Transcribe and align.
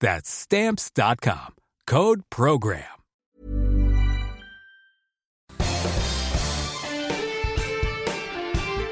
That's 0.00 0.28
Stamps.com. 0.28 1.54
Code 1.86 2.22
Program. 2.30 2.96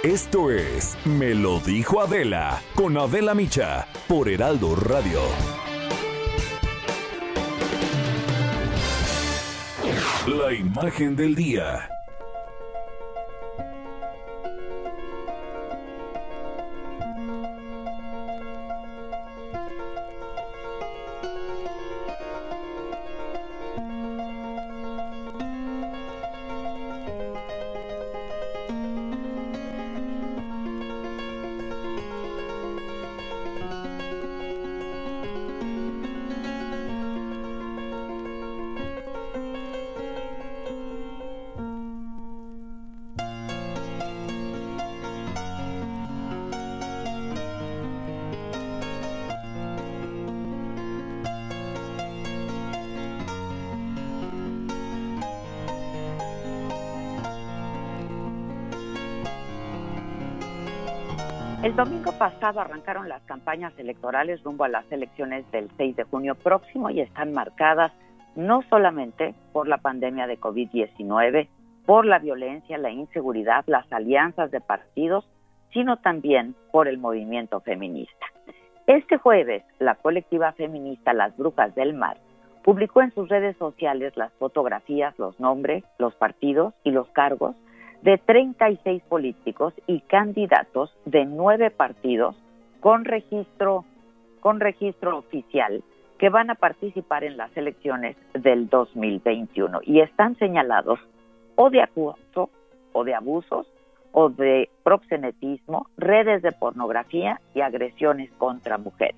Esto 0.04 0.50
es 0.50 0.98
Me 1.06 1.34
lo 1.34 1.60
dijo 1.60 2.02
Adela 2.02 2.60
con 2.74 2.98
Adela 2.98 3.34
Micha 3.34 3.86
por 4.06 4.28
Heraldo 4.28 4.76
Radio. 4.76 5.20
La 10.26 10.52
imagen 10.52 11.16
del 11.16 11.34
día. 11.34 11.88
Domingo 61.76 62.12
pasado 62.12 62.60
arrancaron 62.60 63.08
las 63.08 63.20
campañas 63.22 63.76
electorales 63.78 64.40
rumbo 64.44 64.62
a 64.62 64.68
las 64.68 64.90
elecciones 64.92 65.44
del 65.50 65.68
6 65.76 65.96
de 65.96 66.04
junio 66.04 66.36
próximo 66.36 66.88
y 66.88 67.00
están 67.00 67.32
marcadas 67.32 67.90
no 68.36 68.62
solamente 68.70 69.34
por 69.52 69.66
la 69.66 69.78
pandemia 69.78 70.28
de 70.28 70.38
COVID-19, 70.38 71.48
por 71.84 72.06
la 72.06 72.20
violencia, 72.20 72.78
la 72.78 72.92
inseguridad, 72.92 73.64
las 73.66 73.92
alianzas 73.92 74.52
de 74.52 74.60
partidos, 74.60 75.28
sino 75.72 75.96
también 75.96 76.54
por 76.70 76.86
el 76.86 76.96
movimiento 76.96 77.60
feminista. 77.60 78.26
Este 78.86 79.18
jueves, 79.18 79.64
la 79.80 79.96
colectiva 79.96 80.52
feminista 80.52 81.12
Las 81.12 81.36
Brujas 81.36 81.74
del 81.74 81.92
Mar 81.92 82.18
publicó 82.62 83.02
en 83.02 83.12
sus 83.12 83.28
redes 83.28 83.56
sociales 83.56 84.16
las 84.16 84.32
fotografías, 84.34 85.18
los 85.18 85.40
nombres, 85.40 85.82
los 85.98 86.14
partidos 86.14 86.72
y 86.84 86.92
los 86.92 87.08
cargos 87.08 87.56
de 88.04 88.18
36 88.18 89.02
políticos 89.08 89.72
y 89.86 90.00
candidatos 90.00 90.94
de 91.06 91.24
nueve 91.24 91.70
partidos 91.70 92.36
con 92.80 93.06
registro, 93.06 93.86
con 94.40 94.60
registro 94.60 95.16
oficial 95.16 95.82
que 96.18 96.28
van 96.28 96.50
a 96.50 96.54
participar 96.54 97.24
en 97.24 97.38
las 97.38 97.56
elecciones 97.56 98.16
del 98.34 98.68
2021 98.68 99.80
y 99.84 100.00
están 100.00 100.36
señalados 100.36 101.00
o 101.56 101.70
de 101.70 101.80
acoso 101.80 102.50
o 102.92 103.04
de 103.04 103.14
abusos 103.14 103.66
o 104.12 104.28
de 104.28 104.68
proxenetismo, 104.82 105.86
redes 105.96 106.42
de 106.42 106.52
pornografía 106.52 107.40
y 107.54 107.62
agresiones 107.62 108.30
contra 108.32 108.76
mujeres. 108.76 109.16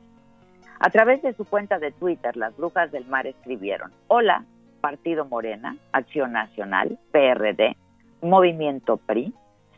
A 0.79 0.91
través 0.91 1.23
de 1.23 1.35
su 1.35 1.45
cuenta 1.45 1.81
de 1.81 1.91
Twitter, 1.91 2.37
las 2.37 2.57
Brujas 2.57 2.93
del 2.93 3.07
Mar 3.07 3.27
escribieron, 3.27 3.91
hola, 4.07 4.45
Partido 4.81 5.25
Morena, 5.25 5.77
Acción 5.93 6.33
Nacional, 6.33 6.99
PRD, 7.11 7.77
Movimiento 8.23 8.97
PRI, 8.97 9.33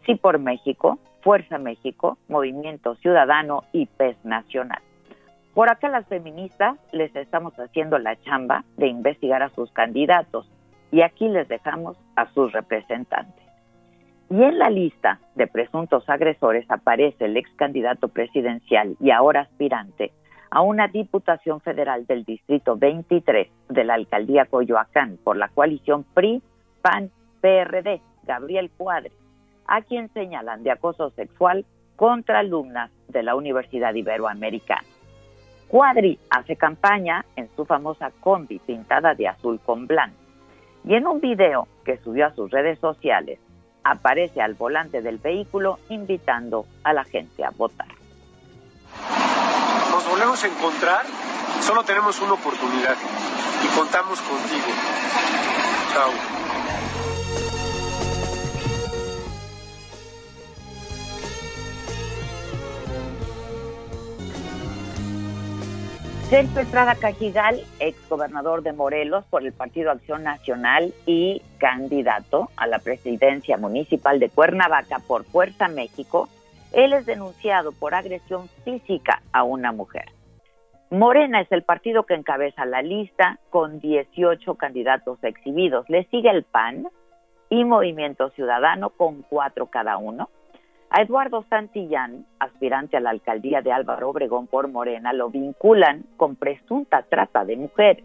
Sí 0.06 0.15
por 0.15 0.38
México, 0.38 0.99
Fuerza 1.22 1.59
México, 1.59 2.16
Movimiento 2.28 2.94
Ciudadano 2.97 3.65
y 3.72 3.87
PES 3.87 4.25
Nacional. 4.25 4.81
Por 5.53 5.71
acá 5.71 5.88
las 5.88 6.06
feministas 6.06 6.78
les 6.93 7.15
estamos 7.16 7.53
haciendo 7.59 7.99
la 7.99 8.16
chamba 8.22 8.65
de 8.76 8.87
investigar 8.87 9.43
a 9.43 9.50
sus 9.50 9.71
candidatos 9.72 10.50
y 10.91 11.03
aquí 11.03 11.28
les 11.28 11.49
dejamos 11.49 11.97
a 12.16 12.32
sus 12.32 12.53
representantes. 12.53 13.44
Y 14.31 14.43
en 14.43 14.59
la 14.59 14.70
lista 14.70 15.20
de 15.34 15.47
presuntos 15.47 16.09
agresores 16.09 16.65
aparece 16.70 17.25
el 17.25 17.37
ex 17.37 17.50
candidato 17.56 18.09
presidencial 18.09 18.97
y 19.00 19.10
ahora 19.10 19.41
aspirante 19.43 20.12
a 20.50 20.60
una 20.60 20.88
diputación 20.88 21.60
federal 21.60 22.06
del 22.06 22.25
Distrito 22.25 22.76
23 22.76 23.49
de 23.69 23.84
la 23.84 23.94
Alcaldía 23.94 24.47
Coyoacán 24.47 25.19
por 25.22 25.37
la 25.37 25.49
coalición 25.49 26.05
PRI, 26.15 26.43
PAN, 26.82 27.10
PRD, 27.41 28.00
Gabriel 28.28 28.71
Cuadre, 28.77 29.11
a 29.66 29.81
quien 29.81 30.12
señalan 30.12 30.62
de 30.62 30.71
acoso 30.71 31.11
sexual 31.11 31.65
contra 31.97 32.41
alumnas 32.41 32.91
de 33.09 33.25
la 33.25 33.34
Universidad 33.34 33.94
Iberoamericana. 33.94 34.87
Cuadri 35.66 36.19
hace 36.31 36.55
campaña 36.56 37.25
en 37.37 37.49
su 37.56 37.65
famosa 37.65 38.12
combi 38.21 38.59
pintada 38.61 39.15
de 39.15 39.28
azul 39.28 39.59
con 39.65 39.87
blanco 39.87 40.17
y 40.84 40.94
en 40.94 41.06
un 41.06 41.21
video 41.21 41.67
que 41.84 41.99
subió 41.99 42.27
a 42.27 42.34
sus 42.34 42.50
redes 42.50 42.78
sociales 42.78 43.38
aparece 43.83 44.41
al 44.41 44.55
volante 44.55 45.03
del 45.03 45.19
vehículo 45.19 45.78
invitando 45.88 46.67
a 46.84 46.93
la 46.93 47.05
gente 47.05 47.44
a 47.44 47.50
votar. 47.50 47.88
Nos 49.91 50.09
volvemos 50.09 50.43
a 50.44 50.47
encontrar, 50.47 51.05
solo 51.61 51.83
tenemos 51.84 52.21
una 52.21 52.34
oportunidad 52.34 52.97
y 53.65 53.77
contamos 53.77 54.21
contigo. 54.21 54.69
Chao. 55.93 56.48
Sergio 66.28 66.61
Estrada 66.61 66.94
Cajigal, 66.94 67.62
ex 67.81 68.06
gobernador 68.06 68.62
de 68.62 68.75
Morelos 68.75 69.25
por 69.31 69.47
el 69.47 69.55
Partido 69.55 69.91
Acción 69.91 70.25
Nacional 70.25 70.93
y 71.06 71.41
candidato 71.56 72.50
a 72.55 72.66
la 72.66 72.81
presidencia 72.81 73.56
municipal 73.56 74.20
de 74.20 74.29
Cuernavaca 74.29 74.99
por 74.99 75.25
Fuerza 75.25 75.69
México, 75.69 76.29
él 76.73 76.93
es 76.93 77.06
denunciado 77.06 77.73
por 77.73 77.94
agresión 77.94 78.50
física 78.62 79.23
a 79.32 79.43
una 79.43 79.73
mujer. 79.73 80.05
Morena 80.91 81.41
es 81.41 81.50
el 81.50 81.62
partido 81.62 82.05
que 82.05 82.12
encabeza 82.12 82.67
la 82.67 82.82
lista 82.82 83.38
con 83.49 83.81
18 83.81 84.55
candidatos 84.56 85.19
exhibidos. 85.25 85.88
Le 85.88 86.05
sigue 86.11 86.29
el 86.29 86.43
PAN 86.43 86.88
y 87.49 87.64
Movimiento 87.64 88.29
Ciudadano 88.32 88.91
con 88.91 89.23
cuatro 89.23 89.69
cada 89.69 89.97
uno. 89.97 90.29
A 90.90 91.02
Eduardo 91.02 91.44
Santillán, 91.50 92.25
aspirante 92.38 92.96
a 92.96 93.00
la 93.00 93.11
alcaldía 93.11 93.61
de 93.61 93.73
Álvaro 93.73 94.11
Obregón 94.11 94.46
por 94.46 94.69
Morena, 94.69 95.12
lo 95.12 95.29
vinculan 95.31 96.05
con 96.17 96.37
presunta 96.37 97.02
trata 97.02 97.44
de 97.44 97.56
mujeres. 97.56 98.05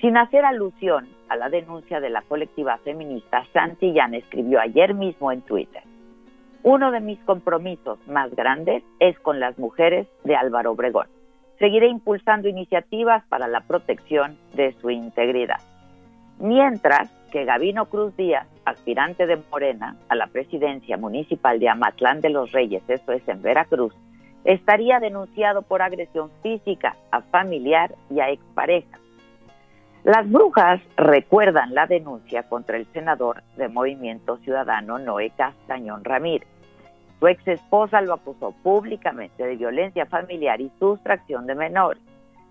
Sin 0.00 0.16
hacer 0.18 0.44
alusión 0.44 1.08
a 1.28 1.36
la 1.36 1.48
denuncia 1.48 2.00
de 2.00 2.10
la 2.10 2.22
colectiva 2.22 2.76
feminista, 2.78 3.44
Santillán 3.52 4.14
escribió 4.14 4.60
ayer 4.60 4.92
mismo 4.92 5.32
en 5.32 5.40
Twitter, 5.42 5.82
uno 6.64 6.90
de 6.90 7.00
mis 7.00 7.18
compromisos 7.20 7.98
más 8.08 8.34
grandes 8.34 8.82
es 8.98 9.18
con 9.20 9.38
las 9.38 9.58
mujeres 9.58 10.08
de 10.24 10.34
Álvaro 10.34 10.72
Obregón. 10.72 11.06
Seguiré 11.58 11.88
impulsando 11.88 12.48
iniciativas 12.48 13.22
para 13.28 13.46
la 13.48 13.60
protección 13.60 14.38
de 14.54 14.72
su 14.80 14.88
integridad. 14.88 15.60
Mientras 16.38 17.10
que 17.34 17.44
Gabino 17.44 17.86
Cruz 17.86 18.16
Díaz, 18.16 18.46
aspirante 18.64 19.26
de 19.26 19.42
Morena 19.50 19.96
a 20.08 20.14
la 20.14 20.28
presidencia 20.28 20.96
municipal 20.96 21.58
de 21.58 21.68
Amatlán 21.68 22.20
de 22.20 22.30
los 22.30 22.52
Reyes, 22.52 22.84
eso 22.86 23.10
es 23.10 23.26
en 23.26 23.42
Veracruz, 23.42 23.92
estaría 24.44 25.00
denunciado 25.00 25.62
por 25.62 25.82
agresión 25.82 26.30
física 26.44 26.94
a 27.10 27.22
familiar 27.22 27.92
y 28.08 28.20
a 28.20 28.30
expareja. 28.30 29.00
Las 30.04 30.30
brujas 30.30 30.80
recuerdan 30.96 31.74
la 31.74 31.88
denuncia 31.88 32.44
contra 32.44 32.76
el 32.76 32.86
senador 32.92 33.42
de 33.56 33.66
Movimiento 33.66 34.36
Ciudadano 34.36 35.00
Noé 35.00 35.30
Castañón 35.30 36.04
Ramírez. 36.04 36.46
Su 37.18 37.26
ex 37.26 37.44
esposa 37.48 38.00
lo 38.00 38.14
acusó 38.14 38.52
públicamente 38.62 39.44
de 39.44 39.56
violencia 39.56 40.06
familiar 40.06 40.60
y 40.60 40.70
sustracción 40.78 41.48
de 41.48 41.56
menores. 41.56 42.00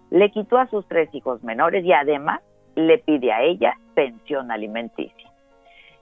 Le 0.10 0.30
quitó 0.30 0.58
a 0.58 0.68
sus 0.68 0.86
tres 0.90 1.08
hijos 1.16 1.42
menores 1.42 1.86
y 1.86 1.94
además 1.94 2.42
le 2.76 2.98
pide 2.98 3.32
a 3.32 3.42
ella 3.42 3.78
pensión 3.94 4.52
alimenticia. 4.52 5.30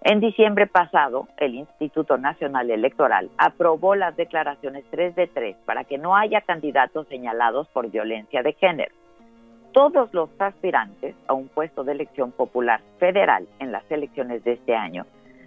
En 0.03 0.19
diciembre 0.19 0.65
pasado, 0.65 1.27
el 1.37 1.53
Instituto 1.53 2.17
Nacional 2.17 2.71
Electoral 2.71 3.29
aprobó 3.37 3.93
las 3.93 4.15
declaraciones 4.15 4.83
3 4.89 5.15
de 5.15 5.27
3 5.27 5.57
para 5.65 5.83
que 5.83 5.99
no 5.99 6.15
haya 6.15 6.41
candidatos 6.41 7.07
señalados 7.07 7.67
por 7.67 7.91
violencia 7.91 8.41
de 8.41 8.53
género. 8.53 8.95
Todos 9.73 10.11
los 10.13 10.29
aspirantes 10.41 11.15
a 11.27 11.33
un 11.33 11.49
puesto 11.49 11.83
de 11.83 11.91
elección 11.91 12.31
popular 12.31 12.81
federal 12.97 13.47
en 13.59 13.71
las 13.71 13.89
elecciones 13.91 14.43
de 14.43 14.53
este 14.53 14.75
año 14.75 15.05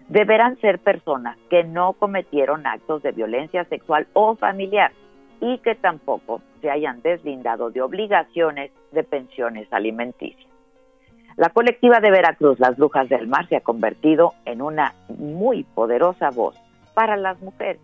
deberán 0.09 0.57
ser 0.61 0.79
personas 0.79 1.37
que 1.51 1.65
no 1.65 1.95
cometieron 1.95 2.65
actos 2.67 3.03
de 3.03 3.11
violencia 3.11 3.65
sexual 3.65 4.07
o 4.13 4.37
familiar 4.37 4.93
y 5.41 5.59
que 5.59 5.75
tampoco 5.75 6.43
se 6.61 6.71
hayan 6.71 7.03
deslindado 7.03 7.71
de 7.71 7.83
obligaciones 7.83 8.71
de 8.93 9.03
pensiones 9.03 9.67
alimenticias. 9.73 10.54
La 11.37 11.49
colectiva 11.49 11.99
de 11.99 12.13
Veracruz, 12.13 12.61
Las 12.61 12.77
Brujas 12.77 13.09
del 13.09 13.27
Mar, 13.27 13.49
se 13.49 13.57
ha 13.57 13.61
convertido 13.61 14.35
en 14.45 14.63
una 14.63 14.95
muy 15.09 15.65
poderosa 15.65 16.31
voz 16.31 16.55
para 16.95 17.17
las 17.17 17.41
mujeres. 17.43 17.81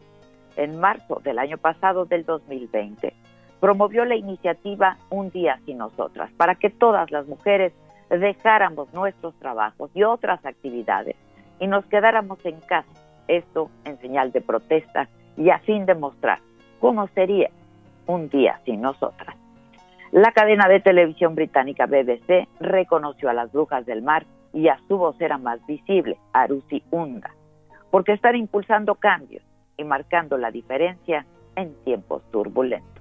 En 0.56 0.78
marzo 0.78 1.20
del 1.24 1.38
año 1.40 1.58
pasado, 1.58 2.04
del 2.04 2.24
2020, 2.24 3.12
promovió 3.58 4.04
la 4.04 4.14
iniciativa 4.14 4.98
Un 5.10 5.30
día 5.30 5.58
sin 5.66 5.78
nosotras, 5.78 6.30
para 6.36 6.54
que 6.54 6.70
todas 6.70 7.10
las 7.10 7.26
mujeres 7.26 7.72
dejáramos 8.08 8.92
nuestros 8.94 9.34
trabajos 9.40 9.90
y 9.94 10.04
otras 10.04 10.44
actividades 10.46 11.16
y 11.58 11.66
nos 11.66 11.84
quedáramos 11.86 12.38
en 12.44 12.60
casa, 12.60 12.88
esto 13.26 13.68
en 13.84 13.98
señal 13.98 14.30
de 14.30 14.40
protesta 14.40 15.08
y 15.36 15.50
a 15.50 15.58
fin 15.58 15.86
de 15.86 15.94
mostrar 15.94 16.38
cómo 16.80 17.08
sería 17.08 17.50
un 18.06 18.28
día 18.28 18.60
sin 18.64 18.80
nosotras. 18.80 19.36
La 20.12 20.32
cadena 20.32 20.66
de 20.66 20.80
televisión 20.80 21.36
británica 21.36 21.86
BBC 21.86 22.48
reconoció 22.58 23.30
a 23.30 23.32
las 23.32 23.52
brujas 23.52 23.86
del 23.86 24.02
mar 24.02 24.26
y 24.52 24.66
a 24.66 24.76
su 24.88 24.98
vocera 24.98 25.38
más 25.38 25.64
visible, 25.66 26.18
Arusi 26.32 26.82
Unda, 26.90 27.30
porque 27.92 28.14
están 28.14 28.34
impulsando 28.34 28.96
cambios 28.96 29.44
y 29.76 29.84
marcando 29.84 30.36
la 30.36 30.50
diferencia 30.50 31.24
en 31.54 31.76
tiempos 31.84 32.22
turbulentos. 32.32 32.99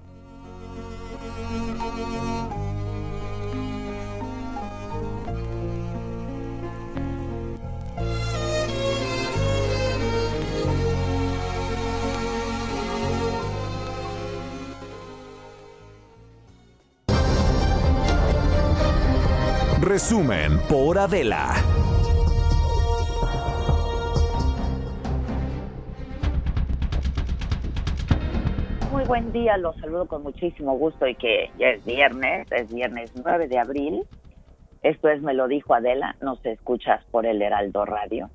Resumen 20.00 20.58
por 20.70 20.98
Adela. 20.98 21.56
Muy 28.94 29.04
buen 29.04 29.34
día, 29.34 29.58
los 29.58 29.76
saludo 29.76 30.08
con 30.08 30.24
muchísimo 30.24 30.78
gusto 30.78 31.06
y 31.06 31.16
que 31.16 31.52
ya 31.60 31.72
es 31.72 31.84
viernes, 31.84 32.50
es 32.50 32.74
viernes 32.74 33.12
9 33.14 33.50
de 33.50 33.60
abril. 33.60 34.04
Esto 34.84 35.10
es 35.10 35.22
Me 35.22 35.34
lo 35.34 35.50
dijo 35.50 35.74
Adela, 35.74 36.16
nos 36.22 36.46
escuchas 36.46 37.04
por 37.12 37.26
el 37.26 37.42
Heraldo 37.42 37.84
Radio. 37.84 38.30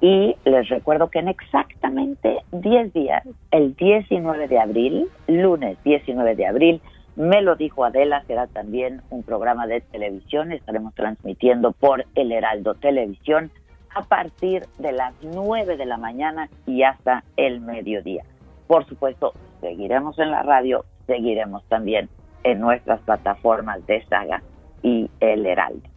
Y 0.00 0.36
les 0.44 0.68
recuerdo 0.68 1.10
que 1.10 1.18
en 1.18 1.26
exactamente 1.26 2.38
10 2.52 2.92
días, 2.92 3.24
el 3.50 3.74
19 3.74 4.46
de 4.46 4.58
abril, 4.60 5.08
lunes 5.26 5.82
19 5.82 6.36
de 6.36 6.46
abril, 6.46 6.80
me 7.16 7.42
lo 7.42 7.56
dijo 7.56 7.84
Adela, 7.84 8.24
será 8.26 8.46
también 8.46 9.02
un 9.10 9.22
programa 9.22 9.66
de 9.66 9.80
televisión, 9.80 10.52
estaremos 10.52 10.94
transmitiendo 10.94 11.72
por 11.72 12.06
el 12.14 12.32
Heraldo 12.32 12.74
Televisión 12.74 13.50
a 13.94 14.02
partir 14.02 14.66
de 14.78 14.92
las 14.92 15.14
9 15.22 15.76
de 15.76 15.86
la 15.86 15.98
mañana 15.98 16.48
y 16.66 16.82
hasta 16.82 17.24
el 17.36 17.60
mediodía. 17.60 18.24
Por 18.66 18.86
supuesto, 18.86 19.34
seguiremos 19.60 20.18
en 20.18 20.30
la 20.30 20.42
radio, 20.42 20.84
seguiremos 21.06 21.62
también 21.68 22.08
en 22.44 22.60
nuestras 22.60 23.00
plataformas 23.00 23.86
de 23.86 24.02
Saga 24.06 24.42
y 24.82 25.10
el 25.20 25.44
Heraldo. 25.46 25.91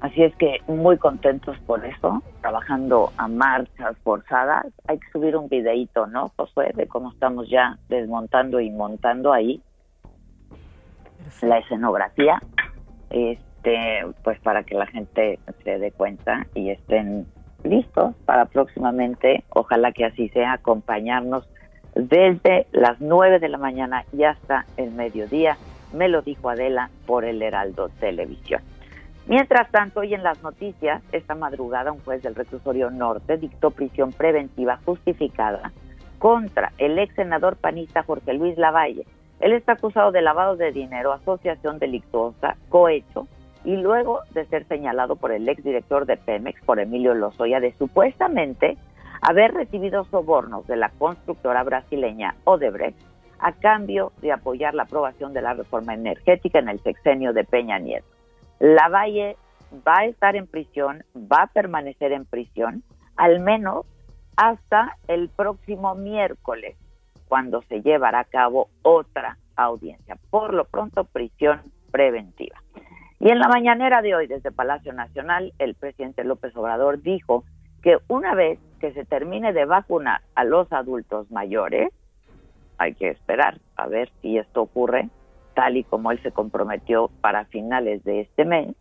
Así 0.00 0.22
es 0.22 0.34
que 0.36 0.60
muy 0.66 0.96
contentos 0.96 1.58
por 1.66 1.84
eso, 1.84 2.22
trabajando 2.40 3.12
a 3.18 3.28
marchas 3.28 3.96
forzadas. 4.02 4.66
Hay 4.88 4.98
que 4.98 5.10
subir 5.10 5.36
un 5.36 5.48
videíto, 5.48 6.06
¿no, 6.06 6.32
Josué? 6.36 6.72
De 6.74 6.86
cómo 6.86 7.12
estamos 7.12 7.50
ya 7.50 7.78
desmontando 7.88 8.60
y 8.60 8.70
montando 8.70 9.32
ahí 9.32 9.60
la 11.42 11.58
escenografía, 11.58 12.40
este, 13.10 14.06
pues 14.24 14.40
para 14.40 14.64
que 14.64 14.74
la 14.74 14.86
gente 14.86 15.38
se 15.64 15.78
dé 15.78 15.92
cuenta 15.92 16.46
y 16.54 16.70
estén 16.70 17.26
listos 17.62 18.14
para 18.24 18.46
próximamente, 18.46 19.44
ojalá 19.50 19.92
que 19.92 20.06
así 20.06 20.30
sea, 20.30 20.54
acompañarnos 20.54 21.48
desde 21.94 22.66
las 22.72 23.00
9 23.00 23.38
de 23.38 23.48
la 23.48 23.58
mañana 23.58 24.04
y 24.12 24.24
hasta 24.24 24.64
el 24.76 24.92
mediodía. 24.92 25.58
Me 25.92 26.08
lo 26.08 26.22
dijo 26.22 26.48
Adela 26.48 26.88
por 27.06 27.24
el 27.24 27.42
Heraldo 27.42 27.90
Televisión. 28.00 28.62
Mientras 29.30 29.70
tanto, 29.70 30.00
hoy 30.00 30.12
en 30.12 30.24
las 30.24 30.42
noticias, 30.42 31.04
esta 31.12 31.36
madrugada 31.36 31.92
un 31.92 32.00
juez 32.00 32.20
del 32.20 32.34
reclusorio 32.34 32.90
norte 32.90 33.36
dictó 33.36 33.70
prisión 33.70 34.10
preventiva 34.12 34.80
justificada 34.84 35.70
contra 36.18 36.72
el 36.78 36.98
ex 36.98 37.14
senador 37.14 37.54
panista 37.54 38.02
Jorge 38.02 38.34
Luis 38.34 38.58
Lavalle. 38.58 39.06
Él 39.38 39.52
está 39.52 39.74
acusado 39.74 40.10
de 40.10 40.20
lavado 40.20 40.56
de 40.56 40.72
dinero, 40.72 41.12
asociación 41.12 41.78
delictuosa, 41.78 42.56
cohecho 42.70 43.28
y 43.64 43.76
luego 43.76 44.18
de 44.34 44.46
ser 44.46 44.66
señalado 44.66 45.14
por 45.14 45.30
el 45.30 45.48
ex 45.48 45.62
director 45.62 46.06
de 46.06 46.16
Pemex, 46.16 46.60
por 46.64 46.80
Emilio 46.80 47.14
Lozoya, 47.14 47.60
de 47.60 47.72
supuestamente 47.74 48.78
haber 49.22 49.54
recibido 49.54 50.06
sobornos 50.06 50.66
de 50.66 50.74
la 50.74 50.88
constructora 50.88 51.62
brasileña 51.62 52.34
Odebrecht 52.42 52.98
a 53.38 53.52
cambio 53.52 54.10
de 54.22 54.32
apoyar 54.32 54.74
la 54.74 54.82
aprobación 54.82 55.32
de 55.32 55.42
la 55.42 55.54
reforma 55.54 55.94
energética 55.94 56.58
en 56.58 56.68
el 56.68 56.80
sexenio 56.80 57.32
de 57.32 57.44
Peña 57.44 57.78
Nieto. 57.78 58.19
Lavalle 58.60 59.36
va 59.86 60.00
a 60.00 60.04
estar 60.04 60.36
en 60.36 60.46
prisión, 60.46 61.02
va 61.16 61.44
a 61.44 61.46
permanecer 61.46 62.12
en 62.12 62.26
prisión, 62.26 62.82
al 63.16 63.40
menos 63.40 63.86
hasta 64.36 64.96
el 65.08 65.28
próximo 65.30 65.94
miércoles, 65.94 66.76
cuando 67.26 67.62
se 67.62 67.80
llevará 67.80 68.20
a 68.20 68.24
cabo 68.24 68.68
otra 68.82 69.38
audiencia. 69.56 70.16
Por 70.30 70.54
lo 70.54 70.64
pronto, 70.66 71.04
prisión 71.04 71.62
preventiva. 71.90 72.62
Y 73.18 73.30
en 73.30 73.38
la 73.38 73.48
mañanera 73.48 74.02
de 74.02 74.14
hoy, 74.14 74.26
desde 74.26 74.50
Palacio 74.50 74.92
Nacional, 74.92 75.52
el 75.58 75.74
presidente 75.74 76.24
López 76.24 76.56
Obrador 76.56 77.02
dijo 77.02 77.44
que 77.82 77.98
una 78.08 78.34
vez 78.34 78.58
que 78.78 78.92
se 78.92 79.04
termine 79.04 79.52
de 79.52 79.64
vacunar 79.64 80.20
a 80.34 80.44
los 80.44 80.70
adultos 80.72 81.30
mayores, 81.30 81.92
hay 82.78 82.94
que 82.94 83.08
esperar 83.08 83.58
a 83.76 83.86
ver 83.86 84.10
si 84.20 84.38
esto 84.38 84.62
ocurre, 84.62 85.08
tal 85.54 85.76
y 85.76 85.84
como 85.84 86.10
él 86.12 86.22
se 86.22 86.32
comprometió 86.32 87.10
para 87.20 87.44
finales 87.46 88.02
de 88.04 88.20
este 88.20 88.44
mes, 88.44 88.74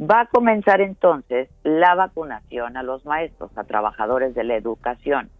va 0.00 0.20
a 0.20 0.26
comenzar 0.26 0.80
entonces 0.80 1.48
la 1.62 1.94
vacunación 1.94 2.76
a 2.76 2.82
los 2.82 3.04
maestros, 3.04 3.50
a 3.56 3.64
trabajadores 3.64 4.34
de 4.34 4.44
la 4.44 4.56
educación. 4.56 5.30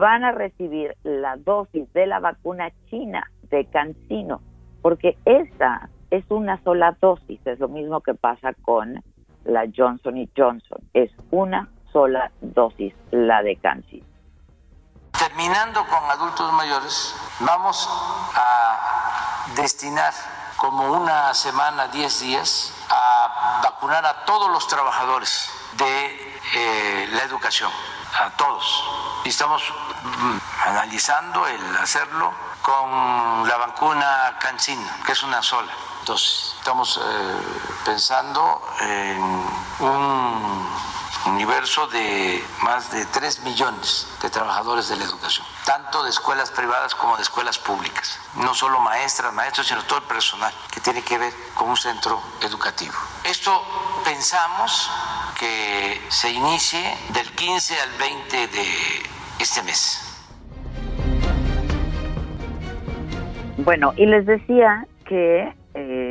Van 0.00 0.24
a 0.24 0.32
recibir 0.32 0.96
la 1.02 1.36
dosis 1.36 1.92
de 1.92 2.06
la 2.06 2.18
vacuna 2.18 2.70
china 2.90 3.30
de 3.50 3.66
Cancino, 3.66 4.40
porque 4.82 5.16
esta 5.24 5.90
es 6.10 6.24
una 6.30 6.62
sola 6.62 6.96
dosis, 7.00 7.40
es 7.46 7.58
lo 7.60 7.68
mismo 7.68 8.00
que 8.00 8.14
pasa 8.14 8.54
con 8.62 9.02
la 9.44 9.66
Johnson 9.74 10.16
y 10.16 10.28
Johnson, 10.36 10.78
es 10.92 11.10
una 11.30 11.68
sola 11.92 12.30
dosis 12.40 12.94
la 13.10 13.42
de 13.42 13.56
Cancino. 13.56 14.06
Terminando 15.18 15.80
con 15.80 16.10
adultos 16.10 16.52
mayores, 16.52 17.14
vamos 17.40 17.88
a 18.34 18.85
destinar 19.54 20.12
como 20.56 20.92
una 20.92 21.34
semana, 21.34 21.88
10 21.88 22.20
días, 22.20 22.72
a 22.88 23.60
vacunar 23.62 24.04
a 24.06 24.24
todos 24.24 24.50
los 24.50 24.66
trabajadores 24.66 25.48
de 25.76 26.40
eh, 26.54 27.08
la 27.12 27.22
educación, 27.22 27.70
a 28.18 28.30
todos. 28.30 28.84
Y 29.24 29.28
estamos 29.28 29.62
mm, 30.02 30.38
analizando 30.68 31.46
el 31.46 31.76
hacerlo 31.76 32.32
con 32.62 33.48
la 33.48 33.56
vacuna 33.58 34.36
CanSino, 34.40 34.88
que 35.04 35.12
es 35.12 35.22
una 35.22 35.42
sola. 35.42 35.72
dosis. 36.04 36.54
Estamos 36.58 37.00
eh, 37.02 37.40
pensando 37.84 38.62
en 38.80 39.22
un 39.80 40.95
universo 41.26 41.86
de 41.88 42.42
más 42.62 42.90
de 42.92 43.04
3 43.06 43.42
millones 43.44 44.08
de 44.22 44.30
trabajadores 44.30 44.88
de 44.88 44.96
la 44.96 45.04
educación, 45.04 45.46
tanto 45.64 46.02
de 46.02 46.10
escuelas 46.10 46.50
privadas 46.50 46.94
como 46.94 47.16
de 47.16 47.22
escuelas 47.22 47.58
públicas. 47.58 48.18
No 48.36 48.54
solo 48.54 48.80
maestras, 48.80 49.32
maestros, 49.32 49.66
sino 49.66 49.82
todo 49.84 49.98
el 49.98 50.04
personal 50.04 50.52
que 50.72 50.80
tiene 50.80 51.02
que 51.02 51.18
ver 51.18 51.32
con 51.54 51.70
un 51.70 51.76
centro 51.76 52.20
educativo. 52.42 52.94
Esto 53.24 53.62
pensamos 54.04 54.90
que 55.38 56.00
se 56.08 56.30
inicie 56.30 56.96
del 57.10 57.30
15 57.32 57.80
al 57.80 57.90
20 57.98 58.48
de 58.48 58.66
este 59.40 59.62
mes. 59.62 60.02
Bueno, 63.58 63.92
y 63.96 64.06
les 64.06 64.26
decía 64.26 64.86
que 65.06 65.52
eh, 65.74 66.05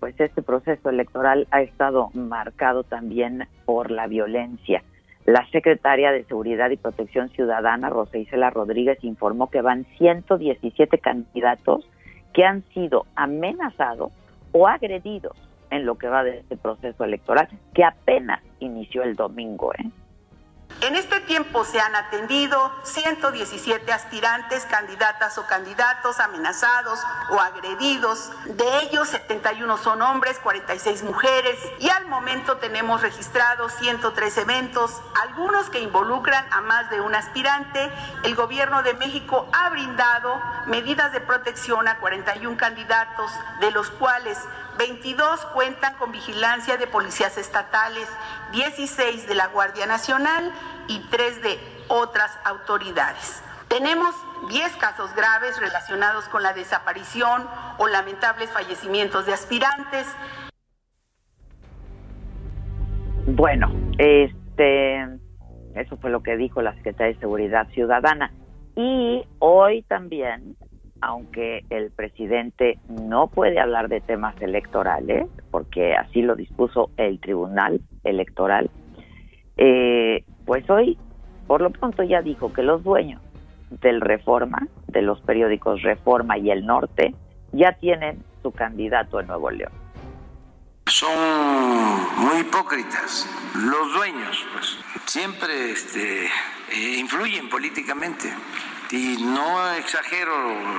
pues 0.00 0.18
este 0.20 0.42
proceso 0.42 0.90
electoral 0.90 1.46
ha 1.50 1.62
estado 1.62 2.10
marcado 2.14 2.84
también 2.84 3.46
por 3.64 3.90
la 3.90 4.06
violencia. 4.06 4.82
La 5.24 5.46
secretaria 5.50 6.10
de 6.10 6.24
Seguridad 6.24 6.70
y 6.70 6.76
Protección 6.76 7.28
Ciudadana, 7.30 7.90
Rosa 7.90 8.18
Isela 8.18 8.50
Rodríguez, 8.50 8.98
informó 9.02 9.50
que 9.50 9.62
van 9.62 9.86
117 9.98 10.98
candidatos 10.98 11.88
que 12.32 12.44
han 12.44 12.62
sido 12.74 13.06
amenazados 13.14 14.12
o 14.52 14.66
agredidos 14.66 15.36
en 15.70 15.86
lo 15.86 15.96
que 15.96 16.08
va 16.08 16.24
de 16.24 16.38
este 16.38 16.56
proceso 16.56 17.04
electoral, 17.04 17.48
que 17.72 17.84
apenas 17.84 18.42
inició 18.58 19.02
el 19.02 19.14
domingo. 19.14 19.72
¿eh? 19.74 19.90
En 20.82 20.96
este 20.96 21.20
tiempo 21.20 21.64
se 21.64 21.78
han 21.78 21.94
atendido 21.94 22.72
117 22.82 23.92
aspirantes, 23.92 24.66
candidatas 24.66 25.38
o 25.38 25.46
candidatos 25.46 26.18
amenazados 26.18 26.98
o 27.30 27.38
agredidos. 27.38 28.32
De 28.46 28.80
ellos, 28.80 29.06
71 29.10 29.76
son 29.76 30.02
hombres, 30.02 30.40
46 30.40 31.04
mujeres. 31.04 31.56
Y 31.78 31.88
al 31.88 32.06
momento 32.06 32.56
tenemos 32.56 33.00
registrados 33.00 33.72
103 33.74 34.38
eventos, 34.38 35.00
algunos 35.22 35.70
que 35.70 35.78
involucran 35.78 36.52
a 36.52 36.60
más 36.62 36.90
de 36.90 37.00
un 37.00 37.14
aspirante. 37.14 37.88
El 38.24 38.34
gobierno 38.34 38.82
de 38.82 38.94
México 38.94 39.48
ha 39.52 39.70
brindado 39.70 40.42
medidas 40.66 41.12
de 41.12 41.20
protección 41.20 41.86
a 41.86 41.98
41 41.98 42.56
candidatos, 42.56 43.30
de 43.60 43.70
los 43.70 43.88
cuales 43.92 44.36
22 44.78 45.44
cuentan 45.46 45.94
con 45.96 46.12
vigilancia 46.12 46.76
de 46.76 46.86
policías 46.86 47.38
estatales, 47.38 48.08
16 48.52 49.28
de 49.28 49.34
la 49.34 49.48
Guardia 49.48 49.86
Nacional 49.86 50.52
y 50.88 51.00
3 51.10 51.42
de 51.42 51.58
otras 51.88 52.38
autoridades. 52.44 53.42
Tenemos 53.68 54.14
10 54.48 54.76
casos 54.76 55.14
graves 55.14 55.58
relacionados 55.60 56.28
con 56.28 56.42
la 56.42 56.52
desaparición 56.52 57.46
o 57.78 57.88
lamentables 57.88 58.50
fallecimientos 58.50 59.26
de 59.26 59.32
aspirantes. 59.32 60.06
Bueno, 63.26 63.72
este 63.98 65.06
eso 65.74 65.96
fue 65.96 66.10
lo 66.10 66.22
que 66.22 66.36
dijo 66.36 66.60
la 66.60 66.74
Secretaría 66.74 67.14
de 67.14 67.20
Seguridad 67.20 67.68
Ciudadana. 67.68 68.32
Y 68.76 69.24
hoy 69.38 69.82
también 69.82 70.56
aunque 71.02 71.64
el 71.68 71.90
presidente 71.90 72.78
no 72.88 73.26
puede 73.26 73.58
hablar 73.60 73.88
de 73.88 74.00
temas 74.00 74.40
electorales, 74.40 75.26
porque 75.50 75.94
así 75.94 76.22
lo 76.22 76.36
dispuso 76.36 76.90
el 76.96 77.18
Tribunal 77.20 77.80
Electoral, 78.04 78.70
eh, 79.56 80.24
pues 80.46 80.68
hoy, 80.70 80.96
por 81.48 81.60
lo 81.60 81.70
pronto, 81.70 82.04
ya 82.04 82.22
dijo 82.22 82.52
que 82.52 82.62
los 82.62 82.84
dueños 82.84 83.20
del 83.82 84.00
Reforma, 84.00 84.66
de 84.86 85.02
los 85.02 85.20
periódicos 85.22 85.82
Reforma 85.82 86.38
y 86.38 86.50
El 86.50 86.64
Norte, 86.64 87.14
ya 87.50 87.72
tienen 87.72 88.22
su 88.42 88.52
candidato 88.52 89.20
en 89.20 89.26
Nuevo 89.26 89.50
León. 89.50 89.72
Son 90.86 91.10
muy 92.18 92.40
hipócritas. 92.42 93.28
Los 93.56 93.94
dueños, 93.94 94.46
pues, 94.52 94.78
siempre 95.06 95.72
este, 95.72 96.26
eh, 96.26 96.98
influyen 96.98 97.48
políticamente 97.48 98.28
y 98.92 99.16
no 99.22 99.72
exagero 99.72 100.32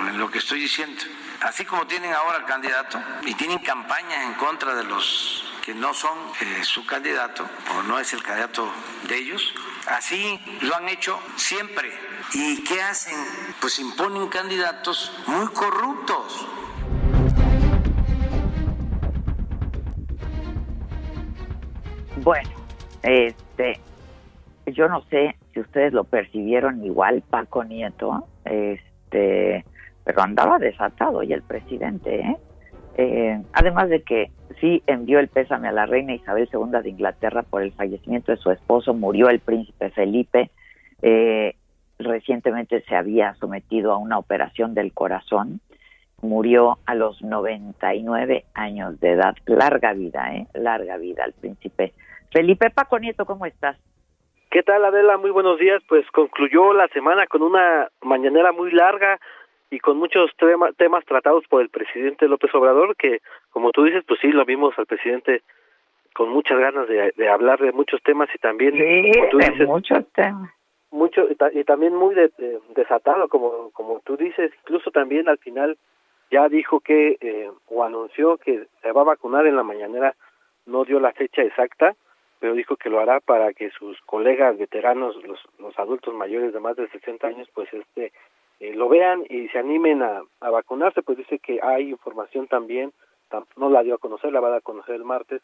en 0.08 0.20
lo 0.20 0.30
que 0.30 0.38
estoy 0.38 0.62
diciendo. 0.62 1.02
Así 1.42 1.66
como 1.66 1.88
tienen 1.88 2.14
ahora 2.14 2.38
el 2.38 2.46
candidato 2.46 3.02
y 3.26 3.34
tienen 3.34 3.58
campaña 3.58 4.24
en 4.24 4.36
contra 4.36 4.76
de 4.76 4.84
los 4.84 5.44
que 5.66 5.74
no 5.74 5.94
son 5.94 6.18
eh, 6.42 6.64
su 6.64 6.86
candidato 6.86 7.46
o 7.76 7.84
no 7.84 8.00
es 8.00 8.14
el 8.14 8.22
candidato 8.22 8.72
de 9.08 9.18
ellos, 9.18 9.54
así 9.88 10.40
lo 10.62 10.76
han 10.76 10.88
hecho 10.90 11.20
siempre. 11.36 11.92
¿Y 12.34 12.64
qué 12.64 12.82
hacen? 12.82 13.18
Pues 13.60 13.80
imponen 13.80 14.28
candidatos 14.28 15.12
muy 15.26 15.48
corruptos. 15.48 16.48
Bueno, 22.18 22.50
este, 23.02 23.82
yo 24.68 24.88
no 24.88 25.04
sé 25.10 25.36
si 25.54 25.60
ustedes 25.60 25.94
lo 25.94 26.04
percibieron 26.04 26.84
igual, 26.84 27.24
Paco 27.30 27.64
Nieto, 27.64 28.28
este, 28.46 29.64
pero 30.04 30.22
andaba 30.22 30.60
desatado 30.60 31.24
y 31.24 31.34
el 31.34 31.44
presidente, 31.44 32.20
¿eh? 32.20 32.38
¿eh? 32.98 33.42
además 33.54 33.90
de 33.90 34.02
que 34.02 34.32
sí 34.60 34.82
envió 34.88 35.20
el 35.20 35.28
pésame 35.28 35.68
a 35.68 35.72
la 35.72 35.86
reina 35.86 36.14
Isabel 36.14 36.50
II 36.52 36.82
de 36.82 36.90
Inglaterra 36.90 37.44
por 37.44 37.62
el 37.62 37.72
fallecimiento 37.72 38.32
de 38.32 38.38
su 38.38 38.52
esposo, 38.52 38.94
murió 38.94 39.30
el 39.30 39.40
príncipe 39.40 39.92
Felipe, 39.92 40.50
eh, 41.02 41.56
recientemente 42.00 42.82
se 42.82 42.96
había 42.96 43.36
sometido 43.36 43.94
a 43.94 43.98
una 43.98 44.18
operación 44.18 44.74
del 44.74 44.94
corazón, 44.94 45.62
murió 46.22 46.80
a 46.86 46.96
los 46.96 47.22
99 47.22 48.46
años 48.54 49.00
de 49.00 49.12
edad, 49.12 49.36
larga 49.46 49.94
vida, 49.94 50.36
¿eh? 50.36 50.48
larga 50.54 50.98
vida 50.98 51.24
el 51.26 51.34
príncipe 51.34 51.94
Felipe 52.32 52.72
Paco 52.72 52.98
Nieto, 52.98 53.26
¿cómo 53.26 53.46
estás? 53.46 53.78
¿Qué 54.54 54.62
tal, 54.62 54.86
Adela? 54.86 55.18
Muy 55.18 55.32
buenos 55.32 55.58
días. 55.58 55.82
Pues 55.90 56.06
concluyó 56.12 56.74
la 56.74 56.88
semana 56.90 57.26
con 57.26 57.42
una 57.42 57.90
mañanera 58.04 58.52
muy 58.52 58.70
larga 58.70 59.20
y 59.72 59.80
con 59.80 59.98
muchos 59.98 60.30
temas 60.78 61.06
tratados 61.06 61.44
por 61.50 61.64
el 61.64 61.70
presidente 61.70 62.28
López 62.28 62.54
Obrador, 62.54 62.96
que, 62.96 63.22
como 63.50 63.72
tú 63.72 63.84
dices, 63.84 64.04
pues 64.08 64.20
sí, 64.20 64.28
lo 64.28 64.46
vimos 64.46 64.78
al 64.78 64.86
presidente 64.86 65.42
con 66.14 66.30
muchas 66.30 66.60
ganas 66.60 66.88
de, 66.88 67.30
hablar 67.30 67.62
de 67.62 67.72
muchos 67.72 68.00
temas 68.04 68.30
y 68.36 68.38
también, 68.38 68.76
tú 69.32 69.40
dices, 69.40 69.68
muchos 69.68 70.06
temas. 70.14 70.52
Mucho, 70.92 71.28
y, 71.32 71.64
también 71.64 71.96
muy 71.96 72.14
desatado, 72.76 73.30
como, 73.30 73.72
como 73.72 74.02
tú 74.02 74.18
dices, 74.18 74.52
incluso 74.62 74.92
también 74.92 75.30
al 75.30 75.40
final 75.40 75.80
ya 76.30 76.48
dijo 76.48 76.80
que, 76.80 77.18
eh, 77.22 77.50
o 77.70 77.84
anunció 77.84 78.38
que 78.38 78.68
se 78.84 78.92
va 78.92 79.02
a 79.02 79.16
vacunar 79.16 79.48
en 79.48 79.56
la 79.56 79.64
mañanera, 79.64 80.14
no 80.68 80.86
dio 80.86 81.00
la 81.00 81.12
fecha 81.12 81.42
exacta, 81.42 81.96
pero 82.44 82.56
dijo 82.56 82.76
que 82.76 82.90
lo 82.90 83.00
hará 83.00 83.22
para 83.22 83.54
que 83.54 83.70
sus 83.70 83.98
colegas 84.02 84.58
veteranos, 84.58 85.16
los, 85.24 85.40
los 85.60 85.80
adultos 85.80 86.14
mayores 86.14 86.52
de 86.52 86.60
más 86.60 86.76
de 86.76 86.90
60 86.90 87.26
años, 87.26 87.48
pues 87.54 87.74
este 87.74 88.12
eh, 88.60 88.74
lo 88.74 88.90
vean 88.90 89.24
y 89.30 89.48
se 89.48 89.60
animen 89.60 90.04
a, 90.04 90.24
vacunarse, 90.42 91.02
pues 91.04 91.20
dice 91.20 91.40
que 91.40 91.62
hay 91.64 91.90
información 91.90 92.50
también, 92.50 92.92
no 93.56 93.70
la 93.70 93.82
dio 93.82 93.96
a 93.96 93.98
conocer, 93.98 94.34
la 94.34 94.42
va 94.42 94.50
a 94.50 94.52
dar 94.52 94.60
a 94.60 94.62
conocer 94.62 94.96
el 94.96 95.06
martes, 95.06 95.42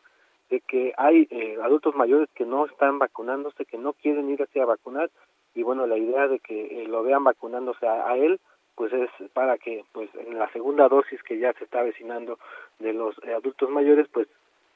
de 0.50 0.60
que 0.60 0.92
hay 0.98 1.26
eh, 1.32 1.58
adultos 1.64 1.96
mayores 1.96 2.28
que 2.36 2.44
no 2.44 2.66
están 2.66 3.00
vacunándose, 3.00 3.64
que 3.64 3.78
no 3.78 3.94
quieren 3.94 4.30
ir 4.30 4.42
a 4.44 4.66
vacunar, 4.66 5.10
y 5.56 5.64
bueno, 5.64 5.88
la 5.88 5.98
idea 5.98 6.28
de 6.28 6.40
que 6.40 6.84
eh, 6.84 6.88
lo 6.90 7.02
vean 7.04 7.24
vacunándose 7.24 7.88
a, 7.88 8.18
él, 8.18 8.42
pues 8.76 8.92
es 8.92 9.10
para 9.32 9.58
que 9.58 9.86
pues 9.94 10.10
en 10.16 10.38
la 10.38 10.52
segunda 10.52 10.90
dosis 10.90 11.24
que 11.24 11.40
ya 11.40 11.54
se 11.54 11.64
está 11.64 11.80
avecinando 11.80 12.40
de 12.80 12.92
los 12.92 13.18
adultos 13.24 13.70
mayores, 13.70 14.06
pues 14.12 14.28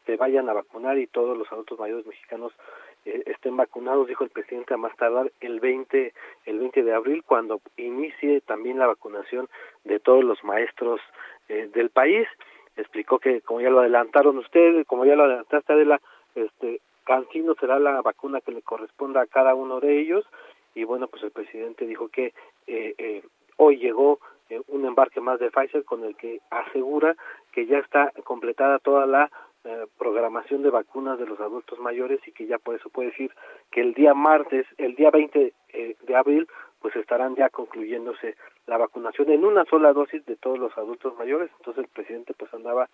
se 0.05 0.17
vayan 0.17 0.49
a 0.49 0.53
vacunar 0.53 0.97
y 0.97 1.07
todos 1.07 1.37
los 1.37 1.51
adultos 1.51 1.79
mayores 1.79 2.05
mexicanos 2.05 2.51
eh, 3.05 3.23
estén 3.25 3.57
vacunados, 3.57 4.07
dijo 4.07 4.23
el 4.23 4.29
presidente, 4.29 4.73
a 4.73 4.77
más 4.77 4.95
tardar 4.95 5.31
el 5.41 5.59
20, 5.59 6.13
el 6.45 6.59
20 6.59 6.83
de 6.83 6.93
abril, 6.93 7.23
cuando 7.25 7.61
inicie 7.77 8.41
también 8.41 8.79
la 8.79 8.87
vacunación 8.87 9.49
de 9.83 9.99
todos 9.99 10.23
los 10.23 10.43
maestros 10.43 11.01
eh, 11.49 11.69
del 11.73 11.89
país. 11.89 12.27
Explicó 12.75 13.19
que, 13.19 13.41
como 13.41 13.61
ya 13.61 13.69
lo 13.69 13.81
adelantaron 13.81 14.37
ustedes, 14.37 14.87
como 14.87 15.05
ya 15.05 15.15
lo 15.15 15.23
adelantaste, 15.23 15.73
Adela, 15.73 16.01
este, 16.35 16.81
Cancino 17.03 17.55
será 17.59 17.79
la 17.79 18.01
vacuna 18.01 18.41
que 18.41 18.51
le 18.51 18.61
corresponda 18.61 19.21
a 19.21 19.27
cada 19.27 19.53
uno 19.55 19.79
de 19.79 19.99
ellos. 19.99 20.25
Y 20.73 20.85
bueno, 20.85 21.07
pues 21.07 21.23
el 21.23 21.31
presidente 21.31 21.85
dijo 21.85 22.07
que 22.07 22.33
eh, 22.67 22.95
eh, 22.97 23.23
hoy 23.57 23.77
llegó 23.77 24.19
un 24.67 24.85
embarque 24.85 25.19
más 25.19 25.39
de 25.39 25.49
Pfizer 25.49 25.83
con 25.83 26.03
el 26.03 26.15
que 26.15 26.39
asegura 26.51 27.15
que 27.51 27.65
ya 27.65 27.79
está 27.79 28.11
completada 28.23 28.77
toda 28.79 29.07
la 29.07 29.31
eh, 29.65 29.85
programación 29.97 30.61
de 30.61 30.69
vacunas 30.69 31.17
de 31.17 31.25
los 31.25 31.39
adultos 31.39 31.79
mayores 31.79 32.19
y 32.27 32.31
que 32.31 32.45
ya 32.45 32.57
por 32.57 32.75
eso 32.75 32.89
puede 32.89 33.09
decir 33.09 33.31
que 33.71 33.81
el 33.81 33.93
día 33.93 34.13
martes, 34.13 34.65
el 34.77 34.95
día 34.95 35.09
20 35.09 35.53
eh, 35.69 35.95
de 36.01 36.15
abril, 36.15 36.47
pues 36.81 36.95
estarán 36.95 37.35
ya 37.35 37.49
concluyéndose 37.49 38.35
la 38.67 38.77
vacunación 38.77 39.29
en 39.29 39.45
una 39.45 39.63
sola 39.65 39.93
dosis 39.93 40.25
de 40.25 40.35
todos 40.35 40.59
los 40.59 40.77
adultos 40.77 41.17
mayores. 41.17 41.49
Entonces 41.59 41.85
el 41.85 41.89
presidente 41.89 42.33
pues 42.33 42.53
andaba 42.53 42.89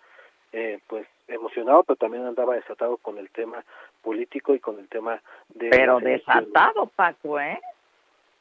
eh, 0.52 0.78
pues 0.86 1.06
emocionado, 1.28 1.82
pero 1.82 1.96
también 1.96 2.24
andaba 2.24 2.54
desatado 2.54 2.96
con 2.98 3.18
el 3.18 3.30
tema 3.30 3.64
político 4.02 4.54
y 4.54 4.60
con 4.60 4.78
el 4.78 4.88
tema 4.88 5.20
de... 5.48 5.70
Pero 5.70 5.98
desatado, 5.98 6.86
Paco, 6.94 7.40
¿eh? 7.40 7.60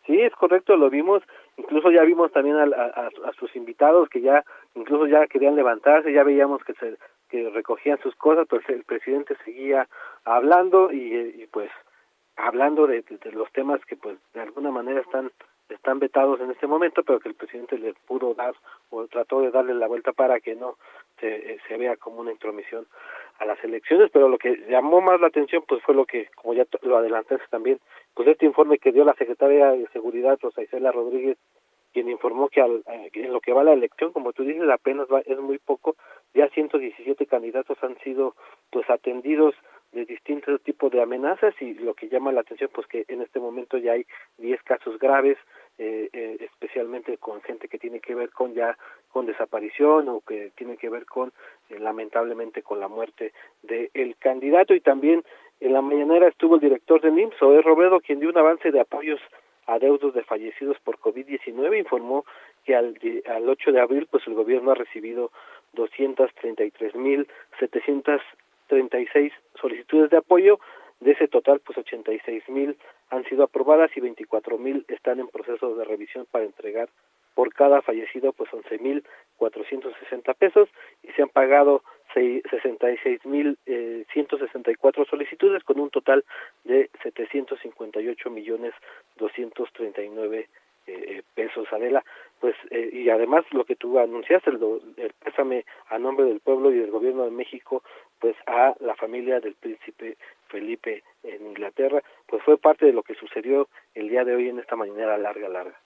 Sí, 0.06 0.20
es 0.22 0.34
correcto, 0.34 0.76
lo 0.76 0.90
vimos 0.90 1.24
incluso 1.60 1.92
ya 1.92 2.04
vimos 2.04 2.32
también 2.32 2.56
a, 2.58 2.64
a, 2.64 3.34
sus 3.38 3.56
invitados 3.56 4.10
que 4.10 4.22
ya 4.22 4.44
incluso 4.76 5.08
ya 5.08 5.28
querían 5.28 5.56
levantarse, 5.56 6.14
ya 6.14 6.24
veíamos 6.24 6.64
que 6.64 6.74
se 6.74 6.98
que 7.30 7.50
recogían 7.50 8.00
sus 8.02 8.16
cosas, 8.16 8.48
pues 8.50 8.68
el 8.70 8.84
presidente 8.84 9.36
seguía 9.46 9.88
hablando 10.26 10.92
y, 10.92 11.48
pues 11.52 11.70
hablando 12.36 12.88
de, 12.88 13.04
los 13.32 13.52
temas 13.52 13.84
que 13.86 13.96
pues 13.96 14.18
de 14.34 14.42
alguna 14.42 14.72
manera 14.72 15.02
están 15.02 15.32
están 15.70 16.00
vetados 16.00 16.42
en 16.42 16.50
este 16.50 16.66
momento, 16.66 17.04
pero 17.04 17.20
que 17.20 17.30
el 17.30 17.36
presidente 17.36 17.78
le 17.78 17.94
pudo 18.08 18.34
dar 18.34 18.56
o 18.90 19.06
trató 19.06 19.42
de 19.42 19.52
darle 19.52 19.76
la 19.76 19.88
vuelta 19.88 20.14
para 20.14 20.40
que 20.40 20.56
no 20.56 20.78
se, 21.20 21.54
eh, 21.54 21.60
se 21.68 21.78
vea 21.78 21.96
como 21.96 22.22
una 22.22 22.32
intromisión 22.32 22.88
a 23.38 23.46
las 23.46 23.64
elecciones, 23.64 24.10
pero 24.12 24.30
lo 24.30 24.40
que 24.40 24.66
llamó 24.68 25.00
más 25.00 25.22
la 25.22 25.28
atención 25.28 25.64
pues 25.68 25.82
fue 25.84 25.94
lo 25.94 26.06
que, 26.06 26.28
como 26.36 26.56
ya 26.56 26.66
lo 26.82 26.98
adelantaste 26.98 27.46
también, 27.50 27.80
pues 28.14 28.28
este 28.28 28.46
informe 28.46 28.80
que 28.80 28.92
dio 28.92 29.06
la 29.06 29.14
secretaria 29.14 29.72
de 29.72 29.88
Seguridad, 29.94 30.40
Rosa 30.42 30.64
Isela 30.64 30.92
Rodríguez, 30.92 31.38
quien 31.94 32.10
informó 32.10 32.50
que 32.50 32.62
al, 32.62 32.84
eh, 32.88 33.10
en 33.14 33.34
lo 33.34 33.42
que 33.42 33.54
va 33.54 33.64
la 33.64 33.74
elección, 33.74 34.12
como 34.12 34.34
tú 34.34 34.44
dices, 34.44 34.70
apenas 34.70 35.08
va, 35.12 35.22
es 35.22 35.40
muy 35.40 35.58
poco, 35.58 35.96
ya 36.34 36.50
117 36.50 37.26
candidatos 37.26 37.78
han 37.82 37.98
sido 38.00 38.36
pues 38.72 38.90
atendidos 38.90 39.56
de 39.92 40.06
distintos 40.06 40.62
tipos 40.62 40.92
de 40.92 41.02
amenazas 41.02 41.54
y 41.60 41.74
lo 41.74 41.96
que 41.96 42.10
llama 42.10 42.32
la 42.32 42.42
atención 42.42 42.70
pues 42.74 42.86
que 42.88 43.06
en 43.08 43.22
este 43.22 43.40
momento 43.40 43.78
ya 43.78 43.94
hay 43.94 44.06
10 44.38 44.62
casos 44.62 45.00
graves 45.00 45.38
eh, 45.82 46.10
eh, 46.12 46.38
especialmente 46.42 47.18
con 47.18 47.42
gente 47.42 47.70
que 47.70 47.80
tiene 47.80 48.02
que 48.02 48.14
ver 48.14 48.32
con 48.32 48.54
ya 48.54 48.78
con 49.08 49.26
desaparición 49.26 50.10
o 50.10 50.20
que 50.20 50.52
tiene 50.58 50.76
que 50.76 50.90
ver 50.90 51.06
con 51.06 51.32
eh, 51.70 51.80
lamentablemente 51.80 52.62
con 52.62 52.82
la 52.82 52.90
muerte 52.90 53.32
del 53.64 53.90
el 53.94 54.18
candidato. 54.18 54.74
Y 54.74 54.82
también 54.82 55.24
en 55.62 55.72
la 55.72 55.82
mañanera 55.82 56.28
estuvo 56.28 56.56
el 56.56 56.62
director 56.62 57.00
del 57.00 57.18
IMSS, 57.18 57.42
Oe 57.42 57.62
Robledo, 57.62 58.02
quien 58.02 58.20
dio 58.20 58.28
un 58.28 58.38
avance 58.38 58.72
de 58.72 58.82
apoyos 58.82 59.22
a 59.70 59.80
deudos 59.80 60.14
de 60.14 60.24
fallecidos 60.24 60.78
por 60.80 61.00
COVID-19, 61.00 61.78
informó 61.78 62.26
que 62.66 62.76
al, 62.76 63.00
al 63.28 63.48
8 63.48 63.72
de 63.72 63.80
abril 63.80 64.08
pues 64.10 64.28
el 64.28 64.34
gobierno 64.34 64.72
ha 64.72 64.76
recibido 64.76 65.32
233.700 65.76 68.22
36 68.70 69.34
solicitudes 69.60 70.10
de 70.12 70.18
apoyo, 70.18 70.60
de 71.02 71.12
ese 71.12 71.28
total 71.28 71.60
pues 71.60 71.78
86 71.78 72.48
mil 72.50 72.78
han 73.10 73.26
sido 73.26 73.44
aprobadas 73.44 73.92
y 73.96 74.00
24 74.00 74.58
mil 74.58 74.86
están 74.88 75.20
en 75.20 75.28
proceso 75.28 75.76
de 75.76 75.84
revisión 75.84 76.26
para 76.30 76.46
entregar 76.46 76.90
por 77.34 77.54
cada 77.54 77.82
fallecido 77.82 78.32
pues 78.34 78.54
11 78.54 78.78
mil 78.80 79.04
460 79.38 80.34
pesos 80.36 80.70
y 81.04 81.12
se 81.14 81.24
han 81.24 81.30
pagado 81.30 81.84
66 82.14 83.26
mil 83.26 83.58
eh, 83.66 84.06
164 84.14 85.06
solicitudes 85.06 85.64
con 85.64 85.80
un 85.80 85.90
total 85.90 86.24
de 86.64 86.90
758 87.04 88.30
millones 88.30 88.74
239 89.18 90.48
eh, 90.88 91.22
pesos, 91.36 91.68
Adela, 91.72 92.04
pues, 92.40 92.56
eh, 92.72 92.90
y 92.92 93.10
además 93.10 93.46
lo 93.52 93.66
que 93.66 93.76
tú 93.76 94.00
anunciaste, 94.00 94.50
el, 94.50 94.60
el 94.98 95.14
pésame 95.24 95.66
a 95.90 96.00
nombre 96.00 96.26
del 96.26 96.40
pueblo 96.40 96.72
y 96.72 96.80
del 96.80 96.90
gobierno 96.90 97.26
de 97.26 97.32
México, 97.32 97.84
pues 98.20 98.36
a 98.48 98.74
la 98.80 98.96
familia 98.96 99.40
del 99.40 99.54
príncipe 99.56 100.18
Felipe 100.48 101.04
en 101.24 101.46
Inglaterra, 101.46 102.02
pues 102.26 102.42
fue 102.44 102.58
parte 102.58 102.86
de 102.86 102.94
lo 102.94 103.04
que 103.04 103.14
sucedió 103.16 103.68
el 103.94 104.10
día 104.10 104.24
de 104.24 104.36
hoy 104.36 104.50
en 104.50 104.60
esta 104.60 104.76
mañana 104.76 105.18
larga, 105.18 105.48
larga. 105.48 105.80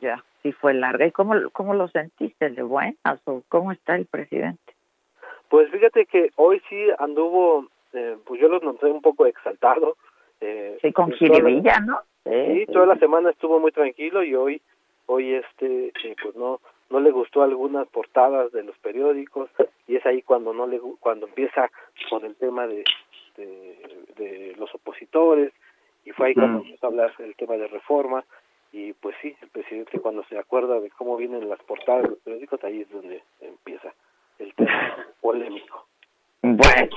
Ya, 0.00 0.22
sí 0.42 0.52
fue 0.52 0.72
larga. 0.72 1.06
¿Y 1.06 1.10
cómo, 1.10 1.34
cómo 1.52 1.74
lo 1.74 1.88
sentiste? 1.88 2.50
¿De 2.50 2.62
buenas 2.62 3.20
o 3.24 3.42
cómo 3.48 3.72
está 3.72 3.96
el 3.96 4.06
presidente? 4.06 4.73
Pues 5.54 5.70
fíjate 5.70 6.06
que 6.06 6.32
hoy 6.34 6.60
sí 6.68 6.76
anduvo, 6.98 7.68
eh, 7.92 8.16
pues 8.24 8.40
yo 8.40 8.48
los 8.48 8.64
noté 8.64 8.86
un 8.86 9.00
poco 9.00 9.24
exaltado. 9.24 9.96
Eh, 10.40 10.78
sí, 10.82 10.92
con 10.92 11.12
jiribilla, 11.12 11.78
¿no? 11.78 12.00
Sí, 12.24 12.66
toda 12.72 12.86
la 12.86 12.96
semana 12.96 13.30
estuvo 13.30 13.60
muy 13.60 13.70
tranquilo 13.70 14.24
y 14.24 14.34
hoy, 14.34 14.60
hoy 15.06 15.34
este, 15.34 15.92
eh, 16.02 16.16
pues 16.20 16.34
no, 16.34 16.60
no 16.90 16.98
le 16.98 17.12
gustó 17.12 17.44
algunas 17.44 17.86
portadas 17.86 18.50
de 18.50 18.64
los 18.64 18.76
periódicos 18.78 19.48
y 19.86 19.94
es 19.94 20.04
ahí 20.06 20.22
cuando 20.22 20.52
no 20.52 20.66
le, 20.66 20.80
cuando 20.98 21.28
empieza 21.28 21.70
con 22.10 22.24
el 22.24 22.34
tema 22.34 22.66
de, 22.66 22.82
de, 23.36 24.56
los 24.58 24.74
opositores 24.74 25.52
y 26.04 26.10
fue 26.10 26.26
ahí 26.26 26.34
cuando 26.34 26.64
empezó 26.64 26.86
a 26.86 26.90
hablar 26.90 27.12
el 27.20 27.36
tema 27.36 27.54
de 27.54 27.68
reforma 27.68 28.24
y 28.72 28.92
pues 28.94 29.14
sí, 29.22 29.36
el 29.40 29.50
presidente 29.50 30.00
cuando 30.00 30.24
se 30.24 30.36
acuerda 30.36 30.80
de 30.80 30.90
cómo 30.90 31.16
vienen 31.16 31.48
las 31.48 31.62
portadas 31.62 32.02
de 32.02 32.08
los 32.08 32.18
periódicos, 32.18 32.64
ahí 32.64 32.80
es 32.80 32.90
donde 32.90 33.22
empieza 33.40 33.94
el 34.38 34.54
tema 34.54 35.06
polémico. 35.20 35.86
Bueno, 36.42 36.96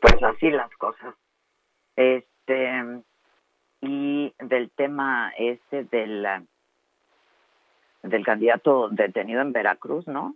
pues 0.00 0.22
así 0.22 0.50
las 0.50 0.70
cosas. 0.76 1.14
Este, 1.96 3.02
y 3.80 4.34
del 4.40 4.70
tema 4.70 5.32
ese 5.38 5.84
del, 5.84 6.26
del 8.02 8.24
candidato 8.24 8.88
detenido 8.90 9.40
en 9.42 9.52
Veracruz, 9.52 10.06
¿no? 10.06 10.34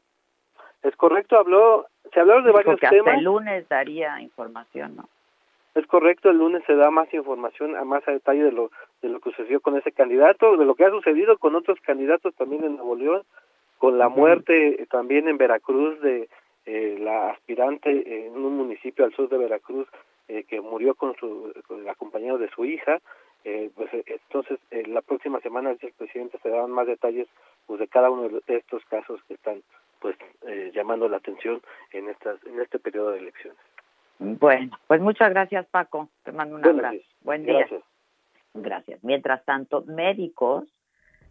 Es 0.82 0.94
correcto, 0.96 1.38
habló, 1.38 1.86
se 2.12 2.20
hablaron 2.20 2.44
de 2.44 2.52
varios 2.52 2.80
hasta 2.82 3.14
el 3.14 3.24
lunes 3.24 3.68
daría 3.68 4.20
información, 4.20 4.96
¿no? 4.96 5.08
Es 5.74 5.86
correcto, 5.86 6.30
el 6.30 6.38
lunes 6.38 6.62
se 6.66 6.74
da 6.74 6.90
más 6.90 7.12
información, 7.12 7.76
a 7.76 7.84
más 7.84 8.06
a 8.08 8.12
detalle 8.12 8.42
de 8.44 8.52
lo 8.52 8.70
de 9.02 9.08
lo 9.08 9.20
que 9.20 9.30
sucedió 9.30 9.60
con 9.60 9.76
ese 9.76 9.92
candidato, 9.92 10.56
de 10.56 10.64
lo 10.64 10.74
que 10.74 10.84
ha 10.84 10.90
sucedido 10.90 11.38
con 11.38 11.54
otros 11.54 11.78
candidatos 11.80 12.34
también 12.34 12.64
en 12.64 12.76
Nuevo 12.76 12.96
León, 12.96 13.22
con 13.78 13.98
la 13.98 14.08
muerte 14.08 14.86
también 14.90 15.28
en 15.28 15.38
Veracruz 15.38 16.00
de 16.00 16.28
eh, 16.66 16.98
la 17.00 17.30
aspirante 17.30 18.26
en 18.26 18.36
un 18.36 18.56
municipio 18.56 19.04
al 19.04 19.14
sur 19.14 19.28
de 19.28 19.38
Veracruz 19.38 19.88
eh, 20.28 20.44
que 20.44 20.60
murió 20.60 20.94
con 20.94 21.14
su 21.16 21.52
con 21.66 21.80
el 21.80 21.88
acompañado 21.88 22.36
de 22.38 22.50
su 22.50 22.64
hija, 22.66 23.00
eh, 23.44 23.70
pues 23.74 23.92
eh, 23.94 24.04
entonces 24.06 24.58
eh, 24.70 24.84
la 24.86 25.00
próxima 25.00 25.40
semana 25.40 25.70
el 25.70 25.92
presidente 25.92 26.38
se 26.42 26.50
darán 26.50 26.70
más 26.70 26.86
detalles 26.86 27.26
pues 27.66 27.80
de 27.80 27.88
cada 27.88 28.10
uno 28.10 28.28
de 28.28 28.56
estos 28.56 28.84
casos 28.86 29.20
que 29.28 29.34
están 29.34 29.62
pues 30.00 30.16
eh, 30.46 30.70
llamando 30.74 31.08
la 31.08 31.18
atención 31.18 31.62
en 31.92 32.08
estas 32.08 32.44
en 32.46 32.60
este 32.60 32.78
periodo 32.78 33.12
de 33.12 33.20
elecciones. 33.20 33.58
Bueno 34.18 34.76
pues 34.86 35.00
muchas 35.00 35.30
gracias 35.30 35.66
Paco. 35.66 36.08
Te 36.24 36.32
mando 36.32 36.56
un 36.56 36.66
abrazo. 36.66 36.98
buen 37.22 37.44
día. 37.44 37.60
Gracias. 37.60 37.82
gracias. 38.54 39.04
Mientras 39.04 39.44
tanto 39.44 39.82
médicos 39.86 40.64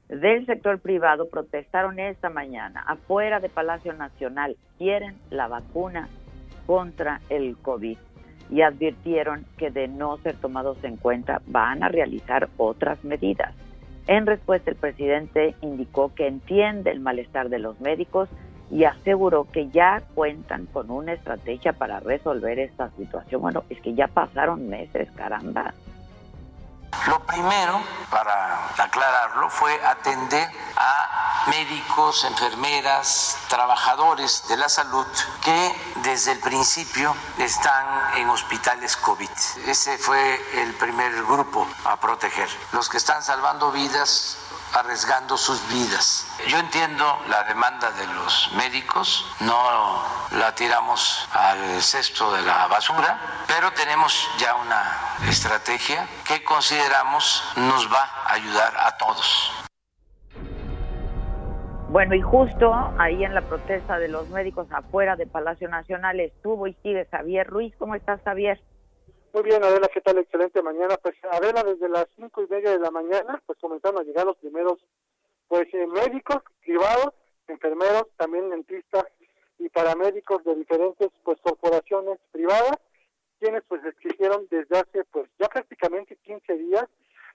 del 0.09 0.45
sector 0.45 0.79
privado 0.79 1.29
protestaron 1.29 1.99
esta 1.99 2.29
mañana 2.29 2.81
afuera 2.87 3.39
de 3.39 3.49
Palacio 3.49 3.93
Nacional 3.93 4.55
quieren 4.77 5.15
la 5.29 5.47
vacuna 5.47 6.07
contra 6.65 7.21
el 7.29 7.57
COVID 7.57 7.97
y 8.49 8.61
advirtieron 8.61 9.45
que 9.57 9.69
de 9.69 9.87
no 9.87 10.17
ser 10.17 10.35
tomados 10.35 10.81
en 10.83 10.95
cuenta 10.95 11.41
van 11.47 11.83
a 11.83 11.89
realizar 11.89 12.49
otras 12.57 13.03
medidas. 13.03 13.53
En 14.07 14.25
respuesta, 14.25 14.71
el 14.71 14.77
presidente 14.77 15.55
indicó 15.61 16.13
que 16.15 16.27
entiende 16.27 16.91
el 16.91 17.01
malestar 17.01 17.49
de 17.49 17.59
los 17.59 17.79
médicos 17.81 18.29
y 18.71 18.85
aseguró 18.85 19.45
que 19.51 19.69
ya 19.69 20.01
cuentan 20.15 20.65
con 20.67 20.89
una 20.91 21.13
estrategia 21.13 21.73
para 21.73 21.99
resolver 21.99 22.59
esta 22.59 22.89
situación. 22.91 23.41
Bueno, 23.41 23.63
es 23.69 23.81
que 23.81 23.93
ya 23.93 24.07
pasaron 24.07 24.69
meses, 24.69 25.09
caramba. 25.11 25.73
Lo 27.05 27.19
primero, 27.19 27.81
para 28.10 28.69
aclararlo, 28.77 29.49
fue 29.49 29.73
atender 29.86 30.49
a 30.75 31.45
médicos, 31.47 32.23
enfermeras, 32.25 33.38
trabajadores 33.47 34.47
de 34.47 34.57
la 34.57 34.67
salud 34.67 35.05
que 35.41 35.93
desde 36.03 36.33
el 36.33 36.39
principio 36.39 37.15
están 37.38 37.86
en 38.15 38.29
hospitales 38.29 38.97
COVID. 38.97 39.29
Ese 39.65 39.97
fue 39.97 40.62
el 40.62 40.73
primer 40.73 41.13
grupo 41.23 41.67
a 41.86 41.95
proteger. 41.97 42.49
Los 42.73 42.89
que 42.89 42.97
están 42.97 43.23
salvando 43.23 43.71
vidas 43.71 44.38
arriesgando 44.73 45.38
sus 45.38 45.62
vidas. 45.69 46.27
Yo 46.47 46.58
entiendo 46.58 47.06
la 47.30 47.43
demanda 47.43 47.91
de 47.91 48.08
los 48.08 48.51
médicos, 48.53 49.25
no 49.39 50.03
la 50.38 50.53
tiramos 50.56 51.27
al 51.34 51.82
cesto 51.82 52.34
de 52.34 52.41
la 52.43 52.67
basura, 52.67 53.19
pero 53.47 53.71
tenemos 53.71 54.27
ya 54.39 54.56
una 54.56 55.30
estrategia 55.30 56.08
que 56.27 56.43
consideramos 56.43 57.43
nos 57.56 57.91
va 57.91 58.03
a 58.25 58.34
ayudar 58.34 58.73
a 58.77 58.97
todos. 58.97 59.51
Bueno, 61.89 62.15
y 62.15 62.21
justo 62.21 62.73
ahí 62.97 63.23
en 63.23 63.34
la 63.34 63.41
protesta 63.41 63.97
de 63.97 64.10
los 64.10 64.27
médicos 64.30 64.67
afuera 64.71 65.15
de 65.15 65.25
Palacio 65.25 65.69
Nacional 65.69 66.19
estuvo 66.19 66.67
y 66.67 66.73
sigue 66.84 67.08
Javier 67.10 67.47
Ruiz. 67.47 67.73
¿Cómo 67.80 67.95
estás, 67.95 68.19
Javier? 68.25 68.62
Muy 69.33 69.43
bien, 69.43 69.63
Adela, 69.63 69.89
¿qué 69.93 70.01
tal? 70.01 70.17
Excelente 70.17 70.61
mañana. 70.61 70.97
Pues 70.97 71.15
Adela, 71.31 71.63
desde 71.63 71.89
las 71.89 72.07
cinco 72.15 72.41
y 72.41 72.47
media 72.47 72.71
de 72.71 72.79
la 72.79 72.91
mañana, 72.91 73.41
pues 73.45 73.59
comenzaron 73.59 73.99
a 73.99 74.03
llegar 74.03 74.25
los 74.25 74.37
primeros, 74.37 74.79
pues 75.47 75.67
eh, 75.73 75.85
médicos 75.85 76.37
privados, 76.61 77.13
enfermeros, 77.47 78.07
también 78.15 78.49
dentistas 78.49 79.05
y 79.59 79.69
paramédicos 79.69 80.43
de 80.43 80.55
diferentes, 80.55 81.09
pues 81.23 81.39
corporaciones 81.41 82.19
privadas, 82.31 82.77
quienes 83.39 83.63
pues 83.67 83.83
exigieron 83.85 84.47
desde 84.49 84.79
hace, 84.79 85.03
pues 85.11 85.29
ya 85.39 85.47
prácticamente 85.47 86.15
15 86.23 86.53
días, 86.57 86.85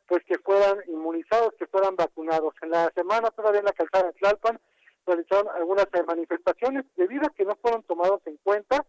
pues 0.09 0.25
que 0.25 0.39
fueran 0.39 0.79
inmunizados, 0.89 1.55
que 1.59 1.67
fueran 1.67 1.95
vacunados. 1.97 2.55
En 2.63 2.71
la 2.71 2.91
semana 2.95 3.31
todavía 3.31 3.61
en 3.61 3.67
la 3.67 3.73
calzada 3.73 4.07
de 4.07 4.13
Tlalpan 4.15 4.59
realizaron 5.07 5.49
algunas 5.55 5.87
manifestaciones 6.07 6.85
debido 6.97 7.27
a 7.27 7.35
que 7.35 7.45
no 7.45 7.55
fueron 7.57 7.83
tomados 7.83 8.21
en 8.27 8.39
cuenta 8.39 8.85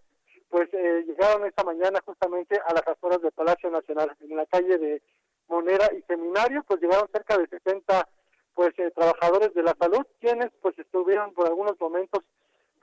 pues 0.54 0.70
eh, 0.72 1.04
llegaron 1.08 1.48
esta 1.48 1.64
mañana 1.64 2.00
justamente 2.06 2.62
a 2.68 2.76
las 2.76 2.88
afueras 2.88 3.20
del 3.24 3.32
Palacio 3.32 3.72
Nacional, 3.72 4.16
en 4.22 4.38
la 4.38 4.46
calle 4.46 4.78
de 4.78 5.02
Monera 5.48 5.90
y 5.98 6.04
Seminario, 6.04 6.64
pues 6.68 6.80
llegaron 6.80 7.10
cerca 7.12 7.40
de 7.40 7.48
60 7.48 8.08
pues 8.54 8.72
eh, 8.78 8.92
trabajadores 8.92 9.52
de 9.56 9.64
la 9.64 9.76
salud, 9.80 10.06
quienes 10.22 10.52
pues 10.62 10.78
estuvieron 10.78 11.34
por 11.34 11.48
algunos 11.48 11.74
momentos 11.80 12.24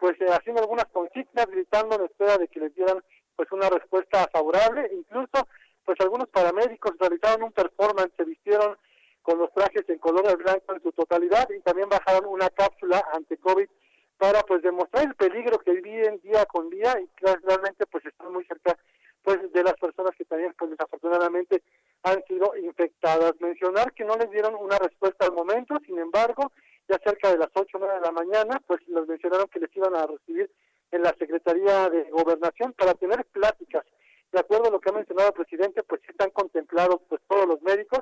pues 0.00 0.20
eh, 0.20 0.26
haciendo 0.32 0.62
algunas 0.62 0.86
consignas, 0.86 1.46
gritando 1.46 1.94
en 1.94 2.06
espera 2.06 2.38
de 2.38 2.48
que 2.48 2.58
les 2.58 2.74
dieran 2.74 3.04
pues 3.36 3.52
una 3.52 3.68
respuesta 3.68 4.26
favorable, 4.32 4.90
incluso 4.92 5.46
pues 5.84 5.96
algunos 6.00 6.28
paramédicos 6.28 6.98
realizaron 6.98 7.44
un 7.44 7.52
performance, 7.52 8.10
se 8.16 8.24
vistieron 8.24 8.76
con 9.22 9.38
los 9.38 9.52
trajes 9.52 9.88
en 9.88 9.98
color 9.98 10.36
blanco 10.38 10.74
en 10.74 10.82
su 10.82 10.90
totalidad 10.90 11.48
y 11.50 11.60
también 11.60 11.88
bajaron 11.88 12.30
una 12.30 12.50
cápsula 12.50 13.00
ante 13.12 13.36
COVID 13.36 13.68
para 14.20 14.42
pues 14.42 14.60
demostrar 14.60 15.06
el 15.06 15.14
peligro 15.14 15.58
que 15.58 15.72
viven 15.72 16.20
día 16.20 16.44
con 16.44 16.68
día 16.68 16.94
y 17.00 17.08
realmente 17.42 17.86
pues 17.86 18.04
están 18.04 18.30
muy 18.30 18.44
cerca 18.44 18.76
pues 19.22 19.50
de 19.50 19.64
las 19.64 19.72
personas 19.74 20.14
que 20.16 20.26
también 20.26 20.54
pues 20.58 20.70
desafortunadamente 20.72 21.62
han 22.02 22.22
sido 22.24 22.54
infectadas. 22.56 23.32
Mencionar 23.40 23.94
que 23.94 24.04
no 24.04 24.16
les 24.16 24.30
dieron 24.30 24.54
una 24.56 24.78
respuesta 24.78 25.24
al 25.24 25.32
momento, 25.32 25.74
sin 25.86 25.98
embargo, 25.98 26.52
ya 26.86 26.98
cerca 27.02 27.30
de 27.30 27.38
las 27.38 27.48
8 27.54 27.78
o 27.78 27.80
9 27.80 27.94
de 27.94 28.00
la 28.00 28.12
mañana, 28.12 28.60
pues 28.66 28.86
les 28.88 29.08
mencionaron 29.08 29.48
que 29.48 29.60
les 29.60 29.74
iban 29.74 29.96
a 29.96 30.06
recibir 30.06 30.50
en 30.90 31.02
la 31.02 31.14
Secretaría 31.18 31.88
de 31.88 32.10
Gobernación 32.10 32.74
para 32.74 32.92
tener 32.92 33.24
pláticas. 33.26 33.86
De 34.32 34.40
acuerdo 34.40 34.68
a 34.68 34.70
lo 34.70 34.80
que 34.80 34.90
ha 34.90 34.92
mencionado 34.92 35.28
el 35.28 35.34
presidente, 35.34 35.82
pues 35.82 36.02
están 36.06 36.30
contemplados 36.30 37.00
pues 37.08 37.22
todos 37.26 37.46
los 37.46 37.62
médicos, 37.62 38.00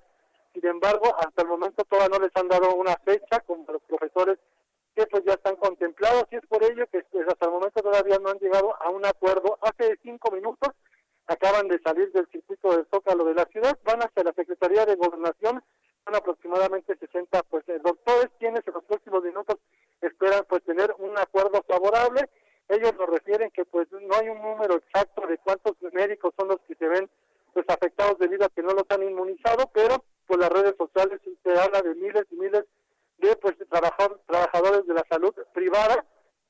sin 0.52 0.66
embargo, 0.66 1.14
hasta 1.16 1.42
el 1.42 1.48
momento 1.48 1.84
todavía 1.84 2.18
no 2.18 2.24
les 2.24 2.34
han 2.34 2.48
dado 2.48 2.74
una 2.74 2.96
fecha, 3.04 3.38
como 3.46 3.64
los 3.70 3.82
profesores 3.82 4.38
que 4.98 5.06
pues 5.06 5.24
ya 5.24 5.34
están 5.34 5.54
contemplados 5.56 6.24
y 6.32 6.36
es 6.36 6.46
por 6.46 6.62
ello 6.64 6.84
que 6.90 7.04
pues, 7.12 7.28
hasta 7.28 7.46
el 7.46 7.52
momento 7.52 7.80
todavía 7.80 8.18
no 8.18 8.30
han 8.30 8.38
llegado 8.38 8.74
a 8.82 8.90
un 8.90 9.04
acuerdo. 9.06 9.56
Hace 9.62 9.96
cinco 10.02 10.32
minutos 10.32 10.74
acaban 11.28 11.68
de 11.68 11.78
salir 11.80 12.10
del 12.10 12.26
circuito 12.32 12.70
del 12.72 12.86
Zócalo 12.92 13.24
de 13.24 13.34
la 13.34 13.44
ciudad, 13.44 13.78
van 13.84 14.02
hacia 14.02 14.24
la 14.24 14.32
Secretaría 14.32 14.86
de 14.86 14.96
Gobernación, 14.96 15.62
son 16.04 16.14
aproximadamente 16.16 16.96
60 16.96 17.42
pues 17.44 17.68
eh, 17.68 17.78
doctores 17.84 18.30
quienes 18.40 18.66
en 18.66 18.74
los 18.74 18.84
próximos 18.84 19.22
minutos 19.22 19.56
esperan 20.00 20.44
pues 20.48 20.64
tener 20.64 20.92
un 20.98 21.16
acuerdo 21.16 21.62
favorable. 21.68 22.28
Ellos 22.68 22.92
nos 22.98 23.08
refieren 23.08 23.50
que 23.52 23.64
pues 23.66 23.86
no 23.92 24.16
hay 24.16 24.30
un 24.30 24.42
número 24.42 24.74
exacto 24.74 25.26
de 25.28 25.38
cuántos 25.38 25.76
médicos 25.92 26.34
son 26.36 26.48
los 26.48 26.60
que 26.66 26.74
se 26.74 26.88
ven 26.88 27.08
pues 27.52 27.66
afectados 27.68 28.18
debido 28.18 28.46
a 28.46 28.48
que 28.48 28.62
no 28.62 28.72
los 28.72 28.84
han 28.88 29.04
inmunizado, 29.04 29.70
pero 29.72 30.04
pues 30.26 30.40
las 30.40 30.50
redes 30.50 30.74
sociales 30.76 31.20
se 31.44 31.58
habla 31.58 31.82
de 31.82 31.94
miles 31.94 32.24
y 32.32 32.34
miles 32.34 32.64
pues 33.40 33.56
trabajadores 34.26 34.86
de 34.86 34.94
la 34.94 35.04
salud 35.08 35.34
privada 35.52 36.04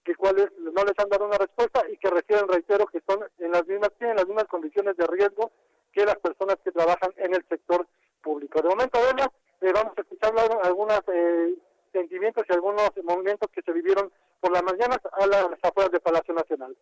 que 0.04 0.14
cuales 0.14 0.48
no 0.58 0.84
les 0.84 0.98
han 0.98 1.08
dado 1.10 1.26
una 1.26 1.36
respuesta 1.36 1.82
y 1.90 1.98
que 1.98 2.08
refieren, 2.08 2.48
reitero, 2.48 2.86
que 2.86 3.02
son 3.06 3.20
en 3.38 3.52
las 3.52 3.66
mismas, 3.66 3.90
tienen 3.98 4.16
las 4.16 4.26
mismas 4.26 4.46
condiciones 4.46 4.96
de 4.96 5.06
riesgo 5.06 5.50
que 5.92 6.06
las 6.06 6.16
personas 6.16 6.56
que 6.64 6.72
trabajan 6.72 7.12
en 7.16 7.34
el 7.34 7.44
sector 7.46 7.86
público. 8.22 8.62
De 8.62 8.70
momento, 8.70 8.98
además, 8.98 9.28
eh, 9.60 9.70
vamos 9.74 9.92
a 9.96 10.00
escuchar 10.00 10.32
algunos 10.62 11.00
eh, 11.12 11.54
sentimientos 11.92 12.44
y 12.48 12.52
algunos 12.54 12.90
movimientos 13.04 13.50
que 13.52 13.60
se 13.60 13.72
vivieron 13.72 14.10
por 14.40 14.52
las 14.52 14.62
mañanas 14.62 15.00
a 15.12 15.26
las 15.26 15.58
afueras 15.62 15.92
del 15.92 16.00
Palacio 16.00 16.32
Nacional. 16.32 16.76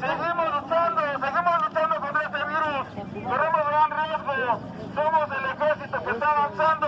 Seguimos 0.00 0.62
luchando, 0.62 1.00
seguimos 1.20 1.56
luchando. 1.58 1.69
Corremos 3.00 3.64
gran 3.66 3.90
riesgo. 3.90 4.60
Somos 4.94 5.26
el 5.30 5.44
ejército 5.46 6.04
que 6.04 6.10
está 6.10 6.30
avanzando. 6.30 6.86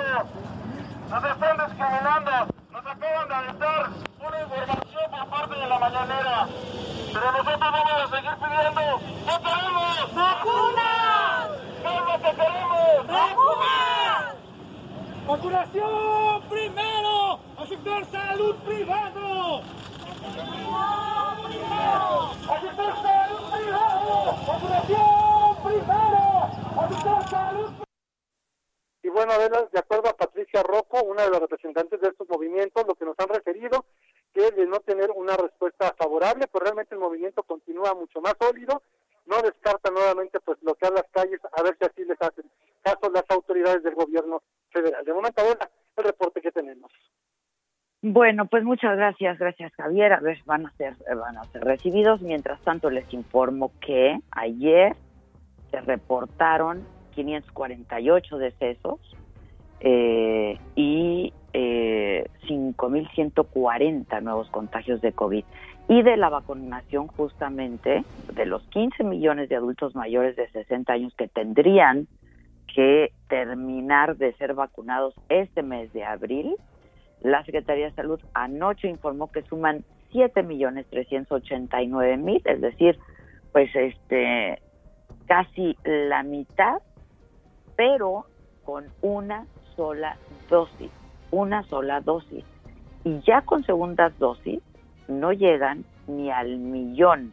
Nos 1.09 1.25
están 1.25 1.57
discriminando. 1.57 2.31
Nos 2.71 2.87
acaban 2.87 3.29
de 3.29 3.35
aventar 3.35 3.89
una 4.21 4.41
información 4.43 5.11
por 5.11 5.27
parte 5.29 5.55
de 5.55 5.67
la 5.67 5.79
mañanera. 5.79 6.49
Pero 7.13 7.33
nosotros 7.33 7.61
vamos 7.61 7.93
a 7.93 8.09
seguir 8.09 8.37
pidiendo. 8.43 9.01
¿Qué 9.25 9.37
queremos? 9.43 10.15
¡Vacunas! 10.15 11.49
¿Qué 11.83 11.89
es 11.89 12.05
lo 12.05 12.17
que 12.21 12.31
queremos? 12.37 13.07
¡Vacunas! 13.09 14.35
¡Vacunación 15.27 16.43
primero! 16.51 17.39
¡Al 17.57 17.69
sector 17.69 18.05
salud 18.13 18.55
privado! 18.67 19.63
¡Vacunación 20.05 21.43
primero! 21.49 22.31
¡Al 22.53 22.61
sector 22.61 22.93
salud 23.03 23.43
privado! 23.51 24.37
¡Vacunación 24.47 25.42
Y 29.03 29.09
bueno, 29.09 29.33
de 29.73 29.79
acuerdo 29.79 30.09
a 30.11 30.17
Patricia 30.17 30.63
Rocco, 30.63 31.03
una 31.03 31.25
de 31.25 31.31
las 31.31 31.41
representantes 31.41 32.01
de 32.01 32.09
estos 32.09 32.29
movimientos, 32.29 32.87
lo 32.87 32.95
que 32.95 33.05
nos 33.05 33.19
han 33.19 33.29
referido, 33.29 33.85
que 34.33 34.51
de 34.53 34.67
no 34.67 34.79
tener 34.81 35.11
una 35.11 35.37
respuesta 35.37 35.93
favorable, 35.99 36.47
pues 36.47 36.63
realmente 36.63 36.95
el 36.95 37.01
movimiento 37.01 37.43
continúa 37.43 37.95
mucho 37.95 38.21
más 38.21 38.35
sólido, 38.41 38.83
no 39.27 39.43
descarta 39.43 39.91
nuevamente 39.91 40.41
pues 40.41 40.59
a 40.83 40.91
las 40.91 41.05
calles 41.11 41.41
a 41.53 41.63
ver 41.63 41.77
si 41.79 41.85
así 41.85 42.05
les 42.05 42.21
hacen 42.21 42.45
caso 42.83 43.11
las 43.13 43.25
autoridades 43.29 43.83
del 43.83 43.95
gobierno 43.95 44.43
federal. 44.71 45.05
De 45.05 45.13
momento, 45.13 45.43
Adela, 45.43 45.71
el 45.97 46.05
reporte 46.05 46.41
que 46.41 46.51
tenemos. 46.51 46.91
Bueno, 48.05 48.47
pues 48.47 48.65
muchas 48.65 48.97
gracias, 48.97 49.39
gracias 49.39 49.73
Javier. 49.75 50.13
A 50.13 50.21
ver, 50.21 50.39
van 50.45 50.67
a 50.67 50.73
ser, 50.73 50.97
van 51.15 51.39
a 51.39 51.45
ser 51.45 51.63
recibidos. 51.63 52.21
Mientras 52.21 52.61
tanto, 52.63 52.91
les 52.91 53.13
informo 53.15 53.71
que 53.81 54.19
ayer 54.33 54.97
reportaron 55.87 56.85
548 57.15 58.39
decesos 58.39 58.99
eh, 59.81 60.59
y 60.75 61.33
eh, 61.53 62.27
5.140 62.47 64.23
nuevos 64.23 64.49
contagios 64.51 65.01
de 65.01 65.13
COVID. 65.13 65.45
Y 65.89 66.03
de 66.03 66.17
la 66.17 66.29
vacunación 66.29 67.09
justamente 67.09 68.05
de 68.33 68.47
los 68.47 68.63
15 68.69 69.05
millones 69.05 69.49
de 69.49 69.57
adultos 69.57 69.95
mayores 69.95 70.37
de 70.37 70.49
60 70.51 70.93
años 70.93 71.13
que 71.17 71.29
tendrían 71.29 72.07
que 72.73 73.13
terminar 73.29 74.17
de 74.17 74.33
ser 74.35 74.55
vacunados 74.55 75.15
este 75.29 75.63
mes 75.63 75.93
de 75.93 76.05
abril, 76.05 76.55
la 77.21 77.45
Secretaría 77.45 77.87
de 77.87 77.95
Salud 77.95 78.21
anoche 78.35 78.89
informó 78.89 79.31
que 79.31 79.43
suman 79.43 79.85
7 80.13 80.43
millones 80.43 80.87
389 80.91 82.17
mil, 82.17 82.43
es 82.45 82.61
decir, 82.61 82.99
pues 83.53 83.75
este 83.75 84.61
casi 85.27 85.77
la 85.85 86.23
mitad 86.23 86.79
pero 87.77 88.27
con 88.65 88.85
una 89.01 89.47
sola 89.77 90.17
dosis, 90.49 90.91
una 91.31 91.63
sola 91.65 92.01
dosis. 92.01 92.45
Y 93.05 93.21
ya 93.23 93.43
con 93.43 93.65
segundas 93.65 94.17
dosis 94.19 94.61
no 95.09 95.33
llegan 95.33 95.85
ni 96.07 96.31
al 96.31 96.59
millón 96.59 97.33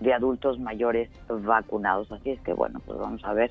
de 0.00 0.12
adultos 0.12 0.58
mayores 0.58 1.08
vacunados. 1.28 2.10
Así 2.12 2.30
es 2.30 2.40
que 2.42 2.52
bueno, 2.52 2.80
pues 2.84 2.98
vamos 2.98 3.24
a 3.24 3.32
ver 3.32 3.50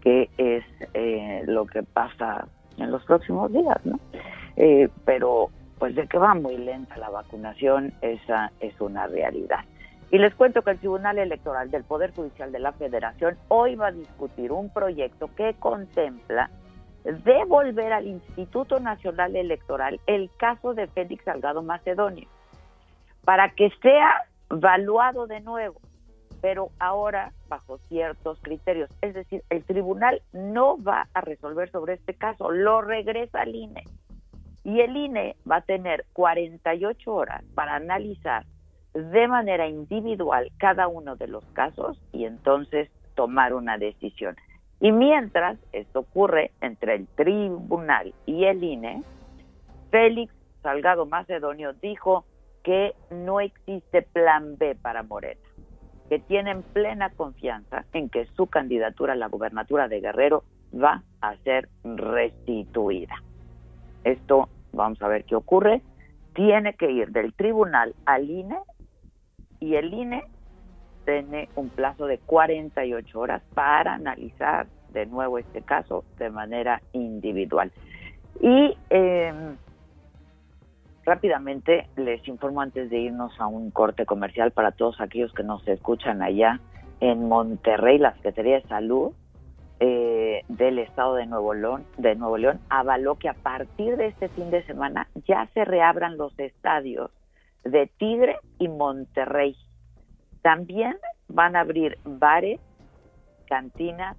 qué 0.00 0.28
es 0.36 0.64
eh, 0.94 1.42
lo 1.46 1.66
que 1.66 1.82
pasa 1.82 2.48
en 2.78 2.90
los 2.90 3.04
próximos 3.04 3.52
días, 3.52 3.78
¿no? 3.84 4.00
Eh, 4.56 4.88
pero 5.04 5.50
pues 5.78 5.94
de 5.94 6.06
que 6.06 6.18
va 6.18 6.34
muy 6.34 6.56
lenta 6.56 6.96
la 6.96 7.10
vacunación, 7.10 7.92
esa 8.00 8.50
es 8.60 8.80
una 8.80 9.06
realidad. 9.06 9.60
Y 10.12 10.18
les 10.18 10.34
cuento 10.34 10.60
que 10.60 10.72
el 10.72 10.78
Tribunal 10.78 11.18
Electoral 11.18 11.70
del 11.70 11.84
Poder 11.84 12.12
Judicial 12.12 12.52
de 12.52 12.58
la 12.58 12.72
Federación 12.72 13.38
hoy 13.48 13.76
va 13.76 13.86
a 13.86 13.92
discutir 13.92 14.52
un 14.52 14.68
proyecto 14.68 15.34
que 15.34 15.54
contempla 15.54 16.50
devolver 17.02 17.94
al 17.94 18.06
Instituto 18.06 18.78
Nacional 18.78 19.34
Electoral 19.34 19.98
el 20.06 20.30
caso 20.36 20.74
de 20.74 20.86
Félix 20.88 21.24
Salgado 21.24 21.62
Macedonio 21.62 22.28
para 23.24 23.54
que 23.54 23.70
sea 23.80 24.26
valuado 24.50 25.26
de 25.26 25.40
nuevo, 25.40 25.80
pero 26.42 26.68
ahora 26.78 27.32
bajo 27.48 27.78
ciertos 27.88 28.38
criterios. 28.42 28.90
Es 29.00 29.14
decir, 29.14 29.42
el 29.48 29.64
tribunal 29.64 30.20
no 30.34 30.76
va 30.76 31.08
a 31.14 31.22
resolver 31.22 31.70
sobre 31.70 31.94
este 31.94 32.12
caso, 32.12 32.50
lo 32.50 32.82
regresa 32.82 33.40
al 33.40 33.54
INE. 33.54 33.84
Y 34.62 34.80
el 34.80 34.94
INE 34.94 35.36
va 35.50 35.56
a 35.56 35.62
tener 35.62 36.04
48 36.12 37.14
horas 37.14 37.42
para 37.54 37.76
analizar 37.76 38.44
de 38.94 39.28
manera 39.28 39.68
individual 39.68 40.50
cada 40.58 40.88
uno 40.88 41.16
de 41.16 41.28
los 41.28 41.44
casos 41.52 42.00
y 42.12 42.24
entonces 42.24 42.90
tomar 43.14 43.54
una 43.54 43.78
decisión. 43.78 44.36
Y 44.80 44.92
mientras 44.92 45.58
esto 45.72 46.00
ocurre 46.00 46.50
entre 46.60 46.96
el 46.96 47.06
tribunal 47.08 48.14
y 48.26 48.44
el 48.44 48.62
INE, 48.62 49.02
Félix 49.90 50.34
Salgado 50.62 51.06
Macedonio 51.06 51.72
dijo 51.74 52.24
que 52.62 52.94
no 53.10 53.40
existe 53.40 54.02
plan 54.02 54.56
B 54.58 54.74
para 54.74 55.02
Morena, 55.02 55.40
que 56.08 56.18
tienen 56.18 56.62
plena 56.62 57.10
confianza 57.10 57.84
en 57.92 58.08
que 58.08 58.26
su 58.36 58.46
candidatura 58.46 59.14
a 59.14 59.16
la 59.16 59.28
gubernatura 59.28 59.88
de 59.88 60.00
Guerrero 60.00 60.44
va 60.74 61.02
a 61.20 61.36
ser 61.38 61.68
restituida. 61.84 63.14
Esto, 64.04 64.48
vamos 64.72 65.00
a 65.02 65.08
ver 65.08 65.24
qué 65.24 65.36
ocurre, 65.36 65.82
tiene 66.34 66.74
que 66.74 66.90
ir 66.90 67.10
del 67.10 67.34
tribunal 67.34 67.94
al 68.06 68.28
INE 68.30 68.58
y 69.62 69.76
el 69.76 69.94
INE 69.94 70.24
tiene 71.04 71.48
un 71.54 71.68
plazo 71.68 72.06
de 72.06 72.18
48 72.18 73.18
horas 73.18 73.42
para 73.54 73.94
analizar 73.94 74.66
de 74.92 75.06
nuevo 75.06 75.38
este 75.38 75.62
caso 75.62 76.04
de 76.18 76.30
manera 76.30 76.82
individual. 76.92 77.70
Y 78.40 78.76
em, 78.90 79.56
rápidamente 81.04 81.86
les 81.96 82.26
informo 82.26 82.60
antes 82.60 82.90
de 82.90 82.98
irnos 82.98 83.32
a 83.40 83.46
un 83.46 83.70
corte 83.70 84.04
comercial 84.04 84.50
para 84.50 84.72
todos 84.72 85.00
aquellos 85.00 85.32
que 85.32 85.44
nos 85.44 85.66
escuchan 85.68 86.22
allá 86.22 86.58
en 86.98 87.28
Monterrey, 87.28 87.98
la 87.98 88.14
Secretaría 88.14 88.56
de 88.56 88.68
Salud 88.68 89.12
eh, 89.78 90.42
del 90.48 90.80
Estado 90.80 91.14
de 91.14 91.26
Nuevo 91.26 91.54
León, 91.54 91.84
de 91.98 92.16
Nuevo 92.16 92.36
León 92.36 92.58
avaló 92.68 93.14
que 93.14 93.28
a 93.28 93.34
partir 93.34 93.96
de 93.96 94.08
este 94.08 94.28
fin 94.28 94.50
de 94.50 94.64
semana 94.64 95.06
ya 95.26 95.48
se 95.54 95.64
reabran 95.64 96.16
los 96.16 96.36
estadios 96.38 97.12
de 97.64 97.86
Tigre 97.98 98.36
y 98.58 98.68
Monterrey. 98.68 99.56
También 100.42 100.96
van 101.28 101.56
a 101.56 101.60
abrir 101.60 101.98
bares, 102.04 102.60
cantinas, 103.46 104.16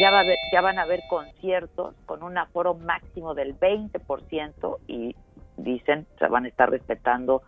ya, 0.00 0.10
va 0.10 0.20
a 0.20 0.24
ya 0.52 0.60
van 0.60 0.78
a 0.78 0.82
haber 0.82 1.00
conciertos 1.08 1.94
con 2.06 2.22
un 2.22 2.38
aforo 2.38 2.74
máximo 2.74 3.34
del 3.34 3.58
20% 3.58 4.78
y 4.86 5.14
dicen 5.56 6.06
se 6.18 6.26
van 6.26 6.46
a 6.46 6.48
estar 6.48 6.70
respetando 6.70 7.42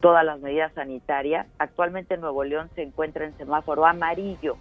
todas 0.00 0.24
las 0.24 0.40
medidas 0.40 0.72
sanitarias. 0.74 1.46
Actualmente 1.58 2.16
Nuevo 2.16 2.44
León 2.44 2.70
se 2.74 2.82
encuentra 2.82 3.24
en 3.24 3.36
semáforo 3.38 3.86
amarillo 3.86 4.56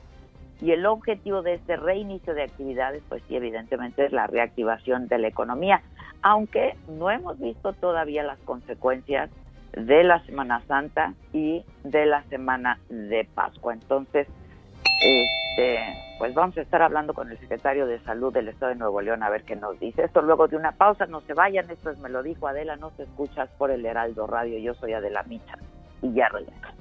y 0.62 0.72
el 0.72 0.86
objetivo 0.86 1.42
de 1.42 1.56
este 1.56 1.76
reinicio 1.76 2.36
de 2.36 2.44
actividades, 2.44 3.02
pues 3.10 3.24
sí, 3.28 3.36
evidentemente 3.36 4.06
es 4.06 4.12
la 4.12 4.28
reactivación 4.28 5.08
de 5.08 5.18
la 5.18 5.28
economía, 5.28 5.82
aunque 6.22 6.78
no 6.88 7.10
hemos 7.10 7.40
visto 7.40 7.74
todavía 7.74 8.22
las 8.22 8.38
consecuencias 8.40 9.32
de 9.74 10.04
la 10.04 10.24
Semana 10.26 10.62
Santa 10.68 11.14
y 11.34 11.64
de 11.84 12.06
la 12.06 12.24
Semana 12.24 12.80
de 12.90 13.28
Pascua. 13.34 13.74
Entonces, 13.74 14.28
este, 15.02 15.80
pues 16.18 16.34
vamos 16.34 16.58
a 16.58 16.62
estar 16.62 16.82
hablando 16.82 17.14
con 17.14 17.32
el 17.32 17.40
secretario 17.40 17.88
de 17.88 18.00
Salud 18.00 18.34
del 18.34 18.50
Estado 18.50 18.72
de 18.72 18.78
Nuevo 18.78 19.02
León 19.02 19.24
a 19.24 19.30
ver 19.30 19.44
qué 19.44 19.56
nos 19.56 19.80
dice. 19.80 20.04
Esto 20.04 20.22
luego 20.22 20.48
de 20.48 20.58
una 20.58 20.74
pausa, 20.74 21.06
no 21.06 21.22
se 21.22 21.34
vayan, 21.34 21.70
esto 21.70 21.90
es 21.90 21.98
Me 22.00 22.10
lo 22.10 22.24
dijo 22.24 22.48
Adela, 22.48 22.76
no 22.76 22.92
te 22.92 23.04
escuchas 23.04 23.50
por 23.58 23.72
el 23.72 23.86
Heraldo 23.86 24.28
Radio, 24.28 24.60
yo 24.60 24.74
soy 24.76 24.94
Adela 24.94 25.24
Micha 25.24 25.58
y 26.02 26.14
ya 26.14 26.30
regreso. 26.30 26.81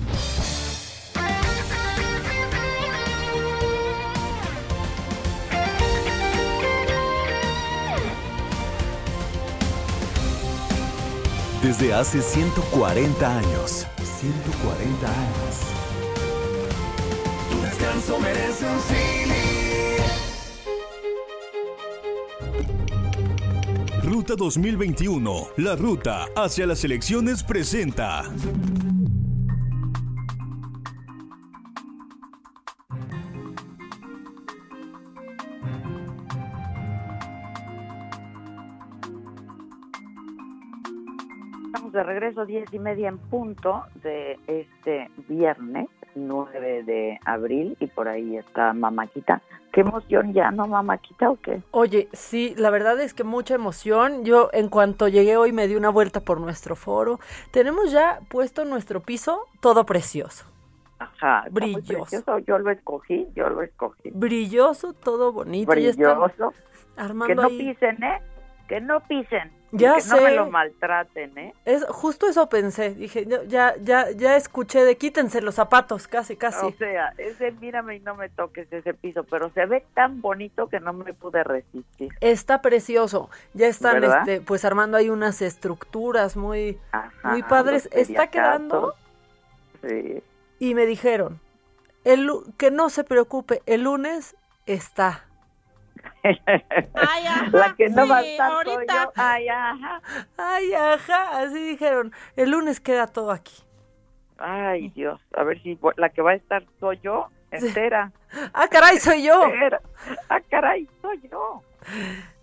Desde 11.61 11.93
hace 11.93 12.23
140 12.23 13.37
años. 13.37 13.85
140 14.19 15.07
años. 15.07 15.59
Tu 17.51 17.61
descanso 17.61 18.19
merece 18.19 18.65
un 18.65 18.79
Ruta 24.03 24.35
2021, 24.35 25.49
la 25.57 25.75
ruta 25.75 26.25
hacia 26.35 26.65
las 26.65 26.83
elecciones 26.83 27.43
presenta. 27.43 28.23
Estamos 41.91 42.07
de 42.07 42.13
regreso, 42.13 42.45
diez 42.45 42.73
y 42.73 42.79
media 42.79 43.09
en 43.09 43.17
punto 43.17 43.83
de 43.95 44.39
este 44.47 45.11
viernes 45.27 45.89
9 46.15 46.83
de 46.83 47.19
abril 47.25 47.75
y 47.81 47.87
por 47.87 48.07
ahí 48.07 48.37
está 48.37 48.71
Mamáquita. 48.71 49.41
¿Qué 49.73 49.81
emoción 49.81 50.31
ya, 50.31 50.51
no 50.51 50.67
Mamáquita 50.67 51.29
o 51.29 51.35
qué? 51.35 51.61
Oye, 51.71 52.07
sí, 52.13 52.53
la 52.57 52.69
verdad 52.69 52.99
es 53.01 53.13
que 53.13 53.25
mucha 53.25 53.55
emoción. 53.55 54.23
Yo 54.23 54.49
en 54.53 54.69
cuanto 54.69 55.09
llegué 55.09 55.35
hoy 55.35 55.51
me 55.51 55.67
di 55.67 55.75
una 55.75 55.89
vuelta 55.89 56.21
por 56.21 56.39
nuestro 56.39 56.77
foro. 56.77 57.19
Tenemos 57.51 57.91
ya 57.91 58.19
puesto 58.29 58.63
nuestro 58.63 59.01
piso 59.01 59.47
todo 59.59 59.85
precioso. 59.85 60.45
Ajá, 60.97 61.45
brilloso. 61.51 62.39
Yo 62.47 62.57
lo 62.57 62.71
escogí, 62.71 63.27
yo 63.35 63.49
lo 63.49 63.63
escogí. 63.63 64.11
Brilloso, 64.13 64.93
todo 64.93 65.33
bonito. 65.33 65.69
Brilloso. 65.69 66.53
Armando 66.95 67.27
que 67.27 67.35
no 67.35 67.47
ahí. 67.47 67.57
pisen, 67.57 68.01
¿eh? 68.01 68.21
Que 68.69 68.79
no 68.79 69.01
pisen. 69.01 69.60
Ya 69.71 69.95
que 69.95 70.01
sé. 70.01 70.15
no 70.15 70.21
me 70.21 70.31
lo 70.35 70.49
maltraten, 70.49 71.37
¿eh? 71.37 71.53
Es 71.65 71.85
justo 71.85 72.27
eso 72.27 72.49
pensé. 72.49 72.93
Dije, 72.93 73.25
ya, 73.47 73.75
ya, 73.81 74.11
ya 74.11 74.35
escuché 74.35 74.83
de 74.83 74.97
quítense 74.97 75.41
los 75.41 75.55
zapatos, 75.55 76.07
casi, 76.07 76.35
casi. 76.35 76.65
O 76.65 76.71
sea, 76.71 77.13
ese 77.17 77.51
mírame 77.53 77.95
y 77.95 77.99
no 78.01 78.15
me 78.15 78.29
toques 78.29 78.71
ese 78.71 78.93
piso, 78.93 79.23
pero 79.23 79.49
se 79.51 79.65
ve 79.65 79.85
tan 79.93 80.21
bonito 80.21 80.67
que 80.67 80.79
no 80.79 80.91
me 80.93 81.13
pude 81.13 81.43
resistir. 81.43 82.11
Está 82.19 82.61
precioso. 82.61 83.29
Ya 83.53 83.67
están, 83.67 84.01
¿Verdad? 84.01 84.19
este, 84.19 84.41
pues 84.41 84.65
armando 84.65 84.97
ahí 84.97 85.09
unas 85.09 85.41
estructuras 85.41 86.35
muy, 86.35 86.77
Ajá, 86.91 87.29
muy 87.29 87.43
padres. 87.43 87.87
Está 87.91 88.27
quedando. 88.27 88.93
Sí. 89.87 90.21
Y 90.59 90.75
me 90.75 90.85
dijeron, 90.85 91.39
el, 92.03 92.29
que 92.57 92.71
no 92.71 92.89
se 92.89 93.03
preocupe, 93.03 93.61
el 93.65 93.83
lunes 93.83 94.35
está. 94.65 95.25
Ay, 96.23 97.25
ajá, 97.27 97.49
La 97.51 97.75
que 97.75 97.89
no 97.89 98.03
sí, 98.03 98.09
va 98.09 98.17
a 98.17 98.21
estar 98.21 98.51
soy 98.63 98.73
ahorita. 98.73 98.93
yo. 99.03 99.11
Ay, 99.15 99.47
ajá. 99.49 100.01
Ay, 100.37 100.73
ajá, 100.73 101.39
así 101.39 101.59
dijeron. 101.69 102.11
El 102.35 102.51
lunes 102.51 102.79
queda 102.79 103.07
todo 103.07 103.31
aquí. 103.31 103.63
Ay, 104.37 104.89
Dios. 104.89 105.19
A 105.35 105.43
ver 105.43 105.61
si 105.61 105.77
la 105.97 106.09
que 106.09 106.21
va 106.21 106.31
a 106.31 106.35
estar 106.35 106.63
soy 106.79 106.99
yo 107.03 107.27
entera. 107.51 108.11
Ah, 108.53 108.67
caray, 108.69 108.97
soy 108.97 109.23
yo. 109.23 109.43
Entera. 109.45 109.81
Ah, 110.29 110.39
caray, 110.49 110.87
soy 111.01 111.19
yo. 111.29 111.61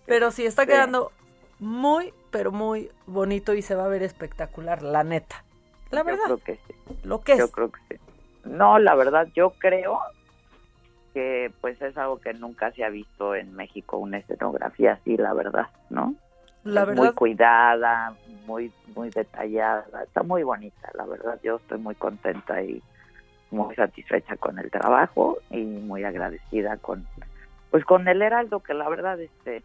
Pero 0.05 0.29
sí, 0.31 0.45
está 0.45 0.65
quedando 0.67 1.11
muy, 1.57 2.13
pero 2.29 2.51
muy 2.51 2.91
bonito 3.07 3.55
y 3.55 3.61
se 3.63 3.73
va 3.75 3.85
a 3.85 3.89
ver 3.89 4.03
espectacular, 4.03 4.83
la 4.83 5.03
neta. 5.03 5.43
La 5.89 6.01
Yo 6.01 6.05
verdad, 6.05 6.23
creo 6.25 6.37
que 6.37 6.55
sí. 6.67 6.73
lo 7.03 7.21
que 7.21 7.37
Yo 7.37 7.45
es. 7.45 7.51
creo 7.51 7.71
que 7.71 7.79
sí. 7.89 7.95
No, 8.43 8.77
la 8.77 8.93
verdad, 8.93 9.27
yo 9.33 9.49
creo 9.57 9.99
pues 11.61 11.81
es 11.81 11.97
algo 11.97 12.19
que 12.19 12.33
nunca 12.33 12.71
se 12.71 12.83
ha 12.83 12.89
visto 12.89 13.35
en 13.35 13.55
México, 13.55 13.97
una 13.97 14.17
escenografía 14.17 14.93
así, 14.93 15.17
la 15.17 15.33
verdad, 15.33 15.67
¿no? 15.89 16.15
La 16.63 16.81
Es 16.81 16.87
Muy 16.87 16.95
verdad, 16.97 17.15
cuidada, 17.15 18.15
muy 18.45 18.71
muy 18.95 19.09
detallada, 19.09 20.03
está 20.03 20.23
muy 20.23 20.43
bonita, 20.43 20.91
la 20.93 21.05
verdad. 21.05 21.39
Yo 21.43 21.55
estoy 21.55 21.79
muy 21.79 21.95
contenta 21.95 22.61
y 22.61 22.81
muy 23.51 23.73
satisfecha 23.75 24.35
con 24.35 24.59
el 24.59 24.69
trabajo 24.69 25.37
y 25.49 25.63
muy 25.63 26.03
agradecida 26.03 26.77
con 26.77 27.07
pues 27.71 27.85
con 27.85 28.07
el 28.07 28.21
Heraldo 28.21 28.59
que 28.59 28.73
la 28.73 28.89
verdad 28.89 29.19
este 29.19 29.63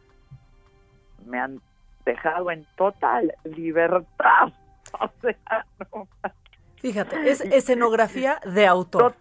me 1.26 1.40
han 1.40 1.60
dejado 2.04 2.50
en 2.50 2.66
total 2.76 3.32
libertad. 3.44 4.52
O 5.00 5.10
sea, 5.22 5.66
no 5.92 6.06
fíjate, 6.76 7.28
es 7.28 7.40
escenografía 7.40 8.38
de 8.44 8.64
autor. 8.64 9.16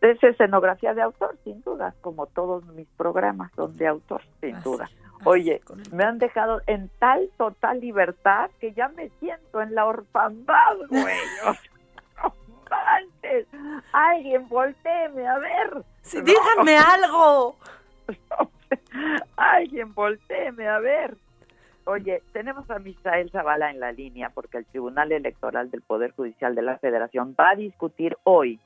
Es 0.00 0.22
escenografía 0.22 0.94
de 0.94 1.02
autor, 1.02 1.36
sin 1.44 1.62
duda, 1.62 1.94
como 2.00 2.26
todos 2.26 2.64
mis 2.66 2.86
programas 2.96 3.50
son 3.56 3.76
de 3.76 3.86
autor, 3.86 4.22
sin 4.40 4.56
Así, 4.56 4.64
duda. 4.64 4.88
Oye, 5.24 5.60
me 5.92 6.04
han 6.04 6.18
dejado 6.18 6.62
en 6.66 6.88
tal 6.98 7.28
total 7.36 7.80
libertad 7.80 8.50
que 8.60 8.72
ya 8.72 8.88
me 8.88 9.08
siento 9.20 9.60
en 9.60 9.74
la 9.74 9.86
orfandad, 9.86 10.76
güey. 10.88 11.16
Manches. 12.70 13.46
Alguien 13.92 14.48
volteeme 14.48 15.26
a 15.26 15.38
ver. 15.38 15.82
Sí, 16.02 16.18
No, 16.18 16.24
díganme 16.24 16.76
algo. 16.76 17.56
Alguien 19.36 19.94
volteeme 19.94 20.68
a 20.68 20.78
ver. 20.78 21.16
Oye, 21.84 22.22
tenemos 22.32 22.70
a 22.70 22.78
Misael 22.78 23.30
Zavala 23.30 23.70
en 23.70 23.80
la 23.80 23.92
línea 23.92 24.28
porque 24.28 24.58
el 24.58 24.66
Tribunal 24.66 25.10
Electoral 25.10 25.70
del 25.70 25.80
Poder 25.80 26.12
Judicial 26.12 26.54
de 26.54 26.60
la 26.62 26.76
Federación 26.76 27.34
va 27.38 27.50
a 27.50 27.56
discutir 27.56 28.18
hoy 28.24 28.60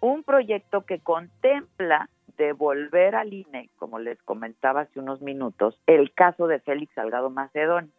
un 0.00 0.22
proyecto 0.22 0.84
que 0.86 0.98
contempla 1.00 2.08
devolver 2.36 3.14
al 3.14 3.32
INE, 3.32 3.68
como 3.76 3.98
les 3.98 4.20
comentaba 4.22 4.82
hace 4.82 4.98
unos 4.98 5.20
minutos, 5.20 5.78
el 5.86 6.12
caso 6.12 6.46
de 6.46 6.60
Félix 6.60 6.94
Salgado 6.94 7.30
Macedón. 7.30 7.92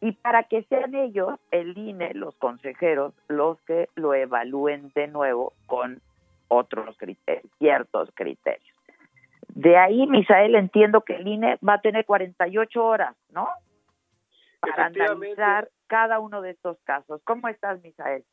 Y 0.00 0.12
para 0.12 0.44
que 0.44 0.62
sean 0.64 0.94
ellos, 0.94 1.40
el 1.50 1.76
INE, 1.76 2.14
los 2.14 2.36
consejeros, 2.36 3.14
los 3.26 3.60
que 3.62 3.88
lo 3.94 4.14
evalúen 4.14 4.92
de 4.94 5.08
nuevo 5.08 5.54
con 5.66 6.00
otros 6.48 6.96
criterios, 6.98 7.50
ciertos 7.58 8.10
criterios. 8.14 8.74
De 9.48 9.76
ahí, 9.76 10.06
Misael, 10.06 10.54
entiendo 10.54 11.00
que 11.02 11.16
el 11.16 11.26
INE 11.26 11.58
va 11.66 11.74
a 11.74 11.80
tener 11.80 12.04
48 12.04 12.84
horas, 12.84 13.16
¿no? 13.30 13.48
Para 14.60 14.86
analizar 14.86 15.68
cada 15.86 16.18
uno 16.18 16.42
de 16.42 16.50
estos 16.50 16.78
casos. 16.84 17.20
¿Cómo 17.24 17.48
estás, 17.48 17.82
Misael? 17.82 18.24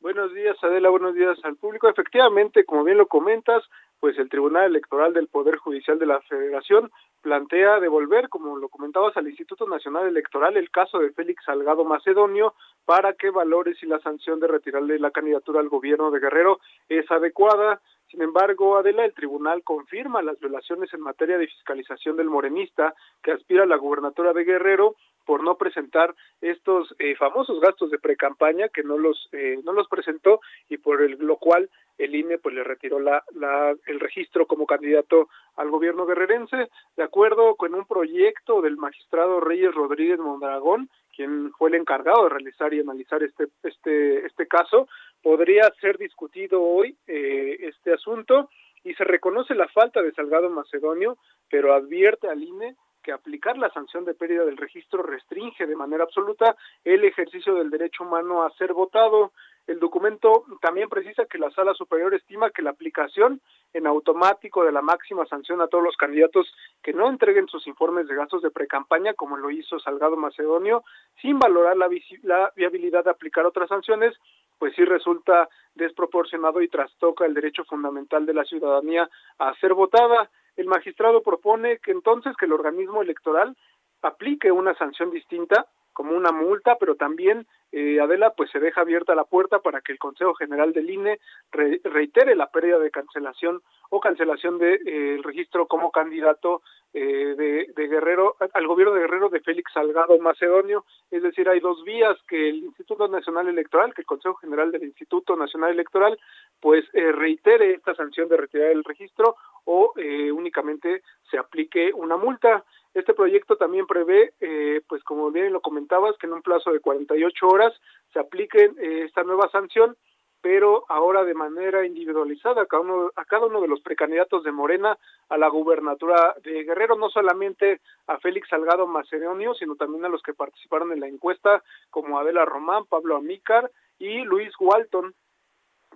Buenos 0.00 0.32
días, 0.34 0.56
Adela, 0.62 0.90
buenos 0.90 1.14
días 1.14 1.38
al 1.42 1.56
público. 1.56 1.88
Efectivamente, 1.88 2.64
como 2.64 2.84
bien 2.84 2.98
lo 2.98 3.06
comentas, 3.06 3.64
pues 3.98 4.18
el 4.18 4.28
Tribunal 4.28 4.66
Electoral 4.66 5.14
del 5.14 5.26
Poder 5.26 5.56
Judicial 5.56 5.98
de 5.98 6.04
la 6.04 6.20
Federación 6.20 6.92
plantea 7.22 7.80
devolver, 7.80 8.28
como 8.28 8.58
lo 8.58 8.68
comentabas, 8.68 9.16
al 9.16 9.26
Instituto 9.26 9.66
Nacional 9.66 10.06
Electoral 10.06 10.56
el 10.58 10.70
caso 10.70 10.98
de 10.98 11.12
Félix 11.12 11.44
Salgado 11.44 11.84
Macedonio 11.84 12.54
para 12.84 13.14
que 13.14 13.30
valore 13.30 13.74
si 13.74 13.86
la 13.86 13.98
sanción 14.00 14.38
de 14.38 14.48
retirarle 14.48 14.98
la 14.98 15.10
candidatura 15.10 15.60
al 15.60 15.70
gobierno 15.70 16.10
de 16.10 16.20
Guerrero 16.20 16.60
es 16.88 17.10
adecuada. 17.10 17.80
Sin 18.08 18.20
embargo, 18.20 18.76
Adela, 18.76 19.04
el 19.04 19.14
tribunal 19.14 19.64
confirma 19.64 20.22
las 20.22 20.38
violaciones 20.38 20.92
en 20.92 21.00
materia 21.00 21.38
de 21.38 21.48
fiscalización 21.48 22.16
del 22.16 22.28
morenista 22.28 22.94
que 23.22 23.32
aspira 23.32 23.62
a 23.62 23.66
la 23.66 23.76
gubernatura 23.76 24.34
de 24.34 24.44
Guerrero 24.44 24.94
por 25.26 25.42
no 25.42 25.58
presentar 25.58 26.14
estos 26.40 26.94
eh, 26.98 27.16
famosos 27.16 27.60
gastos 27.60 27.90
de 27.90 27.98
precampaña 27.98 28.68
que 28.68 28.84
no 28.84 28.96
los 28.96 29.28
eh, 29.32 29.58
no 29.64 29.72
los 29.72 29.88
presentó 29.88 30.40
y 30.68 30.78
por 30.78 31.02
el, 31.02 31.18
lo 31.18 31.36
cual 31.36 31.68
el 31.98 32.14
INE 32.14 32.38
pues 32.38 32.54
le 32.54 32.62
retiró 32.62 33.00
la, 33.00 33.22
la, 33.34 33.74
el 33.86 34.00
registro 34.00 34.46
como 34.46 34.66
candidato 34.66 35.28
al 35.56 35.70
gobierno 35.70 36.06
guerrerense. 36.06 36.68
De 36.96 37.02
acuerdo 37.02 37.56
con 37.56 37.74
un 37.74 37.86
proyecto 37.86 38.62
del 38.62 38.76
magistrado 38.76 39.40
Reyes 39.40 39.74
Rodríguez 39.74 40.18
Mondragón 40.18 40.88
quien 41.14 41.50
fue 41.52 41.70
el 41.70 41.76
encargado 41.76 42.24
de 42.24 42.30
realizar 42.30 42.72
y 42.72 42.80
analizar 42.80 43.22
este 43.22 43.48
este 43.62 44.26
este 44.26 44.46
caso 44.46 44.86
podría 45.22 45.62
ser 45.80 45.98
discutido 45.98 46.62
hoy 46.62 46.96
eh, 47.06 47.56
este 47.60 47.92
asunto. 47.92 48.48
Y 48.84 48.94
se 48.94 49.02
reconoce 49.02 49.52
la 49.56 49.66
falta 49.66 50.00
de 50.00 50.12
Salgado 50.12 50.48
Macedonio 50.48 51.18
pero 51.50 51.74
advierte 51.74 52.28
al 52.28 52.42
INE 52.42 52.76
que 53.06 53.12
aplicar 53.12 53.56
la 53.56 53.70
sanción 53.70 54.04
de 54.04 54.14
pérdida 54.14 54.44
del 54.44 54.56
registro 54.56 55.00
restringe 55.00 55.64
de 55.64 55.76
manera 55.76 56.02
absoluta 56.02 56.56
el 56.82 57.04
ejercicio 57.04 57.54
del 57.54 57.70
derecho 57.70 58.02
humano 58.02 58.42
a 58.42 58.50
ser 58.54 58.72
votado. 58.72 59.30
El 59.68 59.78
documento 59.78 60.44
también 60.60 60.88
precisa 60.88 61.24
que 61.26 61.38
la 61.38 61.52
Sala 61.52 61.72
Superior 61.74 62.12
estima 62.14 62.50
que 62.50 62.62
la 62.62 62.70
aplicación 62.70 63.40
en 63.72 63.86
automático 63.86 64.64
de 64.64 64.72
la 64.72 64.82
máxima 64.82 65.24
sanción 65.26 65.60
a 65.60 65.68
todos 65.68 65.84
los 65.84 65.96
candidatos 65.96 66.52
que 66.82 66.92
no 66.92 67.08
entreguen 67.08 67.46
sus 67.46 67.64
informes 67.68 68.08
de 68.08 68.16
gastos 68.16 68.42
de 68.42 68.50
precampaña, 68.50 69.14
como 69.14 69.36
lo 69.36 69.52
hizo 69.52 69.78
Salgado 69.78 70.16
Macedonio, 70.16 70.82
sin 71.22 71.38
valorar 71.38 71.76
la, 71.76 71.88
la 72.24 72.52
viabilidad 72.56 73.04
de 73.04 73.10
aplicar 73.10 73.46
otras 73.46 73.68
sanciones, 73.68 74.14
pues 74.58 74.74
sí 74.74 74.84
resulta 74.84 75.48
desproporcionado 75.76 76.60
y 76.60 76.68
trastoca 76.68 77.24
el 77.24 77.34
derecho 77.34 77.62
fundamental 77.66 78.26
de 78.26 78.34
la 78.34 78.44
ciudadanía 78.44 79.08
a 79.38 79.54
ser 79.60 79.74
votada. 79.74 80.28
El 80.56 80.66
magistrado 80.66 81.22
propone 81.22 81.78
que 81.78 81.92
entonces 81.92 82.34
que 82.36 82.46
el 82.46 82.52
organismo 82.52 83.02
electoral 83.02 83.56
aplique 84.02 84.50
una 84.50 84.74
sanción 84.74 85.10
distinta 85.10 85.66
como 85.96 86.14
una 86.14 86.30
multa, 86.30 86.76
pero 86.78 86.94
también 86.96 87.46
eh, 87.72 87.98
Adela, 88.00 88.34
pues 88.36 88.50
se 88.50 88.60
deja 88.60 88.82
abierta 88.82 89.14
la 89.14 89.24
puerta 89.24 89.60
para 89.60 89.80
que 89.80 89.92
el 89.92 89.98
Consejo 89.98 90.34
General 90.34 90.74
del 90.74 90.90
INE 90.90 91.18
reitere 91.50 92.36
la 92.36 92.50
pérdida 92.50 92.78
de 92.78 92.90
cancelación 92.90 93.62
o 93.88 93.98
cancelación 93.98 94.58
del 94.58 94.84
de, 94.84 95.14
eh, 95.14 95.20
registro 95.22 95.66
como 95.66 95.90
candidato 95.90 96.60
eh, 96.92 97.34
de, 97.36 97.72
de, 97.74 97.88
Guerrero 97.88 98.36
al 98.52 98.66
gobierno 98.66 98.94
de 98.94 99.00
Guerrero 99.00 99.30
de 99.30 99.40
Félix 99.40 99.72
Salgado 99.72 100.18
Macedonio. 100.18 100.84
Es 101.10 101.22
decir, 101.22 101.48
hay 101.48 101.60
dos 101.60 101.82
vías 101.84 102.16
que 102.28 102.50
el 102.50 102.56
Instituto 102.64 103.08
Nacional 103.08 103.48
Electoral, 103.48 103.94
que 103.94 104.02
el 104.02 104.06
Consejo 104.06 104.34
General 104.36 104.70
del 104.70 104.84
Instituto 104.84 105.34
Nacional 105.34 105.70
Electoral, 105.70 106.18
pues 106.60 106.84
eh, 106.92 107.12
reitere 107.12 107.72
esta 107.72 107.94
sanción 107.94 108.28
de 108.28 108.36
retirar 108.36 108.70
el 108.70 108.84
registro 108.84 109.36
o 109.64 109.92
eh, 109.96 110.30
únicamente 110.32 111.02
se 111.30 111.38
aplique 111.38 111.90
una 111.94 112.16
multa. 112.16 112.64
Este 112.96 113.12
proyecto 113.12 113.56
también 113.56 113.86
prevé, 113.86 114.32
eh, 114.40 114.80
pues 114.88 115.04
como 115.04 115.30
bien 115.30 115.52
lo 115.52 115.60
comentabas, 115.60 116.16
que 116.16 116.26
en 116.26 116.32
un 116.32 116.40
plazo 116.40 116.72
de 116.72 116.80
48 116.80 117.46
horas 117.46 117.74
se 118.10 118.18
aplique 118.18 118.70
eh, 118.78 119.02
esta 119.04 119.22
nueva 119.22 119.50
sanción, 119.50 119.98
pero 120.40 120.86
ahora 120.88 121.22
de 121.22 121.34
manera 121.34 121.84
individualizada 121.84 122.62
a 122.62 122.64
cada, 122.64 122.80
uno, 122.80 123.10
a 123.14 123.26
cada 123.26 123.48
uno 123.48 123.60
de 123.60 123.68
los 123.68 123.82
precandidatos 123.82 124.44
de 124.44 124.50
Morena 124.50 124.96
a 125.28 125.36
la 125.36 125.48
gubernatura 125.48 126.36
de 126.42 126.64
Guerrero, 126.64 126.96
no 126.96 127.10
solamente 127.10 127.82
a 128.06 128.16
Félix 128.16 128.48
Salgado 128.48 128.86
Macedonio, 128.86 129.52
sino 129.52 129.76
también 129.76 130.06
a 130.06 130.08
los 130.08 130.22
que 130.22 130.32
participaron 130.32 130.90
en 130.90 131.00
la 131.00 131.08
encuesta, 131.08 131.62
como 131.90 132.18
Adela 132.18 132.46
Román, 132.46 132.86
Pablo 132.86 133.16
Amícar 133.16 133.70
y 133.98 134.22
Luis 134.22 134.54
Walton. 134.58 135.14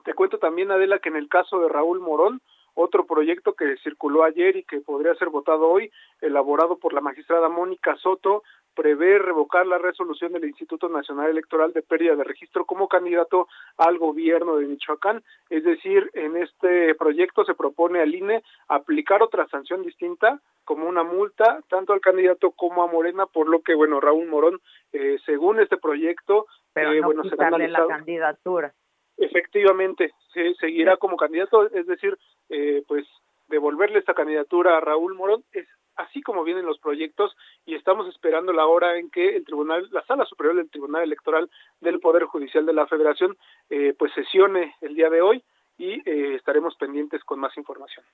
Te 0.04 0.12
cuento 0.12 0.36
también, 0.36 0.70
Adela, 0.70 0.98
que 0.98 1.08
en 1.08 1.16
el 1.16 1.30
caso 1.30 1.60
de 1.60 1.70
Raúl 1.70 2.00
Morón, 2.00 2.42
otro 2.80 3.06
proyecto 3.06 3.54
que 3.54 3.76
circuló 3.82 4.24
ayer 4.24 4.56
y 4.56 4.64
que 4.64 4.80
podría 4.80 5.14
ser 5.14 5.28
votado 5.28 5.68
hoy, 5.68 5.90
elaborado 6.20 6.78
por 6.78 6.92
la 6.92 7.00
magistrada 7.00 7.48
Mónica 7.48 7.96
Soto, 7.96 8.42
prevé 8.74 9.18
revocar 9.18 9.66
la 9.66 9.78
resolución 9.78 10.32
del 10.32 10.44
Instituto 10.44 10.88
Nacional 10.88 11.30
Electoral 11.30 11.72
de 11.72 11.82
pérdida 11.82 12.16
de 12.16 12.24
registro 12.24 12.64
como 12.64 12.88
candidato 12.88 13.48
al 13.76 13.98
gobierno 13.98 14.56
de 14.56 14.66
Michoacán. 14.66 15.22
Es 15.50 15.64
decir, 15.64 16.10
en 16.14 16.36
este 16.36 16.94
proyecto 16.94 17.44
se 17.44 17.54
propone 17.54 18.00
al 18.00 18.14
INE 18.14 18.42
aplicar 18.68 19.22
otra 19.22 19.46
sanción 19.48 19.82
distinta 19.82 20.40
como 20.64 20.88
una 20.88 21.02
multa 21.02 21.60
tanto 21.68 21.92
al 21.92 22.00
candidato 22.00 22.52
como 22.52 22.82
a 22.82 22.86
Morena, 22.86 23.26
por 23.26 23.48
lo 23.48 23.60
que, 23.60 23.74
bueno, 23.74 24.00
Raúl 24.00 24.28
Morón, 24.28 24.60
eh, 24.92 25.18
según 25.26 25.60
este 25.60 25.76
proyecto, 25.76 26.46
Pero 26.72 26.92
eh, 26.92 27.00
no 27.00 27.06
bueno, 27.06 27.24
será 27.24 27.48
analizado. 27.48 27.88
la 27.88 27.96
candidatura. 27.96 28.72
Efectivamente, 29.20 30.12
se 30.32 30.54
seguirá 30.54 30.96
como 30.96 31.18
candidato, 31.18 31.66
es 31.70 31.86
decir, 31.86 32.16
eh, 32.48 32.82
pues 32.88 33.06
devolverle 33.48 33.98
esta 33.98 34.14
candidatura 34.14 34.76
a 34.76 34.80
Raúl 34.80 35.14
Morón 35.14 35.44
es 35.52 35.68
así 35.96 36.22
como 36.22 36.42
vienen 36.42 36.64
los 36.64 36.78
proyectos 36.78 37.36
y 37.66 37.74
estamos 37.74 38.08
esperando 38.08 38.52
la 38.54 38.66
hora 38.66 38.96
en 38.96 39.10
que 39.10 39.36
el 39.36 39.44
tribunal, 39.44 39.86
la 39.90 40.02
sala 40.06 40.24
superior 40.24 40.56
del 40.56 40.70
Tribunal 40.70 41.02
Electoral 41.02 41.50
del 41.82 42.00
Poder 42.00 42.24
Judicial 42.24 42.64
de 42.64 42.72
la 42.72 42.86
Federación, 42.86 43.36
eh, 43.68 43.94
pues 43.98 44.10
sesione 44.14 44.74
el 44.80 44.94
día 44.94 45.10
de 45.10 45.20
hoy 45.20 45.44
y 45.76 46.00
eh, 46.08 46.36
estaremos 46.36 46.74
pendientes 46.76 47.22
con 47.24 47.40
más 47.40 47.54
información. 47.58 48.06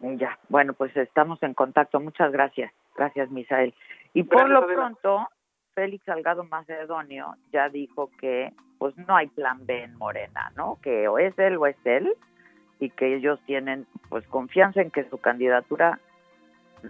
Ya, 0.00 0.38
bueno, 0.48 0.72
pues 0.72 0.96
estamos 0.96 1.42
en 1.42 1.52
contacto. 1.52 2.00
Muchas 2.00 2.32
gracias. 2.32 2.72
Gracias, 2.96 3.30
Misael. 3.30 3.74
Y 4.14 4.22
por 4.22 4.38
Gracias, 4.38 4.50
lo 4.50 4.64
Adela. 4.64 4.74
pronto, 4.74 5.28
Félix 5.74 6.04
Salgado 6.04 6.44
Macedonio 6.44 7.36
ya 7.52 7.68
dijo 7.68 8.10
que 8.18 8.52
pues 8.82 8.98
no 8.98 9.14
hay 9.14 9.28
plan 9.28 9.64
B 9.64 9.84
en 9.84 9.96
Morena, 9.96 10.50
¿no? 10.56 10.80
Que 10.82 11.06
o 11.06 11.16
es 11.16 11.38
él 11.38 11.56
o 11.56 11.66
es 11.66 11.76
él 11.84 12.16
y 12.80 12.90
que 12.90 13.14
ellos 13.14 13.38
tienen 13.46 13.86
pues 14.08 14.26
confianza 14.26 14.80
en 14.80 14.90
que 14.90 15.08
su 15.08 15.18
candidatura 15.18 16.00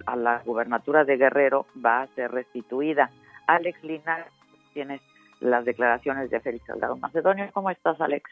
a 0.07 0.17
la 0.17 0.39
gubernatura 0.39 1.05
de 1.05 1.19
Guerrero 1.19 1.67
va 1.85 2.01
a 2.01 2.07
ser 2.15 2.31
restituida. 2.31 3.11
Alex 3.47 3.85
Linares, 3.85 4.33
tienes 4.73 5.03
las 5.41 5.67
declaraciones 5.67 6.31
de 6.31 6.41
Félix 6.41 6.65
Salgado 6.65 6.97
Macedonio. 6.97 7.51
¿Cómo 7.53 7.69
estás, 7.69 8.01
Alex? 8.01 8.31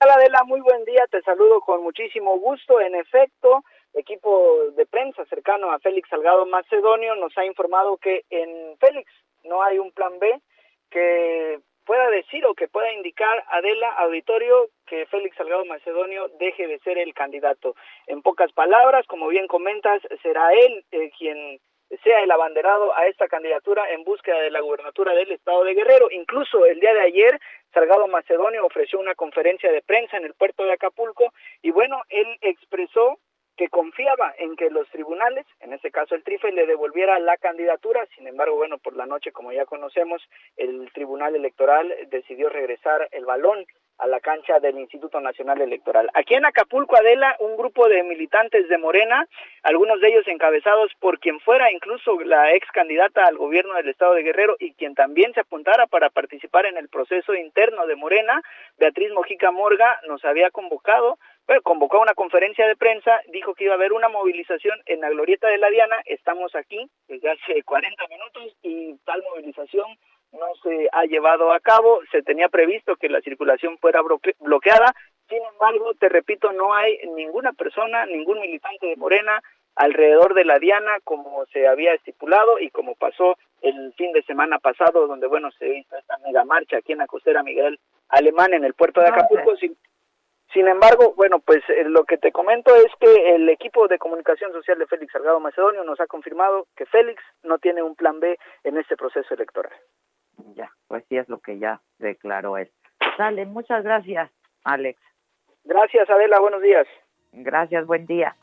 Hola 0.00 0.14
Adela, 0.14 0.44
muy 0.46 0.60
buen 0.60 0.84
día, 0.84 1.02
te 1.10 1.20
saludo 1.22 1.60
con 1.62 1.82
muchísimo 1.82 2.38
gusto. 2.38 2.80
En 2.80 2.94
efecto, 2.94 3.64
equipo 3.92 4.70
de 4.76 4.86
prensa 4.86 5.24
cercano 5.24 5.72
a 5.72 5.80
Félix 5.80 6.08
Salgado 6.10 6.46
Macedonio 6.46 7.16
nos 7.16 7.36
ha 7.38 7.44
informado 7.44 7.96
que 7.96 8.22
en 8.30 8.78
Félix 8.78 9.10
no 9.42 9.64
hay 9.64 9.80
un 9.80 9.90
plan 9.90 10.16
B 10.20 10.40
que 10.90 11.60
pueda 11.88 12.10
decir 12.10 12.44
o 12.44 12.54
que 12.54 12.68
pueda 12.68 12.92
indicar 12.92 13.42
Adela 13.48 13.88
Auditorio 14.04 14.68
que 14.86 15.06
Félix 15.06 15.34
Salgado 15.36 15.64
Macedonio 15.64 16.28
deje 16.38 16.66
de 16.66 16.78
ser 16.80 16.98
el 16.98 17.14
candidato. 17.14 17.74
En 18.06 18.20
pocas 18.20 18.52
palabras, 18.52 19.06
como 19.06 19.26
bien 19.28 19.46
comentas, 19.46 20.02
será 20.22 20.52
él 20.52 20.84
eh, 20.92 21.10
quien 21.18 21.58
sea 22.04 22.20
el 22.20 22.30
abanderado 22.30 22.94
a 22.94 23.06
esta 23.06 23.26
candidatura 23.26 23.90
en 23.90 24.04
búsqueda 24.04 24.38
de 24.40 24.50
la 24.50 24.60
gubernatura 24.60 25.14
del 25.14 25.32
estado 25.32 25.64
de 25.64 25.72
Guerrero. 25.72 26.10
Incluso 26.10 26.66
el 26.66 26.78
día 26.78 26.92
de 26.92 27.00
ayer, 27.00 27.40
Salgado 27.72 28.06
Macedonio 28.06 28.66
ofreció 28.66 29.00
una 29.00 29.14
conferencia 29.14 29.72
de 29.72 29.80
prensa 29.80 30.18
en 30.18 30.26
el 30.26 30.34
puerto 30.34 30.64
de 30.64 30.72
Acapulco 30.72 31.32
y 31.62 31.70
bueno, 31.70 32.02
él 32.10 32.26
expresó 32.42 33.18
que 33.58 33.68
confiaba 33.68 34.32
en 34.38 34.56
que 34.56 34.70
los 34.70 34.88
tribunales, 34.88 35.44
en 35.60 35.72
este 35.72 35.90
caso 35.90 36.14
el 36.14 36.22
TRIFE, 36.22 36.52
le 36.52 36.64
devolviera 36.64 37.18
la 37.18 37.36
candidatura. 37.36 38.06
Sin 38.16 38.26
embargo, 38.28 38.54
bueno, 38.56 38.78
por 38.78 38.94
la 38.96 39.04
noche, 39.04 39.32
como 39.32 39.52
ya 39.52 39.66
conocemos, 39.66 40.22
el 40.56 40.90
Tribunal 40.92 41.34
Electoral 41.34 41.92
decidió 42.08 42.48
regresar 42.48 43.08
el 43.10 43.24
balón 43.24 43.66
a 43.98 44.06
la 44.06 44.20
cancha 44.20 44.60
del 44.60 44.78
Instituto 44.78 45.20
Nacional 45.20 45.60
Electoral. 45.60 46.08
Aquí 46.14 46.34
en 46.34 46.46
Acapulco, 46.46 46.96
Adela, 46.96 47.34
un 47.40 47.56
grupo 47.56 47.88
de 47.88 48.04
militantes 48.04 48.68
de 48.68 48.78
Morena, 48.78 49.26
algunos 49.64 50.00
de 50.00 50.08
ellos 50.08 50.28
encabezados 50.28 50.92
por 51.00 51.18
quien 51.18 51.40
fuera 51.40 51.72
incluso 51.72 52.16
la 52.20 52.54
ex 52.54 52.64
candidata 52.70 53.24
al 53.24 53.36
gobierno 53.36 53.74
del 53.74 53.88
estado 53.88 54.14
de 54.14 54.22
Guerrero 54.22 54.54
y 54.60 54.72
quien 54.74 54.94
también 54.94 55.34
se 55.34 55.40
apuntara 55.40 55.88
para 55.88 56.10
participar 56.10 56.66
en 56.66 56.76
el 56.76 56.88
proceso 56.88 57.34
interno 57.34 57.86
de 57.88 57.96
Morena, 57.96 58.40
Beatriz 58.78 59.10
Mojica 59.10 59.50
Morga 59.50 59.98
nos 60.06 60.24
había 60.24 60.50
convocado 60.50 61.18
bueno, 61.48 61.62
convocó 61.62 61.98
una 61.98 62.12
conferencia 62.12 62.66
de 62.68 62.76
prensa, 62.76 63.20
dijo 63.32 63.54
que 63.54 63.64
iba 63.64 63.72
a 63.72 63.76
haber 63.76 63.94
una 63.94 64.10
movilización 64.10 64.78
en 64.84 65.00
la 65.00 65.08
Glorieta 65.08 65.48
de 65.48 65.56
la 65.56 65.70
Diana, 65.70 65.96
estamos 66.04 66.54
aquí 66.54 66.88
desde 67.08 67.30
hace 67.30 67.62
40 67.64 68.06
minutos 68.08 68.56
y 68.62 68.94
tal 69.06 69.22
movilización 69.30 69.86
no 70.32 70.54
se 70.62 70.90
ha 70.92 71.04
llevado 71.06 71.52
a 71.52 71.60
cabo, 71.60 72.00
se 72.12 72.22
tenía 72.22 72.50
previsto 72.50 72.96
que 72.96 73.08
la 73.08 73.22
circulación 73.22 73.78
fuera 73.78 74.02
bloqueada, 74.40 74.94
sin 75.26 75.40
embargo, 75.52 75.94
te 75.94 76.10
repito, 76.10 76.52
no 76.52 76.74
hay 76.74 76.98
ninguna 77.16 77.54
persona, 77.54 78.04
ningún 78.04 78.40
militante 78.40 78.86
de 78.86 78.96
Morena 78.96 79.42
alrededor 79.74 80.34
de 80.34 80.44
la 80.44 80.58
Diana 80.58 80.98
como 81.04 81.46
se 81.46 81.66
había 81.66 81.94
estipulado 81.94 82.58
y 82.58 82.68
como 82.68 82.94
pasó 82.94 83.38
el 83.62 83.94
fin 83.94 84.12
de 84.12 84.22
semana 84.22 84.58
pasado, 84.58 85.06
donde 85.06 85.26
bueno, 85.26 85.50
se 85.52 85.78
hizo 85.78 85.96
esta 85.96 86.18
mega 86.18 86.44
marcha 86.44 86.78
aquí 86.78 86.92
en 86.92 86.98
la 86.98 87.06
costera 87.06 87.42
Miguel 87.42 87.78
alemán 88.08 88.52
en 88.54 88.64
el 88.64 88.74
puerto 88.74 89.00
de 89.00 89.08
Acapulco. 89.08 89.56
Sin, 89.56 89.76
sin 90.52 90.66
embargo, 90.66 91.12
bueno, 91.14 91.40
pues 91.40 91.62
eh, 91.68 91.84
lo 91.84 92.04
que 92.04 92.16
te 92.16 92.32
comento 92.32 92.74
es 92.74 92.90
que 92.98 93.34
el 93.34 93.48
equipo 93.50 93.86
de 93.86 93.98
comunicación 93.98 94.50
social 94.52 94.78
de 94.78 94.86
Félix 94.86 95.12
Salgado 95.12 95.40
Macedonio 95.40 95.84
nos 95.84 96.00
ha 96.00 96.06
confirmado 96.06 96.66
que 96.74 96.86
Félix 96.86 97.22
no 97.42 97.58
tiene 97.58 97.82
un 97.82 97.94
plan 97.94 98.18
B 98.18 98.38
en 98.64 98.78
este 98.78 98.96
proceso 98.96 99.34
electoral. 99.34 99.72
Ya, 100.54 100.70
pues 100.86 101.04
sí 101.08 101.18
es 101.18 101.28
lo 101.28 101.38
que 101.40 101.58
ya 101.58 101.80
declaró 101.98 102.56
él. 102.56 102.70
Dale, 103.18 103.44
muchas 103.44 103.84
gracias, 103.84 104.30
Alex. 104.64 104.98
Gracias, 105.64 106.08
Adela, 106.08 106.40
buenos 106.40 106.62
días. 106.62 106.86
Gracias, 107.32 107.86
buen 107.86 108.06
día. 108.06 108.34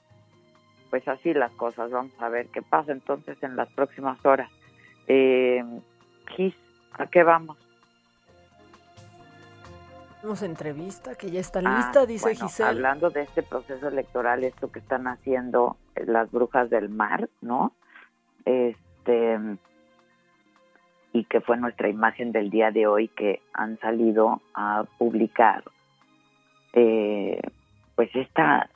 Pues 0.92 1.08
así 1.08 1.34
las 1.34 1.52
cosas, 1.54 1.90
vamos 1.90 2.14
a 2.20 2.30
ver 2.30 2.48
qué 2.54 2.62
pasa 2.62 2.92
entonces 2.92 3.42
en 3.42 3.56
las 3.56 3.72
próximas 3.74 4.24
horas. 4.24 4.52
Eh, 5.08 5.64
Gis, 6.36 6.56
¿a 6.94 7.08
qué 7.08 7.24
vamos? 7.24 7.58
Tenemos 10.26 10.42
entrevista 10.42 11.14
que 11.14 11.30
ya 11.30 11.40
está 11.40 11.60
ah, 11.64 11.78
lista, 11.78 12.08
dice 12.08 12.34
Giselle. 12.34 12.70
Hablando 12.70 13.12
de 13.12 13.22
este 13.22 13.44
proceso 13.44 13.88
electoral, 13.88 14.44
esto 14.44 14.72
que 14.72 14.80
están 14.80 15.06
haciendo 15.06 15.78
las 16.04 16.32
brujas 16.32 16.68
del 16.72 16.90
mar, 16.90 17.30
¿no? 17.42 17.74
Este 18.44 19.40
y 21.14 21.26
que 21.26 21.42
fue 21.42 21.58
nuestra 21.58 21.90
imagen 21.90 22.32
del 22.32 22.50
día 22.50 22.72
de 22.72 22.88
hoy 22.88 23.08
que 23.10 23.44
han 23.54 23.78
salido 23.78 24.42
a 24.56 24.86
publicar 24.98 25.64
eh, 26.74 27.40
pues 27.96 28.10
esta 28.16 28.68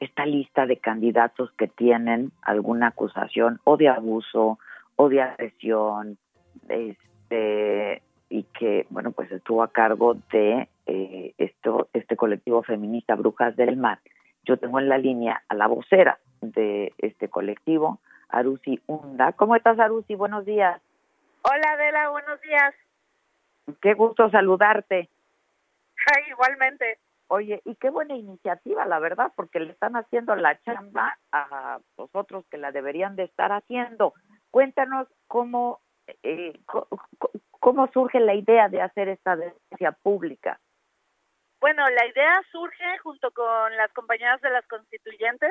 esta 0.00 0.24
lista 0.24 0.64
de 0.64 0.78
candidatos 0.78 1.52
que 1.58 1.68
tienen 1.68 2.32
alguna 2.40 2.86
acusación 2.88 3.60
o 3.64 3.76
de 3.76 3.90
abuso 3.90 4.58
o 4.96 5.08
de 5.10 5.20
agresión 5.20 6.16
este 6.70 8.00
y 8.28 8.44
que 8.58 8.86
bueno 8.90 9.12
pues 9.12 9.30
estuvo 9.32 9.62
a 9.62 9.72
cargo 9.72 10.14
de 10.32 10.68
eh, 10.86 11.34
esto 11.38 11.88
este 11.92 12.16
colectivo 12.16 12.62
feminista 12.62 13.14
Brujas 13.14 13.56
del 13.56 13.76
Mar 13.76 14.00
yo 14.44 14.56
tengo 14.56 14.78
en 14.78 14.88
la 14.88 14.98
línea 14.98 15.42
a 15.48 15.54
la 15.54 15.66
vocera 15.66 16.18
de 16.40 16.92
este 16.98 17.28
colectivo 17.28 18.00
Arusi 18.28 18.80
Hunda 18.86 19.32
cómo 19.32 19.56
estás 19.56 19.78
Arusi 19.78 20.14
buenos 20.14 20.44
días 20.44 20.80
Hola 21.46 21.72
Adela, 21.72 22.08
buenos 22.08 22.40
días. 22.40 22.74
Qué 23.82 23.92
gusto 23.92 24.30
saludarte. 24.30 25.10
Ay, 26.16 26.22
igualmente. 26.30 26.98
Oye, 27.28 27.60
y 27.66 27.74
qué 27.74 27.90
buena 27.90 28.16
iniciativa, 28.16 28.86
la 28.86 28.98
verdad, 28.98 29.30
porque 29.36 29.60
le 29.60 29.72
están 29.72 29.94
haciendo 29.94 30.34
la 30.36 30.58
chamba 30.62 31.18
a 31.32 31.80
los 31.98 32.08
otros 32.14 32.46
que 32.50 32.56
la 32.56 32.72
deberían 32.72 33.14
de 33.14 33.24
estar 33.24 33.52
haciendo. 33.52 34.14
Cuéntanos 34.50 35.06
cómo, 35.26 35.80
eh, 36.22 36.52
cómo 37.60 37.88
surge 37.92 38.20
la 38.20 38.34
idea 38.34 38.68
de 38.68 38.82
hacer 38.82 39.08
esta 39.08 39.36
denuncia 39.36 39.92
pública. 40.02 40.60
Bueno, 41.60 41.88
la 41.88 42.06
idea 42.06 42.42
surge 42.52 42.98
junto 42.98 43.30
con 43.30 43.76
las 43.76 43.90
compañeras 43.92 44.40
de 44.42 44.50
las 44.50 44.66
constituyentes 44.66 45.50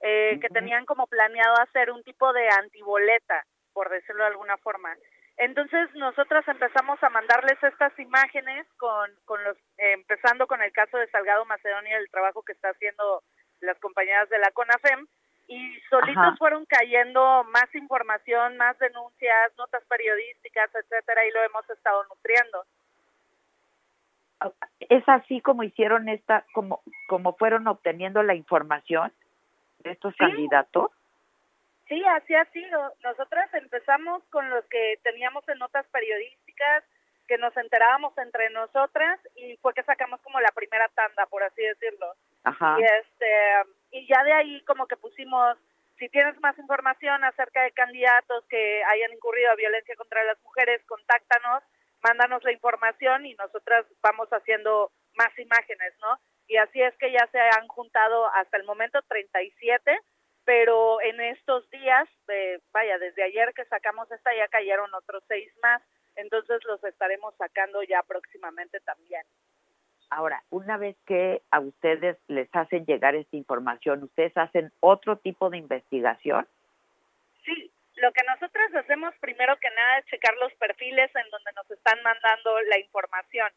eh, 0.00 0.38
que 0.40 0.48
tenían 0.50 0.84
como 0.84 1.06
planeado 1.06 1.54
hacer 1.60 1.90
un 1.90 2.02
tipo 2.02 2.30
de 2.34 2.46
antiboleta, 2.50 3.42
por 3.72 3.88
decirlo 3.88 4.24
de 4.24 4.30
alguna 4.30 4.58
forma. 4.58 4.94
Entonces 5.38 5.88
nosotras 5.94 6.46
empezamos 6.48 7.02
a 7.02 7.10
mandarles 7.10 7.62
estas 7.62 7.98
imágenes 7.98 8.66
con, 8.76 9.10
con 9.24 9.42
los, 9.44 9.56
eh, 9.78 9.92
empezando 9.92 10.46
con 10.46 10.62
el 10.62 10.72
caso 10.72 10.98
de 10.98 11.08
Salgado 11.08 11.44
Macedonia, 11.46 11.98
el 11.98 12.10
trabajo 12.10 12.42
que 12.42 12.52
está 12.52 12.68
haciendo 12.70 13.22
las 13.60 13.78
compañeras 13.78 14.28
de 14.28 14.38
la 14.38 14.50
CONAFEM, 14.50 15.06
y 15.48 15.80
solitos 15.88 16.38
fueron 16.38 16.64
cayendo 16.66 17.44
más 17.44 17.72
información, 17.74 18.56
más 18.56 18.78
denuncias, 18.78 19.52
notas 19.56 19.84
periodísticas, 19.84 20.70
etcétera, 20.74 21.24
y 21.26 21.30
lo 21.30 21.42
hemos 21.44 21.70
estado 21.70 22.04
nutriendo. 22.04 22.64
Es 24.80 25.08
así 25.08 25.40
como 25.40 25.62
hicieron 25.62 26.08
esta, 26.08 26.44
como, 26.52 26.82
como 27.08 27.36
fueron 27.36 27.68
obteniendo 27.68 28.22
la 28.22 28.34
información 28.34 29.12
de 29.78 29.92
estos 29.92 30.14
candidatos. 30.16 30.90
Sí, 31.88 32.02
así 32.04 32.34
ha 32.34 32.44
sido. 32.46 32.92
Nosotras 33.04 33.52
empezamos 33.54 34.22
con 34.30 34.50
los 34.50 34.64
que 34.66 34.98
teníamos 35.04 35.48
en 35.48 35.58
notas 35.58 35.86
periodísticas, 35.86 36.84
que 37.28 37.38
nos 37.38 37.56
enterábamos 37.56 38.16
entre 38.18 38.50
nosotras 38.50 39.20
y 39.36 39.56
fue 39.58 39.74
que 39.74 39.82
sacamos 39.84 40.20
como 40.20 40.40
la 40.40 40.50
primera 40.50 40.88
tanda, 40.88 41.26
por 41.26 41.42
así 41.42 41.62
decirlo. 41.62 42.12
Ajá. 42.44 42.76
Y 42.78 42.82
este 42.82 43.75
y 43.90 44.06
ya 44.06 44.22
de 44.24 44.32
ahí 44.32 44.64
como 44.64 44.86
que 44.86 44.96
pusimos 44.96 45.56
si 45.98 46.08
tienes 46.10 46.38
más 46.40 46.58
información 46.58 47.24
acerca 47.24 47.62
de 47.62 47.72
candidatos 47.72 48.44
que 48.48 48.84
hayan 48.84 49.12
incurrido 49.12 49.50
a 49.50 49.56
violencia 49.56 49.96
contra 49.96 50.22
las 50.24 50.38
mujeres, 50.42 50.84
contáctanos, 50.86 51.62
mándanos 52.02 52.44
la 52.44 52.52
información 52.52 53.24
y 53.24 53.34
nosotras 53.34 53.86
vamos 54.02 54.28
haciendo 54.28 54.92
más 55.14 55.36
imágenes, 55.38 55.94
¿no? 56.02 56.18
Y 56.48 56.58
así 56.58 56.82
es 56.82 56.94
que 56.98 57.10
ya 57.10 57.26
se 57.32 57.40
han 57.40 57.66
juntado 57.68 58.26
hasta 58.34 58.58
el 58.58 58.64
momento 58.64 59.00
37 59.08 59.98
pero 60.46 61.02
en 61.02 61.20
estos 61.20 61.68
días, 61.70 62.08
vaya, 62.72 62.98
desde 62.98 63.24
ayer 63.24 63.52
que 63.52 63.64
sacamos 63.64 64.10
esta 64.12 64.30
ya 64.34 64.46
cayeron 64.46 64.94
otros 64.94 65.24
seis 65.26 65.52
más, 65.60 65.82
entonces 66.14 66.64
los 66.64 66.82
estaremos 66.84 67.34
sacando 67.36 67.82
ya 67.82 68.00
próximamente 68.04 68.78
también. 68.80 69.22
Ahora, 70.10 70.42
una 70.50 70.76
vez 70.76 70.96
que 71.06 71.42
a 71.50 71.60
ustedes 71.60 72.16
les 72.28 72.48
hacen 72.54 72.86
llegar 72.86 73.14
esta 73.14 73.36
información, 73.36 74.04
¿ustedes 74.04 74.36
hacen 74.36 74.72
otro 74.80 75.16
tipo 75.16 75.50
de 75.50 75.58
investigación? 75.58 76.46
Sí, 77.44 77.70
lo 77.96 78.12
que 78.12 78.22
nosotros 78.24 78.74
hacemos 78.74 79.14
primero 79.20 79.56
que 79.58 79.70
nada 79.70 79.98
es 79.98 80.06
checar 80.06 80.34
los 80.36 80.52
perfiles 80.54 81.10
en 81.14 81.30
donde 81.30 81.52
nos 81.54 81.70
están 81.70 82.02
mandando 82.02 82.60
la 82.62 82.78
información 82.78 83.48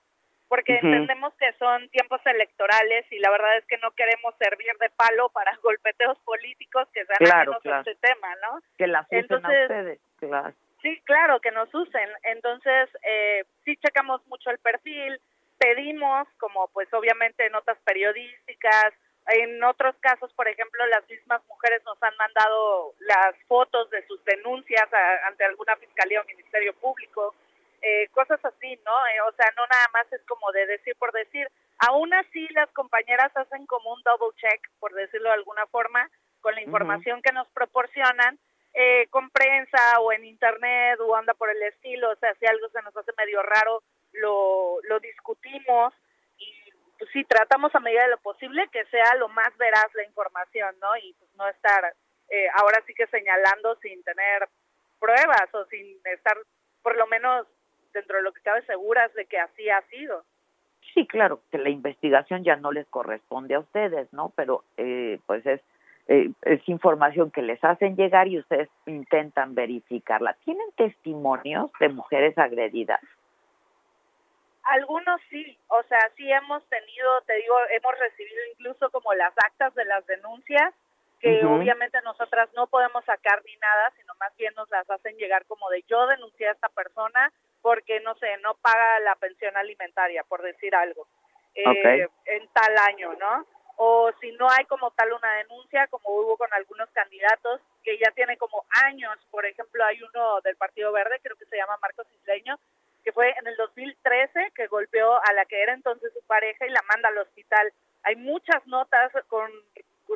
porque 0.49 0.79
entendemos 0.81 1.31
que 1.35 1.53
son 1.59 1.87
tiempos 1.89 2.19
electorales 2.25 3.05
y 3.11 3.19
la 3.19 3.29
verdad 3.29 3.57
es 3.57 3.65
que 3.65 3.77
no 3.77 3.91
queremos 3.91 4.33
servir 4.39 4.71
de 4.79 4.89
palo 4.89 5.29
para 5.29 5.55
golpeteos 5.63 6.17
políticos 6.19 6.87
que 6.91 7.05
sean 7.05 7.17
claro, 7.19 7.59
este 7.63 7.95
tema, 7.95 8.35
¿no? 8.41 8.59
Que 8.77 8.87
las 8.87 9.05
usen 9.05 9.19
Entonces, 9.19 9.49
a 9.49 9.63
ustedes, 9.63 9.99
claro. 10.17 10.53
Sí, 10.81 10.99
claro, 11.05 11.39
que 11.39 11.51
nos 11.51 11.73
usen. 11.73 12.09
Entonces, 12.23 12.89
eh, 13.03 13.43
sí 13.63 13.77
checamos 13.77 14.25
mucho 14.27 14.49
el 14.49 14.57
perfil, 14.57 15.19
pedimos, 15.59 16.27
como 16.39 16.67
pues 16.69 16.91
obviamente 16.93 17.49
notas 17.49 17.77
periodísticas, 17.83 18.93
en 19.27 19.63
otros 19.63 19.95
casos, 19.99 20.33
por 20.33 20.47
ejemplo, 20.47 20.83
las 20.87 21.07
mismas 21.07 21.41
mujeres 21.47 21.83
nos 21.85 22.01
han 22.01 22.15
mandado 22.17 22.93
las 22.99 23.35
fotos 23.47 23.89
de 23.91 24.05
sus 24.07 24.23
denuncias 24.25 24.87
ante 25.27 25.45
alguna 25.45 25.75
fiscalía 25.75 26.21
o 26.21 26.25
ministerio 26.25 26.73
público 26.73 27.35
eh, 27.81 28.07
cosas 28.11 28.43
así, 28.43 28.79
¿no? 28.85 29.07
Eh, 29.07 29.21
o 29.27 29.31
sea, 29.33 29.51
no 29.55 29.65
nada 29.67 29.87
más 29.93 30.11
es 30.11 30.21
como 30.27 30.51
de 30.51 30.65
decir 30.65 30.95
por 30.97 31.11
decir. 31.11 31.47
Aún 31.79 32.13
así, 32.13 32.47
las 32.49 32.69
compañeras 32.71 33.31
hacen 33.35 33.65
como 33.65 33.93
un 33.93 34.01
double 34.03 34.35
check, 34.35 34.69
por 34.79 34.93
decirlo 34.93 35.29
de 35.29 35.35
alguna 35.35 35.65
forma, 35.67 36.09
con 36.41 36.53
la 36.55 36.61
información 36.61 37.21
que 37.21 37.31
nos 37.31 37.47
proporcionan, 37.49 38.37
eh, 38.73 39.07
con 39.09 39.29
prensa 39.29 39.99
o 40.01 40.11
en 40.11 40.25
internet 40.25 40.99
o 40.99 41.15
anda 41.15 41.33
por 41.33 41.49
el 41.49 41.61
estilo. 41.63 42.11
O 42.11 42.15
sea, 42.17 42.33
si 42.35 42.45
algo 42.45 42.67
se 42.69 42.81
nos 42.81 42.95
hace 42.97 43.11
medio 43.17 43.41
raro, 43.43 43.81
lo, 44.13 44.77
lo 44.83 44.99
discutimos 44.99 45.93
y 46.37 46.71
pues 46.97 47.09
sí, 47.11 47.23
tratamos 47.25 47.73
a 47.75 47.79
medida 47.79 48.03
de 48.03 48.09
lo 48.09 48.17
posible 48.17 48.67
que 48.71 48.85
sea 48.85 49.15
lo 49.15 49.29
más 49.29 49.55
veraz 49.57 49.87
la 49.93 50.03
información, 50.03 50.75
¿no? 50.81 50.97
Y 50.97 51.13
pues 51.13 51.29
no 51.35 51.47
estar 51.47 51.93
ahora 52.55 52.83
sí 52.85 52.93
que 52.93 53.07
señalando 53.07 53.75
sin 53.77 54.03
tener 54.03 54.47
pruebas 54.99 55.53
o 55.53 55.65
sin 55.65 55.97
estar 56.05 56.37
por 56.83 56.97
lo 56.97 57.07
menos 57.07 57.47
dentro 57.93 58.17
de 58.17 58.23
lo 58.23 58.31
que 58.33 58.41
cabe 58.41 58.61
seguras 58.65 59.13
de 59.13 59.25
que 59.25 59.39
así 59.39 59.69
ha 59.69 59.81
sido. 59.89 60.23
Sí, 60.93 61.05
claro, 61.07 61.41
que 61.51 61.57
la 61.57 61.69
investigación 61.69 62.43
ya 62.43 62.55
no 62.55 62.71
les 62.71 62.87
corresponde 62.87 63.55
a 63.55 63.59
ustedes, 63.59 64.11
¿no? 64.13 64.31
Pero 64.35 64.63
eh, 64.77 65.19
pues 65.25 65.45
es, 65.45 65.61
eh, 66.07 66.31
es 66.43 66.67
información 66.67 67.31
que 67.31 67.41
les 67.41 67.63
hacen 67.63 67.95
llegar 67.95 68.27
y 68.27 68.39
ustedes 68.39 68.69
intentan 68.85 69.55
verificarla. 69.55 70.35
¿Tienen 70.45 70.71
testimonios 70.75 71.71
de 71.79 71.89
mujeres 71.89 72.37
agredidas? 72.37 73.01
Algunos 74.69 75.19
sí, 75.31 75.57
o 75.67 75.81
sea, 75.89 76.11
sí 76.15 76.31
hemos 76.31 76.63
tenido, 76.69 77.21
te 77.21 77.33
digo, 77.33 77.55
hemos 77.71 77.97
recibido 77.97 78.39
incluso 78.51 78.91
como 78.91 79.15
las 79.15 79.33
actas 79.37 79.73
de 79.73 79.83
las 79.85 80.05
denuncias, 80.05 80.75
que 81.19 81.43
obviamente 81.43 81.99
nosotras 82.03 82.49
no 82.55 82.67
podemos 82.67 83.03
sacar 83.03 83.43
ni 83.45 83.55
nada, 83.57 83.91
sino 83.97 84.13
más 84.19 84.35
bien 84.37 84.53
nos 84.55 84.69
las 84.69 84.87
hacen 84.89 85.17
llegar 85.17 85.43
como 85.47 85.69
de 85.69 85.83
yo 85.87 86.05
denuncié 86.05 86.47
a 86.47 86.51
esta 86.51 86.69
persona, 86.69 87.33
porque, 87.63 87.99
no 88.01 88.13
sé, 88.15 88.37
no 88.37 88.53
paga 88.61 88.99
la 88.99 89.15
pensión 89.15 89.57
alimentaria, 89.57 90.23
por 90.23 90.43
decir 90.43 90.75
algo, 90.75 91.07
eh, 91.55 92.07
en 92.25 92.47
tal 92.49 92.77
año, 92.77 93.13
¿no? 93.19 93.47
O 93.75 94.11
si 94.21 94.31
no 94.33 94.47
hay 94.51 94.65
como 94.65 94.91
tal 94.91 95.11
una 95.13 95.33
denuncia, 95.33 95.87
como 95.87 96.09
hubo 96.09 96.37
con 96.37 96.53
algunos 96.53 96.89
candidatos 96.91 97.59
que 97.83 97.97
ya 97.97 98.11
tienen 98.11 98.37
como 98.37 98.65
años, 98.85 99.17
por 99.31 99.47
ejemplo, 99.47 99.83
hay 99.83 99.99
uno 100.03 100.41
del 100.41 100.55
Partido 100.57 100.91
Verde, 100.91 101.19
creo 101.23 101.35
que 101.37 101.45
se 101.45 101.57
llama 101.57 101.77
Marcos 101.81 102.05
Isleño, 102.21 102.59
fue 103.11 103.33
en 103.37 103.47
el 103.47 103.55
2013 103.57 104.51
que 104.55 104.67
golpeó 104.67 105.15
a 105.15 105.33
la 105.33 105.45
que 105.45 105.61
era 105.61 105.73
entonces 105.73 106.11
su 106.13 106.21
pareja 106.27 106.65
y 106.65 106.69
la 106.69 106.81
manda 106.87 107.09
al 107.09 107.17
hospital. 107.19 107.71
Hay 108.03 108.15
muchas 108.15 108.65
notas 108.67 109.11
con 109.27 109.51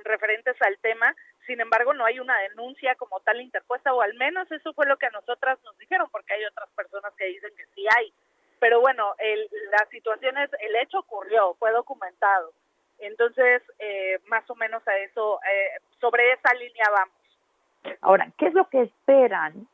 referentes 0.06 0.60
al 0.62 0.78
tema, 0.80 1.16
sin 1.46 1.62
embargo 1.62 1.94
no 1.94 2.04
hay 2.04 2.20
una 2.20 2.38
denuncia 2.40 2.96
como 2.96 3.20
tal 3.20 3.40
interpuesta 3.40 3.94
o 3.94 4.02
al 4.02 4.16
menos 4.16 4.52
eso 4.52 4.74
fue 4.74 4.88
lo 4.88 4.98
que 4.98 5.06
a 5.06 5.12
nosotras 5.12 5.60
nos 5.64 5.78
dijeron 5.78 6.10
porque 6.12 6.34
hay 6.34 6.44
otras 6.46 6.68
personas 6.72 7.14
que 7.16 7.26
dicen 7.26 7.52
que 7.56 7.66
sí 7.76 7.86
hay 7.96 8.12
pero 8.64 8.80
bueno, 8.80 9.14
el, 9.18 9.50
la 9.72 9.86
situación 9.92 10.38
es, 10.38 10.50
el 10.62 10.74
hecho 10.78 11.00
ocurrió, 11.00 11.54
fue 11.56 11.74
documentado. 11.74 12.54
Entonces, 12.98 13.62
eh, 13.78 14.20
más 14.28 14.50
o 14.50 14.56
menos 14.56 14.82
a 14.88 14.98
eso, 15.00 15.38
eh, 15.44 15.82
sobre 16.00 16.32
esa 16.32 16.54
línea 16.54 16.86
vamos. 16.90 17.98
Ahora, 18.00 18.30
¿qué 18.38 18.48
es 18.48 18.54
lo 18.54 18.70
que 18.70 18.84
esperan 18.84 19.68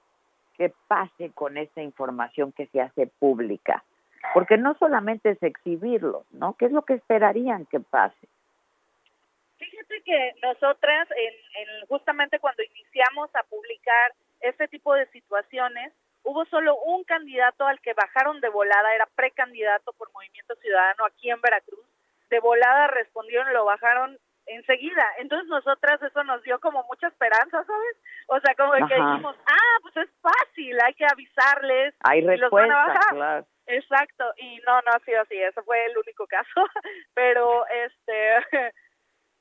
que 0.59 0.73
pase 0.89 1.31
con 1.33 1.57
esta 1.57 1.81
información 1.81 2.51
que 2.51 2.67
se 2.67 2.81
hace 2.81 3.07
pública? 3.07 3.85
Porque 4.33 4.57
no 4.57 4.75
solamente 4.77 5.29
es 5.29 5.41
exhibirlo, 5.41 6.25
¿no? 6.31 6.55
¿Qué 6.59 6.65
es 6.65 6.73
lo 6.73 6.81
que 6.81 6.95
esperarían 6.95 7.65
que 7.65 7.79
pase? 7.79 8.27
Fíjate 9.57 10.01
que 10.01 10.35
nosotras, 10.43 11.07
en, 11.11 11.33
en, 11.61 11.87
justamente 11.87 12.39
cuando 12.39 12.61
iniciamos 12.61 13.33
a 13.35 13.43
publicar 13.43 14.13
este 14.41 14.67
tipo 14.67 14.93
de 14.93 15.05
situaciones, 15.07 15.93
hubo 16.23 16.43
solo 16.47 16.75
un 16.75 17.05
candidato 17.05 17.65
al 17.65 17.79
que 17.79 17.93
bajaron 17.93 18.41
de 18.41 18.49
volada, 18.49 18.93
era 18.93 19.07
precandidato 19.15 19.93
por 19.93 20.11
Movimiento 20.11 20.55
Ciudadano 20.55 21.05
aquí 21.05 21.29
en 21.31 21.39
Veracruz, 21.39 21.85
de 22.29 22.39
volada 22.41 22.87
respondieron, 22.87 23.53
lo 23.53 23.63
bajaron 23.63 24.19
enseguida. 24.49 25.05
Entonces 25.19 25.47
nosotras 25.47 26.01
eso 26.01 26.23
nos 26.23 26.41
dio 26.43 26.59
como 26.59 26.83
mucha 26.83 27.07
esperanza, 27.07 27.63
¿sabes? 27.63 27.97
O 28.27 28.39
sea, 28.39 28.55
como 28.55 28.73
que 28.73 28.95
dijimos, 28.95 29.35
ah, 29.45 29.77
pues 29.81 29.97
es 29.97 30.09
fácil, 30.21 30.77
hay 30.81 30.93
que 30.93 31.05
avisarles. 31.05 31.95
Hay 32.03 32.21
respuesta, 32.21 32.99
claro. 33.09 33.45
Exacto, 33.67 34.25
y 34.37 34.57
no, 34.65 34.81
no 34.81 34.91
ha 34.95 34.99
sido 35.05 35.21
así, 35.21 35.35
eso 35.37 35.63
fue 35.63 35.85
el 35.85 35.95
único 35.95 36.25
caso, 36.25 36.49
pero 37.13 37.67
este, 37.67 38.33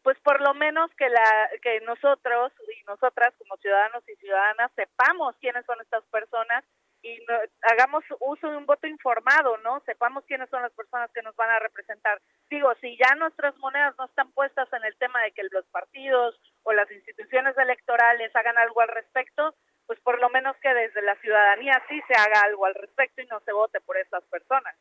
pues 0.02 0.18
por 0.20 0.42
lo 0.42 0.52
menos 0.52 0.90
que 0.96 1.08
la 1.08 1.48
que 1.62 1.80
nosotros 1.80 2.52
y 2.78 2.84
nosotras 2.84 3.32
como 3.38 3.56
ciudadanos 3.56 4.06
y 4.06 4.14
ciudadanas 4.16 4.70
sepamos 4.76 5.34
quiénes 5.40 5.64
son 5.64 5.80
estas 5.80 6.04
personas 6.06 6.62
y 7.02 7.18
hagamos 7.62 8.04
uso 8.20 8.50
de 8.50 8.56
un 8.56 8.66
voto 8.66 8.86
informado, 8.86 9.56
¿no? 9.58 9.80
Sepamos 9.86 10.24
quiénes 10.26 10.48
son 10.50 10.62
las 10.62 10.72
personas 10.72 11.10
que 11.12 11.22
nos 11.22 11.34
van 11.36 11.50
a 11.50 11.58
representar. 11.58 12.20
Digo, 12.50 12.72
si 12.80 12.96
ya 12.96 13.14
nuestras 13.14 13.56
monedas 13.58 13.94
no 13.98 14.06
están 14.06 14.30
puestas 14.32 14.68
en 14.72 14.84
el 14.84 14.96
tema 14.96 15.22
de 15.22 15.32
que 15.32 15.42
los 15.50 15.64
partidos 15.66 16.40
o 16.64 16.72
las 16.72 16.90
instituciones 16.90 17.56
electorales 17.56 18.34
hagan 18.34 18.58
algo 18.58 18.80
al 18.80 18.88
respecto, 18.88 19.54
pues 19.86 19.98
por 20.00 20.20
lo 20.20 20.28
menos 20.30 20.56
que 20.58 20.72
desde 20.74 21.02
la 21.02 21.16
ciudadanía 21.16 21.82
sí 21.88 22.00
se 22.08 22.14
haga 22.14 22.40
algo 22.42 22.66
al 22.66 22.74
respecto 22.74 23.22
y 23.22 23.26
no 23.26 23.40
se 23.40 23.52
vote 23.52 23.80
por 23.80 23.96
estas 23.96 24.24
personas. 24.24 24.74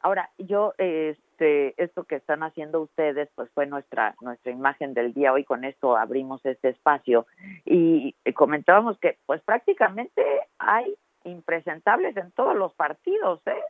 Ahora, 0.00 0.28
yo, 0.36 0.74
este, 0.76 1.82
esto 1.82 2.04
que 2.04 2.16
están 2.16 2.42
haciendo 2.42 2.82
ustedes, 2.82 3.30
pues 3.34 3.50
fue 3.54 3.64
nuestra 3.64 4.14
nuestra 4.20 4.52
imagen 4.52 4.92
del 4.92 5.14
día. 5.14 5.32
Hoy 5.32 5.44
con 5.44 5.64
esto 5.64 5.96
abrimos 5.96 6.44
este 6.44 6.68
espacio 6.68 7.26
y 7.64 8.14
comentábamos 8.34 8.98
que, 8.98 9.16
pues 9.24 9.40
prácticamente 9.40 10.22
hay 10.58 10.94
impresentables 11.24 12.16
en 12.16 12.30
todos 12.32 12.54
los 12.54 12.74
partidos, 12.74 13.40
¿eh? 13.46 13.64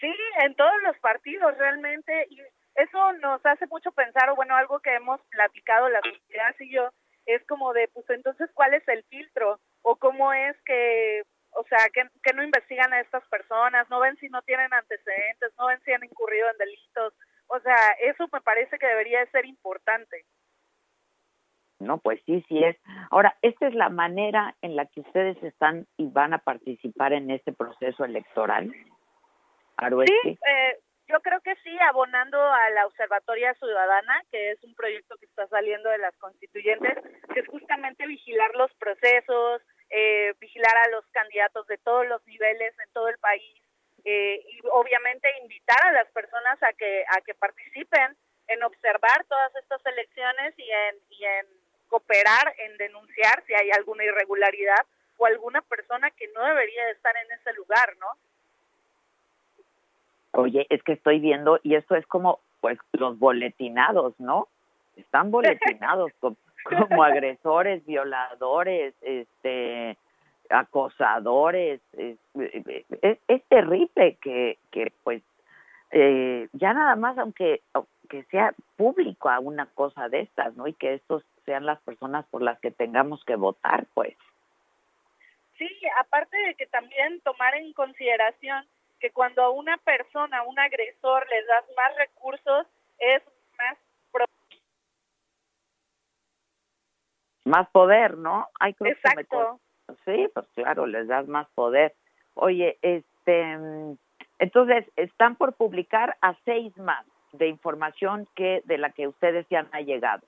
Sí, 0.00 0.12
en 0.42 0.54
todos 0.54 0.82
los 0.82 0.98
partidos 0.98 1.56
realmente 1.58 2.26
y 2.30 2.40
eso 2.74 3.12
nos 3.14 3.44
hace 3.44 3.66
mucho 3.66 3.92
pensar, 3.92 4.30
o 4.30 4.36
bueno, 4.36 4.56
algo 4.56 4.80
que 4.80 4.94
hemos 4.94 5.20
platicado 5.30 5.88
la 5.88 6.00
sociedad 6.00 6.54
y 6.58 6.72
yo, 6.72 6.90
es 7.26 7.44
como 7.46 7.72
de, 7.72 7.88
pues 7.88 8.08
entonces, 8.10 8.50
¿cuál 8.54 8.74
es 8.74 8.86
el 8.88 9.04
filtro? 9.04 9.60
O 9.82 9.96
cómo 9.96 10.32
es 10.32 10.56
que, 10.64 11.22
o 11.50 11.64
sea, 11.64 11.88
que, 11.92 12.08
que 12.22 12.32
no 12.32 12.42
investigan 12.42 12.92
a 12.92 13.00
estas 13.00 13.24
personas, 13.28 13.88
no 13.90 14.00
ven 14.00 14.16
si 14.16 14.28
no 14.28 14.42
tienen 14.42 14.72
antecedentes, 14.72 15.52
no 15.58 15.66
ven 15.66 15.80
si 15.84 15.92
han 15.92 16.04
incurrido 16.04 16.50
en 16.50 16.58
delitos. 16.58 17.14
O 17.48 17.60
sea, 17.60 17.90
eso 18.00 18.28
me 18.32 18.40
parece 18.40 18.78
que 18.78 18.86
debería 18.86 19.20
de 19.20 19.30
ser 19.30 19.44
importante. 19.44 20.24
No, 21.82 21.98
pues 21.98 22.20
sí, 22.26 22.44
sí 22.48 22.62
es. 22.62 22.76
Ahora, 23.10 23.36
esta 23.42 23.66
es 23.66 23.74
la 23.74 23.88
manera 23.88 24.54
en 24.62 24.76
la 24.76 24.86
que 24.86 25.00
ustedes 25.00 25.40
están 25.42 25.86
y 25.96 26.06
van 26.08 26.34
a 26.34 26.38
participar 26.38 27.12
en 27.12 27.30
este 27.30 27.52
proceso 27.52 28.04
electoral. 28.04 28.72
Sí, 30.06 30.38
eh, 30.46 30.78
yo 31.08 31.20
creo 31.20 31.40
que 31.40 31.54
sí, 31.56 31.76
abonando 31.80 32.40
a 32.40 32.70
la 32.70 32.86
Observatoria 32.86 33.54
Ciudadana, 33.54 34.22
que 34.30 34.52
es 34.52 34.62
un 34.62 34.74
proyecto 34.74 35.16
que 35.18 35.26
está 35.26 35.46
saliendo 35.48 35.90
de 35.90 35.98
las 35.98 36.16
constituyentes, 36.18 36.94
que 37.34 37.40
es 37.40 37.48
justamente 37.48 38.06
vigilar 38.06 38.54
los 38.54 38.72
procesos, 38.74 39.62
eh, 39.90 40.34
vigilar 40.38 40.76
a 40.76 40.90
los 40.90 41.04
candidatos 41.08 41.66
de 41.66 41.78
todos 41.78 42.06
los 42.06 42.24
niveles 42.26 42.74
en 42.78 42.92
todo 42.92 43.08
el 43.08 43.18
país 43.18 43.62
eh, 44.04 44.40
y 44.48 44.60
obviamente 44.72 45.28
invitar 45.42 45.78
a 45.86 45.92
las 45.92 46.08
personas 46.12 46.62
a 46.62 46.72
que 46.72 47.04
a 47.08 47.20
que 47.20 47.34
participen 47.34 48.16
en 48.48 48.62
observar 48.62 49.24
todas 49.28 49.54
estas 49.56 49.84
elecciones 49.86 50.54
y 50.56 50.70
en, 50.70 50.96
y 51.10 51.24
en 51.24 51.46
cooperar 51.92 52.54
en 52.56 52.78
denunciar 52.78 53.44
si 53.46 53.52
hay 53.52 53.70
alguna 53.70 54.02
irregularidad 54.02 54.80
o 55.18 55.26
alguna 55.26 55.60
persona 55.60 56.10
que 56.10 56.26
no 56.28 56.42
debería 56.42 56.86
de 56.86 56.92
estar 56.92 57.14
en 57.14 57.38
ese 57.38 57.52
lugar, 57.52 57.94
¿no? 58.00 58.06
Oye, 60.40 60.66
es 60.70 60.82
que 60.82 60.92
estoy 60.92 61.20
viendo, 61.20 61.60
y 61.62 61.74
esto 61.74 61.94
es 61.94 62.06
como, 62.06 62.40
pues, 62.62 62.78
los 62.92 63.18
boletinados, 63.18 64.18
¿no? 64.18 64.48
Están 64.96 65.30
boletinados 65.36 66.12
como, 66.18 66.36
como 66.64 67.04
agresores, 67.04 67.84
violadores, 67.84 68.94
este, 69.02 69.98
acosadores. 70.48 71.82
Es, 71.92 72.16
es, 73.28 73.42
terrible 73.48 74.16
que, 74.22 74.56
que 74.70 74.92
pues, 75.04 75.22
eh, 75.90 76.48
ya 76.54 76.72
nada 76.72 76.96
más, 76.96 77.18
aunque, 77.18 77.60
aunque 78.12 78.28
sea 78.30 78.54
público 78.76 79.28
a 79.28 79.40
una 79.40 79.66
cosa 79.66 80.08
de 80.08 80.20
estas, 80.20 80.54
¿no? 80.56 80.66
Y 80.66 80.74
que 80.74 80.94
estos 80.94 81.24
sean 81.44 81.66
las 81.66 81.80
personas 81.82 82.26
por 82.26 82.42
las 82.42 82.58
que 82.60 82.70
tengamos 82.70 83.24
que 83.24 83.36
votar, 83.36 83.86
pues. 83.94 84.16
Sí, 85.58 85.68
aparte 85.98 86.36
de 86.36 86.54
que 86.54 86.66
también 86.66 87.20
tomar 87.20 87.54
en 87.54 87.72
consideración 87.72 88.66
que 89.00 89.10
cuando 89.10 89.42
a 89.42 89.50
una 89.50 89.76
persona, 89.78 90.38
a 90.38 90.42
un 90.42 90.58
agresor, 90.58 91.26
les 91.28 91.46
das 91.46 91.64
más 91.76 91.96
recursos, 91.96 92.66
es 92.98 93.22
más 93.58 93.78
más 97.44 97.68
poder, 97.70 98.16
¿no? 98.16 98.46
Hay 98.60 98.74
Exacto. 98.78 99.58
sí, 100.04 100.28
pues 100.32 100.46
claro, 100.54 100.86
les 100.86 101.08
das 101.08 101.26
más 101.26 101.48
poder. 101.56 101.92
Oye, 102.34 102.78
este, 102.82 103.58
entonces 104.38 104.86
están 104.94 105.34
por 105.34 105.54
publicar 105.54 106.16
a 106.20 106.34
seis 106.44 106.74
más 106.78 107.04
de 107.32 107.48
información 107.48 108.28
que 108.34 108.62
de 108.64 108.78
la 108.78 108.90
que 108.90 109.08
ustedes 109.08 109.46
ya 109.50 109.66
han 109.72 109.84
llegado. 109.84 110.22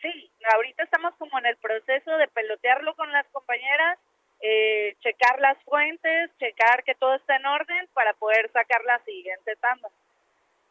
Sí, 0.00 0.30
ahorita 0.54 0.84
estamos 0.84 1.14
como 1.16 1.38
en 1.38 1.46
el 1.46 1.56
proceso 1.56 2.16
de 2.16 2.28
pelotearlo 2.28 2.94
con 2.94 3.10
las 3.12 3.26
compañeras, 3.28 3.98
eh, 4.40 4.94
checar 5.00 5.40
las 5.40 5.58
fuentes, 5.64 6.30
checar 6.38 6.84
que 6.84 6.94
todo 6.94 7.14
esté 7.14 7.34
en 7.34 7.46
orden 7.46 7.88
para 7.94 8.12
poder 8.14 8.50
sacar 8.52 8.84
la 8.84 8.98
siguiente 9.00 9.56
tanda. 9.56 9.88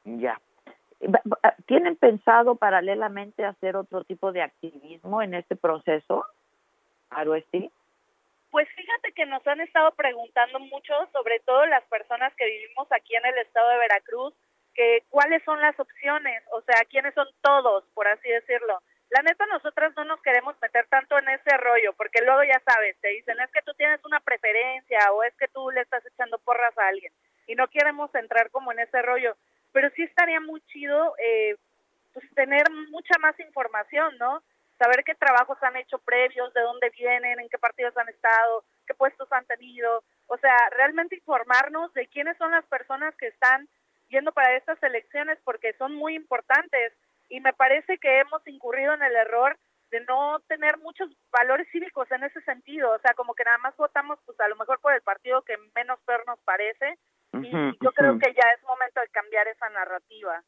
Ya. 0.03 0.39
¿Tienen 1.65 1.95
pensado 1.95 2.55
paralelamente 2.55 3.43
hacer 3.43 3.75
otro 3.75 4.03
tipo 4.03 4.31
de 4.31 4.41
activismo 4.41 5.21
en 5.21 5.33
este 5.33 5.55
proceso, 5.55 6.25
Aruesti? 7.09 7.69
Pues 8.51 8.69
fíjate 8.69 9.11
que 9.11 9.25
nos 9.25 9.45
han 9.47 9.59
estado 9.59 9.91
preguntando 9.91 10.59
mucho, 10.59 10.93
sobre 11.11 11.39
todo 11.41 11.65
las 11.65 11.83
personas 11.85 12.33
que 12.35 12.45
vivimos 12.45 12.87
aquí 12.91 13.15
en 13.15 13.25
el 13.25 13.37
estado 13.39 13.69
de 13.69 13.77
Veracruz, 13.79 14.33
que 14.75 15.03
cuáles 15.09 15.41
son 15.43 15.59
las 15.61 15.79
opciones, 15.79 16.43
o 16.51 16.61
sea, 16.61 16.83
quiénes 16.89 17.13
son 17.13 17.27
todos, 17.41 17.85
por 17.93 18.07
así 18.07 18.29
decirlo. 18.29 18.81
La 19.09 19.21
neta 19.21 19.45
nosotras 19.45 19.93
no 19.95 20.03
nos 20.03 20.21
queremos 20.21 20.55
meter 20.61 20.85
tanto 20.87 21.17
en 21.17 21.29
ese 21.29 21.57
rollo, 21.57 21.93
porque 21.93 22.21
luego 22.21 22.43
ya 22.43 22.61
sabes, 22.67 22.97
te 22.99 23.09
dicen 23.09 23.39
es 23.39 23.51
que 23.51 23.61
tú 23.61 23.73
tienes 23.75 24.03
una 24.03 24.19
preferencia 24.19 24.99
o 25.13 25.23
es 25.23 25.33
que 25.35 25.47
tú 25.47 25.71
le 25.71 25.81
estás 25.81 26.05
echando 26.05 26.37
porras 26.39 26.77
a 26.77 26.87
alguien 26.87 27.13
y 27.47 27.55
no 27.55 27.67
queremos 27.67 28.13
entrar 28.15 28.49
como 28.51 28.71
en 28.71 28.79
ese 28.79 29.01
rollo, 29.01 29.37
pero 29.71 29.89
sí 29.91 30.03
estaría 30.03 30.41
muy 30.41 30.61
chido 30.67 31.15
eh, 31.19 31.55
pues 32.13 32.25
tener 32.33 32.63
mucha 32.89 33.17
más 33.19 33.39
información, 33.39 34.17
¿no? 34.17 34.43
Saber 34.77 35.03
qué 35.05 35.15
trabajos 35.15 35.57
han 35.61 35.77
hecho 35.77 35.99
previos, 35.99 36.53
de 36.53 36.61
dónde 36.61 36.89
vienen, 36.89 37.39
en 37.39 37.47
qué 37.47 37.57
partidos 37.57 37.95
han 37.97 38.09
estado, 38.09 38.65
qué 38.87 38.93
puestos 38.93 39.31
han 39.31 39.45
tenido, 39.45 40.03
o 40.27 40.37
sea, 40.37 40.57
realmente 40.71 41.15
informarnos 41.15 41.93
de 41.93 42.07
quiénes 42.07 42.37
son 42.37 42.51
las 42.51 42.65
personas 42.65 43.15
que 43.15 43.27
están 43.27 43.69
yendo 44.15 44.31
para 44.31 44.55
estas 44.55 44.81
elecciones 44.81 45.37
porque 45.43 45.73
son 45.73 45.93
muy 45.93 46.15
importantes. 46.15 46.93
Y 47.29 47.41
me 47.41 47.53
parece 47.53 47.97
que 47.97 48.19
hemos 48.19 48.47
incurrido 48.47 48.93
en 48.93 49.03
el 49.03 49.15
error 49.15 49.57
de 49.91 49.99
no 50.05 50.39
tener 50.47 50.77
muchos 50.77 51.09
valores 51.31 51.67
cívicos 51.71 52.09
en 52.11 52.23
ese 52.23 52.41
sentido, 52.41 52.91
o 52.91 52.99
sea, 52.99 53.13
como 53.13 53.33
que 53.33 53.43
nada 53.43 53.57
más 53.59 53.75
votamos 53.77 54.17
pues 54.25 54.39
a 54.39 54.47
lo 54.47 54.55
mejor 54.55 54.79
por 54.79 54.93
el 54.93 55.01
partido 55.01 55.41
que 55.43 55.55
menos 55.75 55.99
peor 56.05 56.23
nos 56.27 56.39
parece. 56.41 56.97
Y 57.33 57.51
yo 57.51 57.91
creo 57.91 58.17
que 58.17 58.33
ya 58.33 58.47
es 58.55 58.63
momento 58.63 59.01
de 59.01 59.09
cambiar 59.09 59.45
esa 59.49 59.69
narrativa. 59.69 60.41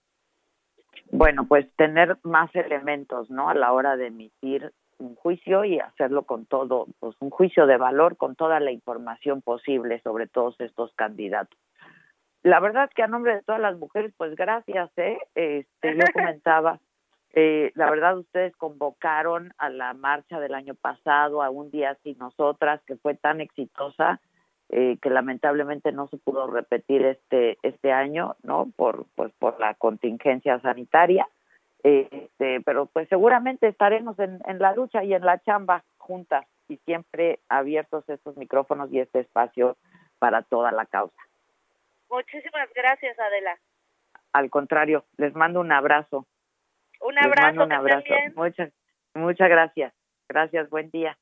Bueno, 1.11 1.45
pues 1.45 1.68
tener 1.76 2.18
más 2.24 2.49
elementos, 2.55 3.30
¿no? 3.30 3.49
A 3.49 3.53
la 3.53 3.74
hora 3.74 3.97
de 3.97 4.07
emitir 4.07 4.72
un 4.97 5.15
juicio 5.15 5.65
y 5.65 5.80
hacerlo 5.80 6.24
con 6.24 6.45
todo, 6.45 6.88
pues 6.99 7.15
un 7.20 7.30
juicio 7.30 7.68
de 7.68 7.76
valor 7.76 8.15
con 8.15 8.36
toda 8.36 8.61
la 8.61 8.72
información 8.72 9.41
posible 9.41 9.99
sobre 10.01 10.28
todos 10.28 10.55
estos 10.61 10.93
candidatos 10.95 11.59
la 12.48 12.62
verdad 12.62 12.89
que 12.95 13.04
a 13.04 13.08
nombre 13.08 13.36
de 13.36 13.43
todas 13.43 13.60
las 13.60 13.78
mujeres, 13.78 14.14
pues 14.16 14.34
gracias, 14.36 14.89
¿eh? 14.98 15.18
Este, 15.36 15.95
yo 15.95 16.04
comentaba, 16.14 16.80
eh, 17.34 17.72
la 17.76 17.89
verdad 17.89 18.18
ustedes 18.18 18.56
convocaron 18.56 19.54
a 19.58 19.70
la 19.70 19.93
marcha 19.93 20.39
del 20.39 20.54
año 20.54 20.74
pasado, 20.74 21.43
a 21.43 21.50
un 21.50 21.70
día 21.72 21.98
sin 22.04 22.18
nosotras, 22.18 22.82
que 22.88 22.95
fue 22.95 23.16
tan 23.16 23.41
exitosa, 23.41 24.22
eh, 24.70 24.98
que 25.02 25.10
lamentablemente 25.10 25.91
no 25.91 26.08
se 26.08 26.18
pudo 26.18 26.48
repetir 26.48 27.06
este 27.06 27.58
este 27.64 27.91
año, 27.91 28.36
¿no? 28.43 28.72
Por 28.78 29.06
pues 29.16 29.34
por 29.39 29.60
la 29.60 29.74
contingencia 29.74 30.60
sanitaria. 30.62 31.28
Este, 31.84 32.62
pero 32.62 32.86
pues 32.86 33.10
seguramente 33.10 33.68
estaremos 33.68 34.18
en, 34.20 34.39
en 34.45 34.60
la 34.60 34.74
lucha 34.74 35.04
y 35.04 35.14
en 35.14 35.26
la 35.26 35.39
chamba 35.39 35.84
juntas 35.98 36.45
y 36.70 36.78
siempre 36.78 37.39
abiertos 37.50 38.08
estos 38.10 38.36
micrófonos 38.38 38.91
y 38.91 39.00
este 39.00 39.20
espacio 39.20 39.78
para 40.20 40.41
toda 40.43 40.72
la 40.72 40.86
causa. 40.86 41.28
Muchísimas 42.10 42.70
gracias, 42.74 43.18
Adela. 43.20 43.58
Al 44.34 44.49
contrario, 44.49 45.05
les 45.18 45.34
mando 45.36 45.60
un 45.62 45.72
abrazo. 45.72 46.26
Un 47.01 47.18
abrazo, 47.18 47.64
un 47.64 47.72
abrazo. 47.72 48.05
Muchas, 48.36 48.72
muchas 49.14 49.49
gracias. 49.49 49.93
Gracias, 50.30 50.70
buen 50.70 50.89
día. 50.89 51.18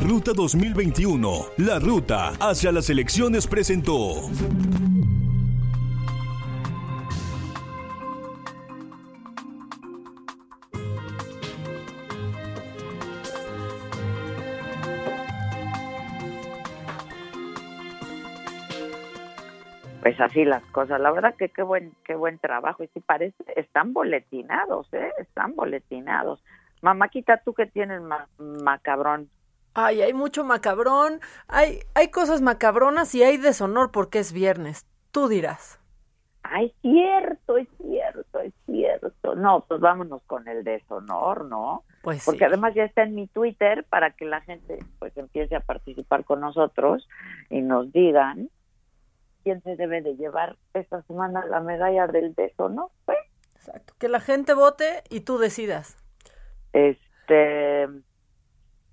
Ruta 0.00 0.32
2021, 0.34 1.30
la 1.58 1.78
ruta 1.78 2.30
hacia 2.40 2.72
las 2.72 2.88
elecciones 2.88 3.46
presentó. 3.46 4.14
Pues 20.08 20.20
así 20.22 20.44
las 20.46 20.64
cosas. 20.72 21.00
La 21.00 21.10
verdad 21.10 21.34
que 21.34 21.50
qué 21.50 21.62
buen 21.62 21.92
qué 22.06 22.14
buen 22.14 22.38
trabajo 22.38 22.82
y 22.82 22.88
si 22.88 23.00
parece 23.00 23.36
están 23.56 23.92
boletinados, 23.92 24.88
¿eh? 24.94 25.12
Están 25.18 25.54
boletinados. 25.54 26.42
Mamáquita, 26.80 27.42
tú 27.44 27.52
que 27.52 27.66
tienes 27.66 28.00
macabrón. 28.38 29.28
Ay, 29.74 30.00
hay 30.00 30.14
mucho 30.14 30.44
macabrón. 30.44 31.20
Hay 31.46 31.80
hay 31.94 32.08
cosas 32.10 32.40
macabronas 32.40 33.14
y 33.14 33.22
hay 33.22 33.36
deshonor 33.36 33.90
porque 33.90 34.20
es 34.20 34.32
viernes. 34.32 34.86
Tú 35.10 35.28
dirás. 35.28 35.78
Ay, 36.42 36.72
cierto, 36.80 37.58
es 37.58 37.68
cierto, 37.76 38.40
es 38.40 38.54
cierto. 38.64 39.34
No, 39.34 39.66
pues 39.68 39.80
vámonos 39.80 40.22
con 40.22 40.48
el 40.48 40.64
deshonor, 40.64 41.44
¿no? 41.44 41.84
Pues 42.00 42.24
Porque 42.24 42.46
además 42.46 42.72
ya 42.74 42.84
está 42.84 43.02
en 43.02 43.14
mi 43.14 43.26
Twitter 43.26 43.84
para 43.84 44.12
que 44.12 44.24
la 44.24 44.40
gente 44.40 44.78
pues 44.98 45.14
empiece 45.18 45.54
a 45.54 45.60
participar 45.60 46.24
con 46.24 46.40
nosotros 46.40 47.06
y 47.50 47.60
nos 47.60 47.92
digan 47.92 48.48
quién 49.42 49.62
se 49.62 49.76
debe 49.76 50.02
de 50.02 50.16
llevar 50.16 50.56
esta 50.74 51.02
semana 51.02 51.44
la 51.46 51.60
medalla 51.60 52.06
del 52.06 52.30
beso, 52.30 52.68
¿no? 52.68 52.90
Pues, 53.04 53.18
Exacto, 53.56 53.94
que 53.98 54.08
la 54.08 54.20
gente 54.20 54.54
vote 54.54 55.02
y 55.10 55.20
tú 55.20 55.38
decidas. 55.38 55.96
Este, 56.72 57.88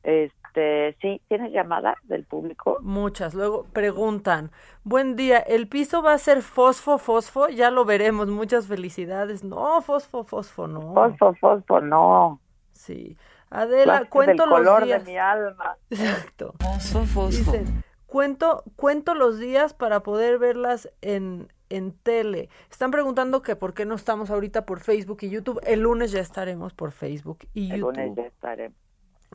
este, 0.03 0.95
sí, 1.01 1.21
¿tienes 1.27 1.51
llamadas 1.51 1.97
del 2.03 2.25
público? 2.25 2.77
Muchas. 2.81 3.33
Luego 3.33 3.65
preguntan, 3.73 4.51
buen 4.83 5.15
día, 5.15 5.39
¿el 5.39 5.67
piso 5.67 6.01
va 6.01 6.13
a 6.13 6.17
ser 6.17 6.41
fosfo, 6.41 6.97
fosfo? 6.97 7.49
Ya 7.49 7.71
lo 7.71 7.85
veremos, 7.85 8.27
muchas 8.27 8.67
felicidades. 8.67 9.43
No, 9.43 9.81
fosfo, 9.81 10.23
fosfo, 10.23 10.67
no. 10.67 10.93
Fosfo, 10.93 11.33
fosfo, 11.35 11.81
no. 11.81 12.39
Sí. 12.71 13.17
Adela, 13.49 14.05
cuento 14.09 14.45
los 14.45 14.59
color 14.59 14.85
días. 14.85 15.05
de 15.05 15.11
mi 15.11 15.17
alma. 15.17 15.77
Exacto. 15.89 16.53
Fosfo, 16.59 17.05
fosfo. 17.05 17.51
Dicen, 17.51 17.83
cuento, 18.15 18.63
cuento 18.77 19.13
los 19.13 19.39
días 19.39 19.73
para 19.73 19.99
poder 19.99 20.39
verlas 20.39 20.89
en, 21.01 21.51
en 21.67 21.91
tele. 21.91 22.47
Están 22.71 22.89
preguntando 22.89 23.41
que 23.41 23.57
por 23.57 23.73
qué 23.73 23.85
no 23.85 23.93
estamos 23.93 24.29
ahorita 24.29 24.65
por 24.65 24.79
Facebook 24.79 25.17
y 25.23 25.29
YouTube. 25.29 25.59
El 25.65 25.81
lunes 25.81 26.13
ya 26.13 26.21
estaremos 26.21 26.73
por 26.73 26.93
Facebook 26.93 27.39
y 27.53 27.73
El 27.73 27.81
YouTube. 27.81 27.97
lunes 27.97 28.15
ya 28.15 28.23
estaremos. 28.23 28.77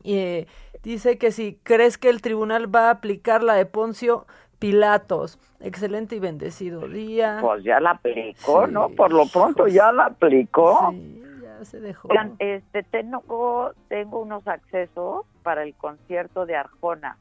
Y, 0.01 0.17
eh, 0.17 0.47
dice 0.81 1.19
que 1.19 1.31
si 1.31 1.59
crees 1.61 1.99
que 1.99 2.09
el 2.09 2.23
tribunal 2.23 2.73
va 2.75 2.87
a 2.87 2.89
aplicar 2.89 3.43
la 3.43 3.53
de 3.53 3.67
Poncio 3.67 4.25
Pilatos. 4.57 5.37
Excelente 5.59 6.15
y 6.15 6.19
bendecido 6.19 6.87
día. 6.87 7.37
Pues 7.39 7.63
ya 7.63 7.79
la 7.79 7.91
aplicó, 7.91 8.65
Sí, 8.65 8.73
¿no? 8.73 8.89
Por 8.89 9.13
lo 9.13 9.27
pronto 9.27 9.67
ya 9.67 9.91
la 9.91 10.05
aplicó. 10.05 10.89
Sí, 10.89 11.21
ya 11.43 11.63
se 11.65 11.79
dejó. 11.81 12.07
Oigan, 12.07 12.33
este, 12.39 12.81
tengo, 12.81 13.73
tengo 13.89 14.21
unos 14.21 14.47
accesos 14.47 15.27
para 15.43 15.61
el 15.61 15.75
concierto 15.75 16.47
de 16.47 16.55
Arjona. 16.55 17.19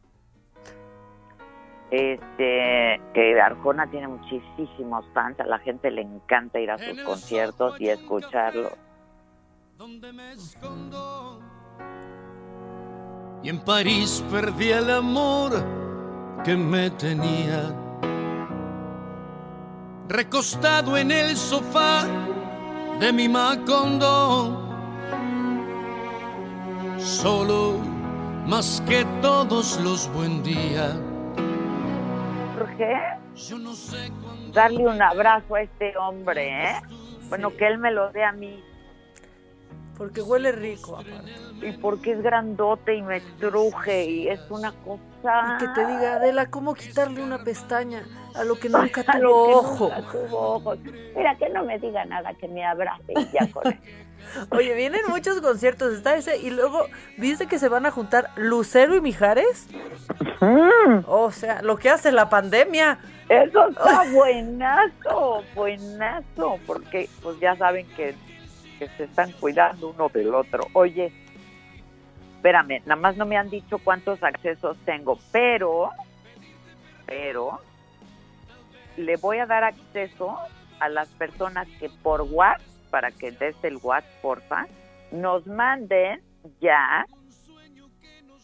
Este, 1.90 3.00
que 3.14 3.40
Arjona 3.40 3.90
tiene 3.90 4.06
muchísimos 4.06 5.04
fans, 5.12 5.40
a 5.40 5.44
la 5.44 5.58
gente 5.58 5.90
le 5.90 6.02
encanta 6.02 6.60
ir 6.60 6.70
a 6.70 6.78
sus 6.78 7.00
conciertos 7.02 7.80
y 7.80 7.88
escucharlo. 7.88 8.70
donde 9.76 10.12
me 10.12 10.32
escondo. 10.32 11.40
Y 13.42 13.48
en 13.48 13.58
París 13.64 14.22
perdí 14.30 14.70
el 14.70 14.90
amor 14.90 15.52
que 16.44 16.54
me 16.54 16.90
tenía. 16.90 17.74
Recostado 20.08 20.96
en 20.98 21.10
el 21.10 21.34
sofá 21.36 22.04
de 23.00 23.12
mi 23.12 23.28
Macondo. 23.28 24.60
Solo 26.98 27.78
más 28.46 28.82
que 28.86 29.06
todos 29.22 29.80
los 29.80 30.12
buen 30.12 30.42
días. 30.42 31.09
Cuándo 32.60 34.52
darle 34.52 34.86
un 34.86 35.00
abrazo 35.00 35.54
a 35.54 35.62
este 35.62 35.96
hombre, 35.96 36.48
¿eh? 36.48 36.80
Bueno, 37.28 37.56
que 37.56 37.66
él 37.66 37.78
me 37.78 37.90
lo 37.90 38.10
dé 38.12 38.24
a 38.24 38.32
mí. 38.32 38.62
Porque 39.96 40.22
huele 40.22 40.52
rico. 40.52 40.96
aparte. 40.96 41.66
Y 41.66 41.72
porque 41.72 42.12
es 42.12 42.22
grandote 42.22 42.94
y 42.94 43.02
me 43.02 43.20
truje 43.38 44.04
y 44.06 44.28
es 44.28 44.40
una 44.50 44.72
cosa... 44.72 45.56
Y 45.56 45.58
que 45.58 45.68
te 45.74 45.86
diga, 45.86 46.14
Adela, 46.14 46.50
¿cómo 46.50 46.74
quitarle 46.74 47.22
una 47.22 47.44
pestaña 47.44 48.04
a 48.34 48.44
lo 48.44 48.58
que 48.58 48.68
nunca 48.70 49.04
tuvo 49.04 49.58
ojo? 49.58 49.90
nunca 49.94 50.10
tuvo 50.10 50.38
ojos. 50.54 50.78
Mira, 51.14 51.36
que 51.36 51.50
no 51.50 51.64
me 51.64 51.78
diga 51.78 52.04
nada, 52.06 52.32
que 52.34 52.48
me 52.48 52.64
abrace 52.64 53.12
y 53.14 53.28
ya 53.30 53.50
con. 53.52 53.62
Oye, 54.50 54.74
vienen 54.74 55.02
muchos 55.08 55.40
conciertos, 55.40 55.92
está 55.92 56.16
ese, 56.16 56.38
y 56.38 56.50
luego, 56.50 56.86
¿viste 57.18 57.46
que 57.46 57.58
se 57.58 57.68
van 57.68 57.86
a 57.86 57.90
juntar 57.90 58.30
Lucero 58.36 58.96
y 58.96 59.00
Mijares? 59.00 59.68
O 61.06 61.30
sea, 61.30 61.62
lo 61.62 61.76
que 61.76 61.90
hace 61.90 62.12
la 62.12 62.28
pandemia. 62.28 62.98
Eso 63.28 63.68
está 63.68 64.04
buenazo, 64.12 65.44
buenazo, 65.54 66.58
porque 66.66 67.08
pues 67.22 67.38
ya 67.38 67.54
saben 67.56 67.86
que, 67.94 68.14
que 68.78 68.88
se 68.96 69.04
están 69.04 69.30
cuidando 69.32 69.90
uno 69.90 70.08
del 70.08 70.34
otro. 70.34 70.66
Oye, 70.72 71.12
espérame, 72.36 72.80
nada 72.86 73.00
más 73.00 73.16
no 73.16 73.26
me 73.26 73.36
han 73.36 73.50
dicho 73.50 73.78
cuántos 73.78 74.22
accesos 74.22 74.76
tengo, 74.86 75.18
pero, 75.30 75.90
pero, 77.06 77.60
le 78.96 79.16
voy 79.16 79.38
a 79.38 79.46
dar 79.46 79.62
acceso 79.62 80.38
a 80.80 80.88
las 80.88 81.08
personas 81.10 81.68
que 81.78 81.90
por 82.02 82.22
WhatsApp, 82.22 82.66
para 82.90 83.10
que 83.10 83.30
des 83.32 83.56
el 83.62 83.76
WhatsApp, 83.82 84.20
porfa, 84.22 84.66
nos 85.12 85.46
manden 85.46 86.20
ya 86.60 87.06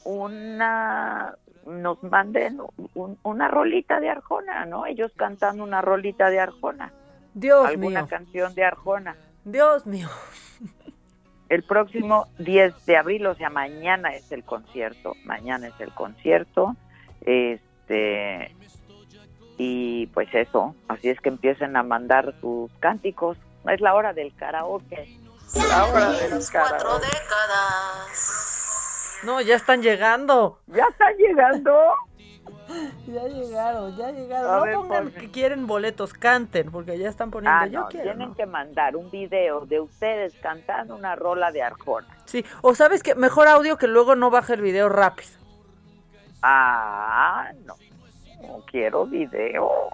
una 0.05 1.35
nos 1.67 2.01
manden 2.05 2.61
un- 2.95 3.19
una 3.25 3.49
rolita 3.49 3.99
de 3.99 4.09
Arjona, 4.09 4.67
¿no? 4.67 4.87
Ellos 4.87 5.11
cantando 5.17 5.65
una 5.65 5.83
rolita 5.83 6.31
de 6.31 6.39
Arjona. 6.39 6.93
Dios 7.35 7.67
alguna 7.67 8.03
mío. 8.03 8.09
canción 8.09 8.55
de 8.55 8.65
Arjona. 8.65 9.17
Dios 9.45 9.85
mío. 9.85 10.09
El 11.49 11.65
próximo 11.65 12.27
10 12.39 12.87
de 12.87 12.97
abril, 12.97 13.27
o 13.27 13.35
sea, 13.35 13.51
mañana 13.51 14.15
es 14.15 14.31
el 14.31 14.45
concierto, 14.45 15.15
mañana 15.25 15.67
es 15.69 15.81
el 15.81 15.93
concierto. 15.93 16.77
Este 17.23 18.55
y 19.59 20.07
pues 20.09 20.29
eso, 20.35 20.75
así 20.87 21.09
es 21.09 21.21
que 21.21 21.31
empiecen 21.31 21.77
a 21.77 21.83
mandar 21.83 22.33
sus 22.41 22.71
cánticos. 22.79 23.37
Es 23.73 23.81
la 23.81 23.95
hora 23.95 24.13
del 24.13 24.35
karaoke. 24.37 25.19
La 25.55 25.85
hora 25.87 26.11
del 26.11 26.47
karaoke. 26.51 27.07
No, 29.25 29.41
ya 29.41 29.57
están 29.57 29.83
llegando. 29.83 30.61
Ya 30.67 30.85
están 30.91 31.17
llegando. 31.17 31.73
Ya 33.07 33.23
llegaron, 33.29 33.97
ya 33.97 34.09
A 34.09 34.11
llegaron. 34.11 34.63
ver, 34.65 34.75
no 34.75 34.83
pongan 34.83 35.05
ponme. 35.11 35.21
que 35.21 35.31
quieren 35.31 35.69
boletos, 35.69 36.13
canten, 36.13 36.73
porque 36.73 36.99
ya 36.99 37.09
están 37.09 37.31
poniendo. 37.31 37.57
Ah, 37.61 37.67
Yo 37.69 37.81
no, 37.83 37.89
quiero. 37.89 38.03
tienen 38.11 38.29
¿no? 38.31 38.35
que 38.35 38.45
mandar 38.45 38.97
un 38.97 39.09
video 39.09 39.65
de 39.67 39.79
ustedes 39.81 40.35
cantando 40.43 40.97
una 40.97 41.15
rola 41.15 41.53
de 41.53 41.63
Arjona. 41.63 42.09
Sí, 42.25 42.45
o 42.63 42.75
sabes 42.75 43.05
que 43.05 43.15
mejor 43.15 43.47
audio 43.47 43.79
que 43.79 43.87
luego 43.87 44.17
no 44.17 44.31
baje 44.31 44.55
el 44.55 44.63
video 44.63 44.89
rápido. 44.89 45.31
Ah, 46.43 47.53
no. 47.65 47.77
No 48.43 48.63
quiero 48.71 49.07
video. 49.07 49.91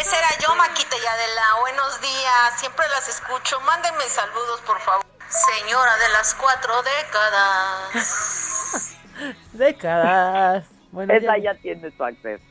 Esa 0.00 0.18
era 0.18 0.28
yo, 0.40 0.54
Maquita 0.56 0.96
y 0.96 1.06
Adela. 1.06 1.42
Buenos 1.60 2.00
días, 2.00 2.58
siempre 2.60 2.84
las 2.94 3.08
escucho. 3.08 3.60
Mándenme 3.66 4.04
saludos, 4.08 4.60
por 4.66 4.78
favor. 4.80 5.04
Señora 5.28 5.92
de 5.96 6.08
las 6.12 6.34
cuatro 6.34 6.72
décadas. 6.82 8.96
Décadas. 9.52 10.66
Bueno, 10.90 11.12
Esa 11.14 11.38
ya- 11.38 11.54
ya 11.54 11.60
tiene 11.60 11.90
su 11.96 12.04
acceso. 12.04 12.44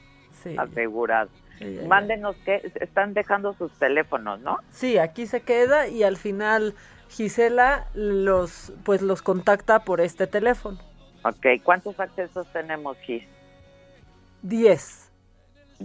Sí. 0.44 0.56
Asegurado. 0.58 1.30
Sí, 1.60 1.76
ya, 1.76 1.82
ya. 1.84 1.88
Mándenos 1.88 2.36
que 2.44 2.72
están 2.80 3.14
dejando 3.14 3.54
sus 3.54 3.72
teléfonos, 3.78 4.40
¿no? 4.40 4.58
Sí, 4.72 4.98
aquí 4.98 5.28
se 5.28 5.42
queda 5.42 5.88
y 5.88 6.04
al 6.04 6.18
final 6.18 6.76
Gisela 7.10 7.88
los 7.94 8.72
pues 8.84 9.02
los 9.02 9.22
contacta 9.22 9.84
por 9.84 10.02
este 10.02 10.26
teléfono. 10.28 10.80
Ok, 11.24 11.46
¿cuántos 11.64 12.00
accesos 12.00 12.52
tenemos, 12.52 12.98
Gis? 13.06 13.24
Diez. 14.42 15.11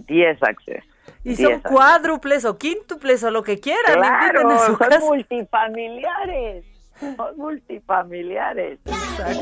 Diez 0.07 0.43
accesos. 0.43 0.85
Y 1.25 1.37
son 1.37 1.61
cuádruples 1.61 2.45
o 2.45 2.57
quíntuples 2.57 3.23
o 3.25 3.31
lo 3.31 3.43
que 3.43 3.59
quieran. 3.59 3.95
Claro, 3.95 4.59
su 4.59 4.67
son 4.67 4.77
casa. 4.77 5.01
multifamiliares. 5.01 6.65
Son 7.01 7.17
multifamiliares. 7.37 8.79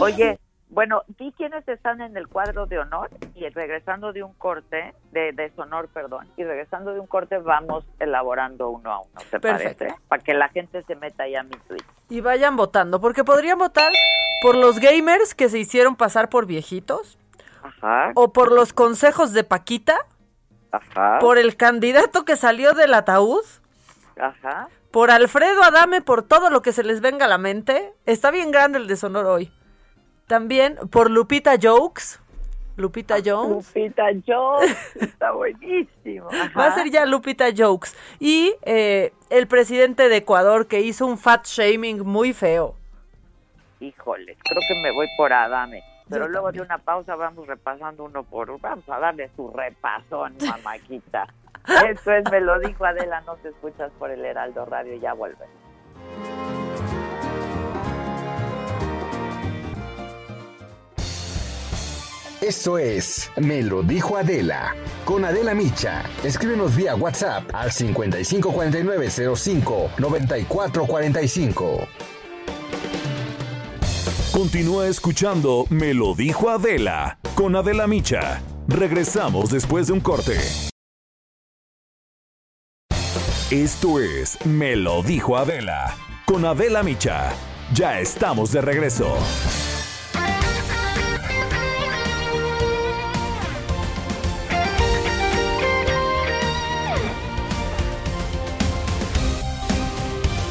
Oye, 0.00 0.38
bueno, 0.70 1.02
vi 1.18 1.32
quiénes 1.32 1.66
están 1.68 2.00
en 2.00 2.16
el 2.16 2.26
cuadro 2.26 2.66
de 2.66 2.78
honor 2.78 3.10
y 3.34 3.48
regresando 3.50 4.12
de 4.12 4.22
un 4.22 4.32
corte, 4.32 4.94
de 5.12 5.32
deshonor, 5.32 5.88
perdón, 5.88 6.26
y 6.36 6.42
regresando 6.44 6.94
de 6.94 7.00
un 7.00 7.06
corte 7.06 7.38
vamos 7.38 7.84
elaborando 8.00 8.70
uno 8.70 8.90
a 8.90 9.00
uno, 9.00 9.20
¿te 9.30 9.38
Perfecto. 9.38 9.84
parece? 9.84 10.00
Para 10.08 10.22
que 10.22 10.34
la 10.34 10.48
gente 10.48 10.82
se 10.82 10.96
meta 10.96 11.28
ya 11.28 11.40
a 11.40 11.42
mi 11.44 11.54
tweet. 11.68 11.84
Y 12.08 12.20
vayan 12.22 12.56
votando, 12.56 13.00
porque 13.00 13.24
podrían 13.24 13.58
votar 13.58 13.92
por 14.42 14.56
los 14.56 14.80
gamers 14.80 15.34
que 15.34 15.48
se 15.48 15.58
hicieron 15.58 15.96
pasar 15.96 16.28
por 16.28 16.46
viejitos, 16.46 17.18
Ajá, 17.62 18.10
o 18.14 18.32
por 18.32 18.50
los 18.50 18.72
consejos 18.72 19.32
de 19.32 19.44
Paquita, 19.44 19.98
ajá, 20.76 21.18
por 21.20 21.38
el 21.38 21.56
candidato 21.56 22.24
que 22.24 22.36
salió 22.36 22.72
del 22.72 22.94
ataúd, 22.94 23.44
ajá. 24.18 24.68
por 24.90 25.10
Alfredo 25.10 25.62
Adame, 25.62 26.00
por 26.00 26.22
todo 26.22 26.50
lo 26.50 26.62
que 26.62 26.72
se 26.72 26.84
les 26.84 27.00
venga 27.00 27.26
a 27.26 27.28
la 27.28 27.38
mente. 27.38 27.92
Está 28.06 28.30
bien 28.30 28.50
grande 28.50 28.78
el 28.78 28.86
deshonor 28.86 29.26
hoy. 29.26 29.52
También 30.26 30.78
por 30.90 31.10
Lupita 31.10 31.56
Jokes. 31.60 32.20
Lupita 32.76 33.18
Jones. 33.24 33.68
Lupita 33.68 34.06
Jones, 34.26 34.76
está 35.00 35.30
buenísimo. 35.30 36.28
Va 36.58 36.66
a 36.66 36.74
ser 36.74 36.90
ya 36.90 37.06
Lupita 37.06 37.46
Jokes. 37.56 37.94
Y 38.18 38.54
eh, 38.62 39.12
el 39.30 39.46
presidente 39.46 40.08
de 40.08 40.16
Ecuador 40.16 40.66
que 40.66 40.80
hizo 40.80 41.06
un 41.06 41.18
fat 41.18 41.46
shaming 41.46 42.00
muy 42.00 42.32
feo. 42.32 42.74
Híjole, 43.78 44.36
creo 44.42 44.60
que 44.66 44.74
me 44.82 44.92
voy 44.92 45.06
por 45.16 45.32
Adame. 45.32 45.84
Pero 46.08 46.26
Yo 46.26 46.32
luego 46.32 46.52
de 46.52 46.60
una 46.60 46.78
pausa 46.78 47.16
vamos 47.16 47.46
repasando 47.46 48.04
uno 48.04 48.24
por 48.24 48.50
uno. 48.50 48.58
Vamos 48.60 48.88
a 48.88 48.98
darle 48.98 49.30
su 49.36 49.50
repasón, 49.50 50.36
mamáquita. 50.46 51.26
Eso 51.88 52.12
es, 52.12 52.30
me 52.30 52.40
lo 52.40 52.58
dijo 52.58 52.84
Adela, 52.84 53.22
no 53.22 53.36
te 53.36 53.48
escuchas 53.48 53.90
por 53.98 54.10
el 54.10 54.24
Heraldo 54.24 54.66
Radio, 54.66 54.96
ya 54.96 55.14
vuelve. 55.14 55.46
Eso 62.44 62.76
es 62.76 63.30
Me 63.38 63.62
lo 63.62 63.82
dijo 63.82 64.18
Adela. 64.18 64.76
Con 65.06 65.24
Adela 65.24 65.54
Micha. 65.54 66.02
Escríbenos 66.22 66.76
vía 66.76 66.94
WhatsApp 66.94 67.44
al 67.54 67.72
554905 67.72 69.92
9445. 69.96 71.88
Continúa 74.34 74.88
escuchando 74.88 75.64
Me 75.70 75.94
lo 75.94 76.16
dijo 76.16 76.50
Adela 76.50 77.20
con 77.36 77.54
Adela 77.54 77.86
Micha. 77.86 78.42
Regresamos 78.66 79.48
después 79.48 79.86
de 79.86 79.92
un 79.92 80.00
corte. 80.00 80.36
Esto 83.52 84.00
es 84.00 84.44
Me 84.44 84.74
lo 84.74 85.04
dijo 85.04 85.36
Adela 85.36 85.94
con 86.26 86.44
Adela 86.44 86.82
Micha. 86.82 87.32
Ya 87.74 88.00
estamos 88.00 88.50
de 88.50 88.60
regreso. 88.60 89.16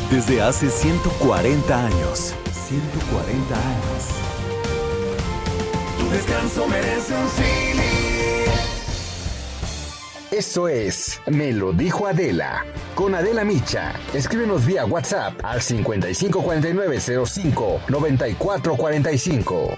Desde 0.10 0.42
hace 0.42 0.70
140 0.70 1.86
años. 1.86 2.34
140 2.74 3.54
años. 3.54 4.10
Tu 6.00 6.10
descanso 6.10 6.66
merece 6.68 7.14
un 7.14 7.30
Cine. 7.30 7.84
Eso 10.32 10.68
es 10.68 11.22
Me 11.28 11.54
lo 11.54 11.72
dijo 11.72 12.08
Adela. 12.08 12.66
Con 12.96 13.14
Adela 13.14 13.44
Micha. 13.44 13.94
Escríbenos 14.16 14.66
vía 14.66 14.86
WhatsApp 14.86 15.36
al 15.44 15.62
554905 15.62 17.82
9445. 17.90 19.78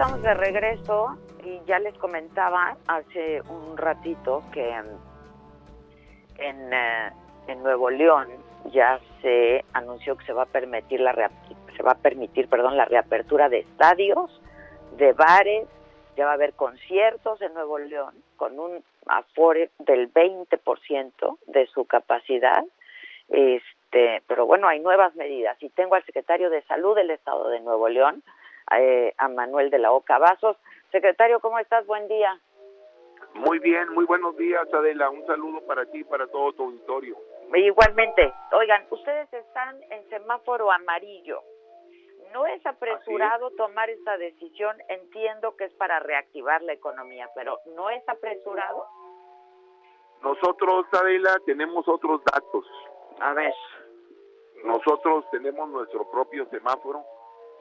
Estamos 0.00 0.22
de 0.22 0.32
regreso 0.34 1.18
y 1.42 1.60
ya 1.66 1.80
les 1.80 1.92
comentaba 1.98 2.76
hace 2.86 3.42
un 3.48 3.76
ratito 3.76 4.44
que 4.52 4.62
mm, 4.70 6.40
en, 6.40 6.72
eh, 6.72 7.12
en 7.48 7.62
Nuevo 7.64 7.90
León 7.90 8.28
ya 8.70 9.00
se 9.20 9.64
anunció 9.72 10.16
que 10.16 10.24
se 10.24 10.32
va 10.32 10.44
a 10.44 10.46
permitir 10.46 11.00
la 11.00 11.32
se 11.76 11.82
va 11.82 11.92
a 11.92 11.98
permitir, 11.98 12.48
perdón, 12.48 12.76
la 12.76 12.84
reapertura 12.84 13.48
de 13.48 13.58
estadios, 13.58 14.40
de 14.98 15.14
bares, 15.14 15.66
ya 16.16 16.26
va 16.26 16.30
a 16.30 16.34
haber 16.34 16.52
conciertos 16.52 17.42
en 17.42 17.52
Nuevo 17.54 17.80
León 17.80 18.14
con 18.36 18.60
un 18.60 18.84
afore 19.08 19.70
del 19.80 20.12
20% 20.12 21.38
de 21.48 21.66
su 21.66 21.86
capacidad. 21.86 22.64
Este, 23.30 24.22
pero 24.28 24.46
bueno, 24.46 24.68
hay 24.68 24.78
nuevas 24.78 25.16
medidas 25.16 25.60
y 25.60 25.70
tengo 25.70 25.96
al 25.96 26.04
secretario 26.04 26.50
de 26.50 26.62
Salud 26.62 26.94
del 26.94 27.10
Estado 27.10 27.48
de 27.48 27.58
Nuevo 27.58 27.88
León, 27.88 28.22
eh, 28.76 29.14
a 29.16 29.28
Manuel 29.28 29.70
de 29.70 29.78
la 29.78 29.92
Oca 29.92 30.18
Vasos. 30.18 30.56
Secretario, 30.90 31.40
¿cómo 31.40 31.58
estás? 31.58 31.86
Buen 31.86 32.08
día. 32.08 32.38
Muy 33.34 33.58
bien, 33.58 33.88
muy 33.90 34.04
buenos 34.04 34.36
días, 34.36 34.66
Adela. 34.72 35.10
Un 35.10 35.24
saludo 35.26 35.60
para 35.66 35.86
ti 35.86 35.98
y 35.98 36.04
para 36.04 36.26
todo 36.26 36.52
tu 36.52 36.64
auditorio. 36.64 37.16
Igualmente, 37.54 38.32
oigan, 38.52 38.86
ustedes 38.90 39.32
están 39.32 39.80
en 39.90 40.08
semáforo 40.08 40.70
amarillo. 40.70 41.42
No 42.32 42.46
es 42.46 42.64
apresurado 42.66 43.50
tomar 43.52 43.88
esta 43.88 44.18
decisión, 44.18 44.76
entiendo 44.88 45.56
que 45.56 45.64
es 45.64 45.72
para 45.74 45.98
reactivar 46.00 46.62
la 46.62 46.74
economía, 46.74 47.30
pero 47.34 47.58
no 47.74 47.88
es 47.90 48.06
apresurado. 48.06 48.84
Nosotros, 50.22 50.86
Adela, 50.92 51.38
tenemos 51.46 51.88
otros 51.88 52.20
datos. 52.24 52.66
A 53.20 53.32
ver. 53.32 53.54
Nosotros 54.64 55.24
tenemos 55.30 55.68
nuestro 55.70 56.10
propio 56.10 56.46
semáforo. 56.50 57.04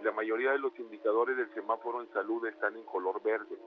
La 0.04 0.12
mayoría 0.12 0.52
de 0.52 0.60
los 0.60 0.78
indicadores 0.80 1.38
del 1.38 1.54
semáforo 1.54 2.02
en 2.02 2.10
salud 2.14 2.46
están 2.48 2.76
en 2.78 2.84
color 2.84 3.22
verde. 3.24 3.58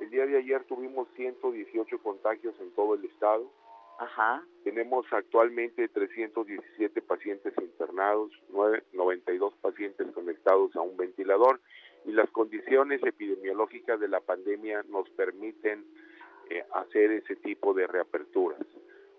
El 0.00 0.10
día 0.10 0.26
de 0.26 0.38
ayer 0.38 0.64
tuvimos 0.64 1.08
118 1.16 1.98
contagios 2.02 2.54
en 2.60 2.70
todo 2.74 2.94
el 2.94 3.04
estado. 3.04 3.50
Ajá. 3.98 4.44
Tenemos 4.64 5.06
actualmente 5.12 5.88
317 5.88 7.00
pacientes 7.02 7.54
internados, 7.58 8.30
nueve- 8.48 8.82
92 8.92 9.54
pacientes 9.60 10.10
conectados 10.12 10.74
a 10.76 10.80
un 10.80 10.96
ventilador 10.96 11.60
y 12.04 12.12
las 12.12 12.28
condiciones 12.30 13.02
epidemiológicas 13.02 14.00
de 14.00 14.08
la 14.08 14.20
pandemia 14.20 14.82
nos 14.88 15.08
permiten 15.10 15.84
eh, 16.50 16.64
hacer 16.74 17.12
ese 17.12 17.36
tipo 17.36 17.72
de 17.72 17.86
reaperturas. 17.86 18.60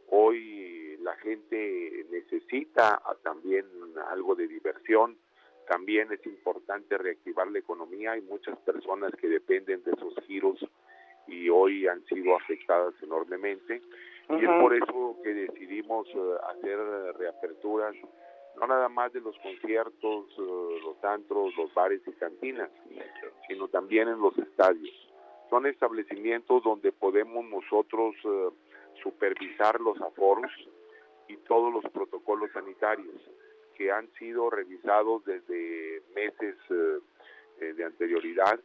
Hoy 0.10 0.97
la 1.01 1.16
gente 1.18 2.06
necesita 2.12 3.01
ah, 3.03 3.16
también 3.24 3.66
algo 4.10 4.36
de 4.36 4.47
diversión, 4.47 5.18
también 5.68 6.11
es 6.11 6.26
importante 6.26 6.97
reactivar 6.97 7.47
la 7.47 7.59
economía, 7.59 8.13
hay 8.13 8.22
muchas 8.22 8.57
personas 8.59 9.11
que 9.16 9.28
dependen 9.28 9.84
de 9.84 9.91
esos 9.91 10.13
giros 10.26 10.59
y 11.28 11.49
hoy 11.49 11.88
han 11.88 12.03
sido 12.05 12.36
afectadas 12.36 12.93
enormemente. 13.01 13.82
Y 14.30 14.43
es 14.43 14.49
por 14.59 14.74
eso 14.74 15.18
que 15.24 15.34
decidimos 15.34 16.07
eh, 16.07 16.36
hacer 16.49 16.80
reaperturas 17.18 17.95
no 18.59 18.68
nada 18.68 18.88
más 18.89 19.11
de 19.11 19.20
los 19.20 19.38
conciertos, 19.39 20.26
eh, 20.38 20.80
los 20.82 21.03
antros, 21.03 21.55
los 21.57 21.74
bares 21.74 22.01
y 22.07 22.11
cantinas, 22.13 22.70
sino 23.47 23.68
también 23.68 24.07
en 24.07 24.20
los 24.20 24.38
estadios. 24.38 24.95
Son 25.49 25.66
establecimientos 25.66 26.63
donde 26.63 26.91
podemos 26.91 27.45
nosotros 27.45 28.16
eh, 28.24 28.49
supervisar 29.03 29.80
los 29.82 29.99
aforos 30.01 30.51
y 31.28 31.38
todos 31.38 31.74
los 31.74 31.84
protocolos 31.91 32.49
sanitarios 32.53 33.16
que 33.78 33.91
han 33.91 34.11
sido 34.13 34.49
revisados 34.49 35.23
desde 35.26 36.01
meses 36.15 36.55
eh, 36.69 36.99
eh, 37.61 37.73
de 37.73 37.84
anterioridad 37.84 38.59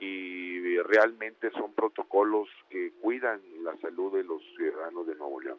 y 0.00 0.78
realmente 0.78 1.50
son 1.52 1.72
protocolos 1.74 2.48
que 2.68 2.92
cuidan 3.00 3.40
la 3.62 3.76
salud 3.76 4.12
de 4.16 4.24
los 4.24 4.42
ciudadanos 4.56 5.06
de 5.06 5.14
Nuevo 5.14 5.40
León. 5.40 5.58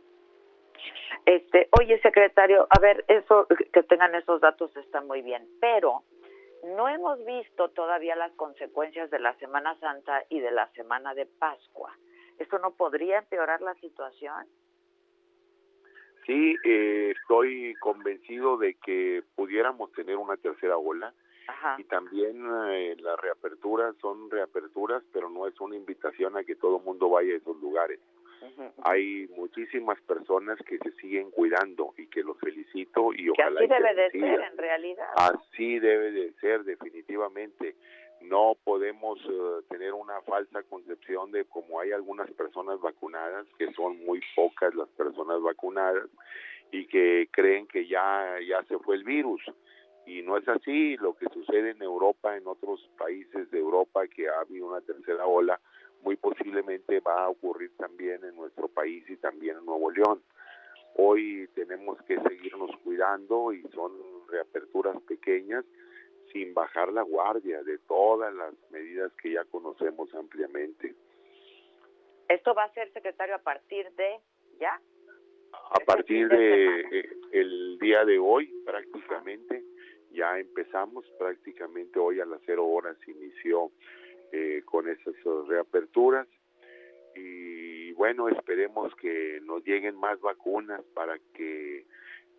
Este, 1.26 1.70
oye, 1.80 2.00
secretario, 2.02 2.68
a 2.70 2.80
ver, 2.80 3.06
eso 3.08 3.48
que 3.48 3.84
tengan 3.84 4.14
esos 4.16 4.42
datos 4.42 4.76
está 4.76 5.02
muy 5.02 5.22
bien, 5.22 5.48
pero 5.62 6.04
no 6.64 6.90
hemos 6.90 7.24
visto 7.26 7.70
todavía 7.70 8.16
las 8.16 8.32
consecuencias 8.34 9.10
de 9.12 9.20
la 9.20 9.36
Semana 9.36 9.78
Santa 9.80 10.24
y 10.30 10.40
de 10.40 10.52
la 10.52 10.68
Semana 10.74 11.14
de 11.14 11.26
Pascua. 11.26 11.96
¿Esto 12.40 12.58
no 12.60 12.72
podría 12.72 13.20
empeorar 13.20 13.62
la 13.62 13.76
situación? 13.76 14.48
Sí, 16.26 16.56
eh, 16.64 17.14
estoy 17.20 17.76
convencido 17.82 18.58
de 18.58 18.76
que 18.76 19.24
pudiéramos 19.36 19.92
tener 19.94 20.16
una 20.18 20.38
tercera 20.38 20.78
ola 20.78 21.14
y 21.78 21.84
también 21.84 22.46
eh, 22.70 22.96
las 23.00 23.20
reaperturas 23.20 23.96
son 24.02 24.30
reaperturas, 24.32 25.04
pero 25.12 25.30
no 25.30 25.48
es 25.48 25.60
una 25.60 25.76
invitación 25.76 26.38
a 26.38 26.44
que 26.44 26.56
todo 26.56 26.78
el 26.78 26.84
mundo 26.84 27.10
vaya 27.10 27.34
a 27.34 27.38
esos 27.38 27.60
lugares. 27.62 28.00
Hay 28.84 29.28
muchísimas 29.38 30.00
personas 30.02 30.58
que 30.68 30.78
se 30.78 30.92
siguen 30.94 31.32
cuidando 31.32 31.94
y 31.98 32.08
que 32.08 32.24
los 32.24 32.38
felicito 32.40 33.14
y 33.14 33.30
ojalá 33.30 33.62
así 33.62 33.70
que 33.70 33.74
debe 33.74 33.94
de 33.94 34.12
ser 34.12 34.42
en 34.42 34.58
realidad. 34.58 35.08
Así 35.16 35.80
debe 35.80 36.12
de 36.12 36.34
ser 36.34 36.64
definitivamente. 36.64 37.76
No 38.24 38.56
podemos 38.64 39.20
eh, 39.20 39.66
tener 39.70 39.94
una 39.94 40.22
falsa 40.22 40.64
concepción 40.64 41.32
de 41.32 41.46
como 41.46 41.80
hay 41.80 41.92
algunas 41.92 42.32
personas 42.32 42.80
vacunadas, 42.80 43.46
que 43.58 43.72
son 43.74 44.04
muy 44.06 44.22
pocas 44.36 44.74
las 44.76 44.90
personas 44.90 45.42
vacunadas 45.42 46.08
y 46.72 46.88
que 46.88 47.28
creen 47.32 47.68
que 47.68 47.86
ya 47.88 48.38
ya 48.48 48.64
se 48.64 48.80
fue 48.80 48.96
el 48.96 49.04
virus 49.04 49.42
y 50.06 50.22
no 50.22 50.38
es 50.38 50.48
así. 50.48 50.98
Lo 50.98 51.16
que 51.16 51.28
sucede 51.30 51.72
en 51.72 51.82
Europa, 51.82 52.36
en 52.38 52.48
otros 52.48 52.90
países 52.98 53.50
de 53.52 53.60
Europa 53.60 54.08
que 54.08 54.30
ha 54.30 54.40
habido 54.40 54.68
una 54.68 54.82
tercera 54.82 55.26
ola, 55.26 55.60
muy 56.02 56.16
posiblemente 56.16 57.00
va 57.00 57.26
a 57.26 57.30
ocurrir 57.30 57.72
también 57.78 58.24
en 58.24 58.36
nuestro 58.36 58.68
país 58.68 59.04
y 59.10 59.18
también 59.18 59.58
en 59.58 59.66
Nuevo 59.66 59.92
León. 59.92 60.22
Hoy 60.96 61.50
tenemos 61.56 62.02
que 62.04 62.20
seguirnos 62.22 62.72
cuidando 62.84 63.52
y 63.52 63.64
son 63.74 63.92
reaperturas 64.28 65.02
pequeñas 65.04 65.66
sin 66.34 66.54
bajar 66.54 66.92
la 66.92 67.04
guardia 67.04 67.64
de 67.64 67.78
todas 67.78 68.34
las 68.34 68.54
medidas 68.72 69.14
que 69.22 69.34
ya 69.34 69.46
conocemos 69.46 70.14
ampliamente. 70.16 70.96
Esto 72.28 72.54
va 72.56 72.64
a 72.64 72.74
ser, 72.74 72.92
secretario, 72.92 73.36
a 73.36 73.40
partir 73.40 73.90
de 73.92 74.20
ya. 74.60 74.82
A 75.70 75.80
partir 75.86 76.28
de 76.28 76.82
eh, 76.82 77.10
el 77.32 77.78
día 77.80 78.04
de 78.06 78.18
hoy 78.18 78.52
prácticamente 78.66 79.64
ya 80.12 80.40
empezamos, 80.40 81.06
prácticamente 81.20 82.00
hoy 82.00 82.20
a 82.20 82.26
las 82.26 82.42
cero 82.46 82.66
horas 82.66 82.98
inició 83.08 83.72
eh, 84.32 84.64
con 84.66 84.90
esas 84.90 85.14
eh, 85.14 85.30
reaperturas 85.48 86.28
y 87.16 87.92
bueno, 87.94 88.30
esperemos 88.30 88.96
que 88.96 89.40
nos 89.44 89.64
lleguen 89.64 89.96
más 89.96 90.20
vacunas 90.22 90.82
para 90.96 91.20
que 91.36 91.86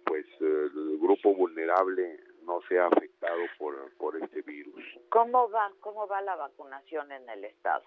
pues 0.04 0.26
el 0.40 0.98
grupo 0.98 1.34
vulnerable 1.34 2.18
no 2.44 2.60
sea 2.68 2.86
afectado 2.86 3.40
por, 3.58 3.92
por 3.96 4.16
este 4.22 4.42
virus. 4.42 4.82
¿Cómo 5.10 5.50
va, 5.50 5.70
cómo 5.80 6.06
va 6.06 6.20
la 6.22 6.36
vacunación 6.36 7.10
en 7.12 7.28
el 7.28 7.44
estado? 7.44 7.84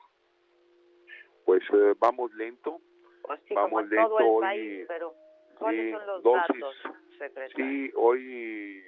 Pues 1.46 1.64
eh, 1.74 1.94
vamos 2.00 2.34
lento, 2.34 2.80
Pues 3.22 3.40
sí, 3.48 3.54
vamos 3.54 3.70
como 3.70 3.80
en 3.82 3.90
lento 3.90 4.08
todo 4.10 4.20
el 4.20 4.26
hoy. 4.26 4.42
país, 4.42 4.86
pero 4.88 5.14
¿cuáles 5.58 5.86
sí, 5.86 5.92
son 5.92 6.08
los 6.08 6.24
dosis. 6.24 6.42
datos, 6.62 6.76
secretario? 7.18 7.56
Sí, 7.56 7.92
hoy 7.96 8.84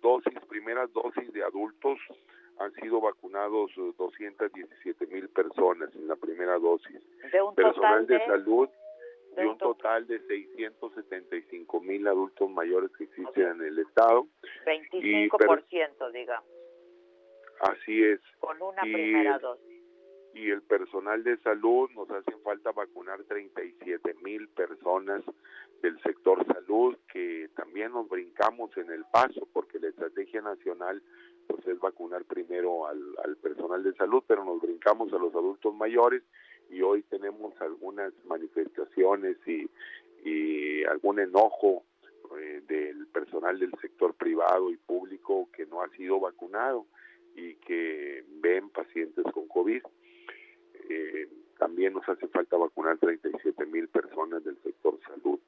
dosis, 0.00 0.38
primeras 0.48 0.92
dosis 0.92 1.32
de 1.32 1.42
adultos 1.42 1.98
han 2.58 2.72
sido 2.74 3.00
vacunados 3.00 3.70
eh, 3.76 3.92
217 3.98 5.06
mil 5.08 5.28
personas 5.30 5.92
en 5.96 6.06
la 6.06 6.14
primera 6.16 6.56
dosis. 6.58 7.00
De 7.32 7.42
un 7.42 7.54
Personal 7.54 7.74
total 7.74 8.06
de, 8.06 8.18
de- 8.18 8.26
salud 8.26 8.68
de 9.34 9.46
un 9.46 9.58
total 9.58 10.06
de 10.06 10.20
675 10.26 11.80
mil 11.80 12.06
adultos 12.06 12.50
mayores 12.50 12.90
que 12.96 13.04
existen 13.04 13.46
en 13.48 13.62
el 13.62 13.78
estado. 13.80 14.26
Y 14.92 15.28
per- 15.28 15.48
25%, 15.48 16.12
digamos, 16.12 16.48
así 17.60 18.02
es. 18.02 18.20
con 18.40 18.60
una 18.62 18.86
y 18.86 18.92
primera 18.92 19.38
dosis. 19.38 19.82
y 20.34 20.50
el 20.50 20.62
personal 20.62 21.22
de 21.22 21.36
salud 21.38 21.90
nos 21.94 22.10
hacen 22.10 22.40
falta 22.42 22.72
vacunar 22.72 23.22
37 23.24 24.14
mil 24.22 24.48
personas 24.48 25.22
del 25.82 26.00
sector 26.02 26.44
salud 26.46 26.96
que 27.12 27.48
también 27.56 27.92
nos 27.92 28.08
brincamos 28.08 28.76
en 28.76 28.90
el 28.90 29.04
paso 29.12 29.46
porque 29.52 29.78
la 29.78 29.88
estrategia 29.88 30.40
nacional 30.40 31.02
pues 31.46 31.66
es 31.66 31.78
vacunar 31.78 32.24
primero 32.24 32.86
al, 32.86 33.00
al 33.22 33.36
personal 33.36 33.82
de 33.84 33.92
salud 33.94 34.24
pero 34.26 34.44
nos 34.44 34.60
brincamos 34.62 35.12
a 35.12 35.18
los 35.18 35.32
adultos 35.34 35.74
mayores 35.74 36.22
y 36.70 36.82
hoy 36.82 37.02
tenemos 37.02 37.58
algunas 37.60 38.12
manifestaciones 38.24 39.36
y, 39.46 39.68
y 40.24 40.84
algún 40.84 41.20
enojo 41.20 41.84
eh, 42.38 42.62
del 42.66 43.06
personal 43.08 43.58
del 43.58 43.72
sector 43.80 44.14
privado 44.14 44.70
y 44.70 44.76
público 44.76 45.48
que 45.52 45.66
no 45.66 45.82
ha 45.82 45.88
sido 45.90 46.18
vacunado 46.18 46.86
y 47.36 47.54
que 47.56 48.24
ven 48.40 48.70
pacientes 48.70 49.24
con 49.32 49.46
COVID. 49.48 49.82
Eh, 50.88 51.28
también 51.58 51.92
nos 51.92 52.08
hace 52.08 52.26
falta 52.28 52.56
vacunar 52.56 52.98
37 52.98 53.66
mil 53.66 53.88
personas 53.88 54.42
del 54.44 54.56
sector 54.62 54.98
salud. 55.06 55.38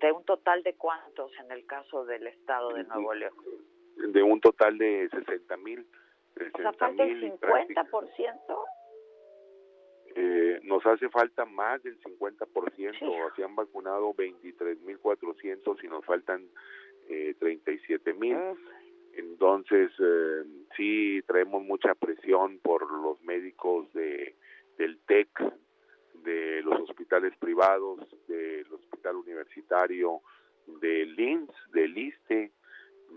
¿De 0.00 0.12
un 0.12 0.24
total 0.24 0.62
de 0.62 0.74
cuántos 0.74 1.30
en 1.38 1.52
el 1.52 1.66
caso 1.66 2.04
del 2.04 2.26
estado 2.26 2.72
de 2.72 2.84
Nuevo 2.84 3.14
León? 3.14 3.34
De 3.96 4.22
un 4.22 4.40
total 4.40 4.78
de 4.78 5.08
60 5.10 5.56
mil. 5.58 5.86
O 6.54 6.58
sea, 6.58 6.72
falta 6.72 7.04
el 7.04 7.20
50%. 7.20 7.38
Eh, 10.20 10.58
nos 10.64 10.84
hace 10.84 11.08
falta 11.10 11.44
más 11.44 11.80
del 11.84 11.96
50%. 12.00 13.36
Se 13.36 13.44
han 13.44 13.54
vacunado 13.54 14.12
23.400 14.14 15.84
y 15.84 15.86
nos 15.86 16.04
faltan 16.04 16.44
eh, 17.08 17.36
37.000. 17.38 18.56
Entonces, 19.12 19.92
eh, 20.00 20.42
sí 20.76 21.22
traemos 21.24 21.62
mucha 21.62 21.94
presión 21.94 22.58
por 22.58 22.90
los 22.90 23.22
médicos 23.22 23.92
de 23.92 24.34
del 24.76 24.98
TEC, 25.06 25.28
de 26.24 26.62
los 26.62 26.80
hospitales 26.88 27.32
privados, 27.38 28.00
del 28.26 28.66
hospital 28.72 29.16
universitario, 29.16 30.20
del 30.66 31.18
INS, 31.18 31.50
del 31.72 31.96
ISTE, 31.96 32.50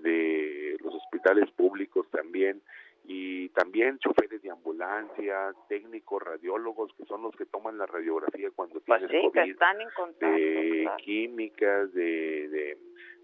de 0.03 0.77
los 0.79 0.95
hospitales 0.95 1.49
públicos 1.51 2.07
también, 2.11 2.61
y 3.03 3.49
también 3.49 3.97
choferes 3.99 4.41
de 4.41 4.51
ambulancia, 4.51 5.53
técnicos, 5.67 6.21
radiólogos, 6.21 6.93
que 6.95 7.05
son 7.05 7.23
los 7.23 7.35
que 7.35 7.45
toman 7.45 7.77
la 7.77 7.85
radiografía 7.85 8.49
cuando 8.55 8.79
Pues 8.81 8.99
tienes 8.99 9.09
sí, 9.09 9.27
que 9.33 9.39
COVID, 9.39 9.51
están 9.51 9.81
en 9.81 9.89
contacto. 9.95 10.25
de 10.27 10.81
claro. 10.83 10.97
químicas, 11.03 11.93
de, 11.93 12.49
de 12.49 12.77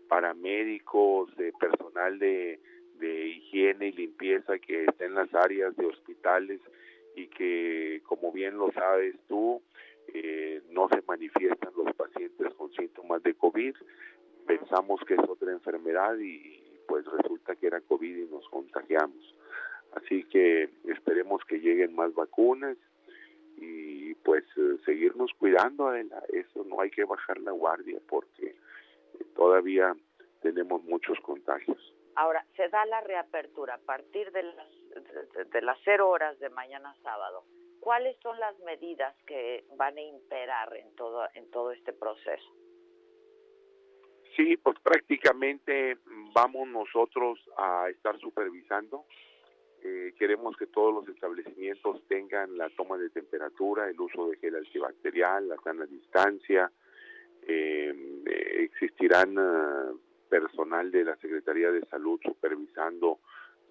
paramédicos, 0.07 1.35
de 1.37 1.53
personal 1.53 2.17
de, 2.19 2.59
de 2.99 3.27
higiene 3.27 3.87
y 3.89 3.91
limpieza 3.93 4.57
que 4.59 4.85
está 4.85 5.05
en 5.05 5.13
las 5.15 5.33
áreas 5.33 5.75
de 5.77 5.85
hospitales 5.85 6.59
y 7.15 7.27
que, 7.27 8.01
como 8.05 8.31
bien 8.31 8.57
lo 8.57 8.71
sabes 8.71 9.15
tú, 9.27 9.61
eh, 10.13 10.61
no 10.71 10.87
se 10.89 11.01
manifiestan 11.07 11.71
los 11.75 11.93
pacientes 11.95 12.53
con 12.55 12.71
síntomas 12.73 13.21
de 13.23 13.33
COVID. 13.35 13.75
Pensamos 14.45 15.01
que 15.07 15.15
es 15.15 15.19
otra 15.27 15.51
enfermedad 15.51 16.17
y 16.17 16.63
pues 16.87 17.05
resulta 17.05 17.55
que 17.55 17.67
era 17.67 17.81
COVID 17.81 18.17
y 18.17 18.25
nos 18.31 18.47
contagiamos. 18.49 19.36
Así 19.97 20.23
que 20.25 20.69
esperemos 20.85 21.43
que 21.45 21.59
lleguen 21.59 21.95
más 21.95 22.13
vacunas 22.13 22.77
y 23.55 24.13
pues 24.15 24.43
eh, 24.57 24.77
seguirnos 24.85 25.31
cuidando, 25.39 25.87
Adela. 25.87 26.21
Eso 26.31 26.63
no 26.65 26.81
hay 26.81 26.91
que 26.91 27.03
bajar 27.03 27.39
la 27.39 27.51
guardia 27.51 27.99
porque 28.07 28.55
todavía 29.35 29.95
tenemos 30.41 30.83
muchos 30.83 31.19
contagios. 31.21 31.77
Ahora, 32.15 32.45
se 32.55 32.67
da 32.69 32.85
la 32.85 33.01
reapertura 33.01 33.75
a 33.75 33.79
partir 33.79 34.31
de 34.31 34.43
las, 34.43 34.67
de, 35.33 35.45
de 35.45 35.61
las 35.61 35.77
cero 35.83 36.09
horas 36.09 36.37
de 36.39 36.49
mañana 36.49 36.95
sábado. 37.03 37.43
¿Cuáles 37.79 38.17
son 38.21 38.39
las 38.39 38.57
medidas 38.59 39.15
que 39.25 39.65
van 39.77 39.97
a 39.97 40.01
imperar 40.01 40.75
en 40.75 40.95
todo, 40.95 41.27
en 41.33 41.49
todo 41.51 41.71
este 41.71 41.93
proceso? 41.93 42.53
Sí, 44.35 44.57
pues 44.57 44.77
prácticamente 44.83 45.97
vamos 46.33 46.67
nosotros 46.67 47.39
a 47.57 47.89
estar 47.89 48.19
supervisando. 48.19 49.05
Eh, 49.83 50.13
queremos 50.17 50.57
que 50.57 50.67
todos 50.67 50.93
los 50.93 51.07
establecimientos 51.15 52.01
tengan 52.07 52.57
la 52.57 52.69
toma 52.69 52.97
de 52.97 53.09
temperatura, 53.09 53.89
el 53.89 53.99
uso 53.99 54.29
de 54.29 54.37
gel 54.37 54.55
antibacterial, 54.55 55.47
la 55.47 55.57
sana 55.63 55.85
distancia. 55.85 56.71
Eh, 57.43 57.93
eh, 58.25 58.63
existirán 58.63 59.35
eh, 59.37 59.97
personal 60.29 60.91
de 60.91 61.05
la 61.05 61.15
Secretaría 61.17 61.71
de 61.71 61.85
Salud 61.85 62.19
supervisando 62.23 63.19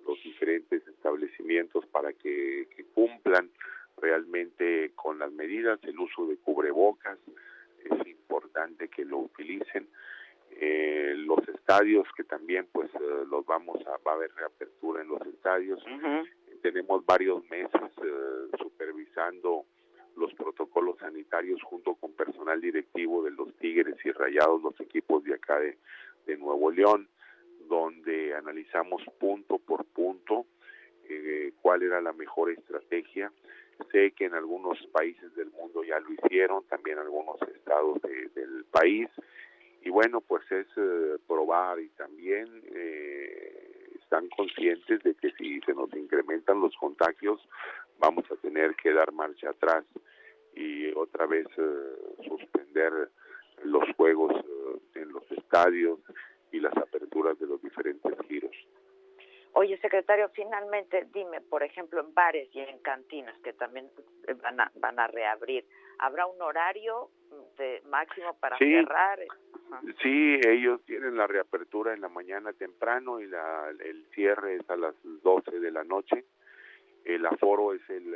los 0.07 0.23
diferentes 0.23 0.87
establecimientos 0.87 1.85
para 1.87 2.13
que 2.13 2.69
cumplan 2.95 3.51
realmente 3.97 4.93
con 4.95 5.19
las 5.19 5.33
medidas, 5.33 5.81
el 5.83 5.99
uso 5.99 6.27
de 6.27 6.37
cubrebocas, 6.37 7.19
es 7.85 8.07
importante 8.07 8.89
que 8.89 9.05
lo 9.05 9.19
utilicen. 9.19 9.89
Eh, 10.59 11.15
los 11.19 11.47
estadios 11.49 12.07
que 12.17 12.25
también 12.25 12.67
pues 12.73 12.89
eh, 12.95 13.25
los 13.31 13.45
vamos 13.45 13.77
a 13.87 13.91
va 14.07 14.13
a 14.13 14.15
haber 14.15 14.33
reapertura 14.35 15.03
en 15.03 15.09
los 15.09 15.21
estadios. 15.27 15.85
Tenemos 16.63 17.05
varios 17.05 17.45
meses 17.51 17.91
eh, 18.03 18.49
supervisando 18.59 19.67
los 20.17 20.33
protocolos 20.35 20.97
sanitarios 20.99 21.63
junto 21.63 21.95
con 21.97 22.13
personal 22.15 22.59
directivo 22.61 23.23
de 23.23 23.33
los 23.33 23.55
Tigres 23.57 23.97
y 24.05 24.11
Rayados 24.13 24.63
los 24.63 24.81
equipos 24.81 25.23
de 25.25 25.35
acá 25.35 25.61
de, 25.61 25.77
de 26.27 26.37
Nuevo 26.39 26.71
León 26.71 27.09
donde 27.69 28.35
analizamos 28.35 29.03
punto 29.19 29.59
por 29.59 29.85
punto 29.85 30.47
eh, 31.09 31.53
cuál 31.61 31.83
era 31.83 32.01
la 32.01 32.13
mejor 32.13 32.51
estrategia. 32.51 33.31
Sé 33.93 34.13
que 34.13 34.25
en 34.25 34.35
algunos 34.35 34.79
países 34.87 35.35
del 35.35 35.51
mundo 35.51 35.85
ya 35.85 36.01
lo 36.01 36.11
hicieron 36.13 36.65
también 36.69 36.99
algunos 36.99 37.37
estados 37.55 38.01
de- 38.03 38.29
del 38.35 38.65
país 38.71 39.09
y 39.87 39.91
bueno, 39.91 40.21
pues 40.21 40.43
es 40.51 40.67
eh, 40.77 41.17
probar 41.29 41.79
y 41.79 41.89
también 41.91 42.49
eh, 42.75 43.89
están 44.03 44.29
conscientes 44.31 45.01
de 45.05 45.15
que 45.15 45.31
si 45.39 45.61
se 45.61 45.75
nos 45.75 45.95
incrementan 45.95 46.61
los 46.61 46.75
contagios, 46.77 47.41
vamos 48.01 48.25
a 48.33 48.37
tener 48.39 48.75
que 48.75 48.93
dar 48.93 49.13
marcha 49.13 49.51
atrás 49.51 49.85
y 50.57 50.89
otra 50.89 51.27
vez 51.27 51.47
eh, 51.57 52.25
suspender 52.29 53.11
los 53.63 53.85
juegos 53.97 54.35
eh, 54.35 55.03
en 55.03 55.13
los 55.13 55.23
estadios 55.31 56.01
y 56.51 56.59
las 56.59 56.77
aperturas 56.77 57.39
de 57.39 57.47
los 57.47 57.63
diferentes 57.63 58.13
giros. 58.27 58.57
Oye, 59.59 59.79
secretario, 59.79 60.29
finalmente 60.35 61.07
dime, 61.15 61.41
por 61.41 61.63
ejemplo, 61.63 62.01
en 62.01 62.13
bares 62.13 62.47
y 62.53 62.61
en 62.61 62.79
cantinas 62.81 63.35
que 63.39 63.55
también 63.55 63.89
van 64.43 64.61
a, 64.61 64.71
van 64.75 64.99
a 64.99 65.07
reabrir, 65.07 65.65
¿habrá 65.99 66.27
un 66.27 66.43
horario 66.43 67.09
de 67.57 67.83
máximo 67.87 68.37
para 68.39 68.59
cerrar? 68.59 69.19
Sí, 70.03 70.41
ellos 70.47 70.85
tienen 70.85 71.17
la 71.17 71.27
reapertura 71.27 71.95
en 71.95 72.03
la 72.03 72.11
mañana 72.11 72.53
temprano 72.53 73.19
y 73.19 73.29
la, 73.29 73.71
el 73.71 74.05
cierre 74.15 74.57
es 74.57 74.69
a 74.69 74.77
las 74.77 74.95
12 75.03 75.59
de 75.59 75.71
la 75.71 75.85
noche. 75.85 76.27
El 77.07 77.25
aforo 77.25 77.73
es 77.73 77.89
el, 77.89 78.15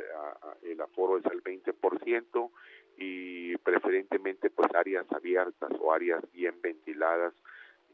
el 0.61 0.79
aforo 0.79 1.17
es 1.17 1.25
el 1.25 1.43
20% 1.43 2.51
y 2.97 3.57
preferentemente 3.57 4.51
pues 4.51 4.69
áreas 4.75 5.11
abiertas 5.11 5.71
o 5.79 5.91
áreas 5.91 6.21
bien 6.33 6.61
ventiladas 6.61 7.33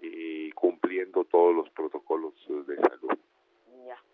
y 0.01 0.51
cumpliendo 0.51 1.23
todos 1.23 1.55
los 1.55 1.69
protocolos 1.69 2.33
de 2.67 2.75
salud 2.75 3.17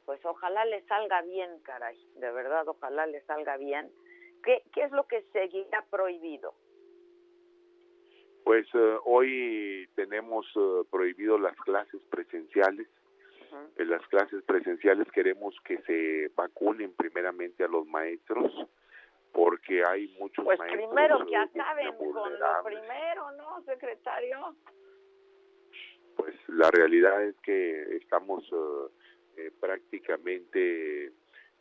pues 0.06 0.24
ojalá 0.26 0.66
le 0.66 0.82
salga 0.84 1.22
bien, 1.22 1.60
caray, 1.64 1.98
de 2.16 2.32
verdad, 2.32 2.68
ojalá 2.68 3.06
le 3.06 3.22
salga 3.22 3.58
bien. 3.58 3.92
¿Qué, 4.44 4.64
qué 4.74 4.84
es 4.84 4.92
lo 4.92 5.08
que 5.08 5.22
seguirá 5.32 5.86
prohibido? 5.90 6.54
Pues 8.44 8.68
eh, 8.74 8.98
hoy 9.06 9.88
tenemos 9.96 10.46
uh, 10.56 10.86
prohibido 10.92 11.38
las 11.38 11.56
clases 11.58 12.02
presenciales. 12.10 12.88
En 13.78 13.88
las 13.88 14.02
clases 14.08 14.44
presenciales 14.46 15.08
queremos 15.12 15.56
que 15.64 15.78
se 15.84 16.32
vacunen 16.36 16.92
primeramente 16.96 17.64
a 17.64 17.68
los 17.68 17.86
maestros 17.86 18.52
porque 19.32 19.84
hay 19.86 20.08
muchos 20.20 20.44
pues 20.44 20.58
maestros. 20.58 20.90
Pues 20.90 20.96
primero 20.96 21.26
que 21.28 21.36
acaben 21.36 21.96
con 21.98 22.40
lo 22.40 22.64
primero, 22.64 23.32
¿no, 23.34 23.62
secretario? 23.64 24.56
Pues 26.16 26.36
la 26.48 26.72
realidad 26.72 27.24
es 27.24 27.36
que 27.42 27.96
estamos 27.98 28.52
uh, 28.52 28.90
eh, 29.38 29.52
prácticamente 29.60 31.12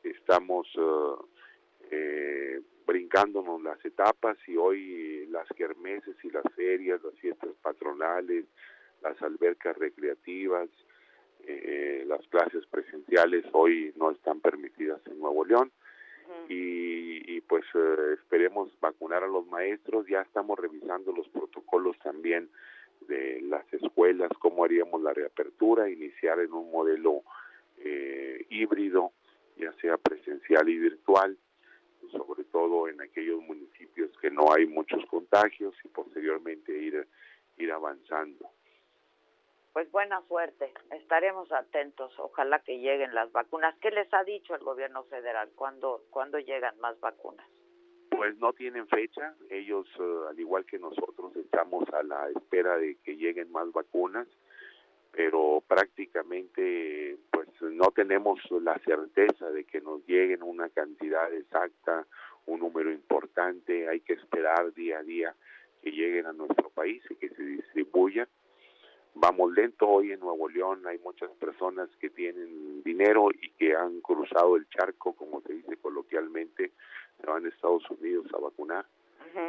estamos 0.02 0.66
eh, 0.76 1.14
eh, 1.90 2.60
brincándonos 2.86 3.62
las 3.62 3.82
etapas 3.84 4.36
y 4.46 4.56
hoy 4.56 5.26
las 5.30 5.48
kermeses 5.56 6.16
y 6.22 6.30
las 6.30 6.44
ferias, 6.54 7.02
las 7.02 7.14
fiestas 7.14 7.50
patronales, 7.62 8.44
las 9.02 9.20
albercas 9.22 9.76
recreativas, 9.76 10.68
las 12.06 12.26
clases 12.28 12.66
presenciales 12.66 13.44
hoy 13.52 13.92
no 13.96 14.10
están 14.10 14.40
permitidas 14.40 15.00
en 15.06 15.18
Nuevo 15.18 15.44
León. 15.44 15.72
Y, 16.48 17.36
y, 17.36 17.40
pues 17.40 17.64
esperemos 18.14 18.70
vacunar 18.80 19.24
a 19.24 19.28
los 19.28 19.46
maestros. 19.46 20.06
Ya 20.06 20.20
estamos 20.20 20.58
revisando 20.58 21.12
los 21.12 21.28
protocolos 21.28 21.98
también 22.00 22.48
de 23.08 23.40
las 23.42 23.64
escuelas, 23.72 24.30
cómo 24.38 24.64
haríamos 24.64 25.02
la 25.02 25.12
reapertura, 25.12 25.90
iniciar 25.90 26.38
en 26.40 26.52
un 26.52 26.70
modelo 26.70 27.22
eh, 27.84 28.46
híbrido, 28.50 29.12
ya 29.56 29.72
sea 29.74 29.96
presencial 29.96 30.68
y 30.68 30.78
virtual, 30.78 31.36
sobre 32.10 32.44
todo 32.44 32.88
en 32.88 33.00
aquellos 33.00 33.40
municipios 33.42 34.10
que 34.18 34.30
no 34.30 34.52
hay 34.52 34.66
muchos 34.66 35.04
contagios 35.06 35.74
y 35.84 35.88
posteriormente 35.88 36.76
ir, 36.76 37.06
ir 37.58 37.72
avanzando. 37.72 38.50
Pues 39.72 39.90
buena 39.90 40.20
suerte, 40.28 40.72
estaremos 40.90 41.50
atentos, 41.50 42.12
ojalá 42.18 42.58
que 42.58 42.78
lleguen 42.78 43.14
las 43.14 43.32
vacunas. 43.32 43.74
¿Qué 43.80 43.90
les 43.90 44.12
ha 44.12 44.22
dicho 44.24 44.54
el 44.54 44.62
gobierno 44.62 45.04
federal? 45.04 45.50
¿Cuándo, 45.54 46.02
¿cuándo 46.10 46.38
llegan 46.38 46.78
más 46.80 47.00
vacunas? 47.00 47.46
Pues 48.10 48.36
no 48.36 48.52
tienen 48.52 48.86
fecha, 48.88 49.34
ellos 49.48 49.86
eh, 49.98 50.28
al 50.28 50.38
igual 50.38 50.66
que 50.66 50.78
nosotros 50.78 51.34
estamos 51.36 51.88
a 51.94 52.02
la 52.02 52.28
espera 52.28 52.76
de 52.76 52.96
que 52.96 53.16
lleguen 53.16 53.50
más 53.50 53.72
vacunas 53.72 54.28
pero 55.12 55.62
prácticamente 55.68 57.18
no 57.60 57.90
tenemos 57.90 58.40
la 58.50 58.78
certeza 58.78 59.50
de 59.50 59.64
que 59.64 59.80
nos 59.80 60.06
lleguen 60.06 60.42
una 60.42 60.68
cantidad 60.68 61.32
exacta, 61.32 62.06
un 62.46 62.60
número 62.60 62.92
importante, 62.92 63.88
hay 63.88 64.00
que 64.00 64.14
esperar 64.14 64.72
día 64.74 64.98
a 64.98 65.02
día 65.02 65.34
que 65.82 65.90
lleguen 65.90 66.26
a 66.26 66.32
nuestro 66.32 66.70
país 66.70 67.02
y 67.10 67.16
que 67.16 67.28
se 67.30 67.42
distribuyan. 67.42 68.28
Vamos 69.14 69.52
lento 69.52 69.86
hoy 69.88 70.12
en 70.12 70.20
Nuevo 70.20 70.48
León, 70.48 70.86
hay 70.86 70.98
muchas 70.98 71.30
personas 71.32 71.88
que 72.00 72.08
tienen 72.10 72.82
dinero 72.82 73.28
y 73.30 73.50
que 73.50 73.76
han 73.76 74.00
cruzado 74.00 74.56
el 74.56 74.68
charco, 74.68 75.12
como 75.12 75.42
se 75.42 75.52
dice 75.52 75.76
coloquialmente, 75.76 76.72
se 77.20 77.26
van 77.26 77.44
a 77.44 77.48
Estados 77.48 77.88
Unidos 77.90 78.26
a 78.34 78.38
vacunar 78.38 78.86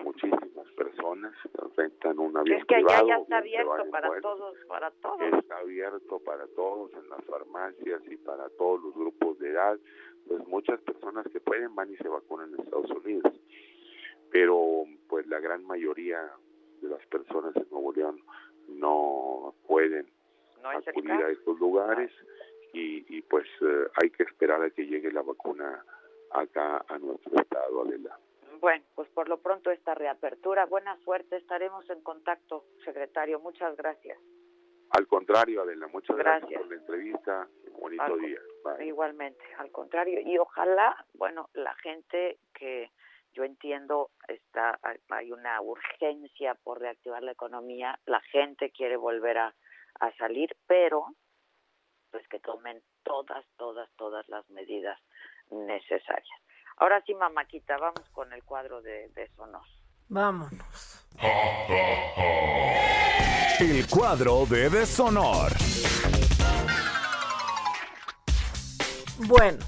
muchísimas 0.04 0.72
personas 0.76 1.34
rentan 1.76 2.20
un 2.20 2.38
avión 2.38 2.58
es 2.58 2.66
que 2.66 2.76
allá 2.76 3.04
ya 3.08 3.16
está 3.18 3.38
abierto 3.38 3.90
para 3.92 4.22
todos 4.22 4.58
para 4.68 4.92
todos. 4.92 5.34
Está 5.34 5.58
abierto 5.58 6.20
para 6.20 6.48
todos 6.48 6.92
en 6.94 7.10
las 7.10 7.24
farmacias 7.26 8.02
y 8.10 8.18
para 8.18 8.50
todos 8.50 8.82
los 8.84 8.96
grupos 8.96 9.40
de 9.40 9.50
edad. 9.50 9.80
Pues 10.28 10.48
muchas 10.48 10.80
personas 10.82 11.26
que 11.32 11.40
pueden 11.40 11.76
van 11.76 11.92
y 11.92 11.98
se 11.98 12.08
vacunan 12.08 12.54
en 12.54 12.60
Estados 12.62 12.92
Unidos. 12.92 13.34
Pero 14.32 14.86
pues 15.08 15.28
la 15.28 15.40
gran 15.40 15.66
mayoría 15.66 16.32
de 16.82 16.90
las 16.90 17.06
personas 17.08 17.56
en 17.56 17.68
Nuevo 17.70 17.94
León 17.94 18.20
no 18.68 19.54
pueden 19.68 20.08
acudir 20.64 21.12
a 21.12 21.30
estos 21.30 21.60
lugares 21.60 22.12
y, 22.74 23.06
y 23.16 23.22
pues 23.22 23.46
eh, 23.62 23.88
hay 24.02 24.10
que 24.10 24.24
esperar 24.24 24.62
a 24.64 24.70
que 24.70 24.86
llegue 24.88 25.12
la 25.12 25.22
vacuna 25.22 25.86
acá 26.32 26.84
a 26.88 26.98
nuestro 26.98 27.40
estado 27.40 27.84
Adela. 27.84 28.18
Bueno, 28.64 28.86
pues 28.96 29.10
por 29.10 29.28
lo 29.28 29.42
pronto 29.42 29.72
esta 29.72 29.94
reapertura. 29.94 30.66
Buena 30.66 30.96
suerte, 31.04 31.36
estaremos 31.36 31.90
en 31.90 32.02
contacto, 32.02 32.64
secretario. 32.86 33.38
Muchas 33.42 33.76
gracias. 33.76 34.18
Al 34.92 35.06
contrario, 35.06 35.64
Adela, 35.64 35.88
muchas 35.88 36.16
gracias, 36.16 36.62
por 36.62 36.70
la 36.70 36.76
entrevista. 36.78 37.50
Un 37.74 37.82
bonito 37.82 38.18
día. 38.20 38.40
Igualmente, 38.80 39.44
al 39.58 39.70
contrario. 39.70 40.22
Y 40.22 40.38
ojalá, 40.38 40.96
bueno, 41.16 41.50
la 41.52 41.76
gente 41.76 42.38
que 42.54 42.90
yo 43.34 43.44
entiendo 43.44 44.12
está 44.30 44.80
hay 45.10 45.34
una 45.34 45.60
urgencia 45.60 46.56
por 46.56 46.80
reactivar 46.80 47.22
la 47.22 47.34
economía, 47.34 48.00
la 48.06 48.22
gente 48.22 48.72
quiere 48.72 48.96
volver 48.96 49.40
a, 49.40 49.54
a 50.00 50.12
salir, 50.14 50.56
pero 50.68 51.08
pues 52.12 52.26
que 52.30 52.40
tomen 52.40 52.82
todas, 53.04 53.46
todas, 53.58 53.90
todas 53.98 54.26
las 54.30 54.50
medidas 54.52 54.98
necesarias. 55.52 56.43
Ahora 56.78 57.02
sí, 57.06 57.14
mamáquita, 57.14 57.78
vamos 57.78 58.08
con 58.12 58.32
el 58.34 58.44
cuadro 58.44 58.82
de, 58.82 59.10
de 59.10 59.30
Sonor. 59.36 59.62
Vámonos. 60.10 61.06
El 63.60 63.88
cuadro 63.88 64.46
de 64.46 64.70
Deshonor. 64.70 65.52
Bueno, 69.20 69.60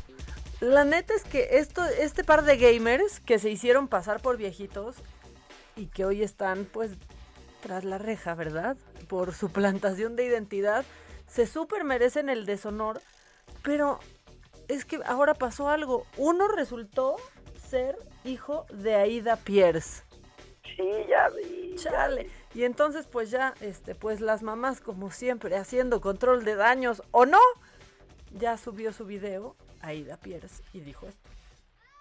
la 0.60 0.84
neta 0.84 1.14
es 1.14 1.24
que 1.24 1.58
esto, 1.58 1.84
este 1.86 2.24
par 2.24 2.44
de 2.44 2.58
gamers 2.58 3.20
que 3.22 3.40
se 3.40 3.50
hicieron 3.50 3.88
pasar 3.88 4.22
por 4.22 4.38
viejitos 4.38 4.98
y 5.76 5.88
que 5.88 6.06
hoy 6.06 6.24
están 6.24 6.66
pues 6.66 6.92
tras 7.62 7.84
la 7.84 7.98
reja, 7.98 8.36
¿verdad? 8.36 8.76
Por 9.08 9.34
su 9.34 9.52
plantación 9.52 10.16
de 10.16 10.26
identidad, 10.26 10.84
se 11.28 11.48
súper 11.48 11.84
merecen 11.84 12.30
el 12.30 12.46
deshonor, 12.46 13.02
pero 13.64 14.00
es 14.68 14.86
que 14.86 15.00
ahora 15.06 15.34
pasó 15.34 15.70
algo. 15.70 16.06
Uno 16.18 16.48
resultó 16.48 17.18
ser 17.70 17.98
hijo 18.24 18.66
de 18.72 18.96
Aida 18.96 19.36
Pierce. 19.36 20.04
Sí, 20.64 20.84
ya 21.10 21.30
vi. 21.30 21.76
Chale. 21.76 22.30
Y 22.54 22.64
entonces, 22.64 23.08
pues 23.12 23.32
ya, 23.32 23.54
este, 23.62 23.96
pues 23.96 24.22
las 24.22 24.42
mamás, 24.42 24.82
como 24.82 25.12
siempre, 25.12 25.58
haciendo 25.58 26.02
control 26.02 26.46
de 26.46 26.56
daños 26.56 27.04
o 27.12 27.26
no, 27.26 27.40
ya 28.32 28.58
subió 28.58 28.94
su 28.94 29.06
video 29.06 29.56
Aida 29.82 30.18
Pierce 30.18 30.64
y 30.74 30.80
dijo 30.80 31.08
esto. 31.08 31.30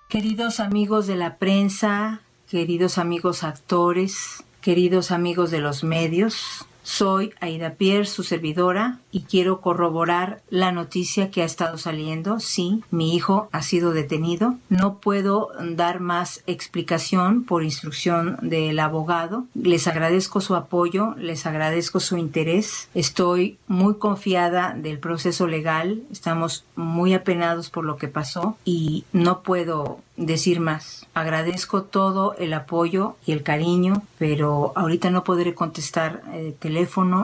Queridos 0.08 0.60
amigos 0.60 1.06
de 1.06 1.16
la 1.16 1.36
prensa, 1.38 2.20
queridos 2.48 2.98
amigos 2.98 3.42
actores, 3.42 4.44
queridos 4.60 5.10
amigos 5.10 5.50
de 5.50 5.58
los 5.58 5.82
medios, 5.82 6.66
soy 6.84 7.32
Aida 7.40 7.70
Pierre, 7.70 8.04
su 8.04 8.22
servidora, 8.22 9.00
y 9.10 9.22
quiero 9.22 9.60
corroborar 9.60 10.42
la 10.50 10.70
noticia 10.70 11.30
que 11.30 11.42
ha 11.42 11.46
estado 11.46 11.78
saliendo. 11.78 12.38
Sí, 12.38 12.82
mi 12.90 13.14
hijo 13.14 13.48
ha 13.52 13.62
sido 13.62 13.92
detenido. 13.92 14.54
No 14.68 14.98
puedo 14.98 15.50
dar 15.60 16.00
más 16.00 16.42
explicación 16.46 17.44
por 17.44 17.64
instrucción 17.64 18.38
del 18.42 18.78
abogado. 18.78 19.46
Les 19.54 19.86
agradezco 19.88 20.40
su 20.40 20.54
apoyo, 20.54 21.14
les 21.16 21.46
agradezco 21.46 22.00
su 22.00 22.16
interés. 22.16 22.88
Estoy 22.94 23.58
muy 23.66 23.96
confiada 23.96 24.74
del 24.76 24.98
proceso 24.98 25.46
legal. 25.46 26.02
Estamos 26.12 26.64
muy 26.76 27.14
apenados 27.14 27.70
por 27.70 27.84
lo 27.84 27.96
que 27.96 28.08
pasó 28.08 28.56
y 28.64 29.04
no 29.12 29.42
puedo 29.42 30.00
decir 30.16 30.60
más. 30.60 31.06
Agradezco 31.14 31.82
todo 31.82 32.34
el 32.38 32.52
apoyo 32.52 33.16
y 33.26 33.32
el 33.32 33.42
cariño, 33.42 34.02
pero 34.18 34.72
ahorita 34.76 35.10
no 35.10 35.24
podré 35.24 35.54
contestar 35.54 36.22
eh, 36.32 36.54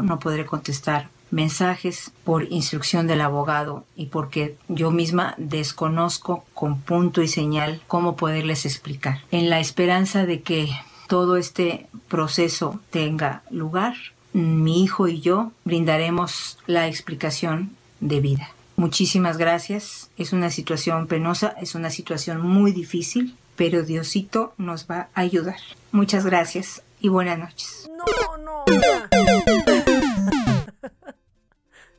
no 0.03 0.19
podré 0.19 0.47
contestar 0.47 1.09
mensajes 1.31 2.11
por 2.25 2.45
instrucción 2.51 3.07
del 3.07 3.21
abogado 3.21 3.85
y 3.97 4.07
porque 4.07 4.57
yo 4.69 4.91
misma 4.91 5.35
desconozco 5.39 6.45
con 6.55 6.81
punto 6.81 7.23
y 7.23 7.29
señal 7.29 7.81
cómo 7.87 8.17
poderles 8.17 8.67
explicar. 8.67 9.21
En 9.31 9.51
la 9.51 9.61
esperanza 9.61 10.27
de 10.27 10.43
que 10.43 10.71
todo 11.09 11.37
este 11.37 11.87
proceso 12.09 12.81
tenga 12.91 13.43
lugar, 13.51 13.95
mi 14.33 14.83
hijo 14.83 15.09
y 15.09 15.21
yo 15.21 15.53
brindaremos 15.65 16.59
la 16.67 16.89
explicación 16.89 17.71
de 18.01 18.21
vida. 18.21 18.51
Muchísimas 18.77 19.37
gracias. 19.37 20.09
Es 20.17 20.33
una 20.33 20.51
situación 20.51 21.07
penosa, 21.07 21.55
es 21.61 21.75
una 21.75 21.91
situación 21.91 22.41
muy 22.41 22.73
difícil, 22.73 23.37
pero 23.57 23.83
Diosito 23.83 24.55
nos 24.57 24.87
va 24.91 25.09
a 25.15 25.21
ayudar. 25.21 25.59
Muchas 25.93 26.25
gracias 26.25 26.83
y 27.01 27.09
buenas 27.09 27.39
noches. 27.39 27.91
No, 27.91 28.37
no. 28.39 28.65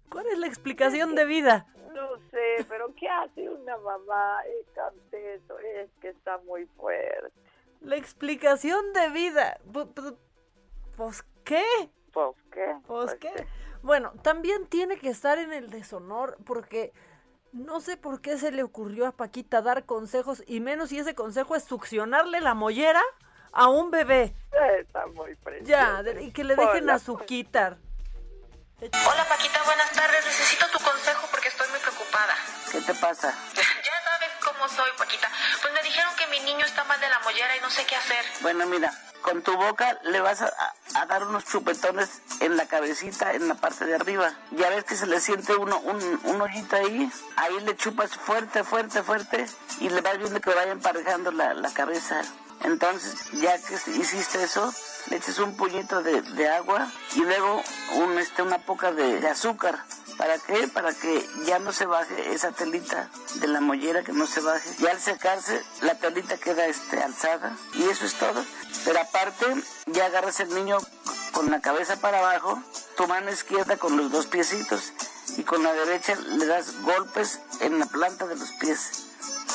¿Cuál 0.09 0.27
es 0.27 0.37
la 0.37 0.47
explicación 0.47 1.15
de 1.15 1.25
vida? 1.25 1.67
No 1.93 2.17
sé, 2.29 2.65
pero 2.69 2.93
¿qué 2.95 3.07
hace 3.07 3.49
una 3.49 3.77
mamá? 3.77 4.41
eso? 5.11 5.59
Es 5.59 5.89
que 5.99 6.09
está 6.09 6.37
muy 6.39 6.65
fuerte. 6.77 7.31
La 7.81 7.95
explicación 7.95 8.93
de 8.93 9.09
vida. 9.09 9.59
¿Pues 10.95 11.23
qué? 11.43 11.63
¿Pues 12.13 12.35
qué? 12.51 12.75
¿Pues 12.85 13.15
qué? 13.15 13.31
Bueno, 13.81 14.13
también 14.21 14.67
tiene 14.67 14.97
que 14.97 15.09
estar 15.09 15.39
en 15.39 15.51
el 15.51 15.71
deshonor 15.71 16.37
porque 16.45 16.93
no 17.51 17.81
sé 17.81 17.97
por 17.97 18.21
qué 18.21 18.37
se 18.37 18.51
le 18.51 18.61
ocurrió 18.63 19.07
a 19.07 19.11
Paquita 19.11 19.61
dar 19.61 19.85
consejos 19.85 20.43
y 20.45 20.59
menos 20.59 20.89
si 20.89 20.99
ese 20.99 21.15
consejo 21.15 21.55
es 21.55 21.63
succionarle 21.63 22.41
la 22.41 22.53
mollera 22.53 23.01
a 23.53 23.67
un 23.67 23.91
bebé. 23.91 24.33
Está 24.79 25.05
muy 25.07 25.35
precioso. 25.35 25.69
Ya, 25.69 26.03
y 26.19 26.31
que 26.31 26.43
le 26.43 26.55
dejen 26.55 26.89
a 26.89 26.99
su 26.99 27.17
quitar. 27.17 27.77
Hola 28.81 29.25
Paquita, 29.29 29.61
buenas 29.63 29.91
tardes. 29.91 30.25
Necesito 30.25 30.65
tu 30.71 30.79
consejo 30.83 31.27
porque 31.29 31.49
estoy 31.49 31.69
muy 31.69 31.79
preocupada. 31.79 32.35
¿Qué 32.71 32.81
te 32.81 32.93
pasa? 32.95 33.33
Ya 33.55 33.63
sabes 33.63 34.31
cómo 34.43 34.67
soy, 34.67 34.89
Paquita. 34.97 35.29
Pues 35.61 35.73
me 35.73 35.83
dijeron 35.83 36.11
que 36.17 36.27
mi 36.27 36.39
niño 36.39 36.65
está 36.65 36.83
mal 36.85 36.99
de 36.99 37.07
la 37.07 37.19
mollera 37.19 37.55
y 37.57 37.61
no 37.61 37.69
sé 37.69 37.85
qué 37.85 37.95
hacer. 37.95 38.25
Bueno, 38.41 38.65
mira, 38.65 38.91
con 39.21 39.43
tu 39.43 39.55
boca 39.55 39.99
le 40.03 40.19
vas 40.19 40.41
a, 40.41 40.51
a, 40.95 41.05
dar 41.05 41.23
unos 41.25 41.45
chupetones 41.45 42.21
en 42.39 42.57
la 42.57 42.65
cabecita, 42.65 43.33
en 43.33 43.47
la 43.47 43.53
parte 43.53 43.85
de 43.85 43.93
arriba. 43.93 44.33
Ya 44.51 44.69
ves 44.69 44.83
que 44.83 44.95
se 44.95 45.05
le 45.05 45.19
siente 45.19 45.55
uno, 45.55 45.79
un, 45.79 46.19
un 46.23 46.41
hoyito 46.41 46.75
ahí. 46.75 47.11
Ahí 47.35 47.59
le 47.61 47.75
chupas 47.75 48.17
fuerte, 48.17 48.63
fuerte, 48.63 49.03
fuerte 49.03 49.45
y 49.79 49.89
le 49.89 50.01
vas 50.01 50.17
viendo 50.17 50.41
que 50.41 50.49
vaya 50.49 50.71
emparejando 50.71 51.31
la, 51.31 51.53
la 51.53 51.71
cabeza. 51.71 52.23
Entonces, 52.63 53.15
ya 53.33 53.57
que 53.57 53.75
hiciste 53.97 54.43
eso, 54.43 54.73
le 55.09 55.17
eches 55.17 55.39
un 55.39 55.55
puñito 55.55 56.03
de, 56.03 56.49
agua 56.49 56.91
y 57.15 57.21
luego 57.21 57.61
un, 57.95 58.17
este, 58.19 58.43
una 58.43 58.59
poca 58.59 58.91
de, 58.91 59.19
de, 59.19 59.27
azúcar. 59.27 59.83
¿Para 60.17 60.37
qué? 60.37 60.67
Para 60.67 60.93
que 60.93 61.27
ya 61.45 61.57
no 61.59 61.71
se 61.71 61.85
baje 61.85 62.33
esa 62.33 62.51
telita 62.51 63.09
de 63.35 63.47
la 63.47 63.61
mollera, 63.61 64.03
que 64.03 64.13
no 64.13 64.27
se 64.27 64.41
baje. 64.41 64.69
Y 64.79 64.85
al 64.85 64.99
secarse, 64.99 65.63
la 65.81 65.95
telita 65.95 66.37
queda 66.37 66.67
este, 66.67 67.01
alzada. 67.01 67.55
Y 67.73 67.83
eso 67.83 68.05
es 68.05 68.13
todo. 68.15 68.43
Pero 68.85 68.99
aparte, 68.99 69.45
ya 69.87 70.05
agarras 70.05 70.39
el 70.39 70.53
niño 70.53 70.77
con 71.31 71.49
la 71.49 71.61
cabeza 71.61 71.95
para 71.97 72.19
abajo, 72.19 72.61
tu 72.95 73.07
mano 73.07 73.31
izquierda 73.31 73.77
con 73.77 73.97
los 73.97 74.11
dos 74.11 74.27
piecitos. 74.27 74.93
Y 75.37 75.43
con 75.43 75.63
la 75.63 75.73
derecha 75.73 76.15
le 76.15 76.45
das 76.45 76.81
golpes 76.81 77.39
en 77.61 77.79
la 77.79 77.85
planta 77.87 78.27
de 78.27 78.35
los 78.35 78.51
pies. 78.53 79.07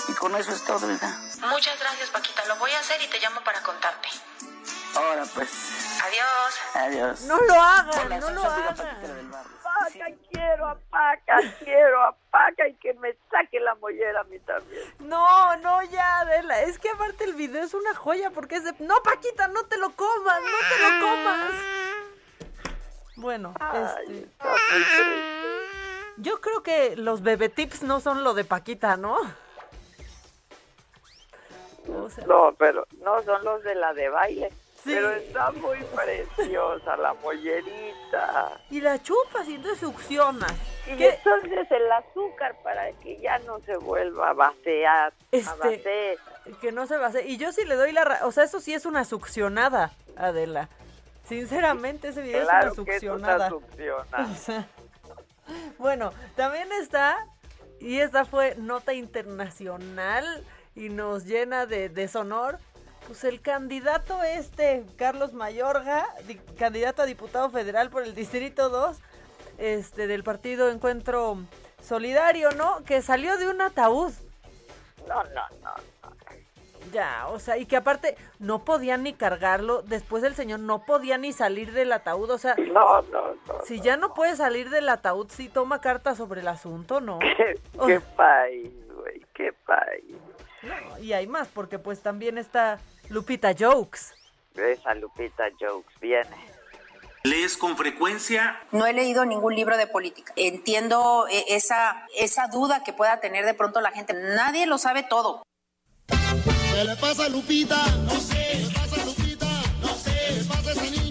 Y 0.09 0.15
con 0.15 0.35
eso 0.37 0.53
es 0.53 0.65
todo, 0.65 0.91
hija. 0.91 1.09
Muchas 1.51 1.79
gracias, 1.79 2.11
Paquita. 2.11 2.45
Lo 2.47 2.57
voy 2.57 2.71
a 2.73 2.79
hacer 2.79 3.01
y 3.03 3.09
te 3.09 3.19
llamo 3.21 3.41
para 3.43 3.63
contarte. 3.63 4.09
Ahora 4.95 5.25
pues. 5.35 6.01
Adiós. 6.03 6.55
Adiós. 6.75 7.21
No 7.23 7.39
lo 7.39 7.55
hagan, 7.55 8.21
no 8.21 8.31
lo 8.31 8.43
hagan. 8.43 8.77
Paca, 9.63 10.07
quiero 10.31 10.69
a 10.69 10.79
Paca, 10.91 11.39
quiero 11.59 12.03
a 12.03 12.17
Paca 12.31 12.67
y 12.67 12.75
que 12.77 12.95
me 12.95 13.15
saque 13.31 13.61
la 13.61 13.75
mollera 13.75 14.21
a 14.21 14.25
mí 14.25 14.39
también. 14.41 14.83
No, 15.01 15.57
no, 15.57 15.83
ya, 15.83 16.21
Adela. 16.21 16.63
Es 16.63 16.79
que 16.79 16.89
aparte 16.89 17.25
el 17.25 17.35
video 17.35 17.63
es 17.63 17.75
una 17.75 17.95
joya 17.95 18.31
porque 18.31 18.57
es 18.57 18.65
de... 18.65 18.75
No, 18.79 19.03
Paquita, 19.03 19.49
no 19.49 19.67
te 19.67 19.77
lo 19.77 19.91
comas, 19.91 20.41
no 20.41 20.59
te 20.69 20.83
lo 20.83 21.07
comas. 21.07 21.53
Bueno, 23.17 23.55
Ay, 23.61 24.31
este... 24.41 25.37
Yo 26.19 26.41
creo 26.41 26.63
que 26.63 26.97
los 26.97 27.23
bebé 27.23 27.51
tips 27.51 27.83
no 27.83 28.01
son 28.01 28.25
lo 28.25 28.33
de 28.33 28.45
Paquita, 28.45 28.97
¿no? 28.97 29.19
O 31.89 32.09
sea... 32.09 32.27
No, 32.27 32.55
pero 32.59 32.87
no 33.03 33.23
son 33.23 33.45
los 33.45 33.63
de 33.63 33.75
la 33.75 33.95
de 33.95 34.09
baile. 34.09 34.51
Sí. 34.83 34.93
Pero 34.95 35.11
está 35.11 35.51
muy 35.53 35.79
preciosa 35.95 36.97
la 36.97 37.15
mollerita. 37.15 38.61
Y 38.71 38.81
la 38.81 39.03
chupas 39.03 39.49
y 39.49 39.57
entonces 39.57 39.81
succionas. 39.81 40.53
Y 40.87 40.97
¿Qué? 40.97 41.15
entonces 41.15 41.71
el 41.71 41.91
azúcar 41.91 42.57
para 42.63 42.93
que 42.93 43.17
ya 43.19 43.39
no 43.41 43.59
se 43.61 43.77
vuelva 43.77 44.31
a 44.31 44.33
vaciar. 44.33 45.13
Este, 45.33 45.51
a 45.51 45.55
vaciar. 45.55 46.61
Que 46.61 46.71
no 46.71 46.87
se 46.87 46.97
vacíe. 46.97 47.27
Y 47.27 47.37
yo 47.37 47.53
sí 47.53 47.65
le 47.65 47.75
doy 47.75 47.93
la... 47.93 48.21
O 48.23 48.31
sea, 48.31 48.45
eso 48.45 48.61
sí 48.61 48.75
es 48.75 48.87
una 48.87 49.05
succionada, 49.05 49.93
Adela. 50.17 50.69
Sinceramente, 51.25 52.09
ese 52.09 52.23
video 52.23 52.45
claro 52.45 52.71
es 52.71 52.79
una 52.79 52.93
succionada. 52.93 53.49
Que 53.49 53.57
es 53.89 53.99
una 54.09 54.37
succionada. 54.37 54.69
Bueno, 55.79 56.13
también 56.35 56.73
está... 56.73 57.17
Y 57.79 58.01
esta 58.01 58.25
fue 58.25 58.57
nota 58.57 58.95
internacional 58.95 60.45
y 60.77 60.91
nos 60.91 61.25
llena 61.25 61.67
de 61.67 61.89
deshonor. 61.89 62.59
Pues 63.07 63.25
el 63.25 63.41
candidato 63.41 64.23
este, 64.23 64.85
Carlos 64.97 65.33
Mayorga, 65.33 66.07
di, 66.27 66.37
candidato 66.59 67.03
a 67.03 67.07
diputado 67.07 67.51
federal 67.51 67.89
por 67.89 68.03
el 68.03 68.15
Distrito 68.15 68.69
2, 68.69 68.99
este, 69.59 70.07
del 70.07 70.23
partido 70.23 70.71
Encuentro 70.71 71.39
Solidario, 71.81 72.51
¿no? 72.53 72.85
Que 72.85 73.03
salió 73.03 73.39
de 73.39 73.49
un 73.49 73.61
ataúd. 73.61 74.13
No, 75.09 75.23
no, 75.23 75.43
no, 75.63 75.71
no. 76.03 76.17
Ya, 76.93 77.27
o 77.29 77.39
sea, 77.39 77.57
y 77.59 77.67
que 77.67 77.77
aparte 77.77 78.17
no 78.39 78.65
podían 78.65 79.03
ni 79.03 79.13
cargarlo, 79.13 79.83
después 79.83 80.23
el 80.25 80.35
señor 80.35 80.61
no 80.61 80.85
podía 80.85 81.19
ni 81.19 81.33
salir 81.33 81.73
del 81.73 81.93
ataúd, 81.93 82.31
o 82.31 82.39
sea... 82.39 82.55
No, 82.57 83.03
no, 83.03 83.35
no. 83.35 83.61
Si 83.65 83.81
ya 83.81 83.97
no 83.97 84.15
puede 84.15 84.37
salir 84.37 84.71
del 84.71 84.89
ataúd, 84.89 85.29
sí 85.31 85.49
toma 85.49 85.81
carta 85.81 86.15
sobre 86.15 86.43
el 86.43 86.49
asunto, 86.49 87.01
¿no? 87.01 87.19
¿Qué, 87.37 87.61
qué 87.87 88.01
país, 88.01 88.73
güey, 88.95 89.21
qué 89.35 89.53
país. 89.53 90.17
No, 90.67 90.99
y 90.99 91.13
hay 91.13 91.27
más, 91.27 91.49
porque 91.49 91.79
pues 91.79 92.01
también 92.01 92.39
está 92.39 92.79
Lupita 93.09 93.55
Jokes. 93.59 94.15
Esa 94.55 94.95
Lupita 94.95 95.45
Jokes 95.61 95.95
viene. 96.01 96.37
¿Lees 97.23 97.57
con 97.57 97.77
frecuencia? 97.77 98.61
No 98.71 98.87
he 98.87 98.93
leído 98.93 99.25
ningún 99.25 99.55
libro 99.55 99.77
de 99.77 99.87
política. 99.87 100.33
Entiendo 100.37 101.27
esa, 101.49 102.07
esa 102.17 102.47
duda 102.47 102.85
que 102.85 102.93
pueda 102.93 103.19
tener 103.21 103.45
de 103.45 103.55
pronto 103.55 103.81
la 103.81 103.91
gente. 103.91 104.15
Nadie 104.15 104.67
lo 104.67 104.79
sabe 104.79 105.03
todo. 105.03 105.43
¿Qué 106.07 106.85
le 106.85 106.97
pasa 106.97 107.25
a 107.25 107.29
Lupita? 107.29 107.85
No 108.05 108.15
sé. 108.21 108.35
¿Qué 108.37 108.59
le 108.59 108.75
pasa 108.75 109.03
a 109.03 109.05
Lupita? 109.07 109.47
No 109.81 109.89
sé. 109.89 110.13
¿Qué 110.29 110.35
le 110.35 110.45
pasa 110.45 110.69
a 110.69 110.73
esa 110.73 110.83
niña? 110.83 111.06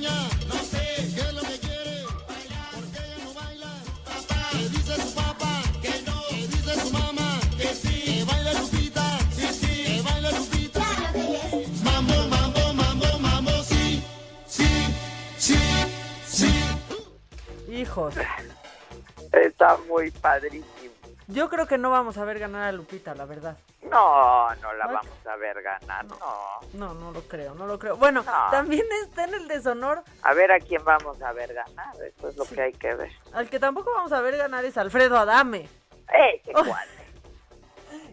Hijos. 17.96 18.16
Está 19.32 19.78
muy 19.88 20.12
padrísimo. 20.12 20.94
Yo 21.28 21.50
creo 21.50 21.66
que 21.66 21.78
no 21.78 21.92
vamos 21.92 22.18
a 22.18 22.26
ver 22.26 22.40
ganar 22.40 22.64
a 22.64 22.72
Lupita, 22.74 23.16
la 23.16 23.24
verdad. 23.24 23.58
No, 23.84 24.54
no 24.56 24.74
la 24.74 24.86
vamos 24.86 25.26
a 25.26 25.36
ver 25.38 25.62
ganar, 25.62 26.04
no. 26.04 26.18
No, 26.74 26.94
no 26.94 27.12
lo 27.12 27.22
creo, 27.22 27.56
no 27.56 27.66
lo 27.66 27.80
creo. 27.80 27.96
Bueno, 27.96 28.22
no. 28.22 28.52
también 28.52 28.86
está 29.02 29.24
en 29.24 29.36
el 29.36 29.48
deshonor. 29.48 30.04
A 30.24 30.34
ver 30.34 30.52
a 30.52 30.60
quién 30.60 30.84
vamos 30.84 31.22
a 31.22 31.32
ver 31.32 31.54
ganar, 31.54 31.96
eso 32.06 32.28
es 32.28 32.36
lo 32.36 32.44
sí. 32.44 32.56
que 32.56 32.62
hay 32.64 32.74
que 32.74 32.96
ver. 32.96 33.12
Al 33.32 33.50
que 33.50 33.60
tampoco 33.60 33.92
vamos 33.96 34.12
a 34.12 34.20
ver 34.20 34.36
ganar 34.36 34.66
es 34.66 34.78
Alfredo 34.78 35.18
Adame. 35.18 35.70
¡Eh, 36.14 36.42
qué 36.44 36.52
oh. 36.56 36.66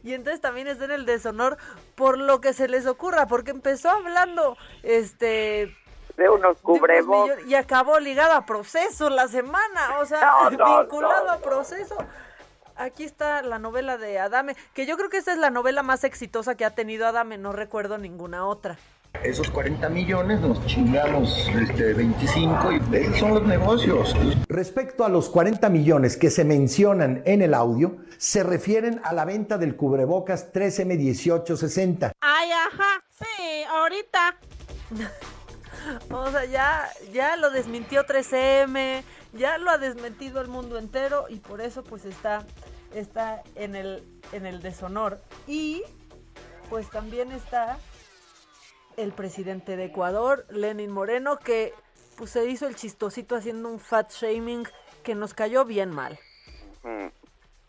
Y 0.05 0.15
entonces 0.15 0.41
también 0.41 0.69
está 0.69 0.85
en 0.85 0.93
el 0.93 1.07
deshonor 1.07 1.59
por 1.97 2.19
lo 2.19 2.41
que 2.41 2.53
se 2.53 2.69
les 2.69 2.87
ocurra, 2.87 3.27
porque 3.27 3.51
empezó 3.51 3.91
hablando, 3.91 4.57
este, 4.85 5.77
de 6.17 6.29
unos 6.29 6.59
cubrebocas. 6.59 7.39
Y 7.47 7.55
acabó 7.55 7.99
ligado 7.99 8.33
a 8.33 8.47
proceso 8.47 9.11
la 9.11 9.29
semana, 9.29 9.99
o 10.01 10.07
sea, 10.07 10.21
no, 10.51 10.51
no, 10.51 10.81
vinculado 10.81 11.27
no, 11.27 11.33
a 11.33 11.39
proceso. 11.39 11.97
Aquí 12.77 13.05
está 13.05 13.43
la 13.43 13.59
novela 13.59 13.99
de 13.99 14.19
Adame, 14.19 14.57
que 14.75 14.87
yo 14.87 14.97
creo 14.97 15.11
que 15.11 15.19
esta 15.19 15.33
es 15.33 15.39
la 15.39 15.51
novela 15.51 15.83
más 15.83 16.05
exitosa 16.05 16.55
que 16.55 16.65
ha 16.65 16.71
tenido 16.71 17.07
Adame, 17.07 17.39
no 17.39 17.53
recuerdo 17.53 17.99
ninguna 17.99 18.47
otra. 18.47 18.79
Esos 19.23 19.51
40 19.51 19.89
millones 19.91 20.41
nos 20.41 20.65
chingamos 20.67 21.49
este, 21.49 21.93
25 21.93 22.73
y 22.73 22.97
esos 22.97 23.19
son 23.19 23.35
los 23.35 23.45
negocios. 23.45 24.17
Respecto 24.49 25.05
a 25.05 25.09
los 25.09 25.29
40 25.29 25.69
millones 25.69 26.17
que 26.17 26.29
se 26.29 26.45
mencionan 26.45 27.23
en 27.25 27.43
el 27.43 27.55
audio, 27.55 27.99
se 28.19 28.43
refieren 28.43 29.01
a 29.05 29.13
la 29.13 29.25
venta 29.25 29.59
del 29.59 29.77
cubrebocas 29.77 30.53
3M1860. 30.53 32.13
Ay, 32.21 32.51
ajá, 32.51 33.05
sí, 33.11 33.63
ahorita. 33.71 34.37
o 36.11 36.31
sea, 36.31 36.45
ya, 36.45 36.89
ya 37.13 37.37
lo 37.37 37.51
desmintió 37.51 38.05
3M, 38.05 39.03
Ya 39.33 39.59
lo 39.59 39.71
ha 39.71 39.79
desmentido 39.79 40.41
el 40.41 40.49
mundo 40.49 40.79
entero 40.79 41.27
y 41.29 41.37
por 41.37 41.61
eso 41.61 41.83
pues 41.83 42.05
está, 42.05 42.45
está 42.95 43.43
en, 43.55 43.75
el, 43.75 44.03
en 44.33 44.47
el 44.47 44.61
deshonor. 44.63 45.21
Y 45.47 45.83
pues 46.69 46.91
también 46.91 47.33
está 47.33 47.79
el 48.97 49.13
presidente 49.13 49.77
de 49.77 49.87
Ecuador, 49.87 50.47
Lenin 50.51 50.91
Moreno, 50.91 51.39
que 51.39 51.75
pues 52.17 52.31
se 52.31 52.49
hizo 52.49 52.67
el 52.67 52.77
chistosito 52.77 53.37
haciendo 53.37 53.69
un 53.69 53.81
fat 53.81 54.13
shaming 54.13 54.67
que 55.03 55.15
nos 55.15 55.35
cayó 55.35 55.65
bien 55.65 55.91
mal. 55.91 56.19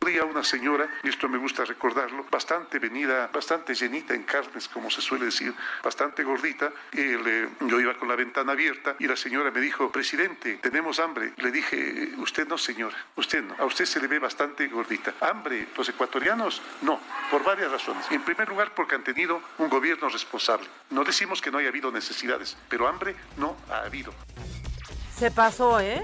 Había 0.04 0.26
una 0.26 0.44
señora, 0.44 0.90
y 1.02 1.08
esto 1.08 1.30
me 1.30 1.38
gusta 1.38 1.64
recordarlo, 1.64 2.26
bastante 2.30 2.78
venida, 2.78 3.30
bastante 3.34 3.74
llenita 3.74 4.14
en 4.14 4.24
carnes, 4.24 4.68
como 4.68 4.92
se 4.92 5.02
suele 5.02 5.26
decir, 5.26 5.54
bastante 5.82 6.26
gordita. 6.26 6.74
Y 6.92 6.98
le- 7.16 7.48
yo 7.62 7.80
iba 7.80 7.94
con 7.98 8.10
la 8.10 8.16
ventana 8.18 8.52
abierta 8.52 8.98
y 9.00 9.08
la 9.08 9.16
señora 9.16 9.50
me 9.50 9.62
dijo, 9.62 9.90
presidente, 9.94 10.58
tenemos 10.62 11.00
hambre. 11.00 11.32
Le 11.38 11.52
dije, 11.52 12.12
usted 12.18 12.46
no, 12.50 12.58
señora, 12.58 12.98
usted 13.16 13.42
no. 13.44 13.56
A 13.58 13.64
usted 13.64 13.86
se 13.86 14.02
le 14.02 14.08
ve 14.08 14.20
bastante 14.20 14.68
gordita. 14.68 15.14
¿Hambre? 15.22 15.70
¿Los 15.78 15.88
ecuatorianos? 15.88 16.62
No, 16.82 17.00
por 17.32 17.42
varias 17.46 17.72
razones. 17.72 18.06
En 18.12 18.24
primer 18.24 18.50
lugar, 18.50 18.74
porque 18.76 18.96
han 18.96 19.06
tenido 19.06 19.42
un 19.58 19.70
gobierno 19.70 20.10
responsable. 20.10 20.68
No 20.90 21.06
decimos 21.06 21.42
que 21.42 21.50
no 21.50 21.60
haya 21.60 21.70
habido 21.70 21.92
necesidades, 21.94 22.58
pero 22.68 22.90
hambre 22.90 23.16
no 23.38 23.56
ha 23.72 23.78
habido. 23.86 24.14
Se 25.18 25.32
pasó, 25.32 25.80
¿eh? 25.80 26.04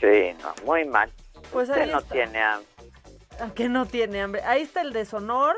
Sí, 0.00 0.34
no, 0.40 0.54
muy 0.64 0.84
mal. 0.84 1.12
Pues 1.52 1.68
Usted 1.68 1.90
no 1.90 1.98
está. 1.98 2.12
tiene 2.14 2.40
hambre. 2.42 2.68
¿A 3.40 3.50
que 3.54 3.68
no 3.68 3.86
tiene 3.86 4.22
hambre? 4.22 4.42
Ahí 4.42 4.62
está 4.62 4.80
el 4.80 4.92
deshonor. 4.92 5.56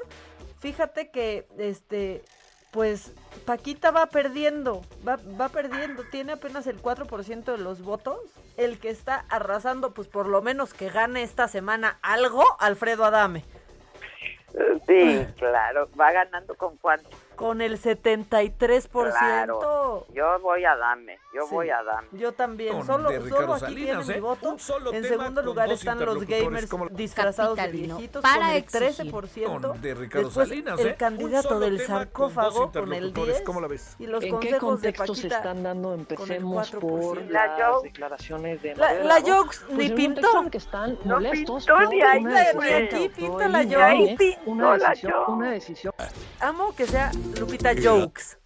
Fíjate 0.60 1.10
que, 1.10 1.46
este, 1.59 2.24
pues, 2.72 3.12
Paquita 3.44 3.90
va 3.90 4.06
perdiendo, 4.06 4.82
va, 5.06 5.18
va 5.40 5.48
perdiendo, 5.48 6.05
tiene 6.05 6.32
apenas 6.32 6.66
el 6.66 6.82
4% 6.82 7.44
de 7.44 7.59
los 7.59 7.82
votos. 7.82 8.18
El 8.56 8.78
que 8.78 8.90
está 8.90 9.24
arrasando, 9.28 9.94
pues 9.94 10.09
por 10.09 10.26
lo 10.26 10.42
menos 10.42 10.74
que 10.74 10.88
gane 10.88 11.22
esta 11.22 11.46
semana 11.46 11.98
algo, 12.02 12.44
Alfredo 12.59 13.05
Adame. 13.05 13.44
Sí, 14.86 15.26
claro. 15.36 15.88
¿Va 15.98 16.10
ganando 16.10 16.55
con 16.56 16.76
cuánto? 16.78 17.09
Con 17.39 17.60
el 17.60 17.78
73%. 17.81 19.10
Claro. 19.19 20.06
Yo 20.12 20.39
voy 20.40 20.65
a 20.65 20.74
Dame. 20.77 21.19
Yo 21.32 21.47
Sí. 21.47 21.55
voy 21.55 21.70
a 21.70 21.82
Dame. 21.85 22.09
Yo 22.12 22.32
también, 22.32 22.74
Con 22.77 22.86
solo, 22.86 23.10
solo 23.28 23.55
aquí 23.55 23.60
Salinas, 23.60 24.06
tiene 24.06 24.12
mi 24.12 24.12
¿eh? 24.15 24.20
voto. 24.20 24.51
Un 24.51 24.59
solo 24.59 24.93
en 24.93 25.05
segundo 25.05 25.35
con 25.36 25.44
lugar 25.47 25.70
están 25.70 26.05
los 26.05 26.24
gamers 26.27 26.69
¿cómo 26.69 26.86
lo- 26.86 26.90
disfrazados 26.90 27.56
de 27.56 27.69
viejitos 27.69 28.23
para 28.23 28.39
con 28.39 28.47
el 28.51 28.56
exigir. 28.56 29.12
13%. 29.12 29.69
Con 29.70 29.81
de 29.81 29.94
Ricardo 29.94 30.27
Después 30.28 30.48
Salinas, 30.48 30.81
el 30.81 30.86
¿eh? 30.89 30.97
candidato 30.97 31.60
del 31.60 31.77
con 31.78 31.86
sarcófago 31.86 32.51
dos 32.51 32.70
con 32.73 32.93
el 32.93 33.05
interlocutores, 33.05 33.35
10 33.36 33.43
¿cómo 33.47 33.60
la 33.60 33.69
ves? 33.69 33.97
y 34.01 34.06
los 34.06 34.24
¿En 34.24 34.31
qué 34.31 34.31
consejos 34.51 34.81
de 34.81 34.93
contexto 34.93 35.15
se 35.15 35.27
están 35.28 35.62
dando? 35.62 35.90
con 35.90 36.01
Empecemos 36.01 36.73
4%. 36.73 36.81
por 36.81 37.23
La 37.31 37.47
las 37.56 37.82
declaraciones 37.82 38.62
de 38.62 38.74
La- 38.74 38.94
la 38.94 39.20
Jokes 39.20 39.59
pues 39.66 39.78
ni 39.78 39.90
pintó. 39.90 40.51
que 40.51 40.59
están 40.59 40.98
No 41.05 41.15
molestos 41.15 41.65
pintó 41.66 41.81
ni 41.90 42.02
ahí, 42.02 42.24
aquí 42.27 43.09
pinta 43.10 43.48
la 43.48 43.62
Jokes. 43.65 44.32
una 45.28 45.51
decisión 45.52 45.94
Amo 46.40 46.74
que 46.74 46.86
sea 46.86 47.10
Lupita. 47.38 47.74
Jokes. 47.74 48.38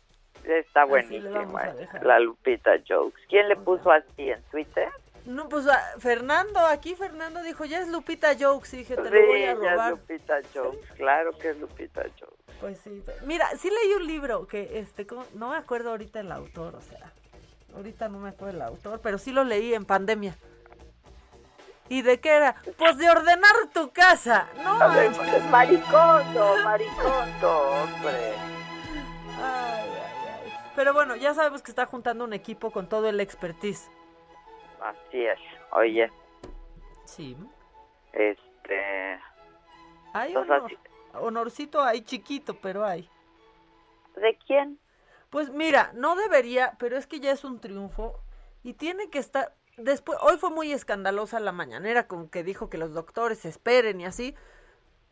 Está 0.44 0.84
buenísima. 0.84 1.72
dejar. 1.72 2.04
La 2.04 2.18
Lupita 2.18 2.72
Jokes. 2.88 3.20
¿Quién 3.28 3.48
le 3.48 3.56
puso 3.56 3.90
así 3.90 4.30
en 4.30 4.42
Twitter? 4.50 4.88
No, 5.24 5.48
pues 5.48 5.68
ah, 5.68 5.80
Fernando, 5.98 6.58
aquí 6.66 6.96
Fernando 6.96 7.42
dijo, 7.42 7.64
ya 7.64 7.80
es 7.80 7.88
Lupita 7.88 8.34
Jokes. 8.38 8.74
Y 8.74 8.78
dije, 8.78 8.96
te 8.96 9.04
Sí, 9.04 9.08
lo 9.14 9.26
voy 9.26 9.42
a 9.42 9.52
ella 9.52 9.52
es 9.52 9.58
robar. 9.58 9.90
Lupita 9.92 10.40
Jokes. 10.52 10.88
Claro 10.96 11.30
que 11.38 11.50
es 11.50 11.58
Lupita 11.58 12.02
Jokes. 12.18 12.42
Pues 12.60 12.78
sí. 12.80 13.04
Mira, 13.24 13.48
sí 13.56 13.70
leí 13.70 13.94
un 13.94 14.06
libro 14.06 14.46
que, 14.48 14.78
este, 14.80 15.06
¿cómo? 15.06 15.24
no 15.34 15.50
me 15.50 15.56
acuerdo 15.56 15.90
ahorita 15.90 16.20
el 16.20 16.30
autor, 16.32 16.74
o 16.76 16.80
sea, 16.80 17.12
ahorita 17.74 18.08
no 18.08 18.18
me 18.18 18.30
acuerdo 18.30 18.56
el 18.56 18.62
autor, 18.62 19.00
pero 19.00 19.18
sí 19.18 19.30
lo 19.32 19.44
leí 19.44 19.74
en 19.74 19.84
pandemia. 19.84 20.36
¿Y 21.88 22.02
de 22.02 22.20
qué 22.20 22.30
era? 22.30 22.56
Pues 22.78 22.96
de 22.96 23.10
ordenar 23.10 23.52
tu 23.74 23.90
casa. 23.92 24.48
No, 24.62 24.80
A 24.80 24.94
ver, 24.94 25.10
manches. 25.10 25.34
es 25.34 25.44
maricondo, 25.50 26.56
maricondo, 26.64 27.60
hombre. 27.70 28.32
Ay, 29.40 29.88
ay, 29.90 30.28
ay. 30.44 30.52
Pero 30.74 30.92
bueno, 30.94 31.16
ya 31.16 31.34
sabemos 31.34 31.62
que 31.62 31.70
está 31.70 31.86
juntando 31.86 32.24
un 32.24 32.32
equipo 32.32 32.70
con 32.70 32.88
todo 32.88 33.08
el 33.08 33.20
expertise. 33.20 33.90
Así 34.80 35.24
es. 35.24 35.38
Oye, 35.72 36.10
Sí. 37.04 37.36
este... 38.12 39.18
Hay 40.14 40.34
honor. 40.36 40.70
Honorcito 41.14 41.82
hay 41.82 42.02
chiquito, 42.02 42.54
pero 42.60 42.84
hay. 42.84 43.08
¿De 44.16 44.36
quién? 44.46 44.78
Pues 45.30 45.50
mira, 45.50 45.90
no 45.94 46.16
debería, 46.16 46.76
pero 46.78 46.96
es 46.96 47.06
que 47.06 47.20
ya 47.20 47.32
es 47.32 47.44
un 47.44 47.60
triunfo 47.60 48.20
y 48.62 48.74
tiene 48.74 49.08
que 49.08 49.18
estar. 49.18 49.54
Después, 49.78 50.18
hoy 50.20 50.36
fue 50.36 50.50
muy 50.50 50.72
escandalosa 50.72 51.40
la 51.40 51.52
mañanera 51.52 52.06
con 52.06 52.28
que 52.28 52.44
dijo 52.44 52.68
que 52.68 52.76
los 52.76 52.92
doctores 52.92 53.44
esperen 53.46 54.00
y 54.00 54.04
así, 54.04 54.34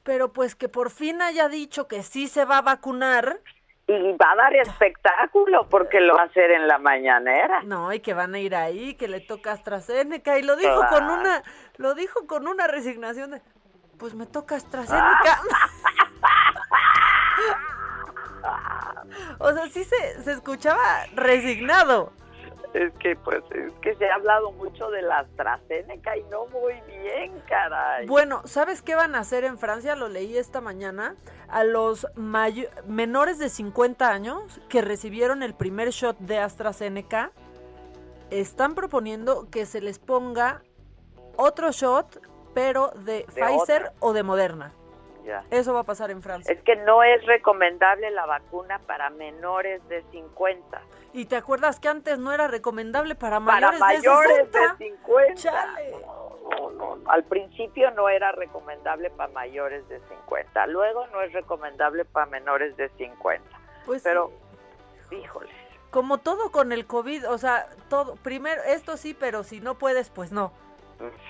pero 0.03 0.33
pues 0.33 0.55
que 0.55 0.69
por 0.69 0.91
fin 0.91 1.23
haya 1.23 1.49
dicho 1.49 1.89
que 1.89 2.03
sí 2.03 2.29
se 2.29 2.45
va 2.45 2.59
a 2.59 2.63
vacunar. 2.63 3.41
Y 3.91 4.13
va 4.13 4.33
a 4.33 4.37
dar 4.37 4.55
espectáculo 4.55 5.67
porque 5.69 6.01
lo 6.01 6.15
va 6.15 6.23
a 6.23 6.27
hacer 6.27 6.53
en 6.53 6.69
la 6.69 6.79
mañanera. 6.79 7.63
No, 7.65 7.93
y 7.93 8.01
que 8.01 8.15
van 8.15 8.35
a 8.35 8.39
ir 8.39 8.55
ahí, 8.55 8.95
que 8.95 9.09
le 9.09 9.21
toca 9.21 9.53
AstraZeneca 9.53 10.39
y 10.39 10.43
lo 10.43 10.55
dijo 10.57 10.81
con 10.89 11.05
una, 11.05 11.43
lo 11.77 11.95
dijo 11.95 12.27
con 12.27 12.47
una 12.47 12.69
resignación 12.69 13.33
de, 13.33 13.43
pues 13.99 14.15
me 14.15 14.27
toca 14.27 14.55
AstraZeneca. 14.55 15.41
o 19.39 19.53
sea, 19.53 19.69
sí 19.69 19.85
se, 19.85 20.23
se 20.23 20.33
escuchaba 20.33 21.07
resignado. 21.15 22.13
Es 22.73 22.93
que, 22.95 23.17
pues, 23.17 23.43
es 23.51 23.73
que 23.83 23.97
se 23.97 24.09
ha 24.09 24.15
hablado 24.15 24.53
mucho 24.53 24.91
de 24.91 25.03
la 25.03 25.21
AstraZeneca 25.21 26.17
y 26.17 26.23
no 26.25 26.47
muy 26.47 26.75
bien, 26.87 27.33
caray. 27.49 28.07
Bueno, 28.07 28.43
¿sabes 28.45 28.81
qué 28.81 28.95
van 28.95 29.15
a 29.17 29.21
hacer 29.21 29.45
en 29.45 29.59
Francia? 29.59 29.97
Lo 29.97 30.09
leí 30.09 30.37
esta 30.37 30.61
mañana. 30.61 31.17
A 31.49 31.65
los 31.65 32.07
menores 32.87 33.39
de 33.39 33.49
50 33.49 34.09
años 34.09 34.61
que 34.69 34.83
recibieron 34.83 35.43
el 35.43 35.55
primer 35.55 35.91
shot 35.91 36.17
de 36.19 36.39
AstraZeneca, 36.39 37.33
están 38.31 38.77
proponiendo 38.77 39.51
que 39.51 39.67
se 39.67 39.81
les 39.81 39.99
ponga 39.99 40.63
otro 41.37 41.73
shot, 41.73 42.23
pero 42.55 42.93
de, 43.05 43.13
De 43.13 43.27
Pfizer 43.27 43.83
otra. 43.83 43.95
o 43.99 44.13
de 44.13 44.23
Moderna. 44.23 44.73
Ya. 45.25 45.45
Eso 45.51 45.75
va 45.75 45.81
a 45.81 45.85
pasar 45.85 46.11
en 46.11 46.23
Francia. 46.23 46.53
Es 46.53 46.63
que 46.63 46.77
no 46.77 47.03
es 47.03 47.25
recomendable 47.27 48.11
la 48.11 48.27
vacuna 48.27 48.79
para 48.81 49.11
menores 49.11 49.87
de 49.89 50.03
50. 50.11 50.81
Y 51.13 51.27
te 51.27 51.37
acuerdas 51.37 51.81
que 51.81 51.89
antes 51.89 52.19
no 52.19 52.33
era 52.33 52.49
recomendable 52.49 53.15
para 53.15 53.41
Para 53.41 53.73
mayores, 53.73 53.81
mayores 53.81 54.53
de 54.53 54.59
de 54.61 54.69
60. 54.69 54.77
50. 54.79 55.35
Chale. 55.35 55.91
No, 56.01 56.71
no, 56.71 56.97
no. 56.97 57.11
Al 57.11 57.25
principio 57.25 57.91
no 57.93 58.09
era 58.09 58.33
recomendable 58.33 59.11
para 59.11 59.33
mayores 59.33 59.87
de 59.89 60.01
50. 60.01 60.67
Luego 60.69 61.07
no 61.09 61.23
es 61.23 61.33
recomendable 61.33 62.05
para 62.05 62.27
menores 62.27 62.77
de 62.77 62.89
50. 62.91 63.43
Pues 63.87 64.03
Pero, 64.03 64.33
híjole. 65.11 65.51
Como 65.91 66.19
todo 66.19 66.53
con 66.53 66.71
el 66.71 66.87
COVID, 66.87 67.29
o 67.29 67.39
sea, 67.39 67.69
todo, 67.89 68.15
primero, 68.17 68.63
esto 68.63 68.97
sí, 68.97 69.13
pero 69.13 69.43
si 69.43 69.61
no 69.61 69.77
puedes, 69.77 70.09
pues 70.11 70.31
no. 70.31 70.53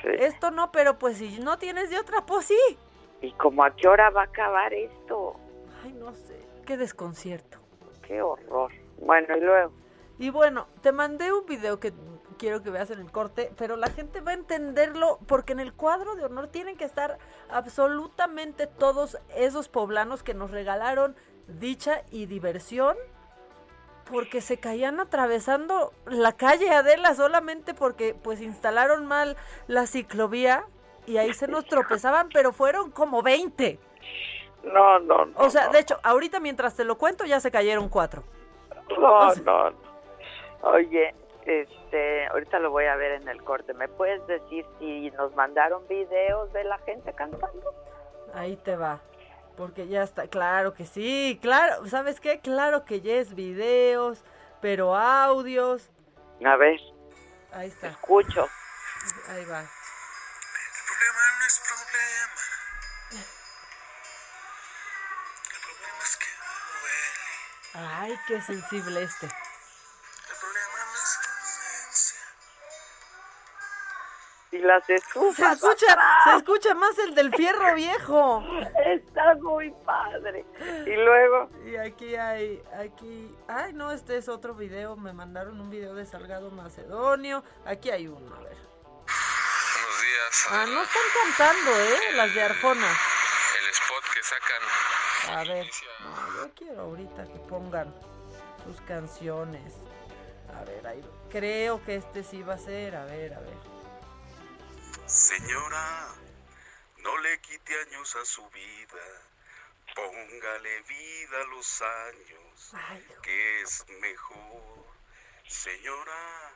Sí. 0.02 0.08
Esto 0.18 0.50
no, 0.50 0.72
pero 0.72 0.98
pues 0.98 1.18
si 1.18 1.38
no 1.38 1.56
tienes 1.56 1.88
de 1.88 1.98
otra, 1.98 2.26
pues 2.26 2.46
sí. 2.46 2.78
¿Y 3.22 3.32
como 3.32 3.64
a 3.64 3.74
qué 3.74 3.88
hora 3.88 4.10
va 4.10 4.22
a 4.22 4.24
acabar 4.24 4.72
esto? 4.72 5.36
Ay, 5.84 5.92
no 5.92 6.12
sé, 6.14 6.40
qué 6.66 6.76
desconcierto. 6.76 7.59
Qué 8.02 8.22
horror. 8.22 8.72
Bueno, 8.98 9.36
y 9.36 9.40
luego. 9.40 9.72
Y 10.18 10.30
bueno, 10.30 10.66
te 10.82 10.92
mandé 10.92 11.32
un 11.32 11.47
video 11.47 11.80
que 11.80 11.92
quiero 12.38 12.62
que 12.62 12.70
veas 12.70 12.90
en 12.90 13.01
el 13.01 13.12
corte, 13.12 13.52
pero 13.56 13.76
la 13.76 13.88
gente 13.88 14.20
va 14.22 14.30
a 14.30 14.34
entenderlo 14.34 15.18
porque 15.26 15.52
en 15.52 15.60
el 15.60 15.74
cuadro 15.74 16.14
de 16.14 16.24
honor 16.24 16.48
tienen 16.48 16.76
que 16.76 16.84
estar 16.84 17.18
absolutamente 17.51 18.66
todos 18.66 19.18
esos 19.36 19.68
poblanos 19.68 20.22
que 20.22 20.32
nos 20.32 20.51
regalaron 20.51 21.16
dicha 21.47 22.02
y 22.10 22.26
diversión 22.26 22.97
porque 24.10 24.40
se 24.40 24.59
caían 24.59 25.01
atravesando 25.01 25.92
la 26.06 26.32
calle 26.32 26.70
Adela 26.70 27.14
solamente 27.14 27.74
porque 27.74 28.14
pues 28.14 28.40
instalaron 28.40 29.06
mal 29.06 29.36
la 29.68 29.86
ciclovía 29.86 30.64
y 31.10 31.18
ahí 31.18 31.34
se 31.34 31.48
nos 31.48 31.64
tropezaban, 31.66 32.28
pero 32.32 32.52
fueron 32.52 32.90
como 32.90 33.22
20. 33.22 33.78
No, 34.62 34.98
no, 35.00 35.26
no. 35.26 35.38
O 35.38 35.50
sea, 35.50 35.66
no. 35.66 35.72
de 35.72 35.80
hecho, 35.80 35.98
ahorita 36.02 36.40
mientras 36.40 36.76
te 36.76 36.84
lo 36.84 36.96
cuento 36.98 37.24
ya 37.24 37.40
se 37.40 37.50
cayeron 37.50 37.88
cuatro. 37.88 38.22
No, 38.98 39.34
no, 39.36 39.70
no. 39.70 39.76
Oye, 40.62 41.14
este, 41.46 42.26
ahorita 42.28 42.58
lo 42.58 42.70
voy 42.70 42.84
a 42.84 42.96
ver 42.96 43.12
en 43.12 43.28
el 43.28 43.42
corte. 43.42 43.72
¿Me 43.74 43.88
puedes 43.88 44.26
decir 44.26 44.66
si 44.78 45.10
nos 45.12 45.34
mandaron 45.34 45.86
videos 45.88 46.52
de 46.52 46.64
la 46.64 46.78
gente 46.78 47.12
cantando? 47.14 47.74
Ahí 48.34 48.56
te 48.56 48.76
va. 48.76 49.00
Porque 49.56 49.88
ya 49.88 50.02
está, 50.02 50.26
claro 50.28 50.74
que 50.74 50.86
sí, 50.86 51.38
claro, 51.42 51.86
¿sabes 51.86 52.20
qué? 52.20 52.40
Claro 52.40 52.84
que 52.84 53.00
ya 53.00 53.14
es 53.14 53.34
videos, 53.34 54.24
pero 54.60 54.96
audios. 54.96 55.90
A 56.44 56.56
ver, 56.56 56.80
Ahí 57.52 57.68
está, 57.68 57.88
escucho. 57.88 58.46
ahí 59.28 59.44
va. 59.46 59.64
Ay, 67.74 68.18
qué 68.27 68.40
sensible 68.43 69.02
este. 69.02 69.28
y 74.52 74.59
las 74.59 74.89
estufas. 74.90 75.59
Se 75.59 75.66
escucha, 75.66 75.97
se 76.24 76.36
escucha 76.36 76.74
más 76.74 76.98
el 76.98 77.14
del 77.14 77.32
fierro 77.35 77.74
viejo. 77.74 78.43
Está 78.85 79.35
muy 79.36 79.70
padre. 79.85 80.44
Y 80.86 80.97
luego, 80.97 81.48
Y 81.64 81.77
aquí 81.77 82.16
hay, 82.16 82.62
aquí, 82.78 83.35
ay 83.48 83.72
no, 83.72 83.93
este 83.93 84.16
es 84.16 84.28
otro 84.28 84.55
video, 84.55 84.97
me 84.97 85.12
mandaron 85.12 85.60
un 85.60 85.70
video 85.70 85.94
de 85.94 86.05
Salgado 86.05 86.51
Macedonio, 86.51 87.44
aquí 87.64 87.90
hay 87.90 88.09
uno, 88.09 88.35
a 88.35 88.40
ver. 88.40 88.69
Días. 90.10 90.46
Ah, 90.50 90.66
no 90.66 90.82
están 90.82 91.02
cantando, 91.14 91.80
¿eh? 91.80 92.12
Las 92.14 92.34
de 92.34 92.42
Arjona. 92.42 92.98
El 93.60 93.68
spot 93.68 94.04
que 94.12 94.22
sacan. 94.22 94.62
A 95.36 95.44
ver, 95.44 95.70
no, 96.00 96.36
yo 96.36 96.54
quiero 96.54 96.80
ahorita 96.80 97.24
que 97.24 97.38
pongan 97.48 97.94
sus 98.64 98.80
canciones. 98.82 99.74
A 100.58 100.64
ver, 100.64 100.84
ahí, 100.86 101.04
creo 101.30 101.84
que 101.84 101.96
este 101.96 102.24
sí 102.24 102.42
va 102.42 102.54
a 102.54 102.58
ser, 102.58 102.96
a 102.96 103.04
ver, 103.04 103.34
a 103.34 103.40
ver. 103.40 103.56
Señora, 105.06 106.08
no 106.98 107.18
le 107.18 107.40
quite 107.40 107.80
años 107.82 108.16
a 108.16 108.24
su 108.24 108.48
vida, 108.50 109.06
póngale 109.94 110.82
vida 110.82 111.40
a 111.40 111.44
los 111.54 111.82
años, 111.82 112.72
que 113.22 113.60
es 113.60 113.84
mejor. 114.00 114.86
Señora, 115.46 116.52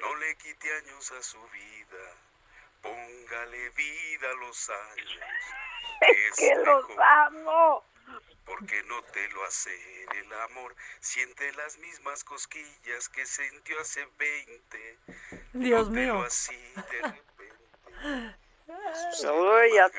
no 0.00 0.14
le 0.16 0.36
quite 0.36 0.76
años 0.76 1.12
a 1.12 1.22
su 1.22 1.40
vida, 1.48 2.27
póngale 2.88 3.70
vida 3.70 4.30
a 4.30 4.34
los 4.46 4.70
años, 4.70 5.18
es 6.00 6.36
que 6.36 6.54
los 6.56 6.88
mejor. 6.88 7.02
amo. 7.04 7.84
Porque 8.46 8.82
no 8.84 9.02
te 9.02 9.28
lo 9.28 9.44
hace 9.44 9.70
el 10.16 10.32
amor, 10.32 10.74
siente 11.00 11.52
las 11.52 11.76
mismas 11.78 12.24
cosquillas 12.24 13.08
que 13.10 13.26
sintió 13.26 13.78
hace 13.80 14.06
20. 14.18 14.98
Dios 15.52 15.88
no 15.88 15.94
te 15.94 16.00
mío. 16.00 16.14
lo 16.14 16.22
así 16.22 16.56
de 16.56 17.02
repente. 17.02 17.98
Uy, 19.30 19.78
a- 19.78 19.90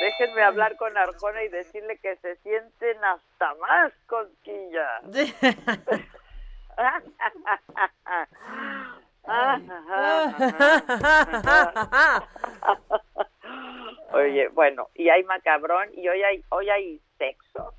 déjenme 0.00 0.42
hablar 0.42 0.76
con 0.76 0.96
Arjona 0.98 1.44
y 1.44 1.48
decirle 1.48 1.98
que 1.98 2.16
se 2.16 2.36
sienten 2.36 3.02
hasta 3.04 3.54
más 3.54 3.92
cosquillas. 4.06 5.02
Oye, 14.12 14.48
bueno, 14.48 14.88
y 14.94 15.08
hay 15.08 15.24
macabrón 15.24 15.88
y 15.94 16.08
hoy 16.08 16.22
hay 16.22 16.44
hoy 16.50 16.70
hay 16.70 17.00
sexo. 17.18 17.74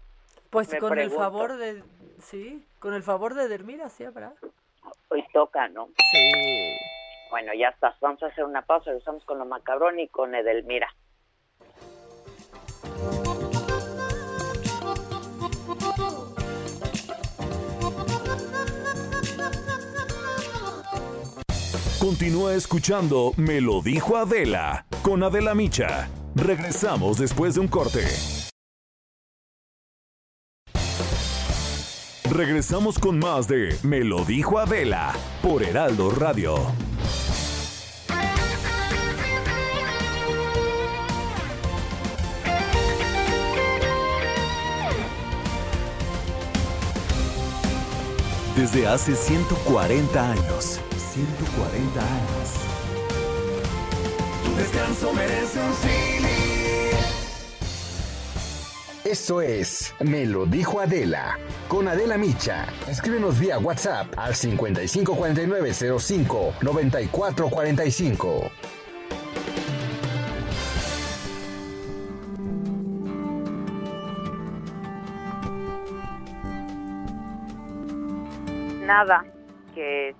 Pues 0.50 0.68
con 0.80 0.92
pregunto. 0.92 1.02
el 1.02 1.12
favor 1.12 1.58
de, 1.58 1.84
sí, 2.20 2.66
con 2.80 2.94
el 2.94 3.04
favor 3.04 3.36
de 3.36 3.48
Dermira, 3.48 3.90
sí 3.90 4.04
habrá. 4.04 4.34
Hoy 5.10 5.26
toca, 5.34 5.68
¿no? 5.70 5.88
Sí. 6.12 6.78
Bueno, 7.30 7.54
ya 7.54 7.70
está. 7.70 7.96
Vamos 8.02 8.22
a 8.24 8.28
hacer 8.28 8.44
una 8.44 8.62
pausa. 8.62 8.92
Regresamos 8.92 9.26
con 9.26 9.40
lo 9.40 9.46
macabrón 9.46 10.00
y 10.00 10.08
con 10.08 10.36
Edelmira. 10.36 10.90
Continúa 22.06 22.54
escuchando 22.54 23.34
Me 23.36 23.60
lo 23.62 23.82
dijo 23.82 24.16
Adela 24.16 24.86
con 25.02 25.24
Adela 25.24 25.56
Micha. 25.56 26.08
Regresamos 26.36 27.18
después 27.18 27.56
de 27.56 27.62
un 27.62 27.68
corte. 27.68 28.06
Regresamos 32.30 33.00
con 33.00 33.18
más 33.18 33.48
de 33.48 33.76
Me 33.82 34.02
lo 34.02 34.24
dijo 34.24 34.60
Adela 34.60 35.16
por 35.42 35.64
Heraldo 35.64 36.12
Radio. 36.12 36.56
Desde 48.56 48.88
hace 48.88 49.16
140 49.16 50.32
años. 50.32 50.80
140 51.16 52.02
años. 52.02 52.54
Tu 54.44 54.56
descanso 54.58 55.14
merece 55.14 55.62
un 55.62 55.74
Esto 59.06 59.40
es 59.40 59.96
Me 60.02 60.26
lo 60.26 60.46
dijo 60.46 60.82
Adela 60.82 61.40
con 61.70 61.88
Adela 61.88 62.18
Micha. 62.18 62.66
Escríbenos 62.90 63.40
vía 63.40 63.58
WhatsApp 63.60 64.08
al 64.18 64.36
554905 64.36 66.56
9445. 66.62 68.52
Nada, 78.86 79.26
que 79.74 80.14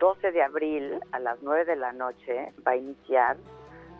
12 0.00 0.32
de 0.32 0.42
abril 0.42 0.98
a 1.12 1.20
las 1.20 1.40
9 1.42 1.66
de 1.66 1.76
la 1.76 1.92
noche 1.92 2.52
va 2.66 2.72
a 2.72 2.76
iniciar 2.76 3.36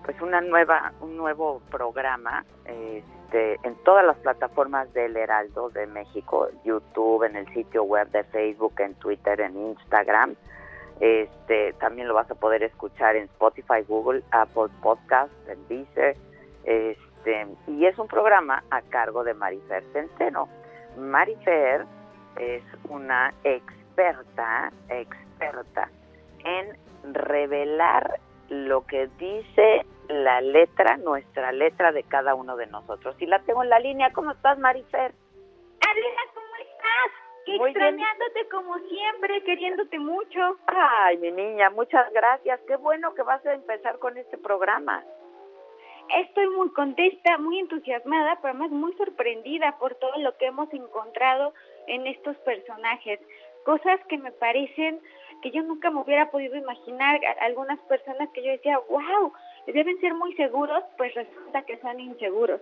pues 0.04 0.20
una 0.22 0.40
nueva 0.40 0.92
un 1.00 1.16
nuevo 1.16 1.60
programa 1.70 2.44
este, 2.64 3.60
en 3.62 3.74
todas 3.84 4.04
las 4.04 4.16
plataformas 4.16 4.92
del 4.94 5.16
Heraldo 5.16 5.68
de 5.68 5.86
México, 5.86 6.48
YouTube, 6.64 7.24
en 7.24 7.36
el 7.36 7.46
sitio 7.52 7.84
web 7.84 8.10
de 8.10 8.24
Facebook, 8.24 8.72
en 8.78 8.94
Twitter, 8.94 9.40
en 9.42 9.56
Instagram. 9.56 10.34
Este, 11.00 11.74
también 11.74 12.08
lo 12.08 12.14
vas 12.14 12.30
a 12.30 12.34
poder 12.34 12.62
escuchar 12.62 13.16
en 13.16 13.24
Spotify, 13.24 13.82
Google, 13.86 14.22
Apple 14.30 14.68
Podcast, 14.82 15.32
en 15.48 15.68
Deezer. 15.68 16.16
Este, 16.64 17.46
y 17.66 17.84
es 17.84 17.98
un 17.98 18.08
programa 18.08 18.64
a 18.70 18.80
cargo 18.82 19.22
de 19.22 19.34
Marifer 19.34 19.84
Centeno. 19.92 20.48
Marifer 20.98 21.84
es 22.36 22.62
una 22.88 23.34
experta, 23.44 24.72
experta 24.88 25.29
en 26.44 27.14
revelar 27.14 28.20
lo 28.48 28.84
que 28.86 29.08
dice 29.18 29.86
la 30.08 30.40
letra, 30.40 30.96
nuestra 30.96 31.52
letra 31.52 31.92
de 31.92 32.02
cada 32.02 32.34
uno 32.34 32.56
de 32.56 32.66
nosotros. 32.66 33.14
Y 33.20 33.26
la 33.26 33.38
tengo 33.40 33.62
en 33.62 33.70
la 33.70 33.78
línea. 33.78 34.12
¿Cómo 34.12 34.32
estás, 34.32 34.58
Marifer? 34.58 35.12
Adela, 35.80 36.22
¿cómo 36.34 36.56
estás? 36.58 37.30
Muy 37.46 37.56
bien. 37.56 37.68
extrañándote 37.68 38.48
como 38.50 38.78
siempre, 38.78 39.42
queriéndote 39.44 39.98
mucho. 39.98 40.58
Ay, 40.66 41.16
mi 41.18 41.30
niña, 41.30 41.70
muchas 41.70 42.12
gracias. 42.12 42.60
Qué 42.66 42.76
bueno 42.76 43.14
que 43.14 43.22
vas 43.22 43.44
a 43.46 43.54
empezar 43.54 43.98
con 43.98 44.16
este 44.16 44.36
programa. 44.36 45.04
Estoy 46.16 46.48
muy 46.48 46.70
contenta, 46.70 47.38
muy 47.38 47.60
entusiasmada, 47.60 48.36
pero 48.42 48.54
además 48.54 48.70
muy 48.70 48.92
sorprendida 48.94 49.78
por 49.78 49.94
todo 49.94 50.18
lo 50.18 50.36
que 50.38 50.46
hemos 50.46 50.72
encontrado 50.74 51.54
en 51.86 52.06
estos 52.08 52.36
personajes. 52.38 53.20
Cosas 53.64 54.00
que 54.08 54.18
me 54.18 54.32
parecen 54.32 55.00
que 55.40 55.50
yo 55.50 55.62
nunca 55.62 55.90
me 55.90 56.00
hubiera 56.00 56.30
podido 56.30 56.56
imaginar. 56.56 57.20
Algunas 57.40 57.78
personas 57.80 58.28
que 58.30 58.42
yo 58.42 58.50
decía, 58.50 58.78
wow, 58.88 59.32
deben 59.66 59.98
ser 60.00 60.14
muy 60.14 60.34
seguros, 60.34 60.82
pues 60.96 61.14
resulta 61.14 61.62
que 61.62 61.78
son 61.78 62.00
inseguros. 62.00 62.60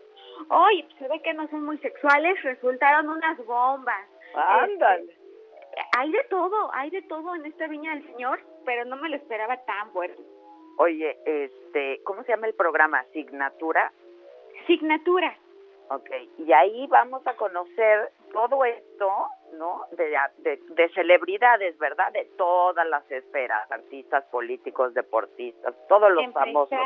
Oye, 0.49 0.87
se 0.99 1.09
ve 1.09 1.21
que 1.23 1.35
no 1.35 1.49
son 1.49 1.65
muy 1.65 1.79
sexuales, 1.79 2.43
resultaron 2.43 3.09
unas 3.09 3.39
bombas. 3.47 4.07
Ándale. 4.35 5.05
Este, 5.05 5.19
hay 5.97 6.11
de 6.11 6.25
todo, 6.25 6.71
hay 6.75 6.91
de 6.91 7.03
todo 7.03 7.35
en 7.35 7.47
esta 7.47 7.67
viña 7.67 7.95
del 7.95 8.07
Señor, 8.13 8.41
pero 8.65 8.85
no 8.85 8.97
me 8.97 9.09
lo 9.09 9.17
esperaba 9.17 9.57
tan 9.65 9.91
fuerte. 9.93 10.23
Oye, 10.79 11.19
este, 11.25 12.01
¿cómo 12.05 12.23
se 12.23 12.33
llama 12.33 12.47
el 12.47 12.55
programa? 12.55 13.05
¿Signatura? 13.13 13.93
Signatura. 14.67 15.37
Ok, 15.91 16.11
y 16.39 16.53
ahí 16.53 16.87
vamos 16.89 17.27
a 17.27 17.35
conocer 17.35 18.13
todo 18.33 18.65
esto, 18.65 19.11
¿no? 19.53 19.87
De, 19.93 20.17
de, 20.39 20.61
de 20.69 20.89
celebridades, 20.91 21.77
¿verdad? 21.79 22.13
De 22.13 22.25
todas 22.37 22.87
las 22.89 23.09
esferas, 23.11 23.71
artistas, 23.71 24.25
políticos, 24.27 24.95
deportistas, 24.95 25.75
todos 25.89 26.11
los 26.13 26.33
famosos. 26.33 26.79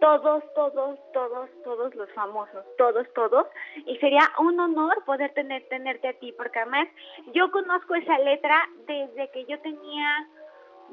Todos, 0.00 0.44
todos, 0.54 0.98
todos, 1.12 1.48
todos 1.62 1.94
los 1.94 2.10
famosos, 2.12 2.64
todos, 2.76 3.10
todos. 3.14 3.46
Y 3.86 3.96
sería 3.98 4.28
un 4.38 4.58
honor 4.60 5.02
poder 5.06 5.32
tener, 5.32 5.66
tenerte 5.68 6.08
a 6.08 6.12
ti, 6.14 6.32
porque 6.32 6.58
además 6.58 6.88
yo 7.32 7.50
conozco 7.50 7.94
esa 7.94 8.18
letra 8.18 8.68
desde 8.86 9.30
que 9.30 9.44
yo 9.46 9.58
tenía 9.60 10.28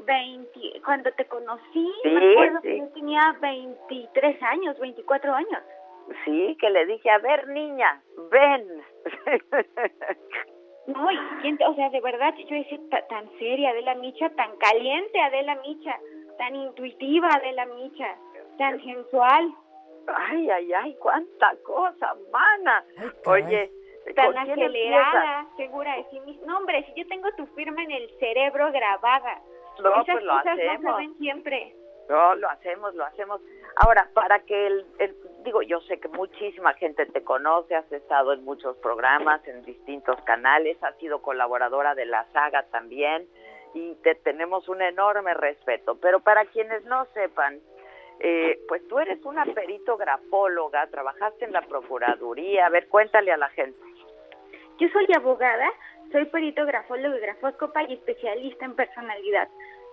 20, 0.06 0.82
cuando 0.86 1.12
te 1.14 1.26
conocí, 1.26 1.92
Sí, 2.04 2.10
me 2.10 2.32
acuerdo 2.32 2.60
sí. 2.62 2.68
que 2.70 2.78
yo 2.80 2.88
tenía 2.94 3.36
23 3.42 4.44
años, 4.44 4.80
24 4.80 5.34
años. 5.34 5.62
Sí, 6.26 6.58
que 6.60 6.70
le 6.70 6.86
dije, 6.86 7.10
a 7.10 7.18
ver, 7.20 7.48
niña, 7.50 8.02
ven. 8.32 8.84
No, 10.88 11.08
y 11.12 11.64
o 11.64 11.76
sea, 11.76 11.90
de 11.90 12.02
verdad, 12.02 12.34
yo 12.38 12.56
decía 12.56 12.80
ta- 12.90 13.06
tan 13.08 13.30
seria 13.38 13.70
Adela 13.70 13.96
Micha, 13.96 14.30
tan 14.32 14.56
caliente 14.58 15.20
Adela 15.22 15.56
Micha, 15.66 15.98
tan 16.38 16.56
intuitiva 16.56 17.30
Adela 17.30 17.66
Micha, 17.68 18.16
tan 18.58 18.82
sensual. 18.84 19.54
Ay, 20.08 20.50
ay, 20.50 20.74
ay, 20.74 20.96
cuánta 21.00 21.56
cosa, 21.64 22.16
mana. 22.32 22.84
Oye, 23.26 23.72
tan 24.16 24.34
¿con 24.34 24.44
quién 24.46 24.52
acelerada, 24.60 25.46
segura 25.56 25.96
de 25.98 26.06
sí 26.10 26.20
misma. 26.22 26.48
No, 26.48 26.58
hombre, 26.58 26.84
si 26.88 27.00
yo 27.02 27.08
tengo 27.08 27.30
tu 27.38 27.46
firma 27.48 27.84
en 27.84 27.92
el 27.92 28.10
cerebro 28.20 28.72
grabada. 28.72 29.40
No, 29.82 29.92
Esas 30.02 30.06
pues 30.16 30.24
lo 30.24 30.34
cosas 30.34 30.46
no 30.46 30.52
hacemos. 30.72 30.96
se 30.96 31.02
ven 31.02 31.18
siempre. 31.20 31.76
No, 32.10 32.36
lo 32.36 32.50
hacemos, 32.50 32.94
lo 32.96 33.06
hacemos. 33.06 33.40
Ahora, 33.84 34.10
para 34.14 34.40
que 34.40 34.68
el, 34.68 34.86
el- 35.00 35.16
digo, 35.44 35.62
yo 35.64 35.80
sé 35.82 36.00
que 36.00 36.08
muchísima 36.10 36.74
gente 36.76 37.06
te 37.08 37.24
conoce, 37.24 37.76
has 37.76 37.92
estado 37.92 38.34
en 38.34 38.44
muchos 38.44 38.78
programas, 38.78 39.46
en 39.48 39.64
distintos 39.64 40.22
canales, 40.24 40.78
has 40.84 40.96
sido 40.98 41.22
colaboradora 41.22 41.96
de 41.96 42.06
la 42.06 42.26
saga 42.32 42.64
también 42.72 43.28
y 43.74 43.96
te 44.04 44.16
tenemos 44.16 44.68
un 44.70 44.82
enorme 44.82 45.34
respeto. 45.34 45.96
Pero 46.00 46.20
para 46.20 46.46
quienes 46.46 46.84
no 46.86 47.06
sepan, 47.14 47.60
eh, 48.20 48.60
pues 48.68 48.88
tú 48.88 49.00
eres 49.00 49.24
una 49.26 49.46
perito 49.46 49.98
grafóloga, 49.98 50.86
trabajaste 50.88 51.46
en 51.46 51.54
la 51.54 51.62
Procuraduría. 51.64 52.68
A 52.68 52.70
ver, 52.70 52.88
cuéntale 52.88 53.32
a 53.32 53.38
la 53.38 53.50
gente. 53.50 53.80
Yo 54.78 54.90
soy 54.90 55.08
abogada, 55.16 55.72
soy 56.12 56.26
perito 56.26 56.66
grafólogo 56.66 57.16
y 57.18 57.20
grafóscopa 57.22 57.82
y 57.84 57.94
especialista 57.94 58.66
en 58.66 58.76
personalidad. 58.76 59.48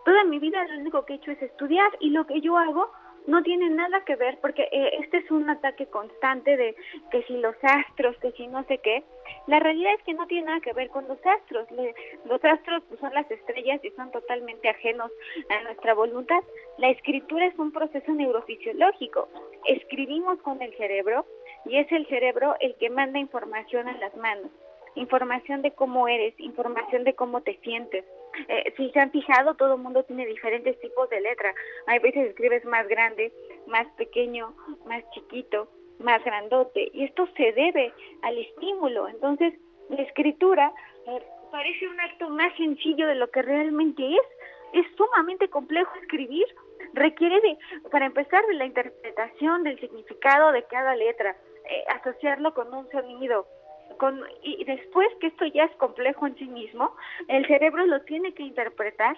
Toda 0.05 0.25
mi 0.25 0.39
vida 0.39 0.63
lo 0.65 0.81
único 0.81 1.05
que 1.07 1.15
he 1.15 1.17
hecho 1.17 1.31
es 1.31 1.41
estudiar 1.41 1.91
y 2.01 2.11
lo 2.11 2.27
que 2.27 2.41
yo 2.41 2.59
hago 2.59 2.91
no 3.29 3.43
tiene 3.43 3.69
nada 3.71 4.05
que 4.05 4.17
ver 4.17 4.39
porque 4.41 4.63
eh, 4.73 4.91
este 5.01 5.19
es 5.19 5.31
un 5.31 5.49
ataque 5.51 5.87
constante 5.87 6.57
de 6.57 6.75
que 7.11 7.23
si 7.25 7.35
los 7.37 7.55
astros, 7.63 8.17
que 8.19 8.33
si 8.33 8.47
no 8.49 8.65
sé 8.65 8.79
qué. 8.79 9.05
La 9.47 9.61
realidad 9.61 9.93
es 9.95 10.03
que 10.05 10.15
no 10.15 10.27
tiene 10.27 10.47
nada 10.47 10.61
que 10.61 10.73
ver 10.73 10.89
con 10.89 11.07
los 11.07 11.19
astros. 11.25 11.71
Le- 11.71 11.95
los 12.25 12.43
astros 12.43 12.83
pues, 12.89 12.99
son 13.01 13.13
las 13.13 13.31
estrellas 13.31 13.85
y 13.85 13.91
son 13.91 14.11
totalmente 14.11 14.69
ajenos 14.69 15.13
a 15.51 15.63
nuestra 15.63 15.93
voluntad. 15.95 16.43
La 16.79 16.89
escritura 16.89 17.47
es 17.47 17.59
un 17.59 17.71
proceso 17.71 18.11
neurofisiológico. 18.13 19.29
Escribimos 19.67 20.39
con 20.41 20.63
el 20.63 20.75
cerebro 20.77 21.27
y 21.67 21.77
es 21.77 21.93
el 21.93 22.07
cerebro 22.07 22.57
el 22.61 22.75
que 22.77 22.89
manda 22.89 23.19
información 23.19 23.89
a 23.89 23.99
las 23.99 24.17
manos 24.17 24.51
información 24.99 25.63
de 25.63 25.73
cómo 25.73 26.09
eres, 26.09 26.39
información 26.39 27.05
de 27.05 27.15
cómo 27.15 27.41
te 27.41 27.59
sientes. 27.63 28.05
Eh, 28.49 28.73
si 28.77 28.91
se 28.91 29.01
han 29.01 29.11
fijado, 29.11 29.55
todo 29.55 29.75
el 29.75 29.81
mundo 29.81 30.03
tiene 30.05 30.27
diferentes 30.27 30.79
tipos 30.81 31.09
de 31.11 31.21
letra. 31.21 31.55
Hay 31.87 31.99
veces 31.99 32.29
escribes 32.29 32.65
más 32.65 32.87
grande, 32.89 33.33
más 33.67 33.87
pequeño, 33.97 34.55
más 34.87 35.03
chiquito, 35.11 35.69
más 35.99 36.23
grandote. 36.25 36.91
Y 36.93 37.05
esto 37.05 37.29
se 37.37 37.53
debe 37.53 37.93
al 38.23 38.39
estímulo. 38.39 39.09
Entonces, 39.09 39.55
la 39.89 40.03
escritura 40.03 40.73
eh, 41.07 41.23
parece 41.51 41.89
un 41.89 42.01
acto 42.01 42.29
más 42.31 42.55
sencillo 42.57 43.07
de 43.07 43.15
lo 43.15 43.31
que 43.31 43.43
realmente 43.43 44.03
es. 44.05 44.27
Es 44.73 44.87
sumamente 44.97 45.49
complejo 45.49 45.93
escribir. 46.03 46.47
Requiere 46.93 47.41
de, 47.41 47.59
para 47.91 48.07
empezar, 48.07 48.45
de 48.47 48.55
la 48.55 48.67
interpretación 48.67 49.63
del 49.63 49.79
significado 49.81 50.53
de 50.53 50.63
cada 50.65 50.95
letra, 50.95 51.37
eh, 51.69 51.85
asociarlo 51.89 52.55
con 52.55 52.73
un 52.73 52.89
sonido, 52.91 53.47
con, 53.97 54.23
y 54.43 54.65
después 54.65 55.09
que 55.21 55.29
esto 55.29 55.47
ya 55.47 55.65
es 55.65 55.77
complejo 55.77 56.27
en 56.27 56.37
sí 56.37 56.47
mismo, 56.47 56.95
el 57.29 57.47
cerebro 57.47 57.87
lo 57.87 58.01
tiene 58.03 58.33
que 58.35 58.43
interpretar, 58.43 59.17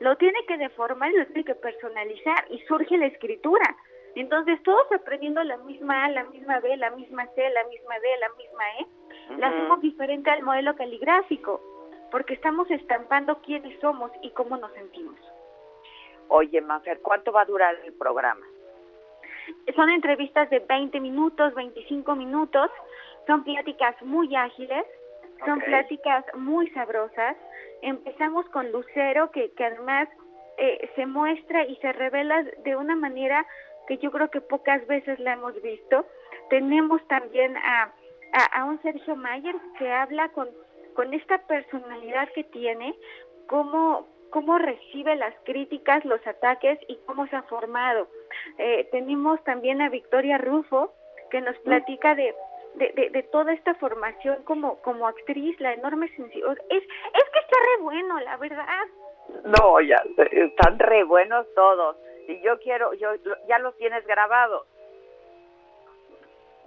lo 0.00 0.16
tiene 0.16 0.38
que 0.46 0.56
deformar 0.58 1.12
lo 1.12 1.26
tiene 1.26 1.44
que 1.44 1.54
personalizar 1.54 2.44
y 2.50 2.58
surge 2.66 2.96
la 2.98 3.06
escritura. 3.06 3.76
Entonces 4.14 4.62
todos 4.62 4.90
aprendiendo 4.92 5.42
la 5.44 5.56
misma 5.58 6.04
A, 6.04 6.08
la 6.08 6.24
misma 6.24 6.60
B, 6.60 6.76
la 6.76 6.90
misma 6.90 7.26
C, 7.34 7.50
la 7.50 7.64
misma 7.64 7.98
D, 7.98 8.08
la 8.20 8.28
misma 8.30 8.64
E, 8.80 8.86
la 9.38 9.48
Ujú. 9.48 9.56
hacemos 9.56 9.80
diferente 9.80 10.30
al 10.30 10.42
modelo 10.42 10.74
caligráfico, 10.76 11.60
porque 12.10 12.34
estamos 12.34 12.70
estampando 12.70 13.38
quiénes 13.42 13.78
somos 13.80 14.10
y 14.22 14.30
cómo 14.30 14.56
nos 14.56 14.72
sentimos. 14.72 15.16
Oye, 16.28 16.60
Mafer, 16.60 17.00
¿cuánto 17.00 17.32
va 17.32 17.42
a 17.42 17.46
durar 17.46 17.76
el 17.84 17.92
programa? 17.94 18.44
Son 19.74 19.88
entrevistas 19.88 20.50
de 20.50 20.58
20 20.60 21.00
minutos, 21.00 21.54
25 21.54 22.14
minutos, 22.16 22.70
son 23.28 23.44
pláticas 23.44 23.94
muy 24.02 24.34
ágiles, 24.34 24.84
son 25.44 25.60
pláticas 25.60 26.24
muy 26.34 26.68
sabrosas. 26.70 27.36
Empezamos 27.82 28.48
con 28.48 28.72
Lucero, 28.72 29.30
que, 29.30 29.52
que 29.52 29.64
además 29.66 30.08
eh, 30.56 30.90
se 30.96 31.04
muestra 31.04 31.64
y 31.64 31.76
se 31.76 31.92
revela 31.92 32.42
de 32.64 32.74
una 32.74 32.96
manera 32.96 33.46
que 33.86 33.98
yo 33.98 34.10
creo 34.10 34.30
que 34.30 34.40
pocas 34.40 34.84
veces 34.86 35.20
la 35.20 35.34
hemos 35.34 35.60
visto. 35.62 36.06
Tenemos 36.48 37.06
también 37.08 37.54
a, 37.58 37.92
a, 38.32 38.60
a 38.60 38.64
un 38.64 38.80
Sergio 38.80 39.14
Mayer 39.14 39.54
que 39.78 39.92
habla 39.92 40.30
con, 40.30 40.48
con 40.94 41.12
esta 41.12 41.36
personalidad 41.46 42.30
que 42.34 42.44
tiene, 42.44 42.94
cómo, 43.46 44.08
cómo 44.30 44.56
recibe 44.56 45.16
las 45.16 45.34
críticas, 45.44 46.02
los 46.06 46.26
ataques 46.26 46.78
y 46.88 46.96
cómo 47.04 47.26
se 47.26 47.36
ha 47.36 47.42
formado. 47.42 48.08
Eh, 48.56 48.88
tenemos 48.90 49.44
también 49.44 49.82
a 49.82 49.90
Victoria 49.90 50.38
Rufo, 50.38 50.94
que 51.30 51.42
nos 51.42 51.58
platica 51.58 52.14
de, 52.14 52.34
de, 52.78 52.92
de, 52.92 53.10
de 53.10 53.22
toda 53.24 53.52
esta 53.52 53.74
formación 53.74 54.42
como, 54.44 54.80
como 54.82 55.06
actriz, 55.06 55.58
la 55.60 55.74
enorme 55.74 56.08
sensibilidad. 56.16 56.56
Es, 56.70 56.82
es 56.82 57.30
que 57.32 57.38
está 57.38 57.56
re 57.58 57.82
bueno, 57.82 58.20
la 58.20 58.36
verdad. 58.36 58.86
No, 59.44 59.80
ya 59.80 60.02
están 60.30 60.78
re 60.78 61.04
buenos 61.04 61.46
todos. 61.54 61.96
Y 62.26 62.40
yo 62.42 62.58
quiero, 62.60 62.94
yo 62.94 63.10
ya 63.48 63.58
los 63.58 63.76
tienes 63.76 64.06
grabados. 64.06 64.66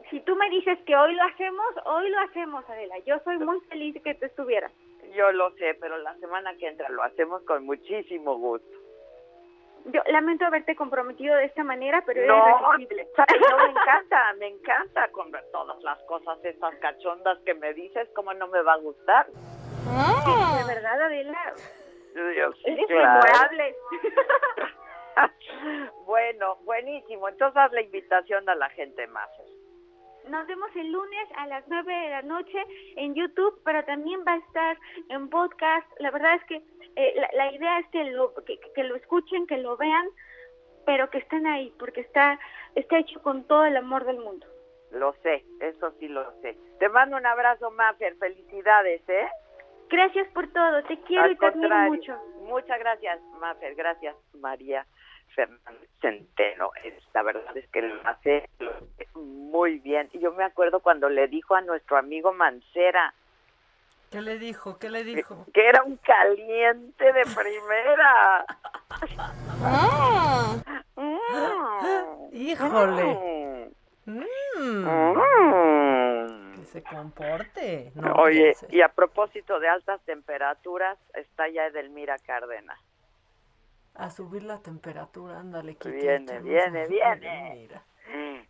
Si 0.09 0.19
tú 0.21 0.35
me 0.35 0.49
dices 0.49 0.77
que 0.85 0.95
hoy 0.95 1.15
lo 1.15 1.23
hacemos, 1.23 1.65
hoy 1.85 2.09
lo 2.09 2.19
hacemos, 2.19 2.69
Adela. 2.69 2.97
Yo 3.05 3.17
soy 3.19 3.37
muy 3.37 3.59
feliz 3.61 3.93
de 3.93 4.01
que 4.01 4.15
tú 4.15 4.25
estuvieras. 4.25 4.71
Yo 5.15 5.31
lo 5.31 5.51
sé, 5.51 5.75
pero 5.79 5.97
la 5.97 6.15
semana 6.17 6.55
que 6.57 6.67
entra 6.67 6.89
lo 6.89 7.03
hacemos 7.03 7.41
con 7.43 7.65
muchísimo 7.65 8.37
gusto. 8.37 8.80
Yo 9.85 10.01
lamento 10.07 10.45
haberte 10.45 10.75
comprometido 10.75 11.35
de 11.35 11.45
esta 11.45 11.63
manera, 11.63 12.03
pero 12.05 12.25
No, 12.25 12.73
eres 12.75 12.89
irresistible. 12.91 13.07
me 13.57 13.71
encanta, 13.81 14.33
me 14.39 14.47
encanta 14.47 15.07
con 15.09 15.31
todas 15.51 15.83
las 15.83 15.99
cosas 16.03 16.37
estas 16.43 16.75
cachondas 16.75 17.39
que 17.45 17.53
me 17.53 17.73
dices, 17.73 18.07
¿cómo 18.15 18.33
no 18.33 18.47
me 18.47 18.61
va 18.61 18.73
a 18.73 18.77
gustar? 18.77 19.27
De 19.27 20.73
verdad, 20.73 21.01
Adela, 21.01 21.53
sí, 22.13 22.71
eres 22.71 22.87
claro. 22.87 23.21
memorable. 23.23 23.75
bueno, 26.05 26.57
buenísimo. 26.63 27.27
Entonces 27.29 27.57
haz 27.57 27.71
la 27.71 27.81
invitación 27.81 28.47
a 28.49 28.55
la 28.55 28.69
gente 28.69 29.07
más. 29.07 29.29
Nos 30.29 30.47
vemos 30.47 30.69
el 30.75 30.91
lunes 30.91 31.27
a 31.37 31.47
las 31.47 31.67
9 31.67 31.93
de 31.93 32.09
la 32.09 32.21
noche 32.21 32.63
en 32.95 33.15
YouTube, 33.15 33.59
pero 33.65 33.83
también 33.85 34.21
va 34.27 34.33
a 34.33 34.37
estar 34.37 34.77
en 35.09 35.29
podcast. 35.29 35.87
La 35.99 36.11
verdad 36.11 36.35
es 36.35 36.43
que 36.45 36.61
eh, 36.95 37.13
la, 37.15 37.29
la 37.33 37.51
idea 37.53 37.79
es 37.79 37.87
que 37.89 38.03
lo, 38.05 38.33
que, 38.45 38.59
que 38.75 38.83
lo 38.83 38.95
escuchen, 38.95 39.47
que 39.47 39.57
lo 39.57 39.77
vean, 39.77 40.07
pero 40.85 41.09
que 41.09 41.19
estén 41.19 41.45
ahí, 41.47 41.73
porque 41.79 42.01
está, 42.01 42.39
está 42.75 42.97
hecho 42.99 43.21
con 43.21 43.43
todo 43.45 43.65
el 43.65 43.77
amor 43.77 44.05
del 44.05 44.19
mundo. 44.19 44.45
Lo 44.91 45.13
sé, 45.23 45.45
eso 45.61 45.91
sí 45.99 46.07
lo 46.07 46.29
sé. 46.41 46.57
Te 46.79 46.89
mando 46.89 47.15
un 47.17 47.25
abrazo, 47.25 47.71
Mafer. 47.71 48.15
Felicidades, 48.17 49.01
¿eh? 49.07 49.27
Gracias 49.89 50.27
por 50.33 50.47
todo, 50.51 50.83
te 50.83 50.99
quiero 51.01 51.23
Al 51.25 51.31
y 51.31 51.37
te 51.37 51.51
mucho. 51.51 52.17
Muchas 52.43 52.79
gracias, 52.79 53.21
Mafer. 53.39 53.75
Gracias, 53.75 54.15
María 54.33 54.85
Fernández 55.35 55.89
Centeno. 56.01 56.71
Es- 56.83 56.93
La 57.13 57.23
verdad 57.23 57.55
es 57.55 57.69
que 57.69 57.81
lo 57.81 57.95
hace 58.07 58.49
lo 58.59 58.71
hace 58.71 58.80
muy 59.51 59.79
bien. 59.79 60.09
Y 60.13 60.19
yo 60.19 60.31
me 60.33 60.43
acuerdo 60.43 60.79
cuando 60.79 61.09
le 61.09 61.27
dijo 61.27 61.55
a 61.55 61.61
nuestro 61.61 61.97
amigo 61.97 62.33
Mancera 62.33 63.13
¿Qué 64.11 64.21
le 64.21 64.37
dijo? 64.37 64.77
¿Qué 64.77 64.89
le 64.89 65.05
dijo? 65.05 65.45
que 65.53 65.69
era 65.69 65.83
un 65.83 65.95
caliente 65.97 67.13
de 67.13 67.23
primera. 67.33 68.45
Mm. 70.97 72.35
Híjole. 72.35 73.71
Mm. 74.05 74.13
Mm. 74.57 76.55
Que 76.55 76.65
se 76.65 76.83
comporte. 76.83 77.91
No, 77.95 78.13
Oye, 78.15 78.53
sé. 78.53 78.67
y 78.69 78.81
a 78.81 78.89
propósito 78.89 79.61
de 79.61 79.69
altas 79.69 80.01
temperaturas, 80.01 80.97
está 81.13 81.47
ya 81.47 81.67
Edelmira 81.67 82.17
Cárdenas. 82.19 82.79
A 83.95 84.09
subir 84.09 84.43
la 84.43 84.59
temperatura, 84.59 85.39
ándale. 85.39 85.77
Viene, 85.85 86.39
viene, 86.41 86.87
viene. 86.87 87.53
Mira. 87.55 87.81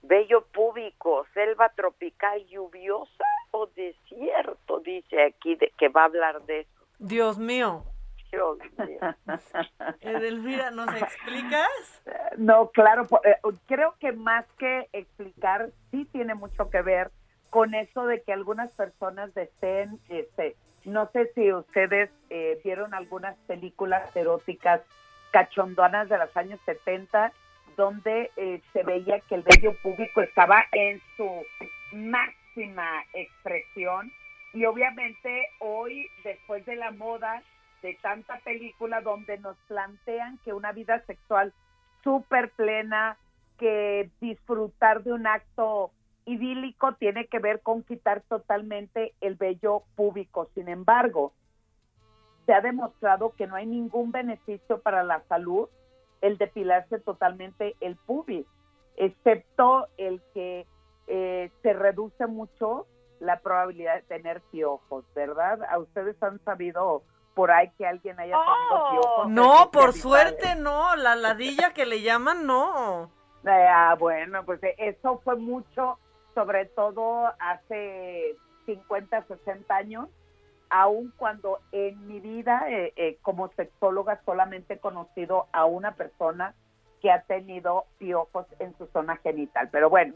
Bello 0.04 0.46
público, 0.46 1.26
selva 1.34 1.70
tropical 1.70 2.46
lluviosa 2.48 3.26
o 3.52 3.68
desierto, 3.68 4.80
dice 4.80 5.24
aquí 5.24 5.56
de, 5.56 5.72
que 5.78 5.90
va 5.90 6.02
a 6.02 6.06
hablar 6.06 6.42
de 6.44 6.62
eso. 6.62 6.86
Dios 7.00 7.38
mío. 7.38 7.84
Dios 8.32 8.58
mío. 8.78 9.00
Edelmira, 10.02 10.72
¿nos 10.72 10.88
explicas? 10.96 12.02
No, 12.38 12.70
claro, 12.70 13.08
eh, 13.24 13.36
creo 13.68 13.96
que 14.00 14.14
más 14.14 14.46
que 14.58 14.88
explicar, 14.94 15.70
sí 15.92 16.06
tiene 16.06 16.34
mucho 16.34 16.70
que 16.70 16.82
ver 16.82 17.12
con 17.50 17.74
eso 17.76 18.08
de 18.08 18.22
que 18.22 18.32
algunas 18.32 18.72
personas 18.72 19.34
deseen, 19.34 20.00
este, 20.08 20.56
no 20.86 21.10
sé 21.12 21.32
si 21.36 21.52
ustedes 21.52 22.10
eh, 22.30 22.60
vieron 22.64 22.94
algunas 22.94 23.36
películas 23.40 24.16
eróticas 24.16 24.82
cachondonas 25.32 26.08
de 26.10 26.18
los 26.18 26.36
años 26.36 26.60
70, 26.66 27.34
donde 27.76 28.32
eh, 28.36 28.62
se 28.74 28.84
veía 28.84 29.20
que 29.22 29.36
el 29.36 29.44
vello 29.44 29.76
público 29.82 30.22
estaba 30.22 30.66
en 30.72 31.02
su 31.18 31.46
máxima 31.92 33.04
expresión 33.14 34.12
y 34.54 34.66
obviamente 34.66 35.48
hoy, 35.60 36.08
después 36.24 36.66
de 36.66 36.76
la 36.76 36.92
moda 36.92 37.42
de 37.82 37.98
tanta 38.02 38.38
película 38.40 39.02
donde 39.02 39.38
nos 39.38 39.58
plantean 39.68 40.38
que 40.44 40.54
una 40.54 40.72
vida 40.72 41.04
sexual 41.06 41.54
súper 42.04 42.52
plena, 42.52 43.18
que 43.58 44.10
disfrutar 44.20 45.04
de 45.04 45.14
un 45.14 45.28
acto 45.28 45.92
idílico 46.26 46.94
tiene 46.96 47.28
que 47.28 47.40
ver 47.40 47.62
con 47.62 47.84
quitar 47.84 48.22
totalmente 48.22 49.14
el 49.22 49.36
vello 49.36 49.84
público. 49.96 50.50
Sin 50.54 50.68
embargo, 50.68 51.34
se 52.46 52.54
ha 52.54 52.62
demostrado 52.62 53.34
que 53.38 53.48
no 53.48 53.56
hay 53.56 53.66
ningún 53.66 54.12
beneficio 54.12 54.82
para 54.82 55.04
la 55.04 55.22
salud 55.30 55.70
el 56.22 56.38
depilarse 56.38 57.00
totalmente 57.00 57.76
el 57.80 57.96
pubis, 57.96 58.46
excepto 58.96 59.88
el 59.98 60.22
que 60.34 60.68
eh, 61.08 61.52
se 61.62 61.74
reduce 61.74 62.28
mucho 62.28 62.88
la 63.20 63.40
probabilidad 63.40 63.96
de 63.96 64.02
tener 64.04 64.42
piojos, 64.52 65.06
¿verdad? 65.14 65.60
¿A 65.70 65.78
ustedes 65.80 66.22
han 66.24 66.44
sabido 66.44 67.04
por 67.36 67.52
ahí 67.52 67.72
que 67.78 67.86
alguien 67.86 68.20
haya 68.20 68.36
tenido 68.36 68.90
piojos? 68.92 69.30
No, 69.30 69.70
por 69.72 69.94
suerte 69.94 70.56
no, 70.56 70.96
la 70.96 71.16
ladilla 71.16 71.74
que 71.74 71.86
le 71.86 72.02
llaman 72.02 72.46
no. 72.46 73.12
Eh, 73.46 73.68
Ah, 73.70 73.96
bueno, 73.98 74.44
pues 74.46 74.62
eh, 74.64 74.76
eso 74.78 75.20
fue 75.24 75.36
mucho, 75.36 75.98
sobre 76.36 76.66
todo 76.68 77.32
hace 77.40 78.36
50, 78.66 79.24
60 79.24 79.76
años, 79.76 80.10
aun 80.72 81.14
cuando 81.18 81.60
en 81.72 82.08
mi 82.08 82.20
vida 82.20 82.64
eh, 82.70 82.94
eh, 82.96 83.18
como 83.22 83.50
sexóloga 83.50 84.22
solamente 84.26 84.76
he 84.76 84.80
conocido 84.80 85.48
a 85.52 85.66
una 85.66 85.96
persona 85.96 86.56
que 87.02 87.12
ha 87.12 87.22
tenido 87.24 87.86
piojos 87.98 88.48
en 88.60 88.76
su 88.78 88.88
zona 88.88 89.18
genital. 89.18 89.70
Pero 89.72 89.90
bueno, 89.90 90.16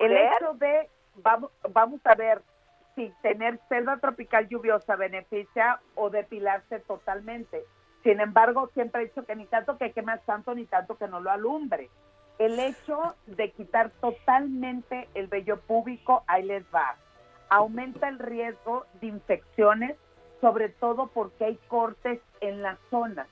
el 0.00 0.12
hecho 0.12 0.54
de, 0.54 0.90
vamos, 1.16 1.50
vamos 1.70 2.00
a 2.04 2.14
ver 2.14 2.42
si 2.94 3.12
tener 3.22 3.58
selva 3.68 3.96
tropical 3.96 4.48
lluviosa 4.48 4.94
beneficia 4.96 5.80
o 5.94 6.10
depilarse 6.10 6.80
totalmente. 6.80 7.64
Sin 8.02 8.20
embargo, 8.20 8.70
siempre 8.74 9.02
he 9.02 9.04
dicho 9.06 9.24
que 9.24 9.34
ni 9.34 9.46
tanto 9.46 9.78
que 9.78 9.92
quemas 9.92 10.20
tanto, 10.26 10.54
ni 10.54 10.66
tanto 10.66 10.98
que 10.98 11.08
no 11.08 11.20
lo 11.20 11.30
alumbre. 11.30 11.88
El 12.38 12.58
hecho 12.58 13.14
de 13.26 13.52
quitar 13.52 13.90
totalmente 14.00 15.08
el 15.14 15.28
vello 15.28 15.60
púbico, 15.60 16.24
ahí 16.26 16.42
les 16.42 16.64
va. 16.74 16.96
Aumenta 17.48 18.08
el 18.08 18.18
riesgo 18.18 18.86
de 19.00 19.06
infecciones, 19.08 19.96
sobre 20.40 20.68
todo 20.68 21.06
porque 21.08 21.44
hay 21.44 21.58
cortes 21.68 22.20
en 22.40 22.62
la 22.62 22.76
zona 22.90 23.26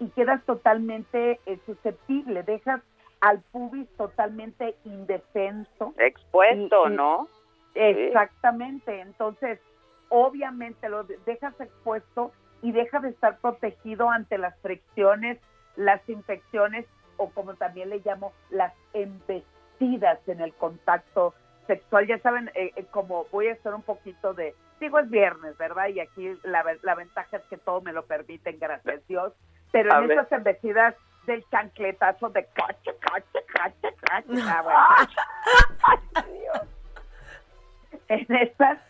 y 0.00 0.08
quedas 0.10 0.44
totalmente 0.44 1.40
eh, 1.46 1.58
susceptible, 1.66 2.42
dejas 2.42 2.80
al 3.20 3.40
pubis 3.52 3.88
totalmente 3.96 4.76
indefenso. 4.84 5.92
Expuesto, 5.98 6.88
Y- 6.88 6.92
y- 6.92 6.96
¿no? 6.96 7.28
Exactamente, 7.74 9.00
entonces 9.00 9.60
obviamente 10.08 10.88
lo 10.88 11.04
de- 11.04 11.18
dejas 11.26 11.58
expuesto 11.60 12.32
y 12.62 12.72
deja 12.72 12.98
de 13.00 13.10
estar 13.10 13.38
protegido 13.38 14.10
ante 14.10 14.38
las 14.38 14.58
fricciones, 14.60 15.38
las 15.76 16.06
infecciones 16.08 16.86
o 17.16 17.30
como 17.30 17.54
también 17.54 17.90
le 17.90 18.00
llamo 18.04 18.32
las 18.50 18.72
embestidas 18.92 20.18
en 20.26 20.40
el 20.40 20.52
contacto 20.54 21.34
sexual. 21.68 22.08
Ya 22.08 22.18
saben, 22.18 22.50
eh, 22.54 22.72
eh, 22.74 22.84
como 22.90 23.26
voy 23.26 23.46
a 23.46 23.52
hacer 23.52 23.72
un 23.72 23.82
poquito 23.82 24.34
de, 24.34 24.56
digo 24.80 24.98
es 24.98 25.08
viernes, 25.08 25.56
¿verdad? 25.56 25.86
Y 25.88 26.00
aquí 26.00 26.36
la, 26.42 26.64
la 26.82 26.94
ventaja 26.96 27.36
es 27.36 27.44
que 27.44 27.58
todo 27.58 27.80
me 27.82 27.92
lo 27.92 28.04
permiten, 28.06 28.58
gracias 28.58 28.96
a 28.96 29.06
Dios, 29.06 29.32
pero 29.70 29.94
A 29.94 29.98
en 29.98 30.08
ver. 30.08 30.18
esas 30.18 30.32
embestidas 30.32 30.96
del 31.26 31.44
chancletazo 31.50 32.30
de 32.30 32.44
cache, 32.46 32.96
cache, 32.98 33.44
cache, 33.52 33.94
cache, 34.00 34.42
ah, 34.42 34.62
bueno. 36.24 36.66
en 38.08 38.34
estas 38.34 38.80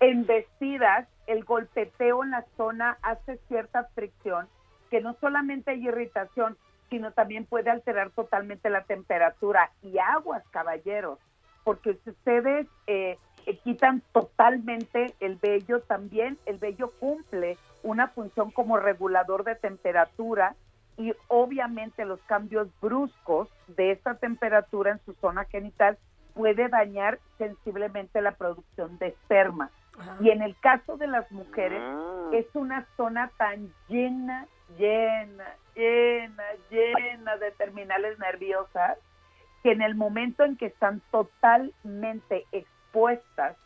embestidas, 0.00 1.06
el 1.26 1.44
golpeteo 1.44 2.24
en 2.24 2.32
la 2.32 2.44
zona 2.56 2.98
hace 3.02 3.36
cierta 3.48 3.84
fricción, 3.94 4.48
que 4.90 5.00
no 5.00 5.14
solamente 5.20 5.70
hay 5.70 5.86
irritación, 5.86 6.56
sino 6.90 7.12
también 7.12 7.46
puede 7.46 7.70
alterar 7.70 8.10
totalmente 8.10 8.68
la 8.68 8.84
temperatura. 8.84 9.70
Y 9.82 9.98
aguas, 9.98 10.42
caballeros, 10.50 11.18
porque 11.64 11.98
si 12.04 12.10
ustedes 12.10 12.66
eh, 12.86 13.18
eh, 13.46 13.58
quitan 13.58 14.02
totalmente 14.12 15.14
el 15.20 15.36
vello, 15.36 15.80
también. 15.80 16.38
El 16.46 16.58
vello 16.58 16.92
cumple 17.00 17.58
una 17.82 18.08
función 18.08 18.50
como 18.50 18.76
regulador 18.76 19.44
de 19.44 19.56
temperatura 19.56 20.54
y 20.96 21.12
obviamente 21.28 22.04
los 22.04 22.20
cambios 22.22 22.68
bruscos 22.80 23.48
de 23.66 23.92
esta 23.92 24.14
temperatura 24.14 24.92
en 24.92 25.00
su 25.04 25.14
zona 25.14 25.44
genital 25.46 25.98
puede 26.34 26.68
dañar 26.68 27.18
sensiblemente 27.38 28.20
la 28.22 28.32
producción 28.32 28.98
de 28.98 29.08
esperma. 29.08 29.70
Y 30.20 30.30
en 30.30 30.40
el 30.40 30.56
caso 30.56 30.96
de 30.96 31.06
las 31.06 31.30
mujeres, 31.32 31.82
es 32.32 32.46
una 32.54 32.86
zona 32.96 33.30
tan 33.36 33.70
llena, 33.88 34.46
llena, 34.78 35.44
llena, 35.74 36.44
llena 36.70 37.36
de 37.36 37.50
terminales 37.52 38.18
nerviosas 38.18 38.96
que 39.62 39.72
en 39.72 39.82
el 39.82 39.94
momento 39.94 40.44
en 40.44 40.56
que 40.56 40.66
están 40.66 41.00
totalmente 41.10 42.44
expuestas, 42.52 43.56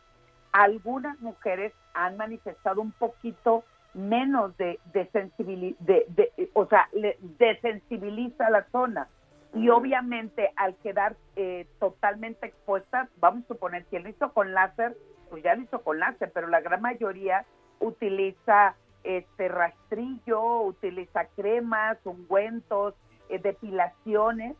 algunas 0.51 1.19
mujeres 1.21 1.73
han 1.93 2.17
manifestado 2.17 2.81
un 2.81 2.91
poquito 2.91 3.63
menos 3.93 4.55
de, 4.57 4.79
de 4.93 5.07
sensibilidad, 5.11 5.77
de, 5.79 6.05
de- 6.09 6.49
o 6.53 6.65
sea, 6.67 6.87
le 6.93 7.17
desensibiliza 7.39 8.49
la 8.49 8.63
zona. 8.71 9.07
Y 9.53 9.69
obviamente 9.69 10.51
al 10.55 10.75
quedar 10.77 11.15
eh, 11.35 11.67
totalmente 11.79 12.47
expuestas, 12.47 13.09
vamos 13.17 13.43
a 13.45 13.47
suponer, 13.47 13.85
quien 13.85 14.03
lo 14.03 14.09
hizo 14.09 14.31
con 14.33 14.53
láser, 14.53 14.95
pues 15.29 15.41
ya 15.43 15.55
lo 15.55 15.63
hizo 15.63 15.81
con 15.81 15.99
láser, 15.99 16.31
pero 16.33 16.47
la 16.47 16.61
gran 16.61 16.81
mayoría 16.81 17.45
utiliza 17.79 18.75
este 19.03 19.47
rastrillo, 19.47 20.61
utiliza 20.61 21.25
cremas, 21.35 21.97
ungüentos, 22.03 22.93
eh, 23.29 23.39
depilaciones, 23.39 24.55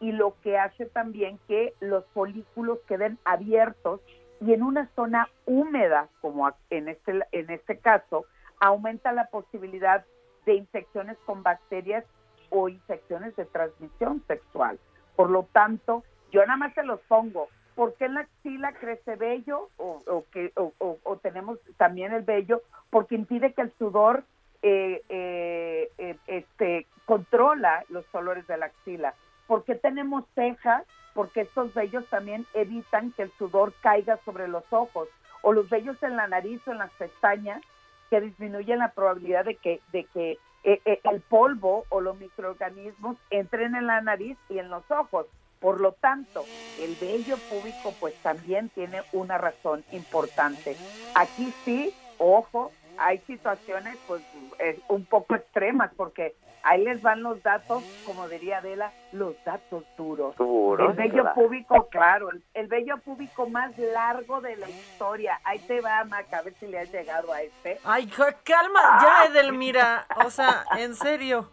y 0.00 0.12
lo 0.12 0.34
que 0.42 0.58
hace 0.58 0.86
también 0.86 1.38
que 1.48 1.74
los 1.80 2.04
folículos 2.14 2.78
queden 2.86 3.18
abiertos 3.24 4.00
y 4.40 4.52
en 4.52 4.62
una 4.62 4.88
zona 4.94 5.28
húmeda, 5.46 6.08
como 6.20 6.48
en 6.70 6.88
este, 6.88 7.20
en 7.32 7.50
este 7.50 7.78
caso, 7.78 8.24
aumenta 8.60 9.12
la 9.12 9.26
posibilidad 9.26 10.04
de 10.46 10.54
infecciones 10.54 11.16
con 11.26 11.42
bacterias 11.42 12.04
o 12.50 12.68
infecciones 12.68 13.34
de 13.36 13.44
transmisión 13.46 14.22
sexual. 14.26 14.78
Por 15.16 15.30
lo 15.30 15.44
tanto, 15.52 16.04
yo 16.30 16.40
nada 16.46 16.56
más 16.56 16.74
se 16.74 16.84
los 16.84 17.00
pongo. 17.00 17.48
¿Por 17.74 17.94
qué 17.94 18.06
en 18.06 18.14
la 18.14 18.20
axila 18.20 18.72
crece 18.72 19.16
vello 19.16 19.68
o, 19.76 20.24
que, 20.32 20.52
o 20.56 21.16
tenemos 21.22 21.58
también 21.76 22.12
el 22.12 22.22
vello? 22.22 22.62
Porque 22.90 23.14
impide 23.14 23.52
que 23.52 23.62
el 23.62 23.72
sudor 23.78 24.24
eh, 24.60 25.02
eh, 25.08 25.88
eh, 25.98 26.16
este, 26.26 26.86
controla 27.06 27.84
los 27.90 28.04
olores 28.12 28.44
de 28.48 28.56
la 28.56 28.66
axila. 28.66 29.14
¿Por 29.48 29.64
qué 29.64 29.74
tenemos 29.74 30.24
cejas? 30.36 30.84
Porque 31.14 31.40
estos 31.40 31.74
vellos 31.74 32.06
también 32.06 32.46
evitan 32.54 33.10
que 33.12 33.22
el 33.22 33.32
sudor 33.38 33.72
caiga 33.80 34.20
sobre 34.24 34.46
los 34.46 34.62
ojos. 34.70 35.08
O 35.42 35.52
los 35.52 35.68
vellos 35.68 36.00
en 36.02 36.16
la 36.16 36.28
nariz 36.28 36.60
o 36.68 36.72
en 36.72 36.78
las 36.78 36.92
pestañas 36.92 37.62
que 38.10 38.20
disminuyen 38.20 38.78
la 38.78 38.92
probabilidad 38.92 39.46
de 39.46 39.56
que, 39.56 39.80
de 39.90 40.04
que 40.04 40.32
eh, 40.64 40.80
eh, 40.84 41.00
el 41.04 41.20
polvo 41.22 41.86
o 41.88 42.00
los 42.00 42.18
microorganismos 42.18 43.16
entren 43.30 43.74
en 43.74 43.86
la 43.86 44.00
nariz 44.02 44.36
y 44.50 44.58
en 44.58 44.68
los 44.68 44.88
ojos. 44.90 45.26
Por 45.60 45.80
lo 45.80 45.92
tanto, 45.92 46.44
el 46.80 46.94
vello 46.96 47.36
púbico 47.50 47.92
pues 47.98 48.14
también 48.22 48.68
tiene 48.68 49.02
una 49.12 49.38
razón 49.38 49.84
importante. 49.92 50.76
Aquí 51.14 51.52
sí, 51.64 51.94
ojo, 52.18 52.70
hay 52.98 53.18
situaciones 53.20 53.96
pues 54.06 54.22
eh, 54.58 54.78
un 54.88 55.06
poco 55.06 55.34
extremas 55.34 55.90
porque 55.96 56.34
ahí 56.68 56.84
les 56.84 57.00
van 57.02 57.22
los 57.22 57.42
datos, 57.42 57.82
como 58.04 58.28
diría 58.28 58.58
Adela, 58.58 58.92
los 59.12 59.34
datos 59.44 59.84
duros. 59.96 60.36
Duros, 60.36 60.90
el 60.90 60.96
vello 60.96 61.22
claro. 61.22 61.34
púbico, 61.34 61.88
claro, 61.88 62.30
el, 62.30 62.42
el 62.54 62.66
vello 62.66 62.98
púbico 62.98 63.48
más 63.48 63.76
largo 63.78 64.40
de 64.40 64.56
la 64.56 64.68
historia. 64.68 65.40
Ahí 65.44 65.58
te 65.60 65.80
va, 65.80 66.04
Maca, 66.04 66.38
a 66.38 66.42
ver 66.42 66.54
si 66.60 66.66
le 66.66 66.78
has 66.80 66.92
llegado 66.92 67.32
a 67.32 67.42
este. 67.42 67.78
Ay, 67.84 68.06
ca- 68.06 68.36
calma, 68.44 68.98
ya, 69.02 69.24
Edelmira. 69.26 70.06
O 70.24 70.30
sea, 70.30 70.64
en 70.76 70.94
serio. 70.94 71.50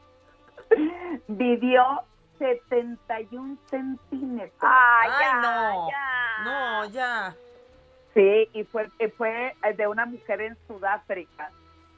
Vivió 1.27 2.01
71 2.39 3.57
centímetros. 3.69 4.53
Ay, 4.61 5.09
Ay, 5.13 5.19
ya, 5.21 5.41
no. 5.41 5.89
ya. 5.89 6.43
No, 6.43 6.85
ya. 6.85 7.35
Sí, 8.13 8.49
y 8.53 8.63
fue, 8.63 8.89
y 8.99 9.07
fue 9.09 9.55
de 9.75 9.87
una 9.87 10.05
mujer 10.05 10.41
en 10.41 10.57
Sudáfrica 10.67 11.51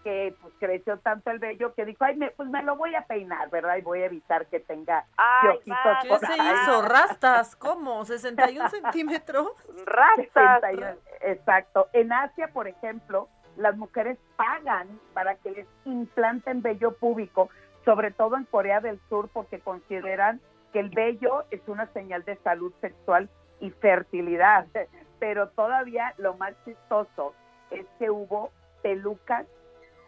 que 0.08 0.34
pues 0.42 0.54
creció 0.58 0.98
tanto 1.00 1.32
el 1.32 1.40
vello 1.40 1.74
que 1.74 1.84
dijo, 1.84 2.06
ay, 2.06 2.16
me, 2.16 2.32
pues 2.32 2.48
me 2.48 2.64
lo 2.64 2.78
voy 2.78 2.96
a 2.96 3.06
peinar, 3.06 3.50
¿verdad? 3.50 3.76
Y 3.76 3.82
voy 3.82 4.04
a 4.04 4.06
evitar 4.06 4.46
que 4.46 4.62
tenga 4.62 5.04
Ay, 5.18 5.60
va, 5.70 6.00
¿Qué 6.02 6.18
se 6.26 6.32
ahí. 6.32 6.40
hizo? 6.40 6.82
¿Rastas? 6.82 7.58
¿Cómo? 7.58 8.06
¿61 8.06 8.70
centímetros? 8.70 9.52
Rastas. 9.86 10.62
61, 10.62 10.88
Exacto. 11.24 11.90
En 11.92 12.14
Asia, 12.14 12.48
por 12.54 12.70
ejemplo, 12.70 13.28
las 13.58 13.76
mujeres 13.76 14.18
pagan 14.38 14.88
para 15.14 15.36
que 15.36 15.52
les 15.52 15.68
implanten 15.84 16.62
vello 16.62 16.94
púbico, 16.94 17.50
sobre 17.84 18.12
todo 18.12 18.38
en 18.38 18.46
Corea 18.46 18.80
del 18.80 19.02
Sur, 19.10 19.28
porque 19.34 19.60
consideran 19.60 20.40
que 20.72 20.80
el 20.80 20.90
vello 20.90 21.44
es 21.52 21.60
una 21.68 21.88
señal 21.88 22.24
de 22.24 22.38
salud 22.38 22.74
sexual 22.80 23.30
y 23.60 23.72
fertilidad. 23.72 24.68
Pero 25.20 25.50
todavía 25.50 26.14
lo 26.18 26.36
más 26.36 26.54
chistoso 26.64 27.34
es 27.72 27.86
que 28.00 28.10
hubo 28.10 28.52
pelucas 28.82 29.46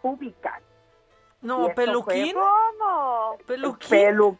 públicas. 0.01 0.61
No, 1.41 1.69
peluquín. 1.75 2.33
¿Cómo? 2.33 3.37
Peluquín. 3.47 3.89
Pelu- 3.99 4.37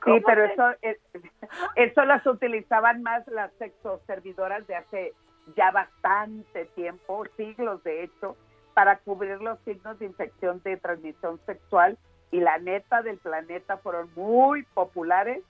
¿Cómo 0.00 0.16
Sí, 0.16 0.22
pero 0.26 0.46
se- 0.46 0.52
eso, 0.52 0.70
eh, 0.82 1.00
eso 1.76 2.04
las 2.04 2.26
utilizaban 2.26 3.02
más 3.02 3.26
las 3.28 3.52
sexoservidoras 3.58 4.66
de 4.66 4.76
hace 4.76 5.12
ya 5.56 5.70
bastante 5.70 6.66
tiempo, 6.66 7.24
siglos 7.36 7.82
de 7.84 8.04
hecho, 8.04 8.36
para 8.74 8.98
cubrir 8.98 9.40
los 9.40 9.58
signos 9.64 9.98
de 9.98 10.06
infección 10.06 10.60
de 10.62 10.76
transmisión 10.76 11.40
sexual 11.46 11.98
y 12.30 12.40
la 12.40 12.58
neta 12.58 13.02
del 13.02 13.18
planeta 13.18 13.76
fueron 13.78 14.10
muy 14.14 14.62
populares 14.74 15.42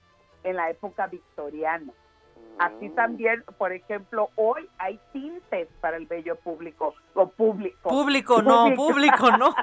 en 0.43 0.57
la 0.57 0.71
época 0.71 1.07
victoriana. 1.07 1.93
Así 2.59 2.91
también, 2.91 3.45
por 3.59 3.73
ejemplo, 3.73 4.31
hoy 4.37 4.69
hay 4.79 5.01
tintes 5.13 5.69
para 5.81 5.97
el 5.97 6.07
vello 6.07 6.37
público 6.37 6.95
o 7.15 7.29
público. 7.29 7.89
Público 7.89 8.43
no, 8.43 8.75
público 8.75 9.31
no. 9.37 9.55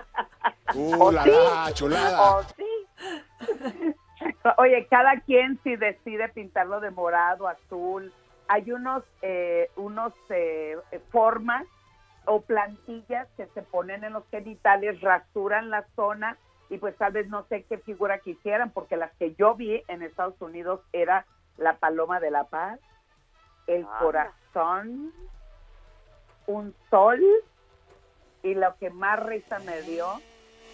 ¿O 1.00 1.12
la 1.12 1.24
sí? 1.24 1.32
la, 1.32 1.74
chulada. 1.74 2.38
¿O 2.38 2.44
sí? 2.44 3.96
Oye, 4.58 4.86
cada 4.90 5.20
quien 5.22 5.60
si 5.64 5.76
decide 5.76 6.30
pintarlo 6.30 6.80
de 6.80 6.92
morado, 6.92 7.48
azul. 7.48 8.12
Hay 8.48 8.72
unos, 8.72 9.04
eh, 9.22 9.70
unos 9.76 10.14
eh, 10.30 10.78
formas 11.12 11.66
o 12.26 12.42
plantillas 12.42 13.28
que 13.38 13.48
se 13.48 13.62
ponen 13.62 14.04
en 14.04 14.14
los 14.14 14.28
genitales, 14.30 15.00
rasuran 15.02 15.70
la 15.70 15.86
zona 15.96 16.38
y 16.70 16.78
pues 16.78 16.96
tal 16.98 17.14
vez 17.14 17.28
no 17.30 17.46
sé 17.50 17.64
qué 17.64 17.78
figura 17.80 18.20
quisieran, 18.20 18.72
porque 18.72 18.98
las 18.98 19.12
que 19.18 19.34
yo 19.36 19.56
vi 19.56 19.82
en 19.88 20.04
Estados 20.04 20.40
Unidos 20.40 20.82
era 20.94 21.26
la 21.60 21.78
paloma 21.78 22.20
de 22.20 22.32
la 22.32 22.46
paz, 22.46 22.80
el 23.68 23.86
Ah. 23.86 23.98
corazón, 24.00 25.14
un 26.48 26.74
sol 26.90 27.22
y 28.42 28.56
lo 28.56 28.76
que 28.78 28.90
más 28.90 29.22
risa 29.24 29.60
me 29.60 29.82
dio 29.84 30.08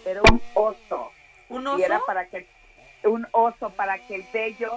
era 0.04 0.22
un 0.30 0.40
oso. 0.54 1.10
¿Un 1.48 1.66
Y 1.78 1.82
era 1.82 1.96
oso? 1.98 2.06
para 2.06 2.28
que 2.28 2.48
un 3.04 3.26
oso 3.32 3.70
para 3.70 3.98
que 4.06 4.16
el 4.16 4.24
vello 4.32 4.70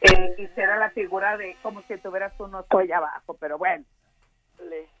eh, 0.00 0.34
hiciera 0.38 0.76
la 0.76 0.90
figura 0.90 1.36
de 1.36 1.56
como 1.62 1.82
si 1.82 1.96
tuvieras 1.98 2.38
un 2.38 2.54
oso 2.54 2.78
allá 2.78 2.98
abajo, 2.98 3.34
pero 3.40 3.58
bueno. 3.58 3.84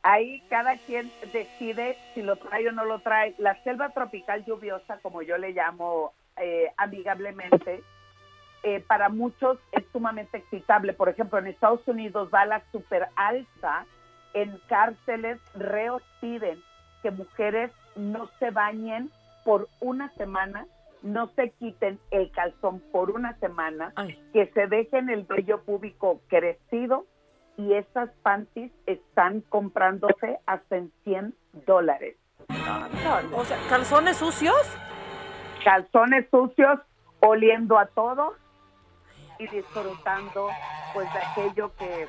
Ahí 0.02 0.40
cada 0.50 0.76
quien 0.78 1.10
decide 1.32 1.96
si 2.14 2.22
lo 2.22 2.36
trae 2.36 2.68
o 2.68 2.72
no 2.72 2.84
lo 2.84 2.98
trae. 3.00 3.34
La 3.38 3.62
selva 3.62 3.88
tropical 3.90 4.44
lluviosa, 4.44 4.98
como 4.98 5.22
yo 5.22 5.38
le 5.38 5.52
llamo 5.52 6.12
eh, 6.36 6.70
amigablemente, 6.76 7.82
eh, 8.62 8.80
para 8.86 9.08
muchos 9.08 9.58
es 9.72 9.84
sumamente 9.92 10.38
excitable. 10.38 10.92
Por 10.92 11.08
ejemplo, 11.08 11.38
en 11.38 11.46
Estados 11.46 11.86
Unidos 11.86 12.30
va 12.34 12.46
la 12.46 12.62
super 12.72 13.08
alza. 13.16 13.86
En 14.34 14.60
cárceles, 14.68 15.38
reos 15.54 16.02
piden 16.20 16.62
que 17.02 17.10
mujeres 17.10 17.70
no 17.94 18.28
se 18.38 18.50
bañen 18.50 19.10
por 19.44 19.68
una 19.80 20.12
semana, 20.14 20.66
no 21.02 21.28
se 21.36 21.50
quiten 21.52 21.98
el 22.10 22.30
calzón 22.32 22.80
por 22.92 23.10
una 23.10 23.38
semana, 23.38 23.92
que 24.32 24.46
se 24.48 24.66
dejen 24.66 25.08
el 25.08 25.22
vello 25.22 25.62
púbico 25.62 26.20
crecido 26.28 27.06
y 27.56 27.72
esas 27.74 28.10
panties 28.22 28.72
están 28.86 29.40
comprándose 29.42 30.38
hasta 30.46 30.76
en 30.76 30.92
100 31.04 31.34
dólares. 31.66 32.16
O 33.32 33.44
sea, 33.44 33.58
¿calzones 33.68 34.16
sucios? 34.16 34.76
Calzones 35.64 36.28
sucios, 36.30 36.80
oliendo 37.20 37.78
a 37.78 37.86
todo 37.86 38.34
y 39.38 39.46
disfrutando 39.48 40.48
pues 40.94 41.12
de 41.12 41.18
aquello 41.18 41.72
que, 41.76 42.08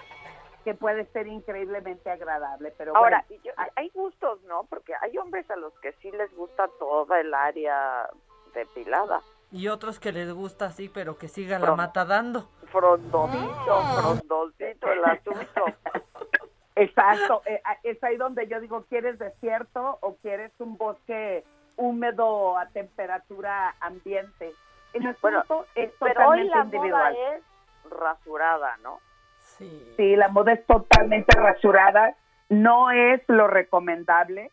que 0.64 0.74
puede 0.74 1.06
ser 1.08 1.28
increíblemente 1.28 2.10
agradable. 2.10 2.74
Pero 2.78 2.96
Ahora, 2.96 3.26
bueno, 3.28 3.42
y 3.44 3.48
yo- 3.48 3.54
hay 3.76 3.90
gustos, 3.90 4.42
¿no? 4.44 4.64
Porque 4.66 4.94
hay 5.02 5.18
hombres 5.18 5.50
a 5.52 5.56
los 5.56 5.74
que 5.80 5.92
sí 6.02 6.12
les 6.12 6.34
gusta 6.36 6.68
toda 6.80 7.20
el 7.20 7.34
área 7.34 8.10
depilada. 8.54 9.22
Y 9.52 9.70
otros 9.70 10.00
que 10.00 10.12
les 10.12 10.32
gusta 10.34 10.66
así, 10.66 10.90
pero 10.90 11.18
que 11.18 11.28
siga 11.30 11.58
la 11.60 11.74
mata 11.76 12.04
dando. 12.06 12.50
Frondosito, 12.72 13.82
frondosito 13.96 14.92
el 14.92 15.06
asunto. 15.06 15.66
Exacto, 16.76 17.42
eh, 17.46 17.60
ah, 17.66 17.78
es 17.82 18.02
ahí 18.04 18.18
donde 18.18 18.48
yo 18.48 18.60
digo, 18.60 18.86
¿quieres 18.88 19.18
desierto 19.18 19.98
o 20.02 20.16
quieres 20.18 20.52
un 20.60 20.78
bosque 20.78 21.44
húmedo 21.76 22.56
a 22.58 22.68
temperatura 22.68 23.76
ambiente? 23.80 24.54
El 24.98 25.08
asunto 25.08 25.66
es 25.76 25.92
Pero 26.00 26.30
hoy 26.30 26.48
totalmente 26.48 26.56
la 26.56 26.64
individual. 26.64 27.14
moda 27.14 27.36
es 27.36 27.44
rasurada, 27.90 28.78
¿no? 28.84 29.00
Sí. 29.40 29.94
Sí, 29.98 30.16
la 30.16 30.28
moda 30.28 30.54
es 30.54 30.66
totalmente 30.66 31.38
rasurada, 31.38 32.16
no 32.50 32.92
es 32.92 33.22
lo 33.28 33.48
recomendable. 33.48 34.52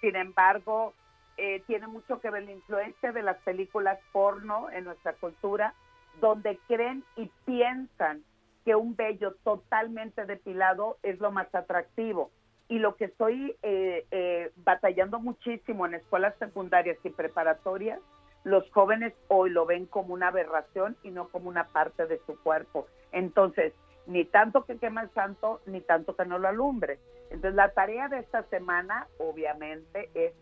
Sin 0.00 0.16
embargo, 0.16 0.94
eh, 1.36 1.62
tiene 1.66 1.86
mucho 1.86 2.20
que 2.20 2.30
ver 2.30 2.44
la 2.44 2.52
influencia 2.52 3.12
de 3.12 3.22
las 3.22 3.36
películas 3.38 3.98
porno 4.12 4.70
en 4.70 4.84
nuestra 4.84 5.12
cultura, 5.14 5.74
donde 6.20 6.58
creen 6.66 7.04
y 7.16 7.30
piensan 7.44 8.22
que 8.64 8.74
un 8.74 8.96
vello 8.96 9.34
totalmente 9.44 10.24
depilado 10.24 10.98
es 11.02 11.18
lo 11.20 11.30
más 11.30 11.52
atractivo. 11.54 12.30
Y 12.68 12.78
lo 12.80 12.96
que 12.96 13.04
estoy 13.04 13.56
eh, 13.62 14.06
eh, 14.10 14.50
batallando 14.56 15.20
muchísimo 15.20 15.86
en 15.86 15.94
escuelas 15.94 16.34
secundarias 16.38 16.98
y 17.04 17.10
preparatorias, 17.10 18.00
los 18.46 18.70
jóvenes 18.70 19.12
hoy 19.26 19.50
lo 19.50 19.66
ven 19.66 19.86
como 19.86 20.14
una 20.14 20.28
aberración 20.28 20.96
y 21.02 21.10
no 21.10 21.26
como 21.30 21.48
una 21.48 21.64
parte 21.66 22.06
de 22.06 22.20
su 22.26 22.40
cuerpo. 22.44 22.86
Entonces, 23.10 23.72
ni 24.06 24.24
tanto 24.24 24.64
que 24.64 24.78
quema 24.78 25.02
el 25.02 25.10
santo, 25.14 25.60
ni 25.66 25.80
tanto 25.80 26.14
que 26.14 26.24
no 26.26 26.38
lo 26.38 26.46
alumbre. 26.46 27.00
Entonces, 27.30 27.56
la 27.56 27.70
tarea 27.70 28.06
de 28.06 28.20
esta 28.20 28.44
semana, 28.44 29.08
obviamente, 29.18 30.10
es 30.14 30.32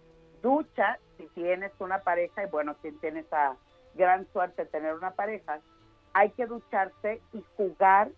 ducha 0.42 0.98
si 1.16 1.28
tienes 1.28 1.72
una 1.78 2.00
pareja, 2.00 2.44
y 2.44 2.50
bueno, 2.50 2.76
si 2.82 2.92
tienes 2.92 3.24
esa 3.24 3.56
gran 3.94 4.30
suerte 4.34 4.64
de 4.64 4.70
tener 4.70 4.92
una 4.92 5.12
pareja, 5.12 5.60
hay 6.12 6.28
que 6.32 6.44
ducharse 6.44 7.22
y 7.32 7.42
jugar 7.56 8.10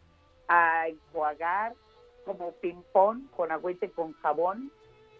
a 0.48 0.88
enjuagar 0.88 1.74
como 2.24 2.50
ping-pong 2.54 3.30
con 3.36 3.52
agüita 3.52 3.86
y 3.86 3.90
con 3.90 4.14
jabón, 4.14 4.72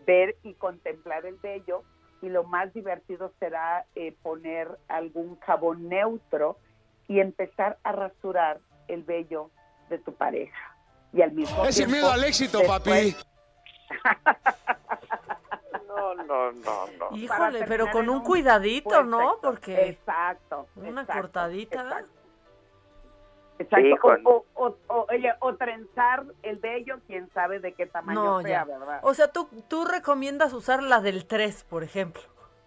ver 0.06 0.34
y 0.42 0.54
contemplar 0.54 1.24
el 1.24 1.36
vello. 1.36 1.84
Y 2.22 2.28
lo 2.28 2.44
más 2.44 2.72
divertido 2.74 3.32
será 3.38 3.84
eh, 3.94 4.16
poner 4.22 4.68
algún 4.88 5.38
jabón 5.40 5.88
neutro 5.88 6.58
y 7.08 7.20
empezar 7.20 7.78
a 7.84 7.92
rasurar 7.92 8.58
el 8.88 9.02
vello 9.02 9.50
de 9.90 9.98
tu 9.98 10.12
pareja. 10.14 10.74
Y 11.12 11.22
al 11.22 11.32
mismo 11.32 11.64
Es 11.64 11.76
sin 11.76 11.86
tiempo, 11.86 11.96
miedo 12.06 12.12
al 12.12 12.24
éxito, 12.24 12.58
después- 12.58 13.14
papi. 13.14 13.16
No, 15.88 16.14
no, 16.14 16.52
no, 16.52 16.86
no. 16.98 17.16
Híjole, 17.16 17.64
pero 17.66 17.90
con 17.90 18.08
un 18.10 18.16
un 18.18 18.22
cuidadito, 18.22 19.02
¿no? 19.02 19.38
Porque 19.40 19.88
Exacto. 19.88 20.66
una 20.76 21.00
exacto, 21.02 21.22
cortadita. 21.22 21.82
exacto. 21.82 22.10
Exacto. 23.66 23.86
Sí, 23.86 23.92
o, 23.92 23.98
con- 23.98 24.20
o, 24.24 24.44
o- 24.54 24.76
o- 24.88 25.06
oye, 25.10 25.32
o 25.40 25.54
trenzar 25.56 26.24
el 26.42 26.56
vello, 26.58 26.98
quién 27.06 27.28
sabe 27.32 27.60
de 27.60 27.72
qué 27.72 27.86
tamaño 27.86 28.24
No, 28.24 28.40
sea, 28.42 28.50
ya. 28.50 28.64
¿verdad? 28.64 29.00
O 29.02 29.14
sea, 29.14 29.28
tú, 29.32 29.48
tú 29.68 29.84
recomiendas 29.84 30.52
usar 30.52 30.82
la 30.82 31.00
del 31.00 31.26
3, 31.26 31.64
por 31.64 31.82
ejemplo. 31.84 32.22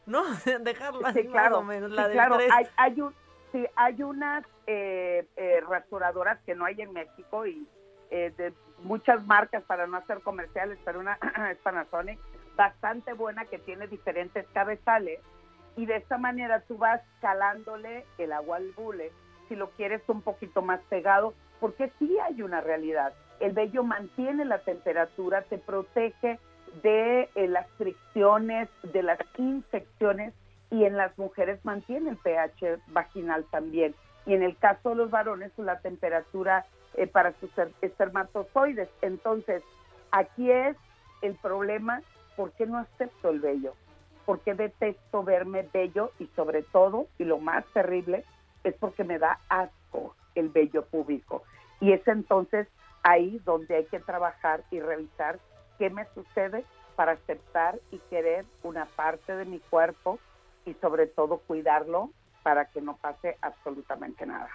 ¿No? 0.05 0.23
Dejarla 0.61 1.09
así 1.09 1.21
Sí, 1.21 1.27
claro. 1.27 1.57
más 1.57 1.59
o 1.59 1.63
menos, 1.63 1.91
la 1.91 2.03
sí, 2.03 2.07
del 2.09 2.17
claro. 2.17 2.35
3. 2.37 2.51
Hay, 2.51 2.67
hay, 2.77 3.01
un, 3.01 3.13
sí, 3.51 3.65
hay 3.75 4.01
unas 4.03 4.43
eh, 4.67 5.27
eh, 5.35 5.61
rasuradoras 5.67 6.39
que 6.45 6.55
no 6.55 6.65
hay 6.65 6.81
en 6.81 6.93
México 6.93 7.45
y 7.45 7.67
eh, 8.11 8.33
de 8.37 8.53
muchas 8.79 9.23
marcas 9.27 9.61
para 9.63 9.85
no 9.87 9.97
hacer 9.97 10.21
comerciales, 10.21 10.79
pero 10.83 10.99
una 10.99 11.17
es 11.51 11.57
Panasonic 11.59 12.19
bastante 12.55 13.13
buena 13.13 13.45
que 13.45 13.59
tiene 13.59 13.87
diferentes 13.87 14.45
cabezales 14.53 15.19
y 15.75 15.85
de 15.85 15.97
esta 15.97 16.17
manera 16.17 16.61
tú 16.61 16.77
vas 16.77 17.01
calándole 17.21 18.05
el 18.17 18.33
agua 18.33 18.57
al 18.57 18.71
bule 18.71 19.11
si 19.49 19.55
lo 19.57 19.71
quieres 19.71 20.01
un 20.07 20.21
poquito 20.21 20.61
más 20.61 20.79
pegado, 20.89 21.33
porque 21.59 21.91
sí 21.99 22.17
hay 22.19 22.41
una 22.41 22.61
realidad. 22.61 23.11
El 23.41 23.51
vello 23.51 23.83
mantiene 23.83 24.45
la 24.45 24.59
temperatura, 24.59 25.41
te 25.41 25.57
protege 25.57 26.39
de 26.83 27.29
eh, 27.35 27.47
las 27.47 27.67
fricciones, 27.71 28.69
de 28.83 29.03
las 29.03 29.19
infecciones 29.37 30.33
y 30.71 30.85
en 30.85 30.95
las 30.95 31.17
mujeres 31.17 31.59
mantiene 31.65 32.11
el 32.11 32.17
pH 32.17 32.79
vaginal 32.87 33.43
también. 33.51 33.95
Y 34.25 34.35
en 34.35 34.43
el 34.43 34.55
caso 34.57 34.89
de 34.89 34.95
los 34.95 35.09
varones, 35.09 35.51
la 35.57 35.79
temperatura 35.79 36.65
eh, 36.95 37.07
para 37.07 37.33
sus 37.39 37.49
er- 37.57 37.71
espermatozoides. 37.81 38.89
Entonces, 39.01 39.63
aquí 40.11 40.51
es 40.51 40.77
el 41.21 41.35
problema, 41.35 42.01
¿por 42.35 42.51
qué 42.51 42.65
no 42.65 42.77
acepto 42.77 43.29
el 43.29 43.39
vello? 43.39 43.73
¿Por 44.25 44.41
qué 44.41 44.53
detesto 44.53 45.23
verme 45.23 45.67
bello? 45.73 46.11
Y 46.19 46.27
sobre 46.35 46.61
todo, 46.61 47.07
y 47.17 47.23
lo 47.23 47.39
más 47.39 47.65
terrible, 47.73 48.23
es 48.63 48.75
porque 48.75 49.03
me 49.03 49.19
da 49.19 49.39
asco 49.49 50.15
el 50.35 50.49
vello 50.49 50.85
público. 50.85 51.43
Y 51.79 51.93
es 51.93 52.07
entonces 52.07 52.67
ahí 53.03 53.39
donde 53.45 53.75
hay 53.75 53.85
que 53.85 53.99
trabajar 53.99 54.63
y 54.71 54.79
revisar 54.79 55.39
qué 55.77 55.89
me 55.89 56.05
sucede 56.13 56.65
para 56.95 57.13
aceptar 57.13 57.79
y 57.91 57.99
querer 58.09 58.45
una 58.63 58.85
parte 58.85 59.35
de 59.35 59.45
mi 59.45 59.59
cuerpo 59.59 60.19
y 60.65 60.73
sobre 60.75 61.07
todo 61.07 61.37
cuidarlo 61.37 62.09
para 62.43 62.65
que 62.65 62.81
no 62.81 62.97
pase 62.97 63.37
absolutamente 63.41 64.25
nada. 64.25 64.49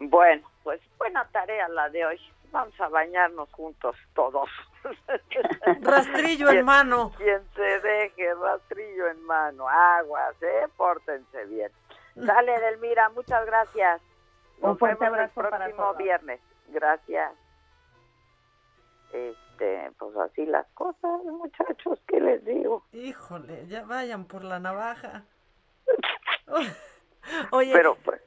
Bueno, 0.00 0.48
pues 0.62 0.80
buena 0.96 1.26
tarea 1.28 1.68
la 1.68 1.88
de 1.90 2.06
hoy. 2.06 2.20
Vamos 2.50 2.80
a 2.80 2.88
bañarnos 2.88 3.48
juntos 3.52 3.94
todos. 4.14 4.48
Rastrillo 5.82 6.50
en 6.50 6.64
mano. 6.64 7.12
Quien 7.18 7.42
se 7.54 7.80
deje 7.80 8.34
rastrillo 8.34 9.08
en 9.08 9.22
mano. 9.24 9.68
Aguas, 9.68 10.34
¿eh? 10.40 10.66
Pórtense 10.76 11.44
bien. 11.46 11.70
Sale, 12.26 12.54
Edelmira, 12.54 13.08
muchas 13.10 13.44
gracias. 13.46 14.00
Un 14.60 14.70
Nos 14.70 14.78
fuerte 14.78 15.04
vemos 15.04 15.18
abrazo 15.18 15.40
el 15.40 15.48
para 15.48 15.64
próximo 15.66 15.84
todos. 15.84 15.96
viernes. 15.98 16.40
Gracias. 16.68 17.32
este, 19.12 19.90
pues 19.98 20.16
así 20.16 20.44
las 20.46 20.66
cosas, 20.74 21.22
muchachos, 21.24 21.98
¿qué 22.06 22.20
les 22.20 22.44
digo? 22.44 22.84
Híjole, 22.92 23.66
ya 23.66 23.84
vayan 23.84 24.24
por 24.26 24.44
la 24.44 24.58
navaja. 24.58 25.22
Oye, 27.50 27.72
Pero 27.72 27.94
pues 28.04 28.20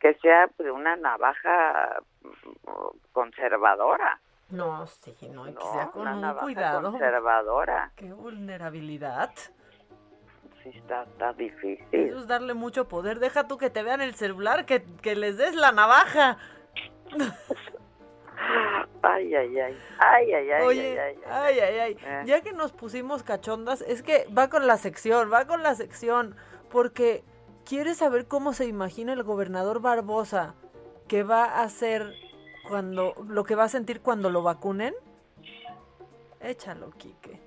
que 0.00 0.14
sea 0.14 0.48
pues, 0.56 0.70
una 0.70 0.96
navaja 0.96 2.00
mm, 2.22 2.98
conservadora, 3.12 4.20
no, 4.50 4.86
sí, 4.86 5.16
no, 5.32 5.44
hay 5.44 5.54
que 5.54 5.64
¿no? 5.64 5.72
sea 5.72 5.86
con 5.90 6.06
una 6.06 6.32
un 6.32 6.38
cuidado. 6.38 6.90
conservadora. 6.92 7.90
Qué 7.96 8.12
vulnerabilidad. 8.12 9.30
Sí, 10.64 10.70
está, 10.70 11.02
está 11.02 11.34
difícil. 11.34 11.86
Eso 11.92 12.20
es 12.20 12.26
darle 12.26 12.54
mucho 12.54 12.88
poder. 12.88 13.18
Deja 13.18 13.46
tú 13.46 13.58
que 13.58 13.68
te 13.68 13.82
vean 13.82 14.00
el 14.00 14.14
celular, 14.14 14.64
que, 14.64 14.82
que 15.02 15.14
les 15.14 15.36
des 15.36 15.54
la 15.54 15.72
navaja. 15.72 16.38
Ay, 19.02 19.34
ay, 19.34 19.58
ay. 19.58 19.78
Ay, 19.98 20.32
ay, 20.32 20.50
ay, 20.50 20.62
Oye, 20.62 21.00
ay, 21.00 21.16
ay, 21.26 21.58
ay, 21.58 21.60
ay, 21.60 21.78
ay. 21.78 21.96
Eh. 22.02 22.22
Ya 22.24 22.40
que 22.40 22.52
nos 22.52 22.72
pusimos 22.72 23.22
cachondas, 23.22 23.82
es 23.82 24.02
que 24.02 24.26
va 24.36 24.48
con 24.48 24.66
la 24.66 24.78
sección, 24.78 25.30
va 25.30 25.46
con 25.46 25.62
la 25.62 25.74
sección, 25.74 26.34
porque 26.70 27.22
¿quieres 27.66 27.98
saber 27.98 28.26
cómo 28.26 28.54
se 28.54 28.66
imagina 28.66 29.12
el 29.12 29.22
gobernador 29.22 29.80
Barbosa 29.80 30.54
que 31.06 31.22
va 31.22 31.44
a 31.44 31.64
hacer 31.64 32.14
cuando, 32.66 33.14
lo 33.28 33.44
que 33.44 33.54
va 33.54 33.64
a 33.64 33.68
sentir 33.68 34.00
cuando 34.00 34.30
lo 34.30 34.42
vacunen? 34.42 34.94
Échalo, 36.40 36.90
Quique. 36.92 37.43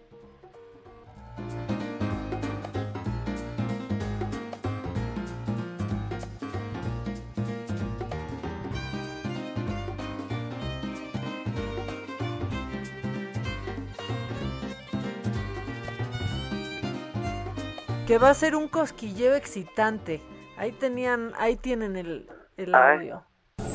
Que 18.07 18.17
va 18.17 18.29
a 18.29 18.33
ser 18.33 18.55
un 18.55 18.69
cosquilleo 18.69 19.35
excitante. 19.35 20.21
Ahí 20.57 20.71
tenían, 20.71 21.33
ahí 21.37 21.57
tienen 21.57 21.97
el, 21.97 22.29
el 22.55 22.73
audio. 22.73 23.25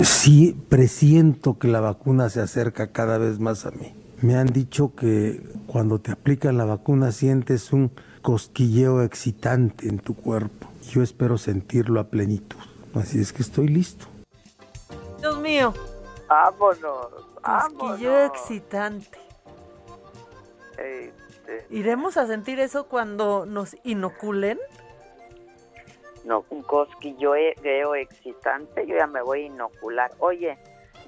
Sí, 0.02 0.56
presiento 0.70 1.58
que 1.58 1.68
la 1.68 1.80
vacuna 1.80 2.30
se 2.30 2.40
acerca 2.40 2.92
cada 2.92 3.18
vez 3.18 3.38
más 3.38 3.66
a 3.66 3.70
mí. 3.72 3.94
Me 4.22 4.36
han 4.36 4.46
dicho 4.46 4.94
que 4.94 5.42
cuando 5.66 6.00
te 6.00 6.12
aplican 6.12 6.56
la 6.56 6.64
vacuna 6.64 7.12
sientes 7.12 7.74
un 7.74 7.92
cosquilleo 8.22 9.02
excitante 9.02 9.86
en 9.88 9.98
tu 9.98 10.14
cuerpo. 10.14 10.66
Yo 10.88 11.02
espero 11.02 11.36
sentirlo 11.36 12.00
a 12.00 12.08
plenitud. 12.08 12.58
Así 12.94 13.20
es 13.20 13.34
que 13.34 13.42
estoy 13.42 13.68
listo. 13.68 14.06
Dios 15.18 15.38
mío, 15.40 15.74
Vámonos, 16.28 17.08
cosquilleo 17.42 18.24
excitante. 18.24 19.18
Este, 21.46 21.66
¿Iremos 21.70 22.16
a 22.16 22.26
sentir 22.26 22.60
eso 22.60 22.88
cuando 22.88 23.46
nos 23.46 23.76
inoculen? 23.84 24.58
no, 26.24 26.44
un 26.50 26.62
cosquilleo 26.62 27.34
excitante, 27.96 28.86
yo 28.86 28.96
ya 28.96 29.06
me 29.06 29.22
voy 29.22 29.42
a 29.42 29.46
inocular. 29.46 30.12
Oye, 30.18 30.56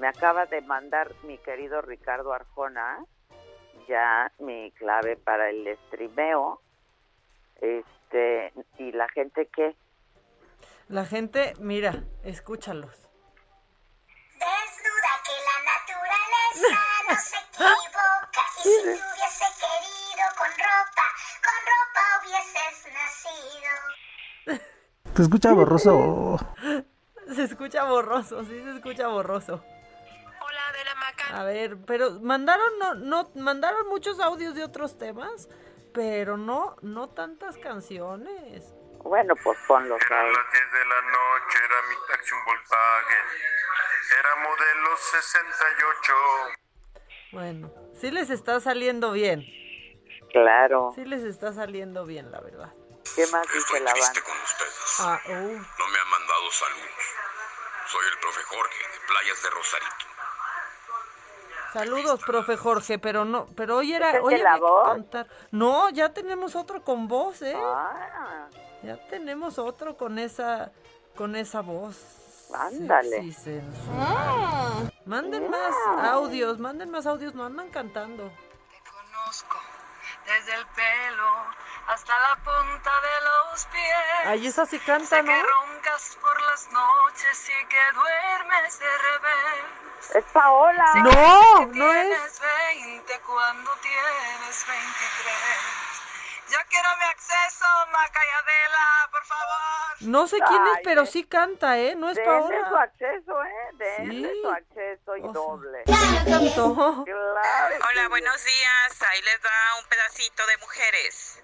me 0.00 0.08
acaba 0.08 0.46
de 0.46 0.60
mandar 0.62 1.12
mi 1.22 1.38
querido 1.38 1.80
Ricardo 1.82 2.32
Arjona 2.32 3.04
ya 3.88 4.32
mi 4.38 4.70
clave 4.72 5.16
para 5.16 5.50
el 5.50 5.76
streameo. 5.86 6.60
Este, 7.60 8.52
y 8.78 8.92
la 8.92 9.08
gente 9.08 9.46
que 9.46 9.74
La 10.88 11.04
gente, 11.04 11.54
mira, 11.60 12.04
escúchalos. 12.24 13.03
La 16.56 16.68
naturaleza 16.68 17.04
no 17.08 17.14
se 17.20 17.36
equivoca 17.36 18.42
y 18.58 18.62
si 18.62 18.68
te 18.82 18.90
hubiese 18.90 19.46
querido 19.60 20.24
con 20.38 20.50
ropa, 20.50 21.06
con 21.44 21.58
ropa 21.70 22.02
hubieses 22.20 22.76
nacido. 22.92 23.72
¿Te 25.14 25.22
escucha 25.22 25.52
borroso? 25.52 26.38
Se 27.34 27.42
escucha 27.44 27.84
borroso, 27.84 28.44
sí 28.44 28.62
se 28.62 28.70
escucha 28.76 29.08
borroso. 29.08 29.62
A 31.32 31.42
ver, 31.42 31.78
pero 31.84 32.20
mandaron 32.20 32.78
no, 32.78 32.94
no 32.94 33.30
mandaron 33.34 33.88
muchos 33.88 34.20
audios 34.20 34.54
de 34.54 34.62
otros 34.62 34.98
temas, 34.98 35.48
pero 35.92 36.36
no 36.36 36.76
no 36.82 37.08
tantas 37.08 37.56
canciones. 37.56 38.74
Bueno, 39.04 39.34
pues 39.36 39.58
ponlos 39.68 40.00
Eran 40.06 40.26
ahí. 40.26 40.32
las 40.32 40.52
10 40.52 40.72
de 40.72 40.84
la 40.86 41.00
noche, 41.02 41.58
era 41.64 41.76
mi 41.88 41.94
taxi 42.08 42.34
un 42.34 42.44
Volkswagen. 42.44 43.26
Era 44.18 44.36
modelo 44.36 44.96
68. 44.96 46.12
Bueno, 47.32 47.70
sí 48.00 48.10
les 48.10 48.30
está 48.30 48.60
saliendo 48.60 49.12
bien. 49.12 49.44
Claro. 50.32 50.92
Sí 50.94 51.04
les 51.04 51.22
está 51.24 51.52
saliendo 51.52 52.04
bien, 52.06 52.30
la 52.32 52.40
verdad. 52.40 52.72
¿Qué 53.14 53.26
más 53.28 53.46
dice 53.52 53.80
la 53.80 53.92
banda? 53.92 54.20
con 54.22 54.36
ustedes. 54.42 54.96
Ah, 55.00 55.20
oh. 55.26 55.30
No 55.32 55.88
me 55.88 55.98
han 55.98 56.08
mandado 56.10 56.50
saludos. 56.50 57.14
Soy 57.86 58.04
el 58.12 58.18
profe 58.18 58.42
Jorge, 58.42 58.82
de 58.92 59.06
Playas 59.06 59.42
de 59.42 59.50
Rosarito. 59.50 60.06
Saludos, 61.72 62.20
profe 62.24 62.56
Jorge, 62.56 62.98
pero 62.98 63.24
no, 63.24 63.46
pero 63.56 63.76
hoy 63.78 63.92
era, 63.94 64.10
¿Es 64.10 64.16
el 64.16 64.22
hoy 64.22 64.38
la 64.38 64.56
voz? 64.56 64.88
cantar. 64.88 65.26
No, 65.50 65.90
ya 65.90 66.12
tenemos 66.14 66.54
otro 66.56 66.82
con 66.82 67.08
voz, 67.08 67.42
¿eh? 67.42 67.54
Ah, 67.56 68.48
Ya 68.84 68.96
tenemos 69.08 69.58
otro 69.58 69.96
con 69.96 70.18
esa, 70.18 70.70
con 71.16 71.36
esa 71.36 71.60
voz. 71.60 71.96
Ándale. 72.54 73.10
sexy, 73.22 73.32
sensual. 73.32 74.92
Manden 75.06 75.50
más 75.50 75.74
audios, 76.02 76.58
manden 76.58 76.90
más 76.90 77.06
audios, 77.06 77.34
no 77.34 77.44
andan 77.44 77.70
cantando. 77.70 78.30
conozco 78.90 79.58
desde 80.26 80.54
el 80.54 80.66
pelo 80.68 81.28
hasta 81.88 82.12
la 82.18 82.36
punta 82.36 82.90
de 83.00 83.52
los 83.52 83.64
pies. 83.66 84.26
Ay, 84.26 84.46
esa 84.46 84.64
sí 84.66 84.78
canta, 84.80 85.06
sé 85.06 85.22
¿no? 85.22 85.28
que 85.28 85.42
roncas 85.42 86.16
por 86.20 86.40
las 86.42 86.70
noches 86.72 87.48
y 87.50 87.66
que 87.68 87.82
duermes 87.94 88.78
de 88.78 88.86
revés. 88.98 90.16
Es 90.16 90.24
Paola. 90.32 90.86
Sé 90.92 91.00
No, 91.00 91.10
que 91.10 91.66
no 91.66 91.72
tienes 91.72 92.40
20 92.76 93.20
cuando 93.26 93.70
tienes 93.82 94.66
23. 94.66 95.93
Ya 96.50 96.62
quiero 96.64 96.88
mi 96.98 97.04
acceso, 97.04 97.64
Maca 97.90 98.20
y 98.24 98.30
Adela, 98.38 99.08
por 99.10 99.24
favor. 99.24 99.96
No 100.00 100.26
sé 100.28 100.36
quién 100.46 100.62
es, 100.66 100.76
Ay, 100.76 100.82
pero 100.84 101.06
sí 101.06 101.24
canta, 101.24 101.78
¿eh? 101.78 101.94
No 101.96 102.10
es 102.10 102.16
Denle 102.16 102.32
su 102.40 102.62
Paola. 102.64 102.82
acceso, 102.82 103.44
¿eh? 103.44 103.68
Denle 103.74 104.28
Sí. 104.32 104.40
su 104.42 104.50
acceso 104.50 105.16
y 105.16 105.22
doble. 105.32 105.82
Cantó. 105.86 107.04
Claro. 107.04 107.04
Hola, 107.90 108.08
buenos 108.08 108.44
días. 108.44 109.02
Ahí 109.08 109.22
les 109.22 109.38
va 109.40 109.78
un 109.80 109.86
pedacito 109.88 110.46
de 110.46 110.56
mujeres. 110.58 111.40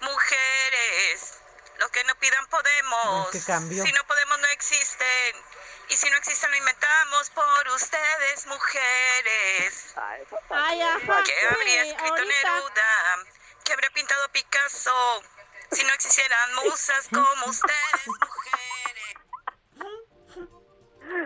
Mujeres, 0.00 1.40
lo 1.78 1.88
que 1.88 2.04
no 2.04 2.14
pidan 2.16 2.46
podemos. 2.46 3.28
Cambio. 3.46 3.84
Si 3.84 3.92
no 3.92 4.04
podemos, 4.06 4.38
no 4.38 4.46
existen. 4.48 5.36
Y 5.88 5.96
si 5.96 6.08
no 6.10 6.16
existen, 6.16 6.50
lo 6.50 6.56
inventamos 6.56 7.30
por 7.30 7.68
ustedes, 7.74 8.46
mujeres. 8.46 9.94
Ay, 9.96 10.78
¿Qué 11.24 11.48
habría 11.48 11.82
sí, 11.84 11.90
escrito 11.90 12.14
ahorita. 12.14 12.24
Neruda? 12.52 13.24
¿Qué 13.64 13.72
habría 13.72 13.90
pintado 13.94 14.28
Picasso? 14.32 14.90
Si 15.72 15.82
no 15.84 15.92
existieran 15.94 16.54
musas 16.64 17.08
como 17.08 17.50
ustedes, 17.50 18.06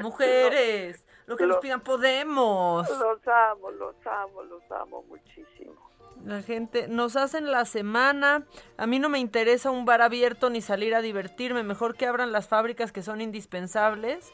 Mujeres, 0.00 1.04
lo 1.26 1.36
que 1.36 1.46
nos 1.46 1.58
pidan 1.58 1.80
podemos. 1.80 2.88
Los 2.88 3.26
amo, 3.26 3.70
los 3.70 3.94
amo, 4.06 4.42
los 4.42 4.62
amo 4.70 5.02
muchísimo. 5.02 5.88
La 6.24 6.42
gente 6.42 6.88
nos 6.88 7.16
hacen 7.16 7.50
la 7.50 7.64
semana. 7.64 8.46
A 8.76 8.86
mí 8.86 8.98
no 8.98 9.08
me 9.08 9.18
interesa 9.18 9.70
un 9.70 9.84
bar 9.84 10.02
abierto 10.02 10.50
ni 10.50 10.60
salir 10.60 10.94
a 10.94 11.00
divertirme. 11.00 11.62
Mejor 11.62 11.96
que 11.96 12.06
abran 12.06 12.32
las 12.32 12.48
fábricas 12.48 12.92
que 12.92 13.02
son 13.02 13.20
indispensables. 13.20 14.32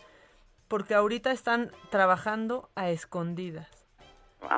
Porque 0.68 0.94
ahorita 0.94 1.30
están 1.30 1.72
trabajando 1.90 2.70
a 2.74 2.88
escondidas. 2.90 3.83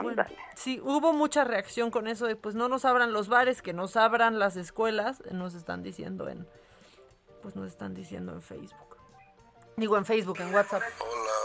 Bueno, 0.02 0.24
sí, 0.54 0.80
hubo 0.82 1.12
mucha 1.12 1.44
reacción 1.44 1.90
con 1.90 2.06
eso 2.06 2.26
de 2.26 2.36
pues 2.36 2.54
no 2.54 2.68
nos 2.68 2.84
abran 2.84 3.12
los 3.12 3.28
bares, 3.28 3.62
que 3.62 3.72
nos 3.72 3.96
abran 3.96 4.38
las 4.38 4.56
escuelas. 4.56 5.22
Nos 5.30 5.54
están 5.54 5.82
diciendo 5.82 6.28
en. 6.28 6.46
Pues 7.42 7.56
nos 7.56 7.68
están 7.68 7.94
diciendo 7.94 8.32
en 8.32 8.42
Facebook. 8.42 8.96
Digo 9.76 9.96
en 9.96 10.04
Facebook, 10.04 10.40
en 10.40 10.54
WhatsApp. 10.54 10.82
Hola 11.00 11.35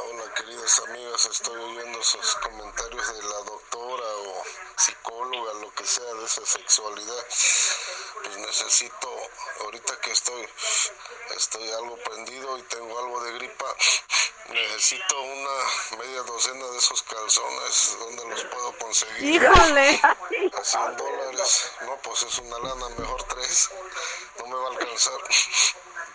queridas 0.42 0.80
amigas, 0.88 1.26
estoy 1.26 1.56
oyendo 1.56 2.02
sus 2.02 2.36
comentarios 2.36 3.14
de 3.14 3.24
la 3.24 3.38
doctora 3.44 4.06
o 4.06 4.44
psicóloga, 4.76 5.54
lo 5.56 5.72
que 5.76 5.86
sea 5.86 6.14
de 6.16 6.26
esa 6.26 6.46
sexualidad. 6.46 7.26
Pues 8.24 8.38
necesito, 8.38 9.10
ahorita 9.62 10.00
que 10.02 10.12
estoy, 10.12 10.48
estoy 11.38 11.70
algo 11.72 11.96
prendido 11.98 12.58
y 12.58 12.64
tengo 12.64 13.00
algo 13.00 13.24
de 13.24 13.34
gripa, 13.34 13.66
necesito 14.50 15.22
una 15.22 15.98
media 16.00 16.24
docena 16.24 16.66
de 16.70 16.78
esos 16.78 17.04
calzones, 17.04 17.98
¿dónde 18.00 18.26
los 18.26 18.44
puedo 18.46 18.78
conseguir? 18.80 19.44
¡Híjole! 19.44 20.02
A 20.54 20.64
100 20.64 20.98
dólares, 20.98 21.72
no, 21.82 21.98
pues 21.98 22.24
es 22.24 22.38
una 22.40 22.58
lana, 22.58 22.90
mejor 22.98 23.24
tres, 23.24 23.70
no 24.40 24.48
me 24.48 24.56
va 24.56 24.66
a 24.66 24.72
alcanzar. 24.72 25.22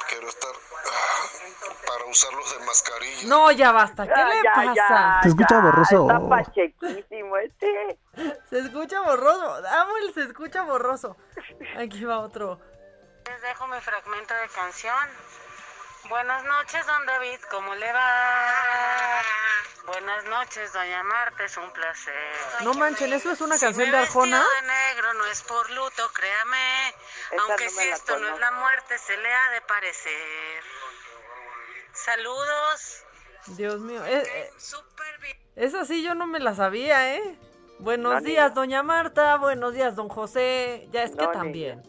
¿Qué 0.09 0.15
quiero 0.15 0.29
estar 0.29 0.51
ah, 0.53 1.77
para 1.87 2.05
usarlos 2.07 2.59
de 2.59 2.65
mascarilla. 2.65 3.29
No, 3.29 3.51
ya 3.51 3.73
basta. 3.73 4.05
¿Qué 4.07 4.25
le 4.25 4.43
ya, 4.43 4.53
pasa? 4.55 4.75
ya, 4.75 5.21
Se 5.23 5.29
escucha 5.29 5.55
ya, 5.55 5.61
borroso. 5.61 6.03
Está 6.03 6.29
pachequísimo 6.29 7.37
este. 7.39 7.99
Se 8.51 8.59
escucha 8.61 9.01
borroso. 9.01 9.67
Amo 9.69 9.97
el 9.99 10.15
se 10.15 10.23
escucha 10.23 10.63
borroso. 10.63 11.17
Aquí 11.79 12.05
va 12.05 12.19
otro. 12.19 12.61
Les 13.27 13.43
dejo 13.43 13.67
mi 13.67 13.81
fragmento 13.81 14.35
de 14.35 14.49
canción. 14.55 14.95
Buenas 16.09 16.45
noches, 16.45 16.87
don 16.87 17.07
David, 17.07 17.41
¿cómo 17.51 17.75
le 17.75 17.93
va? 17.93 19.23
Buenas 19.87 20.25
noches, 20.25 20.73
doña 20.73 21.03
Marta, 21.03 21.45
es 21.45 21.57
un 21.57 21.71
placer. 21.73 22.15
No 22.63 22.75
manchen, 22.75 23.13
¿eso 23.13 23.31
es 23.33 23.41
una 23.41 23.57
Si 23.57 23.65
canción 23.65 23.91
me 23.91 23.97
de 23.97 24.03
Arjona? 24.03 24.39
de 24.61 24.67
negro 24.67 25.15
no 25.15 25.27
es 25.27 25.43
por 25.43 25.69
luto, 25.71 26.11
créame. 26.13 26.95
Aunque 27.41 27.65
no 27.67 27.71
si 27.71 27.89
esto 27.89 28.19
no 28.19 28.35
es 28.35 28.41
la 28.41 28.51
muerte, 28.53 28.99
se 28.99 29.17
le 29.17 29.33
ha 29.33 29.51
de 29.51 29.61
parecer. 29.63 30.63
Saludos. 31.93 33.03
Dios 33.49 33.81
mío. 33.81 34.05
eh, 34.07 34.23
eh, 34.27 34.51
esa 35.57 35.85
sí 35.85 36.03
yo 36.03 36.15
no 36.15 36.27
me 36.27 36.41
la 36.41 36.55
sabía, 36.55 37.15
¿eh? 37.15 37.39
Buenos 37.79 38.15
No, 38.15 38.21
días, 38.21 38.55
doña 38.55 38.83
Marta. 38.83 39.37
Buenos 39.37 39.73
días, 39.75 39.95
don 39.97 40.09
José. 40.09 40.89
Ya 40.93 41.03
es 41.05 41.11
que 41.13 41.25
No, 41.27 41.31
también. 41.31 41.83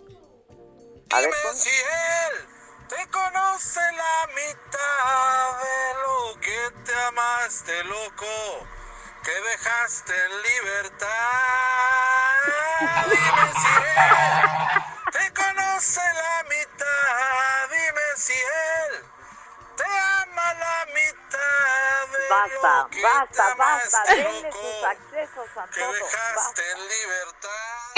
A 1.12 1.22
ver, 1.22 1.34
si 1.54 1.70
te 2.88 3.08
conoce 3.10 3.80
la 3.80 4.28
mitad 4.34 5.60
de 5.60 5.94
lo 6.04 6.40
que 6.40 6.72
te 6.86 6.94
amaste, 7.08 7.84
loco, 7.84 8.68
que 9.24 9.32
dejaste 9.32 10.14
en 10.14 10.42
libertad. 10.42 11.08
Dime 13.10 13.52
si 13.62 13.74
él 13.78 14.52
te 15.12 15.34
conoce 15.34 16.02
la 16.14 16.44
mitad, 16.50 17.70
dime 17.70 18.08
si 18.16 18.34
él 18.34 19.17
Basta, 22.30 22.88
basta, 23.02 23.44
te 23.52 23.58
basta. 23.58 24.16
Denle 24.16 24.52
sus 24.52 24.84
accesos 24.84 25.58
a 25.58 25.68
que 25.68 25.80
todo. 25.80 25.94
dejaste 25.94 26.62
en 26.72 26.80
libertad. 26.88 27.98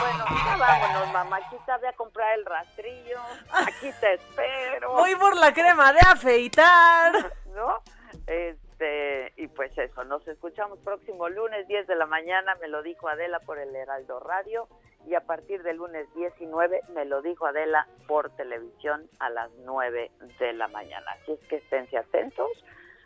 Bueno, 0.00 0.24
ya 0.44 0.56
vámonos, 0.56 1.12
mamachita. 1.12 1.78
Voy 1.78 1.88
a 1.88 1.92
comprar 1.92 2.38
el 2.38 2.44
rastrillo. 2.44 3.20
Aquí 3.50 3.92
te 4.00 4.14
espero. 4.14 4.92
Voy 4.92 5.14
por 5.16 5.36
la 5.36 5.52
crema 5.52 5.92
de 5.92 6.00
afeitar. 6.00 7.32
¿No? 7.46 7.82
Este, 8.26 9.32
y 9.36 9.48
pues 9.48 9.76
eso, 9.78 10.04
nos 10.04 10.26
escuchamos 10.26 10.78
próximo 10.80 11.28
lunes, 11.28 11.66
10 11.68 11.86
de 11.86 11.94
la 11.94 12.06
mañana, 12.06 12.54
me 12.56 12.68
lo 12.68 12.82
dijo 12.82 13.08
Adela 13.08 13.38
por 13.40 13.58
el 13.58 13.74
Heraldo 13.74 14.18
Radio, 14.20 14.68
y 15.06 15.14
a 15.14 15.20
partir 15.20 15.62
del 15.62 15.76
lunes 15.76 16.12
19 16.14 16.80
me 16.94 17.04
lo 17.04 17.22
dijo 17.22 17.46
Adela 17.46 17.86
por 18.06 18.30
televisión 18.30 19.08
a 19.18 19.30
las 19.30 19.50
9 19.64 20.10
de 20.38 20.52
la 20.52 20.68
mañana. 20.68 21.10
Así 21.12 21.32
es 21.32 21.40
que 21.48 21.56
esténse 21.56 21.98
atentos, 21.98 22.50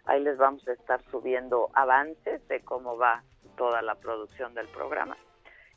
ahí 0.04 0.22
les 0.22 0.36
vamos 0.38 0.66
a 0.68 0.72
estar 0.72 1.02
subiendo 1.10 1.70
avances 1.74 2.46
de 2.48 2.60
cómo 2.60 2.96
va 2.96 3.22
toda 3.56 3.82
la 3.82 3.96
producción 3.96 4.54
del 4.54 4.68
programa. 4.68 5.16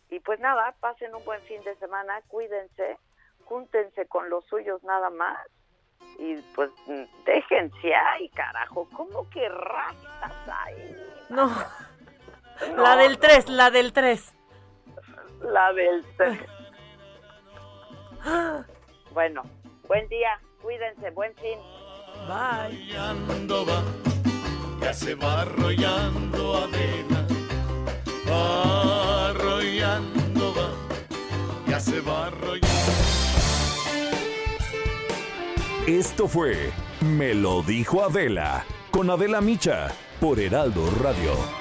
Y 0.10 0.19
pues 0.19 0.39
nada, 0.39 0.76
pasen 0.80 1.15
un 1.15 1.23
buen 1.26 1.41
fin 1.43 1.64
de 1.64 1.76
semana, 1.77 2.22
cuídense, 2.27 2.98
júntense 3.45 4.06
con 4.07 4.30
los 4.30 4.45
suyos 4.45 4.84
nada 4.84 5.10
más 5.10 5.39
y 6.19 6.35
pues 6.56 6.69
mm, 6.88 7.03
déjense 7.26 7.95
ahí, 7.95 8.30
carajo, 8.30 8.88
¿cómo 8.95 9.30
que 9.30 9.48
rastas 9.49 10.34
ahí? 10.48 10.95
No. 11.30 11.49
No, 12.76 12.84
La 12.84 12.95
del 12.95 13.14
no. 13.14 13.19
3, 13.19 13.49
la 13.49 13.72
del 13.72 13.91
3. 13.91 14.35
La 15.44 15.74
del. 15.74 16.04
Bueno, 19.14 19.44
buen 19.88 20.08
día, 20.08 20.40
cuídense, 20.62 21.10
buen 21.12 21.34
fin. 21.36 21.58
Bye. 22.28 22.96
Arrollando 22.96 23.66
va, 23.66 23.84
ya 24.80 24.94
se 24.94 25.16
va 25.16 25.42
arrollando 25.42 26.58
Adela. 26.58 27.28
Va 28.30 29.30
arrollando 29.30 30.54
va, 30.54 30.70
ya 31.68 31.80
se 31.80 32.00
va 32.02 32.28
arrollando. 32.28 32.62
Esto 35.88 36.28
fue 36.28 36.72
Me 37.02 37.34
lo 37.34 37.64
dijo 37.64 38.04
Adela 38.04 38.64
con 38.92 39.10
Adela 39.10 39.42
Micha 39.42 39.90
por 40.20 40.40
Heraldo 40.40 40.90
Radio. 41.02 41.61